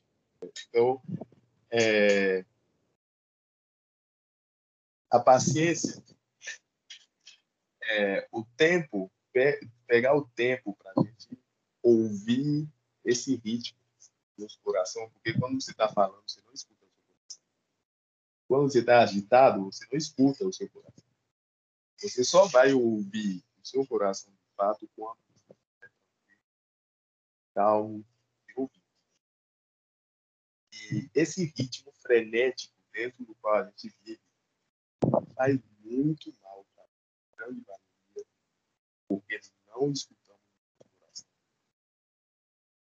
Então, 0.69 1.03
é, 1.71 2.45
a 5.11 5.19
paciência, 5.19 6.01
é, 7.83 8.29
o 8.31 8.45
tempo, 8.57 9.11
pe 9.33 9.69
pegar 9.87 10.17
o 10.17 10.27
tempo 10.29 10.77
para 10.77 10.93
a 10.97 11.05
gente 11.05 11.39
ouvir 11.83 12.69
esse 13.05 13.37
ritmo 13.37 13.79
no 14.37 14.47
coração, 14.63 15.11
porque 15.11 15.39
quando 15.39 15.61
você 15.61 15.71
está 15.71 15.89
falando, 15.89 16.23
você 16.27 16.41
não 16.43 16.53
escuta 16.53 16.85
o 16.85 16.89
seu 16.89 17.03
coração. 17.07 17.43
Quando 18.49 18.71
você 18.71 18.79
está 18.81 19.03
agitado, 19.03 19.65
você 19.65 19.87
não 19.91 19.99
escuta 19.99 20.47
o 20.47 20.53
seu 20.53 20.69
coração. 20.71 21.05
Você 21.99 22.25
só 22.25 22.47
vai 22.47 22.73
ouvir 22.73 23.45
o 23.63 23.67
seu 23.67 23.87
coração 23.87 24.33
de 24.33 24.57
fato 24.57 24.89
quando 24.97 25.19
você 25.29 25.53
está 25.53 25.91
calmo 27.55 28.05
e 28.49 28.53
ouvindo. 28.57 28.81
E 30.73 31.11
esse 31.15 31.53
ritmo 31.57 31.93
frenético 32.01 32.75
dentro 32.93 33.25
do 33.25 33.35
qual 33.35 33.57
a 33.57 33.65
gente 33.67 33.95
vive 34.03 34.21
faz 35.35 35.59
muito 35.81 36.33
mal 36.43 36.67
para 36.75 36.87
grande 37.37 37.61
porque 39.11 39.41
não 39.67 39.91
escutamos 39.91 40.41
o 40.79 40.85
coração. 40.85 41.29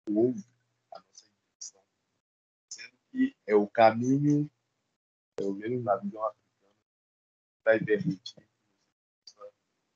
Ouve 0.07 0.45
a 0.93 0.99
nossa 1.01 1.25
intenção, 1.27 1.83
sendo 2.69 2.97
que 3.11 3.35
é 3.45 3.53
o 3.53 3.67
caminho, 3.67 4.49
pelo 5.35 5.53
menos 5.55 5.83
na 5.83 5.97
visão 5.97 6.25
africana, 6.25 6.75
que 7.51 7.63
vai 7.65 7.79
permitir 7.81 8.35
que 8.35 8.41
você 9.25 9.35
possa 9.35 9.53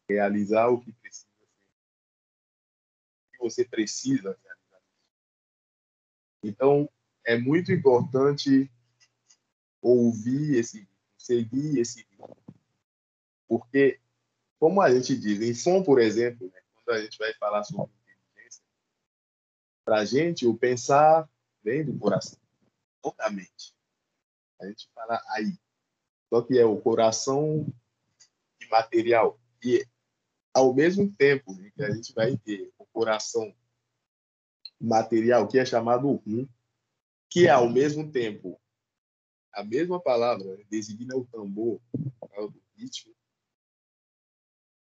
realizar 0.09 0.67
o 0.67 0.81
que 0.81 0.91
precisa 0.91 1.31
ser, 1.31 1.45
o 3.27 3.31
que 3.31 3.37
você 3.39 3.63
precisa 3.63 4.37
realizar. 4.43 4.81
Então, 6.43 6.89
é 7.25 7.37
muito 7.37 7.71
importante 7.71 8.69
ouvir 9.81 10.57
esse 10.57 10.85
seguir 11.17 11.79
esse. 11.79 12.05
Porque, 13.47 14.01
como 14.59 14.81
a 14.81 14.93
gente 14.93 15.17
diz, 15.17 15.41
em 15.41 15.53
som, 15.53 15.83
por 15.83 15.99
exemplo, 15.99 16.47
né, 16.47 16.59
quando 16.73 16.97
a 16.97 17.01
gente 17.01 17.17
vai 17.17 17.33
falar 17.35 17.63
sobre 17.63 17.91
inteligência, 18.01 18.63
para 19.85 19.99
a 19.99 20.05
gente, 20.05 20.45
o 20.45 20.57
pensar 20.57 21.29
vem 21.63 21.85
do 21.85 21.97
coração, 21.97 22.39
não 23.03 23.13
da 23.17 23.29
mente. 23.29 23.75
A 24.59 24.67
gente 24.67 24.89
fala 24.93 25.21
aí. 25.29 25.57
Só 26.29 26.41
que 26.41 26.57
é 26.57 26.65
o 26.65 26.79
coração 26.79 27.65
imaterial. 28.61 29.39
E, 29.63 29.85
ao 30.53 30.73
mesmo 30.73 31.11
tempo 31.13 31.53
né, 31.53 31.71
que 31.75 31.83
a 31.83 31.91
gente 31.91 32.13
vai 32.13 32.35
ter 32.37 32.71
o 32.77 32.85
coração 32.87 33.53
material, 34.79 35.47
que 35.47 35.59
é 35.59 35.65
chamado 35.65 36.11
rum, 36.11 36.47
que 37.29 37.47
é, 37.47 37.51
ao 37.51 37.69
mesmo 37.69 38.11
tempo, 38.11 38.59
a 39.53 39.63
mesma 39.63 39.99
palavra 39.99 40.57
designa 40.69 41.15
o 41.15 41.25
tambor, 41.25 41.79
o 42.21 42.53
ritmo. 42.75 43.16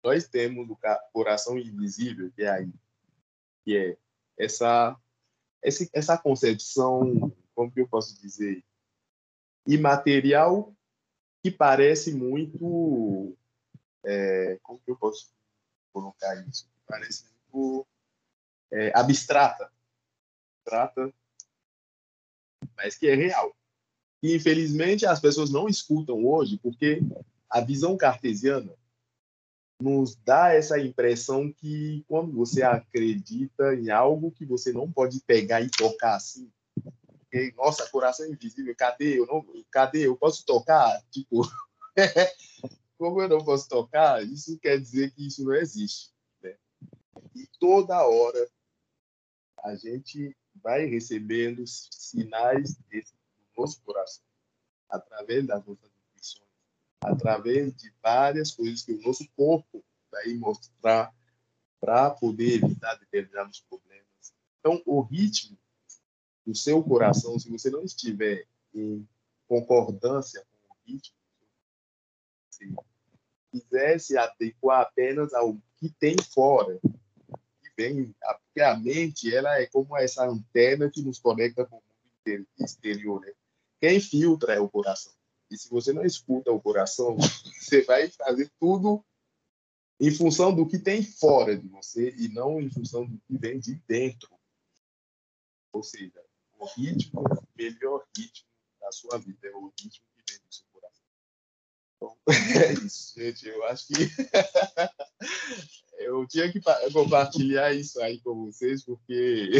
Nós 0.09 0.26
temos 0.26 0.66
o 0.70 0.78
coração 1.12 1.59
invisível, 1.59 2.32
que 2.32 2.43
é 2.43 2.48
aí, 2.48 2.72
que 3.62 3.76
é 3.76 3.98
essa, 4.39 4.98
essa 5.93 6.16
concepção, 6.16 7.30
como 7.55 7.70
que 7.70 7.82
eu 7.82 7.86
posso 7.86 8.18
dizer, 8.18 8.64
imaterial, 9.66 10.74
que 11.43 11.51
parece 11.51 12.14
muito, 12.14 13.36
é, 14.02 14.59
como 14.62 14.80
que 14.80 14.90
eu 14.90 14.97
posso 14.97 15.30
colocar 15.93 16.35
isso? 16.48 16.70
Parece 16.86 17.26
muito 17.52 17.86
é, 18.72 18.90
abstrata, 18.98 19.70
abstrata, 20.64 21.12
mas 22.74 22.97
que 22.97 23.09
é 23.09 23.14
real 23.14 23.55
que 24.22 24.35
infelizmente 24.35 25.05
as 25.05 25.20
pessoas 25.20 25.51
não 25.51 25.68
escutam 25.68 26.24
hoje, 26.26 26.59
porque 26.59 27.02
a 27.51 27.60
visão 27.60 27.94
cartesiana 27.94 28.74
nos 29.81 30.17
dá 30.17 30.53
essa 30.53 30.79
impressão 30.79 31.53
que 31.53 32.05
quando 32.09 32.33
você 32.33 32.63
acredita 32.63 33.75
em 33.75 33.91
algo 33.91 34.33
que 34.33 34.45
você 34.45 34.73
não 34.73 34.91
pode 34.91 35.21
pegar 35.21 35.61
e 35.61 35.71
tocar 35.71 36.17
assim, 36.17 36.51
nossa, 37.57 37.89
coração 37.91 38.27
invisível, 38.27 38.75
cadê? 38.77 39.19
Eu 39.19 39.27
não, 39.27 39.45
cadê? 39.71 40.07
Eu 40.07 40.17
posso 40.17 40.45
tocar? 40.45 41.01
Tipo, 41.11 41.43
como 42.99 43.21
eu 43.23 43.29
não 43.29 43.45
posso 43.45 43.69
tocar? 43.69 44.25
Isso 44.25 44.59
quer 44.59 44.81
dizer 44.81 45.13
que 45.13 45.27
isso 45.27 45.45
não 45.45 45.55
existe. 45.55 46.11
Né? 46.43 46.57
E 47.35 47.47
toda 47.61 48.07
hora 48.07 48.49
a 49.63 49.77
gente 49.77 50.37
vai 50.63 50.87
recebendo 50.87 51.65
sinais 51.67 52.77
desse 52.89 53.13
nosso 53.57 53.81
coração, 53.83 54.25
através 54.89 55.47
das 55.47 55.65
nossas 55.65 55.91
através 57.01 57.75
de 57.77 57.93
várias 58.03 58.51
coisas 58.51 58.83
que 58.83 58.93
o 58.93 59.03
nosso 59.03 59.27
corpo 59.37 59.85
daí 60.11 60.37
mostrar 60.37 61.15
para 61.81 62.11
poder 62.11 62.62
evitar 62.65 62.97
determinados 62.97 63.61
problemas. 63.61 64.07
Então, 64.59 64.83
o 64.85 65.01
ritmo 65.01 65.57
do 66.45 66.55
seu 66.55 66.83
coração, 66.83 67.39
se 67.39 67.51
você 67.51 67.70
não 67.70 67.85
estiver 67.85 68.47
em 68.75 69.07
concordância 69.47 70.45
com 70.51 70.75
o 70.75 70.77
ritmo, 70.87 71.16
se 72.51 72.75
quiser 73.53 74.01
se 74.01 74.16
adequar 74.16 74.83
apenas 74.83 75.33
ao 75.33 75.57
que 75.77 75.91
tem 75.91 76.16
fora, 76.33 76.79
que 76.81 77.70
vem, 77.77 78.15
porque 78.43 78.61
a 78.61 78.77
mente 78.77 79.35
ela 79.35 79.61
é 79.61 79.66
como 79.66 79.97
essa 79.97 80.27
antena 80.27 80.91
que 80.91 81.03
nos 81.03 81.19
conecta 81.19 81.65
com 81.65 81.77
o 81.77 81.83
mundo 81.83 82.47
exterior, 82.59 83.20
né? 83.20 83.33
Quem 83.81 84.01
filtra 84.01 84.55
é 84.55 84.61
o 84.61 84.69
coração. 84.69 85.12
E 85.51 85.57
se 85.57 85.70
você 85.70 85.93
não 85.93 86.05
escuta 86.05 86.53
o 86.53 86.61
coração, 86.61 87.16
você 87.59 87.83
vai 87.83 88.09
fazer 88.11 88.51
tudo 88.61 89.05
em 90.01 90.11
função 90.11 90.55
do 90.55 90.66
que 90.66 90.79
tem 90.79 91.03
fora 91.03 91.57
de 91.57 91.66
você 91.66 92.15
e 92.16 92.29
não 92.29 92.61
em 92.61 92.70
função 92.70 93.05
do 93.05 93.19
que 93.19 93.37
vem 93.37 93.59
de 93.59 93.75
dentro. 93.87 94.31
Ou 95.73 95.83
seja, 95.83 96.23
o 96.59 96.66
ritmo, 96.66 97.20
o 97.20 97.43
melhor 97.57 98.07
ritmo 98.16 98.49
da 98.81 98.93
sua 98.93 99.19
vida 99.19 99.49
é 99.49 99.53
o 99.53 99.69
ritmo 99.69 100.07
que 100.15 100.33
vem 100.33 100.39
do 100.39 100.55
seu 100.55 100.65
coração. 100.73 101.05
Então, 101.97 102.16
é 102.62 102.73
isso, 102.85 103.19
gente. 103.19 103.49
Eu 103.49 103.65
acho 103.65 103.89
que 103.89 103.95
eu 105.99 106.27
tinha 106.29 106.53
que 106.53 106.61
compartilhar 106.93 107.75
isso 107.75 108.01
aí 108.01 108.20
com 108.20 108.47
vocês, 108.47 108.85
porque 108.85 109.51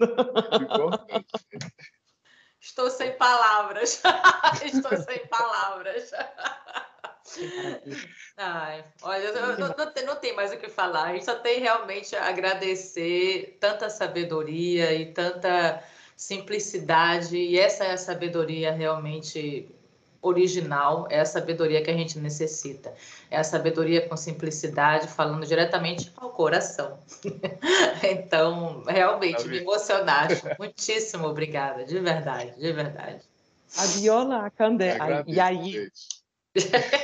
é 0.00 0.56
importante. 0.56 1.26
Estou 2.64 2.88
sem 2.88 3.12
palavras. 3.12 4.00
Estou 4.64 4.96
sem 4.96 5.26
palavras. 5.26 6.10
Ai, 8.38 8.82
olha, 9.02 9.32
não, 9.32 9.58
não, 9.58 9.74
não, 10.06 10.16
tem 10.16 10.34
mais 10.34 10.50
o 10.50 10.56
que 10.56 10.70
falar. 10.70 11.04
A 11.04 11.12
gente 11.12 11.26
só 11.26 11.34
tem 11.36 11.60
realmente 11.60 12.16
a 12.16 12.26
agradecer 12.26 13.58
tanta 13.60 13.90
sabedoria 13.90 14.94
e 14.94 15.12
tanta 15.12 15.84
simplicidade. 16.16 17.36
E 17.36 17.58
essa 17.58 17.84
é 17.84 17.92
a 17.92 17.98
sabedoria 17.98 18.72
realmente 18.72 19.68
original, 20.24 21.06
é 21.10 21.20
a 21.20 21.24
sabedoria 21.24 21.82
que 21.82 21.90
a 21.90 21.94
gente 21.94 22.18
necessita. 22.18 22.92
É 23.30 23.36
a 23.36 23.44
sabedoria 23.44 24.08
com 24.08 24.16
simplicidade, 24.16 25.06
falando 25.08 25.46
diretamente 25.46 26.10
ao 26.16 26.30
coração. 26.30 26.98
então, 28.02 28.82
realmente, 28.86 29.46
me 29.46 29.58
emocionaste. 29.58 30.42
Muitíssimo 30.58 31.26
obrigada, 31.26 31.84
de 31.84 31.98
verdade, 32.00 32.58
de 32.58 32.72
verdade. 32.72 33.22
A 33.76 33.86
Viola 33.86 34.50
Candé, 34.50 34.98
e 35.26 35.38
aí... 35.38 35.88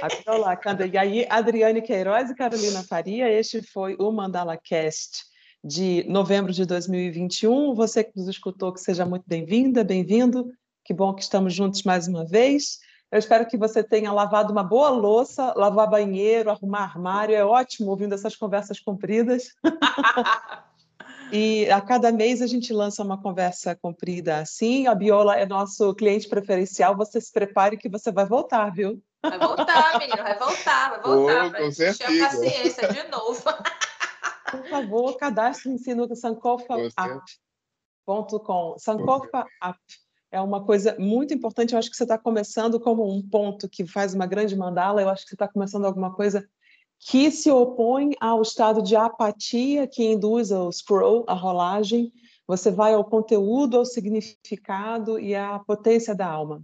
A 0.01 0.09
Viola 0.09 0.57
Candé, 0.57 0.89
e 0.93 0.97
aí, 0.97 1.27
Adriane 1.29 1.83
Queiroz 1.83 2.31
e 2.31 2.35
Carolina 2.35 2.83
Faria, 2.85 3.29
este 3.29 3.61
foi 3.61 3.97
o 3.99 4.11
Mandala 4.11 4.57
Cast 4.57 5.31
de 5.63 6.05
novembro 6.09 6.53
de 6.53 6.65
2021. 6.65 7.75
Você 7.75 8.05
que 8.05 8.17
nos 8.17 8.29
escutou, 8.29 8.73
que 8.73 8.81
seja 8.81 9.05
muito 9.05 9.25
bem-vinda, 9.27 9.85
bem-vindo. 9.85 10.51
Que 10.85 10.95
bom 10.95 11.15
que 11.15 11.23
estamos 11.23 11.55
juntos 11.55 11.83
mais 11.83 12.09
uma 12.09 12.25
vez. 12.25 12.79
Eu 13.11 13.19
espero 13.19 13.45
que 13.47 13.57
você 13.57 13.83
tenha 13.83 14.13
lavado 14.13 14.53
uma 14.53 14.63
boa 14.63 14.89
louça, 14.89 15.53
lavar 15.57 15.91
banheiro, 15.91 16.49
arrumar 16.49 16.85
armário. 16.85 17.35
É 17.35 17.45
ótimo 17.45 17.91
ouvindo 17.91 18.15
essas 18.15 18.37
conversas 18.37 18.79
compridas. 18.79 19.53
e 21.33 21.69
a 21.71 21.81
cada 21.81 22.13
mês 22.13 22.41
a 22.41 22.47
gente 22.47 22.73
lança 22.73 23.03
uma 23.03 23.21
conversa 23.21 23.75
comprida 23.75 24.39
assim. 24.39 24.87
A 24.87 24.95
Biola 24.95 25.37
é 25.37 25.45
nosso 25.45 25.93
cliente 25.95 26.29
preferencial. 26.29 26.97
Você 26.97 27.21
se 27.21 27.33
prepare 27.33 27.77
que 27.77 27.89
você 27.89 28.13
vai 28.13 28.27
voltar, 28.27 28.71
viu? 28.73 29.03
Vai 29.23 29.39
voltar, 29.39 29.99
menino, 29.99 30.23
vai 30.23 30.39
voltar, 30.39 30.91
vai 30.91 31.01
voltar. 31.03 31.47
Oh, 31.47 31.53
com 31.65 31.73
certeza. 31.73 32.27
paciência 32.27 32.89
de 32.93 33.09
novo. 33.09 33.43
Por 34.51 34.69
favor, 34.69 35.17
cadastre-se 35.17 35.95
no 35.95 36.15
sankofa.com. 36.15 37.21
Sankofa 38.79 39.45
App 39.61 39.79
é 40.31 40.41
uma 40.41 40.65
coisa 40.65 40.97
muito 40.99 41.35
importante. 41.35 41.73
Eu 41.73 41.79
acho 41.79 41.91
que 41.91 41.97
você 41.97 42.05
está 42.05 42.17
começando 42.17 42.79
como 42.79 43.11
um 43.11 43.21
ponto 43.21 43.69
que 43.69 43.87
faz 43.87 44.15
uma 44.15 44.27
grande 44.27 44.57
mandala. 44.57 45.03
Eu 45.03 45.09
acho 45.09 45.25
que 45.25 45.31
você 45.31 45.35
está 45.35 45.49
começando 45.49 45.85
alguma 45.85 46.15
coisa 46.15 46.49
que 47.01 47.31
se 47.31 47.51
opõe 47.51 48.11
ao 48.21 48.43
estado 48.43 48.83
de 48.83 48.95
apatia 48.95 49.87
que 49.87 50.05
induz 50.05 50.51
o 50.51 50.71
scroll, 50.71 51.25
a 51.27 51.35
rolagem. 51.35 52.13
Você 52.47 52.71
vai 52.71 52.95
ao 52.95 53.05
conteúdo, 53.05 53.79
ao 53.79 53.85
significado 53.85 55.19
e 55.19 55.35
à 55.35 55.59
potência 55.59 56.15
da 56.15 56.27
alma. 56.27 56.63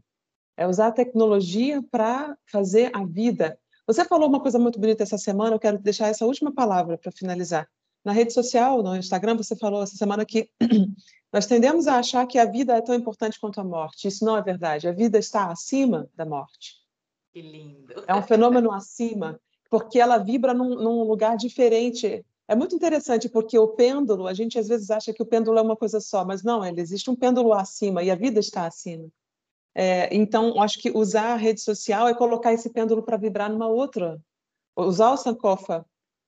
É 0.56 0.66
usar 0.66 0.88
a 0.88 0.92
tecnologia 0.92 1.82
para 1.90 2.36
fazer 2.50 2.90
a 2.94 3.04
vida. 3.04 3.58
Você 3.86 4.04
falou 4.04 4.28
uma 4.28 4.40
coisa 4.40 4.58
muito 4.58 4.80
bonita 4.80 5.02
essa 5.02 5.18
semana, 5.18 5.54
eu 5.54 5.60
quero 5.60 5.78
deixar 5.78 6.08
essa 6.08 6.26
última 6.26 6.52
palavra 6.52 6.98
para 6.98 7.12
finalizar. 7.12 7.68
Na 8.06 8.12
rede 8.12 8.32
social, 8.32 8.84
no 8.84 8.94
Instagram, 8.94 9.36
você 9.36 9.56
falou 9.56 9.82
essa 9.82 9.96
semana 9.96 10.24
que 10.24 10.48
nós 11.32 11.44
tendemos 11.44 11.88
a 11.88 11.98
achar 11.98 12.24
que 12.24 12.38
a 12.38 12.44
vida 12.44 12.76
é 12.76 12.80
tão 12.80 12.94
importante 12.94 13.36
quanto 13.40 13.60
a 13.60 13.64
morte. 13.64 14.06
Isso 14.06 14.24
não 14.24 14.36
é 14.36 14.42
verdade. 14.42 14.86
A 14.86 14.92
vida 14.92 15.18
está 15.18 15.50
acima 15.50 16.08
da 16.14 16.24
morte. 16.24 16.76
Que 17.32 17.42
lindo. 17.42 18.04
É 18.06 18.14
um 18.14 18.22
fenômeno 18.22 18.70
acima, 18.70 19.40
porque 19.68 19.98
ela 19.98 20.18
vibra 20.18 20.54
num, 20.54 20.76
num 20.76 21.02
lugar 21.02 21.36
diferente. 21.36 22.24
É 22.46 22.54
muito 22.54 22.76
interessante, 22.76 23.28
porque 23.28 23.58
o 23.58 23.66
pêndulo, 23.66 24.28
a 24.28 24.34
gente 24.34 24.56
às 24.56 24.68
vezes 24.68 24.88
acha 24.88 25.12
que 25.12 25.24
o 25.24 25.26
pêndulo 25.26 25.58
é 25.58 25.62
uma 25.62 25.76
coisa 25.76 25.98
só, 26.00 26.24
mas 26.24 26.44
não, 26.44 26.64
ele 26.64 26.80
existe 26.80 27.10
um 27.10 27.16
pêndulo 27.16 27.52
acima 27.52 28.04
e 28.04 28.10
a 28.12 28.14
vida 28.14 28.38
está 28.38 28.68
acima. 28.68 29.08
É, 29.74 30.14
então, 30.14 30.62
acho 30.62 30.78
que 30.78 30.96
usar 30.96 31.32
a 31.32 31.36
rede 31.36 31.60
social 31.60 32.06
é 32.06 32.14
colocar 32.14 32.52
esse 32.52 32.70
pêndulo 32.70 33.02
para 33.02 33.16
vibrar 33.16 33.50
numa 33.50 33.66
outra. 33.66 34.16
Usar 34.76 35.10
o 35.10 35.16
Sankofa 35.16 35.84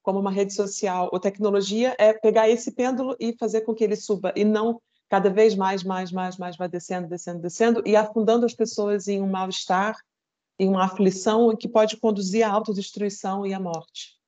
como 0.08 0.20
uma 0.20 0.30
rede 0.30 0.54
social 0.54 1.10
ou 1.12 1.20
tecnologia 1.20 1.94
é 1.98 2.14
pegar 2.14 2.48
esse 2.48 2.72
pêndulo 2.72 3.14
e 3.20 3.36
fazer 3.36 3.60
com 3.60 3.74
que 3.74 3.84
ele 3.84 3.94
suba 3.94 4.32
e 4.34 4.42
não 4.42 4.80
cada 5.06 5.28
vez 5.28 5.54
mais, 5.54 5.84
mais, 5.84 6.10
mais, 6.10 6.38
mais 6.38 6.56
vai 6.56 6.66
descendo, 6.66 7.06
descendo, 7.06 7.42
descendo 7.42 7.82
e 7.84 7.94
afundando 7.94 8.46
as 8.46 8.54
pessoas 8.54 9.06
em 9.06 9.20
um 9.20 9.28
mal-estar, 9.28 9.94
em 10.58 10.66
uma 10.66 10.86
aflição 10.86 11.54
que 11.54 11.68
pode 11.68 11.98
conduzir 11.98 12.42
à 12.42 12.50
autodestruição 12.50 13.44
e 13.44 13.52
à 13.52 13.60
morte. 13.60 14.18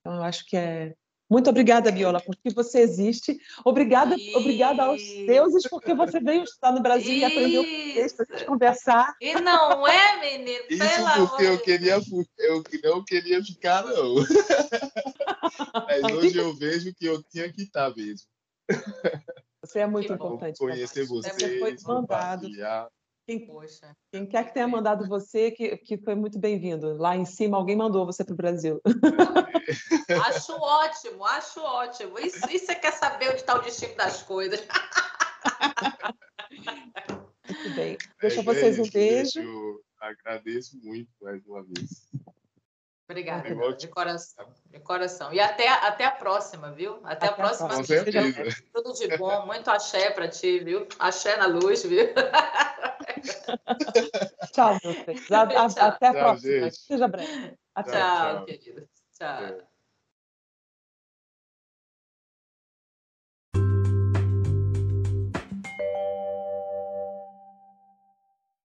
Então, 0.00 0.16
eu 0.16 0.24
acho 0.24 0.44
que 0.46 0.56
é. 0.56 0.96
Muito 1.30 1.48
obrigada, 1.48 1.92
Viola, 1.92 2.20
porque 2.20 2.50
você 2.50 2.80
existe. 2.80 3.38
Obrigada, 3.64 4.16
e... 4.18 4.34
obrigada 4.34 4.82
aos 4.82 5.00
deuses, 5.00 5.62
porque 5.70 5.94
você 5.94 6.18
veio 6.18 6.42
estar 6.42 6.72
no 6.72 6.82
Brasil 6.82 7.12
e, 7.12 7.18
e 7.20 7.24
aprendeu 7.24 7.62
a 7.62 8.44
conversar. 8.44 9.14
E 9.20 9.34
não 9.40 9.86
é, 9.86 10.20
menino? 10.20 10.64
Isso 10.68 11.28
porque 11.28 11.44
eu 11.44 11.58
queria, 11.60 12.00
eu 12.42 12.64
não 12.82 13.04
queria 13.04 13.44
ficar, 13.44 13.84
não. 13.84 14.16
Mas 16.02 16.12
hoje 16.12 16.36
eu 16.36 16.52
vejo 16.56 16.92
que 16.94 17.06
eu 17.06 17.22
tinha 17.22 17.50
que 17.52 17.62
estar 17.62 17.94
mesmo. 17.94 18.26
Você 19.62 19.78
é 19.78 19.86
muito 19.86 20.12
importante. 20.12 20.58
Conhecer 20.58 21.06
você, 21.06 21.30
você 21.30 21.58
foi 21.60 21.76
mandado. 21.86 22.48
Quem, 23.30 23.46
quem, 24.10 24.26
quer 24.26 24.44
que 24.46 24.54
tenha 24.54 24.66
mandado 24.66 25.06
você, 25.06 25.52
que, 25.52 25.76
que 25.76 25.96
foi 25.98 26.16
muito 26.16 26.36
bem-vindo. 26.36 26.96
Lá 26.96 27.16
em 27.16 27.24
cima, 27.24 27.56
alguém 27.56 27.76
mandou 27.76 28.04
você 28.04 28.24
para 28.24 28.32
o 28.32 28.36
Brasil. 28.36 28.80
acho 30.26 30.52
ótimo, 30.52 31.24
acho 31.24 31.60
ótimo. 31.60 32.18
Isso, 32.18 32.38
isso 32.50 32.66
você 32.66 32.74
quer 32.74 32.92
saber 32.92 33.28
onde 33.28 33.36
está 33.36 33.54
o 33.54 33.62
destino 33.62 33.94
das 33.94 34.20
coisas. 34.22 34.66
muito 37.48 37.74
bem. 37.76 37.96
Deixa 38.20 38.40
é, 38.40 38.42
vocês 38.42 38.78
um 38.80 38.90
beijo. 38.90 39.40
Eu 39.40 39.80
agradeço 40.00 40.76
muito 40.82 41.10
mais 41.20 41.46
uma 41.46 41.62
vez. 41.62 42.08
Obrigada, 43.10 43.74
de 43.74 43.88
coração, 43.88 44.46
de 44.66 44.78
coração. 44.78 45.32
E 45.32 45.40
até, 45.40 45.68
até 45.68 46.04
a 46.04 46.12
próxima, 46.12 46.70
viu? 46.70 47.00
Até, 47.02 47.12
até 47.12 47.26
a 47.26 47.32
próxima. 47.32 47.74
Com 47.74 47.82
certeza. 47.82 48.44
Tudo 48.72 48.92
de 48.92 49.16
bom, 49.16 49.46
muito 49.46 49.68
axé 49.68 50.10
para 50.10 50.28
ti, 50.28 50.60
viu? 50.60 50.86
Axé 50.96 51.36
na 51.36 51.46
luz, 51.46 51.82
viu? 51.82 52.06
tchau, 54.54 54.78
meu 54.84 54.94
filho. 54.94 55.20
Até 55.80 56.06
a 56.06 56.12
próxima. 56.12 56.70
Seja 56.70 57.08
breve. 57.08 57.58
Até. 57.74 57.90
Tchau, 57.90 58.36
tchau. 58.36 58.44
querido. 58.44 58.88
Tchau. 59.18 59.44
É. 59.44 59.69